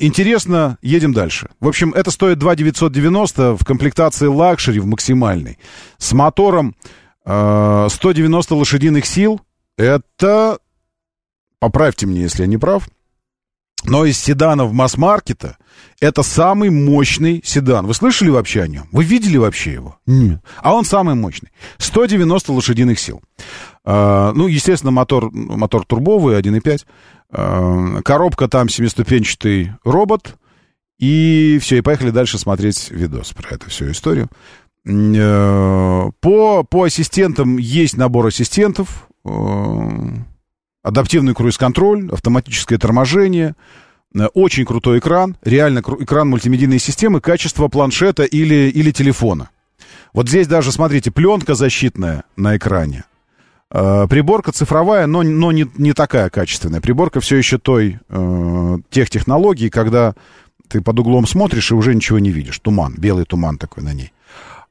интересно, 0.00 0.78
едем 0.82 1.12
дальше. 1.12 1.50
В 1.60 1.68
общем, 1.68 1.92
это 1.92 2.10
стоит 2.10 2.38
2 2.38 2.56
990 2.56 3.56
в 3.56 3.64
комплектации 3.64 4.26
luxury 4.26 4.80
в 4.80 4.86
максимальной. 4.86 5.58
С 5.98 6.12
мотором 6.12 6.76
э, 7.24 7.88
190 7.90 8.54
лошадиных 8.54 9.06
сил. 9.06 9.40
Это, 9.76 10.58
поправьте 11.58 12.06
мне, 12.06 12.22
если 12.22 12.42
я 12.42 12.46
не 12.46 12.58
прав, 12.58 12.88
но 13.84 14.04
из 14.04 14.18
седанов 14.18 14.72
масс-маркета 14.72 15.56
это 16.00 16.22
самый 16.22 16.70
мощный 16.70 17.40
седан. 17.44 17.86
Вы 17.86 17.94
слышали 17.94 18.28
вообще 18.28 18.62
о 18.62 18.66
нем? 18.66 18.88
Вы 18.90 19.04
видели 19.04 19.36
вообще 19.36 19.74
его? 19.74 19.98
Нет. 20.06 20.40
А 20.60 20.74
он 20.74 20.84
самый 20.84 21.14
мощный. 21.14 21.50
190 21.78 22.52
лошадиных 22.52 22.98
сил. 22.98 23.22
А, 23.84 24.32
ну, 24.32 24.48
естественно, 24.48 24.90
мотор, 24.90 25.30
мотор 25.32 25.84
турбовый, 25.84 26.38
1.5. 26.40 26.86
А, 27.30 28.02
коробка 28.02 28.48
там 28.48 28.68
семиступенчатый 28.68 29.74
робот. 29.84 30.36
И 30.98 31.58
все, 31.60 31.78
и 31.78 31.82
поехали 31.82 32.10
дальше 32.10 32.38
смотреть 32.38 32.90
видос 32.90 33.32
про 33.32 33.54
эту 33.54 33.70
всю 33.70 33.90
историю. 33.92 34.28
А, 34.84 36.10
по, 36.20 36.64
по 36.64 36.82
ассистентам 36.84 37.58
есть 37.58 37.96
набор 37.96 38.26
ассистентов. 38.26 39.08
Адаптивный 40.82 41.34
круиз-контроль, 41.34 42.10
автоматическое 42.10 42.78
торможение, 42.78 43.54
э, 44.14 44.26
очень 44.34 44.64
крутой 44.64 44.98
экран, 44.98 45.36
реально 45.42 45.80
экран 45.80 46.28
мультимедийной 46.28 46.78
системы, 46.78 47.20
качество 47.20 47.68
планшета 47.68 48.24
или, 48.24 48.70
или 48.70 48.90
телефона. 48.90 49.50
Вот 50.12 50.28
здесь 50.28 50.46
даже, 50.46 50.72
смотрите, 50.72 51.10
пленка 51.10 51.54
защитная 51.54 52.24
на 52.36 52.56
экране. 52.56 53.04
Э, 53.70 54.06
приборка 54.08 54.52
цифровая, 54.52 55.06
но, 55.06 55.22
но 55.22 55.52
не, 55.52 55.66
не 55.78 55.92
такая 55.92 56.28
качественная. 56.30 56.80
Приборка 56.80 57.20
все 57.20 57.36
еще 57.36 57.58
той, 57.58 58.00
э, 58.08 58.78
тех 58.90 59.08
технологий, 59.08 59.70
когда 59.70 60.14
ты 60.68 60.80
под 60.80 60.98
углом 60.98 61.26
смотришь 61.26 61.70
и 61.70 61.74
уже 61.74 61.94
ничего 61.94 62.18
не 62.18 62.30
видишь. 62.30 62.58
Туман, 62.58 62.94
белый 62.98 63.24
туман 63.24 63.56
такой 63.56 63.82
на 63.82 63.94
ней. 63.94 64.12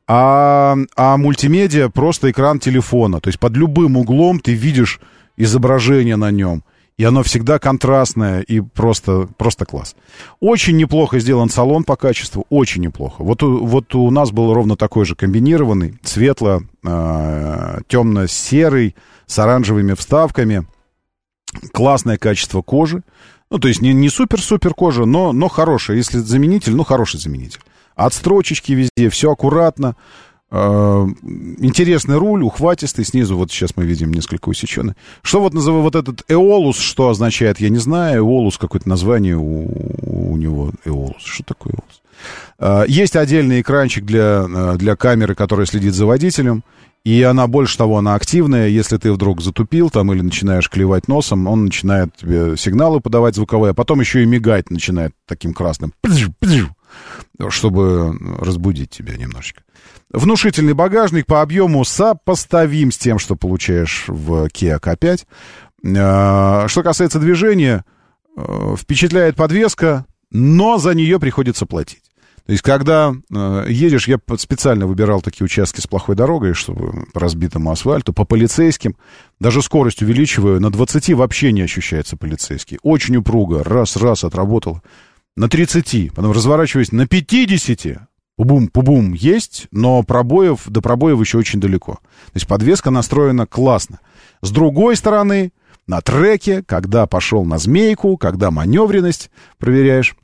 А, 0.08 0.76
а 0.96 1.18
мультимедиа 1.18 1.90
просто 1.90 2.32
экран 2.32 2.60
телефона. 2.60 3.22
То 3.22 3.30
есть 3.30 3.40
под 3.40 3.56
любым 3.56 3.98
углом 3.98 4.40
ты 4.40 4.54
видишь 4.54 5.00
изображение 5.42 6.16
на 6.16 6.32
нем. 6.32 6.64
И 6.98 7.04
оно 7.04 7.24
всегда 7.24 7.58
контрастное 7.58 8.42
и 8.42 8.60
просто, 8.60 9.28
просто 9.38 9.66
класс. 9.66 9.96
Очень 10.40 10.78
неплохо 10.78 11.20
сделан 11.20 11.50
салон 11.50 11.84
по 11.84 11.96
качеству, 11.96 12.46
очень 12.50 12.84
неплохо. 12.84 13.24
Вот, 13.24 13.42
вот 13.42 13.96
у 13.96 14.12
нас 14.12 14.32
был 14.32 14.54
ровно 14.54 14.76
такой 14.76 15.06
же 15.06 15.16
комбинированный, 15.16 15.98
светло, 16.04 16.62
э, 16.86 17.80
темно-серый, 17.88 18.96
с 19.26 19.40
оранжевыми 19.40 19.94
вставками. 19.94 20.68
Классное 21.74 22.18
качество 22.18 22.62
кожи. 22.62 23.02
Ну, 23.50 23.58
то 23.58 23.68
есть 23.68 23.82
не, 23.82 23.94
не 23.94 24.10
супер-супер 24.10 24.74
кожа, 24.74 25.06
но, 25.06 25.34
но 25.34 25.48
хорошая. 25.48 25.98
Если 25.98 26.20
заменитель, 26.20 26.76
ну, 26.76 26.84
хороший 26.84 27.20
заменитель. 27.20 27.62
От 27.96 28.14
строчечки 28.14 28.74
везде, 28.74 29.10
все 29.10 29.32
аккуратно. 29.32 29.96
Э, 30.52 31.08
интересный 31.60 32.18
руль, 32.18 32.44
ухватистый. 32.44 33.06
Снизу 33.06 33.38
вот 33.38 33.52
сейчас 33.52 33.78
мы 33.78 33.86
видим 33.86 34.12
несколько 34.12 34.50
усеченный. 34.50 34.96
Что 35.22 35.40
вот 35.40 35.54
называю 35.54 35.84
вот 35.84 35.96
этот 35.96 36.24
Эолус, 36.28 36.78
что 36.78 37.10
означает, 37.10 37.60
я 37.60 37.70
не 37.70 37.78
знаю. 37.78 38.26
Эолус, 38.26 38.58
какое-то 38.58 38.90
название 38.90 39.38
у, 39.38 39.68
у 40.02 40.38
него. 40.38 40.72
Эолус. 40.84 41.24
Что 41.24 41.44
такое 41.46 41.74
Эолус? 41.74 42.02
Э, 42.60 42.84
есть 42.88 43.16
отдельный 43.16 43.62
экранчик 43.62 44.04
для, 44.04 44.46
э, 44.48 44.76
для 44.78 44.96
камеры, 44.98 45.36
которая 45.36 45.66
следит 45.66 45.94
за 45.94 46.06
водителем. 46.06 46.64
И 47.04 47.24
она, 47.24 47.48
больше 47.48 47.78
того, 47.78 47.98
она 47.98 48.14
активная. 48.14 48.68
Если 48.68 48.98
ты 48.98 49.12
вдруг 49.12 49.42
затупил 49.42 49.90
там 49.90 50.12
или 50.14 50.22
начинаешь 50.22 50.70
клевать 50.70 51.08
носом, 51.08 51.48
он 51.48 51.66
начинает 51.66 52.16
тебе 52.16 52.56
сигналы 52.58 53.00
подавать 53.00 53.36
звуковые, 53.36 53.72
а 53.72 53.74
потом 53.74 54.02
еще 54.02 54.22
и 54.22 54.28
мигать 54.28 54.70
начинает 54.70 55.14
таким 55.28 55.54
красным, 55.54 55.94
чтобы 57.50 58.18
разбудить 58.40 58.90
тебя 58.90 59.16
немножечко. 59.18 59.64
Внушительный 60.12 60.74
багажник 60.74 61.26
по 61.26 61.42
объему 61.42 61.86
сопоставим 61.86 62.92
с 62.92 62.98
тем, 62.98 63.18
что 63.18 63.36
получаешь 63.36 64.06
в 64.08 64.48
Kia 64.48 64.80
K5. 64.80 65.26
А, 65.98 66.68
что 66.68 66.84
касается 66.84 67.20
движения, 67.20 67.86
э, 68.36 68.76
впечатляет 68.78 69.36
подвеска, 69.36 70.06
но 70.30 70.78
за 70.78 70.94
нее 70.94 71.20
приходится 71.20 71.66
платить. 71.66 72.04
То 72.46 72.54
есть, 72.54 72.64
когда 72.64 73.14
э, 73.34 73.66
едешь, 73.70 74.08
я 74.08 74.20
специально 74.38 74.88
выбирал 74.88 75.22
такие 75.22 75.46
участки 75.46 75.80
с 75.80 75.88
плохой 75.88 76.16
дорогой, 76.16 76.54
чтобы 76.54 77.06
по 77.14 77.20
разбитому 77.20 77.72
асфальту, 77.72 78.14
по 78.14 78.26
полицейским, 78.26 78.98
даже 79.40 79.62
скорость 79.62 80.02
увеличиваю, 80.02 80.60
на 80.60 80.72
20 80.72 81.14
вообще 81.14 81.52
не 81.52 81.62
ощущается 81.62 82.18
полицейский. 82.18 82.80
Очень 82.82 83.18
упруго, 83.18 83.64
раз-раз 83.64 84.24
отработал. 84.24 84.82
На 85.38 85.48
30, 85.48 86.14
потом 86.14 86.32
разворачиваюсь 86.34 86.92
на 86.92 87.08
50, 87.08 88.02
пубум, 88.36 88.68
пубум 88.68 89.14
есть, 89.14 89.68
но 89.72 90.04
пробоев, 90.04 90.68
до 90.68 90.82
пробоев 90.82 91.20
еще 91.20 91.38
очень 91.38 91.62
далеко. 91.62 91.94
То 91.94 92.36
есть 92.36 92.48
подвеска 92.48 92.90
настроена 92.92 93.48
классно. 93.48 94.02
С 94.42 94.52
другой 94.52 94.98
стороны, 94.98 95.54
на 95.88 96.02
треке, 96.02 96.64
когда 96.64 97.08
пошел 97.08 97.46
на 97.46 97.58
змейку, 97.60 98.18
когда 98.18 98.52
маневренность 98.52 99.32
проверяешь, 99.58 100.16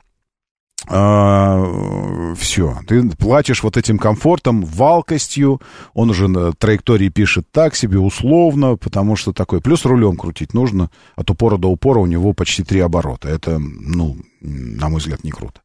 а, 0.86 2.34
все, 2.36 2.78
ты 2.86 3.08
платишь 3.10 3.62
вот 3.62 3.76
этим 3.76 3.98
комфортом, 3.98 4.62
валкостью, 4.62 5.60
он 5.92 6.10
уже 6.10 6.28
на 6.28 6.52
траектории 6.52 7.08
пишет 7.08 7.46
так 7.50 7.74
себе, 7.74 7.98
условно, 7.98 8.76
потому 8.76 9.16
что 9.16 9.32
такой, 9.32 9.60
плюс 9.60 9.84
рулем 9.84 10.16
крутить 10.16 10.54
нужно, 10.54 10.90
от 11.16 11.30
упора 11.30 11.56
до 11.56 11.68
упора 11.68 11.98
у 11.98 12.06
него 12.06 12.32
почти 12.32 12.62
три 12.62 12.80
оборота, 12.80 13.28
это, 13.28 13.58
ну, 13.58 14.16
на 14.40 14.88
мой 14.88 15.00
взгляд, 15.00 15.24
не 15.24 15.30
круто. 15.30 15.60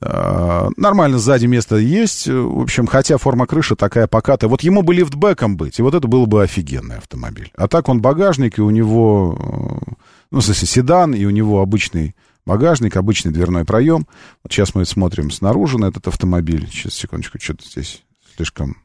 А, 0.00 0.68
нормально 0.76 1.18
сзади 1.18 1.46
место 1.46 1.76
есть, 1.76 2.26
в 2.26 2.60
общем, 2.60 2.86
хотя 2.86 3.16
форма 3.18 3.46
крыши 3.46 3.76
такая 3.76 4.08
покатая, 4.08 4.50
вот 4.50 4.62
ему 4.62 4.82
бы 4.82 4.94
лифтбеком 4.94 5.56
быть, 5.56 5.78
и 5.78 5.82
вот 5.82 5.94
это 5.94 6.08
был 6.08 6.26
бы 6.26 6.42
офигенный 6.42 6.96
автомобиль. 6.96 7.52
А 7.56 7.68
так 7.68 7.88
он 7.88 8.02
багажник, 8.02 8.58
и 8.58 8.62
у 8.62 8.70
него, 8.70 9.38
э, 9.38 9.92
ну, 10.32 10.40
в 10.40 10.44
смысле, 10.44 10.66
седан, 10.66 11.14
и 11.14 11.24
у 11.24 11.30
него 11.30 11.60
обычный 11.60 12.16
багажник, 12.46 12.96
обычный 12.96 13.32
дверной 13.32 13.64
проем. 13.64 14.06
Вот 14.42 14.52
сейчас 14.52 14.74
мы 14.74 14.84
смотрим 14.84 15.30
снаружи 15.30 15.78
на 15.78 15.86
этот 15.86 16.08
автомобиль. 16.08 16.68
Сейчас, 16.70 16.94
секундочку, 16.94 17.38
что-то 17.40 17.66
здесь 17.66 18.02
слишком, 18.36 18.78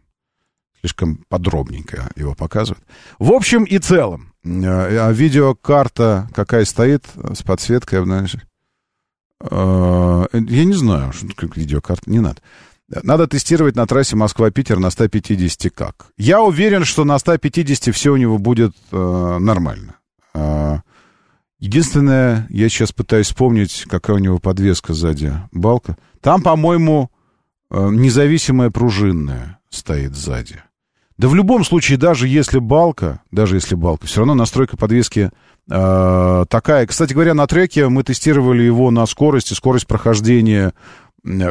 слишком 0.80 1.24
подробненько 1.28 2.10
его 2.16 2.36
показывают. 2.36 2.84
В 3.18 3.32
общем 3.32 3.64
и 3.64 3.78
целом, 3.80 4.34
э, 4.44 4.50
а 4.66 5.12
видеокарта 5.12 6.30
какая 6.34 6.66
стоит 6.66 7.06
с 7.34 7.44
подсветкой, 7.44 8.04
знаешь, 8.04 8.36
э, 9.42 10.26
я 10.34 10.66
не 10.66 10.74
знаю, 10.74 11.12
как 11.36 11.58
видеокарта, 11.58 12.10
не 12.10 12.20
надо. 12.20 12.42
Надо 13.04 13.28
тестировать 13.28 13.76
на 13.76 13.86
трассе 13.86 14.16
Москва-Питер 14.16 14.80
на 14.80 14.90
150 14.90 15.72
как. 15.72 16.08
Я 16.18 16.42
уверен, 16.42 16.86
что 16.86 17.04
на 17.06 17.20
150 17.20 17.94
все 17.94 18.12
у 18.12 18.18
него 18.18 18.40
будет 18.40 18.76
э, 18.92 19.38
нормально. 19.40 19.98
Э, 20.34 20.80
Единственное, 21.60 22.48
я 22.50 22.70
сейчас 22.70 22.94
пытаюсь 22.94 23.28
вспомнить, 23.28 23.86
какая 23.90 24.16
у 24.16 24.20
него 24.20 24.40
подвеска 24.40 24.94
сзади, 24.94 25.34
балка. 25.52 25.98
Там, 26.22 26.42
по-моему, 26.42 27.12
э, 27.70 27.90
независимая 27.92 28.70
пружинная 28.70 29.60
стоит 29.70 30.16
сзади. 30.16 30.64
Да 31.18 31.28
в 31.28 31.36
любом 31.36 31.66
случае, 31.66 31.98
даже 31.98 32.30
если 32.30 32.60
балка, 32.60 33.22
даже 33.30 33.58
если 33.58 33.76
балка, 33.76 34.08
все 34.08 34.20
равно 34.20 34.36
настройка 34.36 34.78
подвески 34.78 35.32
э, 35.70 36.46
такая. 36.48 36.88
Кстати 36.88 37.12
говоря, 37.12 37.34
на 37.34 37.46
треке 37.46 37.90
мы 37.90 38.04
тестировали 38.04 38.64
его 38.64 38.90
на 38.90 39.06
скорости, 39.06 39.54
скорость 39.54 39.86
прохождения 39.86 40.74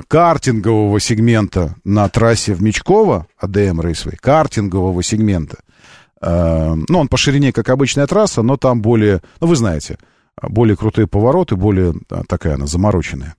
картингового 0.09 0.99
сегмента 1.01 1.77
на 1.85 2.09
трассе 2.09 2.55
в 2.55 2.63
Мечково, 2.63 3.27
АДМ 3.39 3.83
Рейсвей, 3.83 4.17
картингового 4.17 5.03
сегмента. 5.03 5.59
Э, 6.21 6.75
ну, 6.89 6.99
он 6.99 7.09
по 7.09 7.17
ширине, 7.17 7.53
как 7.53 7.69
обычная 7.69 8.07
трасса, 8.07 8.43
но 8.43 8.57
там 8.57 8.83
более, 8.83 9.23
ну, 9.41 9.47
вы 9.47 9.57
знаете, 9.57 9.99
более 10.43 10.77
крутые 10.77 11.07
повороты, 11.07 11.57
более 11.57 11.95
такая 12.29 12.55
она 12.55 12.67
замороченная. 12.67 13.35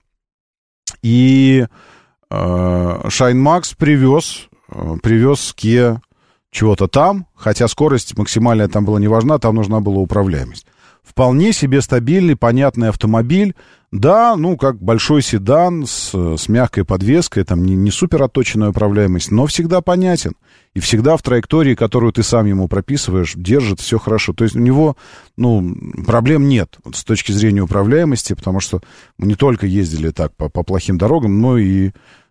И 1.02 1.66
Шайн 2.30 3.40
Макс 3.40 3.74
привез, 3.74 4.48
э, 4.70 4.96
привез 5.02 5.54
Kia 5.56 5.98
чего-то 6.50 6.88
там, 6.88 7.26
хотя 7.34 7.68
скорость 7.68 8.16
максимальная 8.16 8.68
там 8.68 8.84
была 8.84 9.00
не 9.00 9.08
важна, 9.08 9.38
там 9.38 9.56
нужна 9.56 9.80
была 9.80 9.98
управляемость. 9.98 10.66
Вполне 11.02 11.52
себе 11.52 11.80
стабильный, 11.80 12.36
понятный 12.36 12.88
автомобиль. 12.88 13.54
Да, 13.92 14.36
ну, 14.36 14.56
как 14.56 14.80
большой 14.80 15.20
седан 15.20 15.84
с, 15.84 16.14
с 16.14 16.48
мягкой 16.48 16.84
подвеской, 16.84 17.42
там 17.42 17.64
не, 17.64 17.74
не 17.74 17.90
супер 17.90 18.22
отточенная 18.22 18.70
управляемость, 18.70 19.32
но 19.32 19.46
всегда 19.46 19.80
понятен. 19.80 20.34
И 20.74 20.80
всегда 20.80 21.16
в 21.16 21.22
траектории, 21.22 21.74
которую 21.74 22.12
ты 22.12 22.22
сам 22.22 22.46
ему 22.46 22.68
прописываешь, 22.68 23.34
держит 23.34 23.80
все 23.80 23.98
хорошо. 23.98 24.32
То 24.32 24.44
есть 24.44 24.54
у 24.54 24.60
него, 24.60 24.96
ну, 25.36 25.74
проблем 26.06 26.48
нет 26.48 26.78
вот, 26.84 26.94
с 26.94 27.02
точки 27.02 27.32
зрения 27.32 27.62
управляемости, 27.62 28.34
потому 28.34 28.60
что 28.60 28.80
мы 29.18 29.26
не 29.26 29.34
только 29.34 29.66
ездили 29.66 30.10
так 30.10 30.36
по, 30.36 30.48
по 30.48 30.62
плохим 30.62 30.96
дорогам, 30.96 31.40
но 31.40 31.58
и 31.58 31.90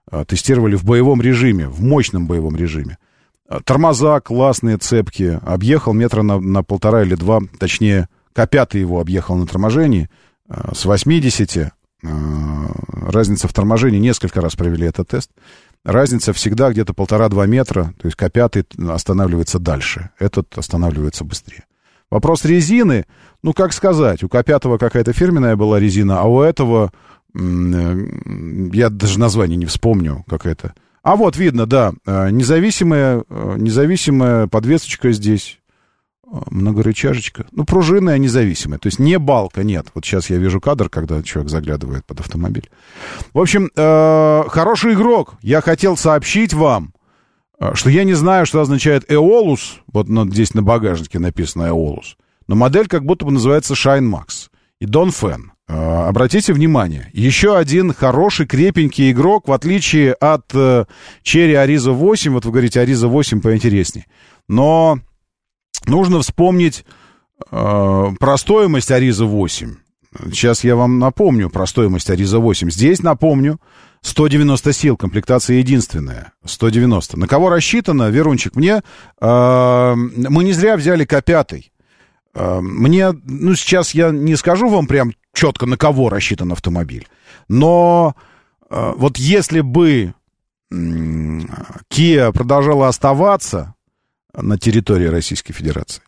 а, 0.10 0.24
тестировали 0.24 0.78
в 0.78 0.86
боевом 0.86 1.22
режиме, 1.22 1.68
в 1.68 1.82
мощном 1.82 2.26
боевом 2.26 2.56
режиме. 2.56 2.98
А, 3.50 3.60
тормоза 3.60 4.22
классные, 4.22 4.78
цепки. 4.78 5.38
Объехал 5.44 5.92
метра 5.92 6.22
на, 6.22 6.40
на 6.40 6.64
полтора 6.64 7.04
или 7.04 7.16
два, 7.16 7.42
точнее, 7.60 8.08
К5 8.34 8.78
его 8.78 9.02
объехал 9.02 9.36
на 9.36 9.46
торможении 9.46 10.10
с 10.74 10.86
80. 10.86 11.72
А, 12.02 12.10
разница 12.92 13.48
в 13.48 13.54
торможении, 13.54 14.00
несколько 14.00 14.42
раз 14.42 14.56
провели 14.56 14.88
этот 14.88 15.10
тест. 15.10 15.32
Разница 15.84 16.34
всегда 16.34 16.72
где-то 16.72 16.94
полтора-два 16.94 17.46
метра, 17.46 17.94
то 18.00 18.08
есть 18.08 18.18
К5 18.18 18.92
останавливается 18.92 19.60
дальше, 19.60 20.10
этот 20.20 20.58
останавливается 20.58 21.24
быстрее. 21.24 21.64
Вопрос 22.12 22.44
резины, 22.44 23.06
ну, 23.44 23.54
как 23.54 23.72
сказать, 23.72 24.24
у 24.24 24.28
К5 24.28 24.78
какая-то 24.78 25.14
фирменная 25.14 25.56
была 25.56 25.80
резина, 25.80 26.20
а 26.20 26.26
у 26.26 26.42
этого, 26.42 26.92
э, 27.34 28.08
я 28.74 28.90
даже 28.90 29.20
название 29.20 29.58
не 29.58 29.68
вспомню, 29.68 30.26
какая-то. 30.28 30.74
А 31.02 31.16
вот, 31.16 31.38
видно, 31.38 31.66
да, 31.66 31.94
э, 32.06 32.30
независимая, 32.30 33.24
э, 33.30 33.56
независимая 33.58 34.48
подвесочка 34.48 35.12
здесь, 35.12 35.60
многорычажечка. 36.50 37.46
Ну, 37.52 37.66
пружинная, 37.66 38.18
независимая. 38.18 38.80
То 38.80 38.88
есть 38.88 39.00
не 39.00 39.18
балка, 39.18 39.64
нет. 39.64 39.88
Вот 39.94 40.06
сейчас 40.06 40.30
я 40.30 40.38
вижу 40.38 40.62
кадр, 40.62 40.90
когда 40.90 41.22
человек 41.24 41.52
заглядывает 41.52 42.06
под 42.06 42.20
автомобиль. 42.20 42.70
В 43.34 43.40
общем, 43.40 43.70
э, 43.76 44.44
хороший 44.48 44.94
игрок. 44.94 45.36
Я 45.42 45.62
хотел 45.62 45.98
сообщить 45.98 46.54
вам, 46.54 46.94
э, 47.60 47.72
что 47.74 47.90
я 47.90 48.04
не 48.04 48.14
знаю, 48.14 48.46
что 48.46 48.62
означает 48.62 49.06
Эолус. 49.12 49.80
Вот 49.92 50.08
здесь 50.08 50.54
на 50.54 50.62
багажнике 50.62 51.20
написано 51.20 51.70
Эолус. 51.70 52.18
Но 52.48 52.56
модель 52.56 52.88
как 52.88 53.06
будто 53.06 53.26
бы 53.26 53.32
называется 53.32 53.74
Shine 53.74 54.10
Max. 54.10 54.50
И 54.80 54.86
Don 54.86 55.10
Fan. 55.10 55.52
Э, 55.70 56.08
обратите 56.08 56.52
внимание, 56.52 57.10
еще 57.14 57.56
один 57.56 57.94
хороший, 57.94 58.48
крепенький 58.48 59.12
игрок, 59.12 59.48
в 59.48 59.52
отличие 59.52 60.14
от 60.14 60.46
э, 60.56 60.86
Cherry 61.24 61.54
Ariza 61.64 61.92
8. 61.92 62.32
Вот 62.32 62.46
вы 62.46 62.52
говорите, 62.52 62.82
Ariza 62.82 63.08
8 63.08 63.42
поинтереснее. 63.42 64.08
Но 64.48 65.00
нужно 65.86 66.22
вспомнить 66.22 66.86
э, 67.52 68.06
про 68.20 68.38
стоимость 68.38 68.92
Ариза 68.92 69.26
8. 69.26 69.76
Сейчас 70.32 70.64
я 70.64 70.76
вам 70.76 71.00
напомню 71.00 71.50
про 71.50 71.68
стоимость 71.68 72.10
Ариза 72.10 72.40
8. 72.40 72.72
Здесь 72.72 73.04
напомню, 73.04 73.60
190 74.02 74.74
сил, 74.74 74.98
комплектация 74.98 75.58
единственная, 75.58 76.34
190. 76.46 77.18
На 77.18 77.28
кого 77.28 77.50
рассчитано, 77.50 78.10
Верунчик? 78.10 78.56
Мне, 78.56 78.82
э, 79.22 79.94
мы 79.96 80.44
не 80.44 80.54
зря 80.54 80.78
взяли 80.78 81.06
К5. 81.06 81.64
Э, 82.34 82.60
мне, 82.62 83.12
ну, 83.24 83.56
сейчас 83.56 83.92
я 83.92 84.10
не 84.12 84.36
скажу 84.36 84.70
вам 84.70 84.88
прям 84.88 85.14
четко, 85.34 85.66
на 85.66 85.78
кого 85.78 86.10
рассчитан 86.10 86.52
автомобиль, 86.52 87.08
но 87.48 88.16
э, 88.70 88.94
вот 88.96 89.18
если 89.18 89.62
бы 89.62 90.14
Kia 90.72 92.32
продолжала 92.32 92.88
оставаться, 92.88 93.74
на 94.34 94.58
территории 94.58 95.08
Российской 95.08 95.54
Федерации. 95.54 96.02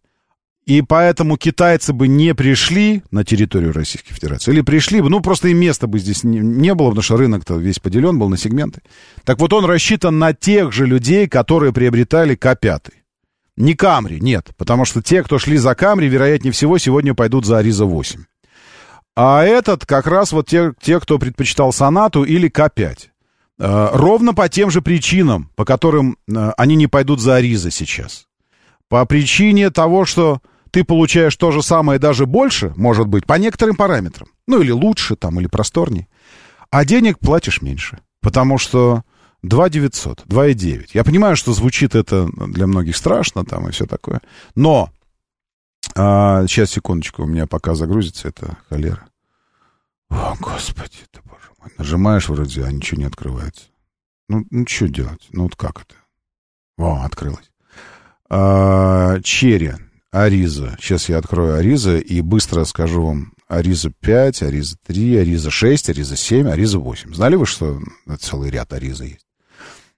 И 0.66 0.84
поэтому 0.84 1.38
китайцы 1.38 1.92
бы 1.92 2.08
не 2.08 2.36
пришли 2.36 3.02
на 3.10 3.26
территорию 3.26 3.74
Российской 3.74 4.14
Федерации. 4.14 4.52
Или 4.52 4.62
пришли 4.62 5.02
бы, 5.02 5.10
ну, 5.10 5.20
просто 5.20 5.48
и 5.48 5.54
места 5.54 5.88
бы 5.88 5.98
здесь 5.98 6.24
не, 6.24 6.40
не 6.40 6.76
было, 6.76 6.90
потому 6.90 7.02
что 7.02 7.18
рынок-то 7.18 7.56
весь 7.56 7.80
поделен 7.80 8.20
был 8.20 8.30
на 8.30 8.38
сегменты. 8.38 8.82
Так 9.24 9.40
вот, 9.40 9.54
он 9.54 9.66
рассчитан 9.66 10.20
на 10.20 10.34
тех 10.34 10.72
же 10.72 10.86
людей, 10.86 11.28
которые 11.28 11.74
приобретали 11.74 12.38
К5. 12.38 12.92
Не 13.58 13.74
Камри, 13.74 14.20
нет. 14.22 14.52
Потому 14.56 14.86
что 14.86 15.02
те, 15.02 15.24
кто 15.24 15.40
шли 15.40 15.58
за 15.58 15.74
Камри, 15.74 16.08
вероятнее 16.08 16.52
всего, 16.52 16.78
сегодня 16.78 17.16
пойдут 17.16 17.46
за 17.46 17.58
Ариза 17.58 17.86
8. 17.86 18.24
А 19.16 19.44
этот 19.44 19.86
как 19.86 20.08
раз 20.08 20.32
вот 20.32 20.48
те, 20.48 20.74
те 20.80 21.00
кто 21.00 21.20
предпочитал 21.20 21.74
Сонату 21.74 22.24
или 22.24 22.50
К5. 22.50 23.11
Э, 23.64 23.90
ровно 23.94 24.34
по 24.34 24.50
тем 24.50 24.72
же 24.72 24.82
причинам, 24.82 25.52
по 25.56 25.66
которым 25.66 26.18
э, 26.28 26.52
они 26.58 26.76
не 26.76 26.88
пойдут 26.88 27.20
за 27.20 27.36
Ариза 27.36 27.70
сейчас. 27.70 28.26
По 28.90 29.06
причине 29.06 29.70
того, 29.70 30.04
что 30.06 30.42
ты 30.72 30.84
получаешь 30.84 31.36
то 31.36 31.52
же 31.52 31.62
самое 31.62 32.00
даже 32.00 32.26
больше, 32.26 32.74
может 32.76 33.06
быть, 33.06 33.28
по 33.28 33.36
некоторым 33.36 33.76
параметрам. 33.76 34.28
Ну, 34.48 34.62
или 34.62 34.72
лучше, 34.72 35.16
там, 35.16 35.40
или 35.40 35.46
просторнее. 35.46 36.08
А 36.72 36.86
денег 36.86 37.20
платишь 37.20 37.62
меньше. 37.62 38.00
Потому 38.20 38.58
что 38.58 39.04
2 39.44 39.70
900, 39.70 40.24
2,9. 40.26 40.90
Я 40.96 41.04
понимаю, 41.04 41.36
что 41.36 41.54
звучит 41.54 41.94
это 41.94 42.30
для 42.48 42.66
многих 42.66 42.98
страшно 42.98 43.46
там 43.46 43.68
и 43.68 43.72
все 43.72 43.86
такое. 43.86 44.22
Но, 44.56 44.90
а, 45.96 46.48
сейчас, 46.48 46.72
секундочку, 46.72 47.24
у 47.24 47.28
меня 47.28 47.46
пока 47.46 47.76
загрузится 47.76 48.30
это 48.30 48.58
холера. 48.70 49.06
О, 50.10 50.36
господи, 50.40 50.98
мой. 51.26 51.31
Нажимаешь 51.78 52.30
вроде, 52.30 52.64
а 52.64 52.72
ничего 52.72 53.02
не 53.02 53.08
открывается. 53.08 53.66
Ну, 54.30 54.46
ну 54.50 54.66
что 54.68 54.88
делать? 54.88 55.28
Ну, 55.32 55.44
вот 55.44 55.56
как 55.56 55.82
это? 55.82 55.96
О, 56.78 57.04
открылось. 57.04 57.52
А, 58.30 59.20
черри. 59.22 59.74
Ариза. 60.12 60.76
Сейчас 60.80 61.08
я 61.08 61.18
открою 61.18 61.56
Ариза 61.56 61.98
и 61.98 62.20
быстро 62.22 62.66
скажу 62.66 63.06
вам 63.06 63.34
Ариза 63.48 63.92
5, 63.92 64.44
Ариза 64.44 64.76
3, 64.86 65.18
Ариза 65.18 65.50
6, 65.50 65.90
Ариза 65.90 66.18
7, 66.18 66.50
Ариза 66.50 66.80
8. 66.80 67.14
Знали 67.14 67.36
вы, 67.36 67.46
что 67.46 67.80
целый 68.20 68.50
ряд 68.50 68.74
Ариза 68.74 69.06
есть? 69.06 69.26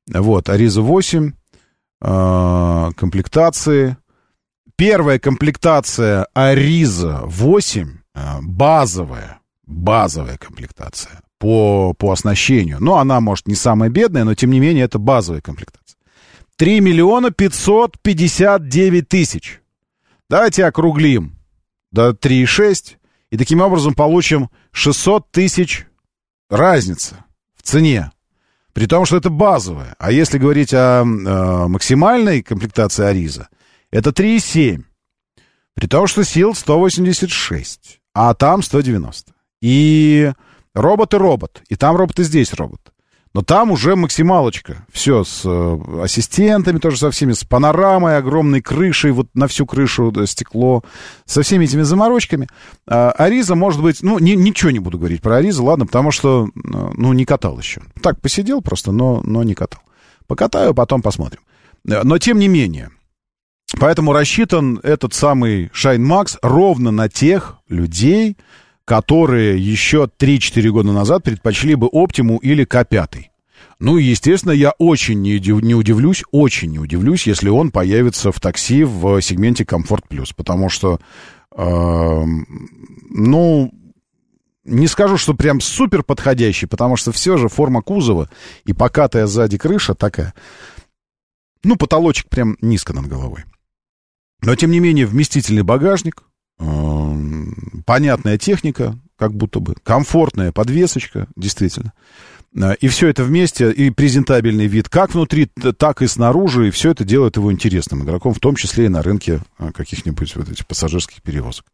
Вот, 0.08 0.50
Ариза 0.50 0.82
8, 0.82 1.32
э, 2.02 2.92
комплектации. 2.96 3.98
Первая 4.76 5.18
комплектация 5.18 6.28
Ариза 6.34 7.22
8, 7.26 7.98
э, 8.14 8.40
базовая, 8.42 9.40
базовая 9.66 10.38
комплектация 10.38 11.22
по, 11.44 11.94
по 11.94 12.14
оснащению. 12.14 12.78
Ну, 12.80 12.96
она, 12.96 13.20
может, 13.20 13.50
не 13.50 13.56
самая 13.56 13.90
бедная, 13.90 14.24
но, 14.24 14.34
тем 14.34 14.50
не 14.50 14.62
менее, 14.62 14.86
это 14.86 14.98
базовая 14.98 15.42
комплектация. 15.42 15.98
3 16.56 16.80
миллиона 16.80 17.32
559 17.32 19.10
тысяч. 19.10 19.60
Давайте 20.30 20.64
округлим 20.64 21.36
до 21.92 22.12
3,6. 22.12 22.94
И 23.30 23.38
таким 23.38 23.60
образом 23.60 23.94
получим 23.94 24.52
600 24.72 25.32
тысяч 25.32 25.86
разница 26.50 27.26
в 27.58 27.64
цене. 27.64 28.12
При 28.72 28.86
том, 28.86 29.06
что 29.06 29.18
это 29.18 29.30
базовая. 29.30 29.98
А 30.00 30.14
если 30.14 30.38
говорить 30.38 30.74
о, 30.74 31.02
о 31.02 31.68
максимальной 31.68 32.42
комплектации 32.42 33.04
Ариза, 33.04 33.50
это 33.92 34.12
3,7. 34.12 34.86
При 35.74 35.88
том, 35.88 36.08
что 36.08 36.24
сил 36.24 36.56
186, 36.56 38.00
а 38.14 38.34
там 38.34 38.64
190. 38.64 39.34
И 39.62 40.32
робот 40.74 41.14
и 41.14 41.18
робот. 41.18 41.62
И 41.70 41.76
там 41.76 41.96
робот, 41.96 42.20
и 42.20 42.24
здесь 42.24 42.54
робот. 42.54 42.94
Но 43.34 43.42
там 43.42 43.72
уже 43.72 43.96
максималочка. 43.96 44.86
Все 44.92 45.24
с 45.24 45.42
э, 45.44 45.80
ассистентами, 46.04 46.78
тоже 46.78 46.98
со 46.98 47.10
всеми, 47.10 47.34
с 47.34 47.44
панорамой, 47.44 48.18
огромной 48.18 48.62
крышей, 48.62 49.10
вот 49.10 49.28
на 49.34 49.48
всю 49.48 49.66
крышу 49.66 50.12
да, 50.12 50.28
стекло, 50.28 50.84
со 51.26 51.42
всеми 51.42 51.66
этими 51.66 51.82
заморочками. 51.82 52.48
А, 52.86 53.10
Ариза, 53.12 53.56
может 53.56 53.82
быть, 53.82 54.04
ну, 54.04 54.20
ни, 54.20 54.32
ничего 54.34 54.70
не 54.70 54.78
буду 54.78 55.00
говорить 55.00 55.24
про 55.24 55.38
Ариза, 55.38 55.64
ладно, 55.64 55.88
потому 55.88 56.12
что, 56.12 56.50
ну, 56.54 57.14
не 57.14 57.26
катал 57.26 57.58
еще. 57.58 57.82
Так, 58.04 58.22
посидел 58.22 58.62
просто, 58.62 58.92
но, 58.92 59.22
но 59.24 59.42
не 59.42 59.56
катал. 59.56 59.82
Покатаю, 60.28 60.76
потом 60.76 61.02
посмотрим. 61.02 61.42
Но, 61.84 62.18
тем 62.20 62.38
не 62.38 62.48
менее, 62.48 62.92
поэтому 63.80 64.14
рассчитан 64.14 64.80
этот 64.84 65.16
самый 65.16 65.68
Shine 65.70 65.98
Max 65.98 66.38
ровно 66.44 66.92
на 66.92 67.10
тех 67.10 67.58
людей, 67.68 68.38
которые 68.86 69.58
еще 69.58 70.10
3-4 70.20 70.70
года 70.70 70.92
назад 70.92 71.24
предпочли 71.24 71.76
бы 71.76 71.88
Оптиму 71.92 72.38
или 72.38 72.66
К5. 72.66 73.26
Ну 73.80 73.98
и, 73.98 74.04
естественно, 74.04 74.52
я 74.52 74.72
очень 74.78 75.22
не, 75.22 75.74
удивлюсь, 75.74 76.24
очень 76.32 76.72
не 76.72 76.80
удивлюсь, 76.80 77.28
если 77.28 77.50
он 77.50 77.72
появится 77.72 78.32
в 78.32 78.40
такси 78.40 78.84
в 78.84 79.20
сегменте 79.22 79.66
Комфорт 79.66 80.08
Плюс, 80.08 80.32
потому 80.32 80.70
что, 80.70 81.00
э, 81.56 82.24
ну, 83.10 83.72
не 84.64 84.88
скажу, 84.88 85.18
что 85.18 85.34
прям 85.34 85.60
супер 85.60 86.04
подходящий, 86.04 86.66
потому 86.66 86.96
что 86.96 87.12
все 87.12 87.38
же 87.38 87.50
форма 87.50 87.82
кузова 87.82 88.30
и 88.66 88.74
покатая 88.74 89.28
сзади 89.28 89.58
крыша 89.58 89.96
такая, 89.96 90.34
ну, 91.64 91.76
потолочек 91.76 92.30
прям 92.30 92.58
низко 92.62 92.94
над 92.94 93.08
головой. 93.08 93.44
Но, 94.42 94.56
тем 94.56 94.72
не 94.72 94.80
менее, 94.80 95.06
вместительный 95.06 95.64
багажник, 95.64 96.24
понятная 97.86 98.38
техника, 98.38 98.98
как 99.18 99.34
будто 99.34 99.60
бы, 99.60 99.76
комфортная 99.84 100.52
подвесочка, 100.52 101.28
действительно. 101.36 101.94
А, 102.62 102.74
и 102.74 102.88
все 102.88 103.08
это 103.08 103.24
вместе, 103.24 103.72
и 103.72 103.90
презентабельный 103.90 104.68
вид, 104.68 104.90
как 104.90 105.14
внутри, 105.14 105.50
так 105.78 106.02
и 106.02 106.08
снаружи, 106.08 106.68
и 106.68 106.72
все 106.72 106.92
это 106.92 107.04
делает 107.04 107.38
его 107.38 107.52
интересным 107.52 108.04
игроком, 108.04 108.34
в 108.34 108.40
том 108.40 108.56
числе 108.56 108.86
и 108.86 108.90
на 108.90 109.02
рынке 109.02 109.42
а, 109.58 109.72
каких-нибудь 109.72 110.36
вот 110.36 110.50
этих 110.50 110.68
пассажирских 110.68 111.22
перевозок. 111.22 111.66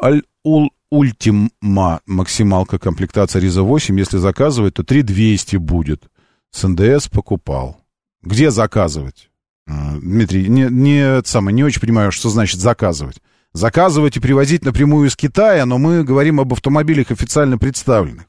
Аль 0.00 0.22
Ул 0.42 0.72
Ультима 0.90 2.00
максималка 2.06 2.78
комплектация 2.78 3.40
Риза 3.40 3.62
8, 3.62 3.98
если 3.98 4.18
заказывать, 4.18 4.74
то 4.74 4.84
3200 4.84 5.56
будет. 5.56 6.04
С 6.52 6.68
НДС 6.68 7.08
покупал. 7.08 7.80
Где 8.22 8.52
заказывать? 8.52 9.30
А, 9.66 9.96
Дмитрий, 9.96 10.48
не, 10.48 10.68
не, 10.70 11.24
самое, 11.24 11.54
не 11.54 11.64
очень 11.64 11.80
понимаю, 11.80 12.12
что 12.12 12.28
значит 12.28 12.60
заказывать 12.60 13.20
заказывать 13.54 14.16
и 14.16 14.20
привозить 14.20 14.64
напрямую 14.64 15.08
из 15.08 15.16
Китая, 15.16 15.64
но 15.64 15.78
мы 15.78 16.04
говорим 16.04 16.40
об 16.40 16.52
автомобилях 16.52 17.10
официально 17.10 17.56
представленных. 17.56 18.26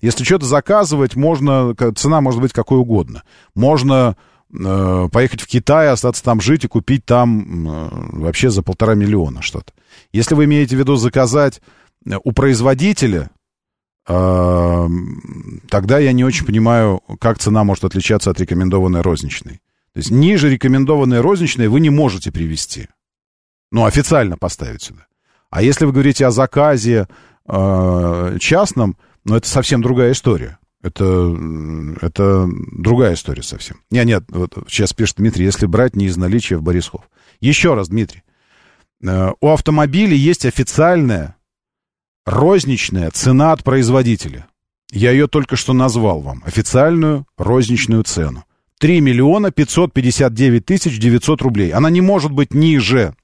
Если 0.00 0.22
что-то 0.22 0.46
заказывать, 0.46 1.16
можно, 1.16 1.74
цена 1.96 2.20
может 2.20 2.40
быть 2.40 2.52
какой 2.52 2.78
угодно. 2.78 3.24
Можно 3.56 4.16
э, 4.56 5.08
поехать 5.10 5.40
в 5.40 5.48
Китай, 5.48 5.88
остаться 5.88 6.22
там 6.22 6.40
жить 6.40 6.64
и 6.64 6.68
купить 6.68 7.04
там 7.04 7.68
э, 7.68 7.88
вообще 8.12 8.50
за 8.50 8.62
полтора 8.62 8.94
миллиона 8.94 9.42
что-то. 9.42 9.72
Если 10.12 10.36
вы 10.36 10.44
имеете 10.44 10.76
в 10.76 10.78
виду 10.78 10.94
заказать 10.94 11.60
э, 12.06 12.12
у 12.22 12.30
производителя, 12.30 13.30
э, 14.06 14.88
тогда 15.68 15.98
я 15.98 16.12
не 16.12 16.22
очень 16.22 16.46
понимаю, 16.46 17.02
как 17.18 17.40
цена 17.40 17.64
может 17.64 17.82
отличаться 17.82 18.30
от 18.30 18.38
рекомендованной 18.38 19.00
розничной. 19.00 19.60
То 19.94 19.98
есть 19.98 20.12
ниже 20.12 20.48
рекомендованной 20.48 21.20
розничной 21.20 21.66
вы 21.66 21.80
не 21.80 21.90
можете 21.90 22.30
привести. 22.30 22.86
Ну, 23.70 23.84
официально 23.84 24.36
поставить 24.36 24.82
сюда. 24.82 25.06
А 25.50 25.62
если 25.62 25.84
вы 25.84 25.92
говорите 25.92 26.26
о 26.26 26.30
заказе 26.30 27.06
э, 27.46 28.36
частном, 28.40 28.96
ну, 29.24 29.36
это 29.36 29.48
совсем 29.48 29.82
другая 29.82 30.12
история. 30.12 30.58
Это, 30.82 31.36
это 32.00 32.48
другая 32.72 33.14
история 33.14 33.42
совсем. 33.42 33.80
Нет, 33.90 34.06
нет, 34.06 34.24
вот 34.28 34.56
сейчас 34.68 34.92
пишет 34.92 35.16
Дмитрий, 35.16 35.44
если 35.44 35.66
брать 35.66 35.96
не 35.96 36.06
из 36.06 36.16
наличия 36.16 36.56
в 36.56 36.62
Борисхов. 36.62 37.08
Еще 37.40 37.74
раз, 37.74 37.88
Дмитрий. 37.88 38.22
Э, 39.02 39.32
у 39.40 39.48
автомобиля 39.48 40.14
есть 40.14 40.46
официальная 40.46 41.36
розничная 42.24 43.10
цена 43.10 43.52
от 43.52 43.64
производителя. 43.64 44.46
Я 44.90 45.10
ее 45.10 45.26
только 45.26 45.56
что 45.56 45.72
назвал 45.72 46.20
вам. 46.20 46.42
Официальную 46.46 47.26
розничную 47.36 48.04
цену. 48.04 48.44
3 48.80 49.00
миллиона 49.00 49.50
559 49.50 50.64
тысяч 50.64 50.98
900 50.98 51.42
рублей. 51.42 51.72
Она 51.72 51.90
не 51.90 52.00
может 52.00 52.30
быть 52.30 52.54
ниже 52.54 53.14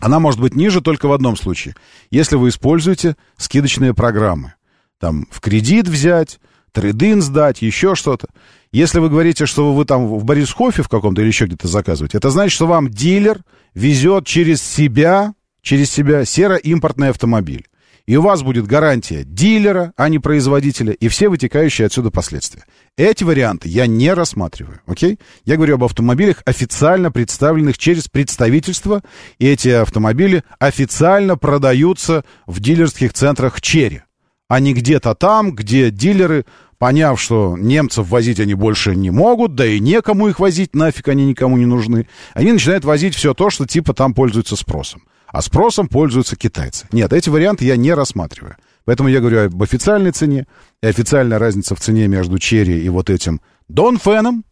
она 0.00 0.20
может 0.20 0.40
быть 0.40 0.54
ниже 0.54 0.80
только 0.80 1.06
в 1.06 1.12
одном 1.12 1.36
случае. 1.36 1.74
Если 2.10 2.36
вы 2.36 2.50
используете 2.50 3.16
скидочные 3.36 3.94
программы. 3.94 4.54
Там 5.00 5.26
в 5.30 5.40
кредит 5.40 5.88
взять, 5.88 6.40
трейдин 6.72 7.22
сдать, 7.22 7.62
еще 7.62 7.94
что-то. 7.94 8.28
Если 8.70 8.98
вы 8.98 9.08
говорите, 9.08 9.46
что 9.46 9.72
вы 9.72 9.84
там 9.84 10.06
в 10.06 10.24
Борисхофе 10.24 10.82
в 10.82 10.88
каком-то 10.88 11.22
или 11.22 11.28
еще 11.28 11.46
где-то 11.46 11.68
заказываете, 11.68 12.18
это 12.18 12.30
значит, 12.30 12.54
что 12.54 12.66
вам 12.66 12.88
дилер 12.88 13.40
везет 13.74 14.26
через 14.26 14.62
себя, 14.62 15.34
через 15.62 15.90
себя 15.90 16.24
серо-импортный 16.24 17.10
автомобиль. 17.10 17.66
И 18.08 18.16
у 18.16 18.22
вас 18.22 18.42
будет 18.42 18.66
гарантия 18.66 19.22
дилера, 19.22 19.92
а 19.98 20.08
не 20.08 20.18
производителя, 20.18 20.94
и 20.94 21.08
все 21.08 21.28
вытекающие 21.28 21.84
отсюда 21.84 22.10
последствия. 22.10 22.64
Эти 22.96 23.22
варианты 23.22 23.68
я 23.68 23.86
не 23.86 24.14
рассматриваю, 24.14 24.80
окей? 24.86 25.18
Я 25.44 25.56
говорю 25.56 25.74
об 25.74 25.84
автомобилях, 25.84 26.42
официально 26.46 27.12
представленных 27.12 27.76
через 27.76 28.08
представительство, 28.08 29.02
и 29.38 29.46
эти 29.46 29.68
автомобили 29.68 30.42
официально 30.58 31.36
продаются 31.36 32.24
в 32.46 32.60
дилерских 32.60 33.12
центрах 33.12 33.60
Черри, 33.60 34.00
а 34.48 34.58
не 34.58 34.72
где-то 34.72 35.14
там, 35.14 35.54
где 35.54 35.90
дилеры, 35.90 36.46
поняв, 36.78 37.20
что 37.20 37.58
немцев 37.58 38.08
возить 38.08 38.40
они 38.40 38.54
больше 38.54 38.96
не 38.96 39.10
могут, 39.10 39.54
да 39.54 39.66
и 39.66 39.80
некому 39.80 40.28
их 40.28 40.40
возить, 40.40 40.74
нафиг 40.74 41.08
они 41.08 41.26
никому 41.26 41.58
не 41.58 41.66
нужны, 41.66 42.08
они 42.32 42.52
начинают 42.52 42.86
возить 42.86 43.14
все 43.14 43.34
то, 43.34 43.50
что 43.50 43.66
типа 43.66 43.92
там 43.92 44.14
пользуется 44.14 44.56
спросом. 44.56 45.02
А 45.28 45.42
спросом 45.42 45.88
пользуются 45.88 46.36
китайцы. 46.36 46.86
Нет, 46.92 47.12
эти 47.12 47.28
варианты 47.28 47.64
я 47.64 47.76
не 47.76 47.92
рассматриваю. 47.94 48.56
Поэтому 48.84 49.08
я 49.08 49.20
говорю 49.20 49.46
об 49.46 49.62
официальной 49.62 50.12
цене. 50.12 50.46
И 50.82 50.86
официальная 50.86 51.38
разница 51.38 51.74
в 51.74 51.80
цене 51.80 52.08
между 52.08 52.38
Черри 52.38 52.82
и 52.82 52.88
вот 52.88 53.10
этим 53.10 53.40
Донфеном, 53.68 54.44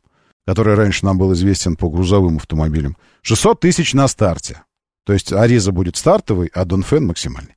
который 0.46 0.74
раньше 0.74 1.04
нам 1.04 1.18
был 1.18 1.32
известен 1.32 1.76
по 1.76 1.88
грузовым 1.88 2.36
автомобилям, 2.36 2.96
600 3.22 3.60
тысяч 3.60 3.94
на 3.94 4.06
старте. 4.08 4.62
То 5.04 5.12
есть 5.12 5.32
Ариза 5.32 5.72
будет 5.72 5.96
стартовый, 5.96 6.50
а 6.52 6.64
Донфен 6.64 7.06
максимальный. 7.06 7.54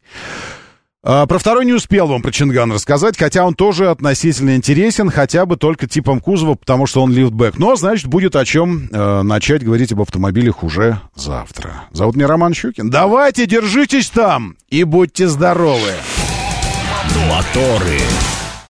А, 1.02 1.26
про 1.28 1.40
второй 1.40 1.66
не 1.66 1.72
успел 1.72 2.08
вам 2.08 2.22
про 2.22 2.32
Чинган 2.32 2.72
рассказать, 2.74 3.18
хотя 3.18 3.46
он 3.46 3.54
тоже 3.56 3.90
относительно 3.90 4.56
интересен, 4.56 5.10
хотя 5.10 5.46
бы 5.46 5.56
только 5.56 5.88
типом 5.88 6.20
кузова, 6.20 6.56
потому 6.56 6.88
что 6.88 7.02
он 7.02 7.14
лифтбэк. 7.14 7.58
Но, 7.58 7.76
значит, 7.78 8.08
будет 8.08 8.36
о 8.36 8.44
чем 8.44 8.90
э, 8.92 9.22
начать 9.22 9.64
говорить 9.64 9.94
об 9.94 10.02
автомобилях 10.02 10.62
уже 10.62 11.00
завтра. 11.16 11.86
Зовут 11.92 12.18
меня 12.18 12.28
Роман 12.28 12.54
Щукин. 12.54 12.90
Давайте, 12.90 13.46
держитесь 13.46 14.10
там 14.10 14.58
и 14.70 14.84
будьте 14.84 15.30
здоровы. 15.30 15.94
Моторы. 17.30 18.00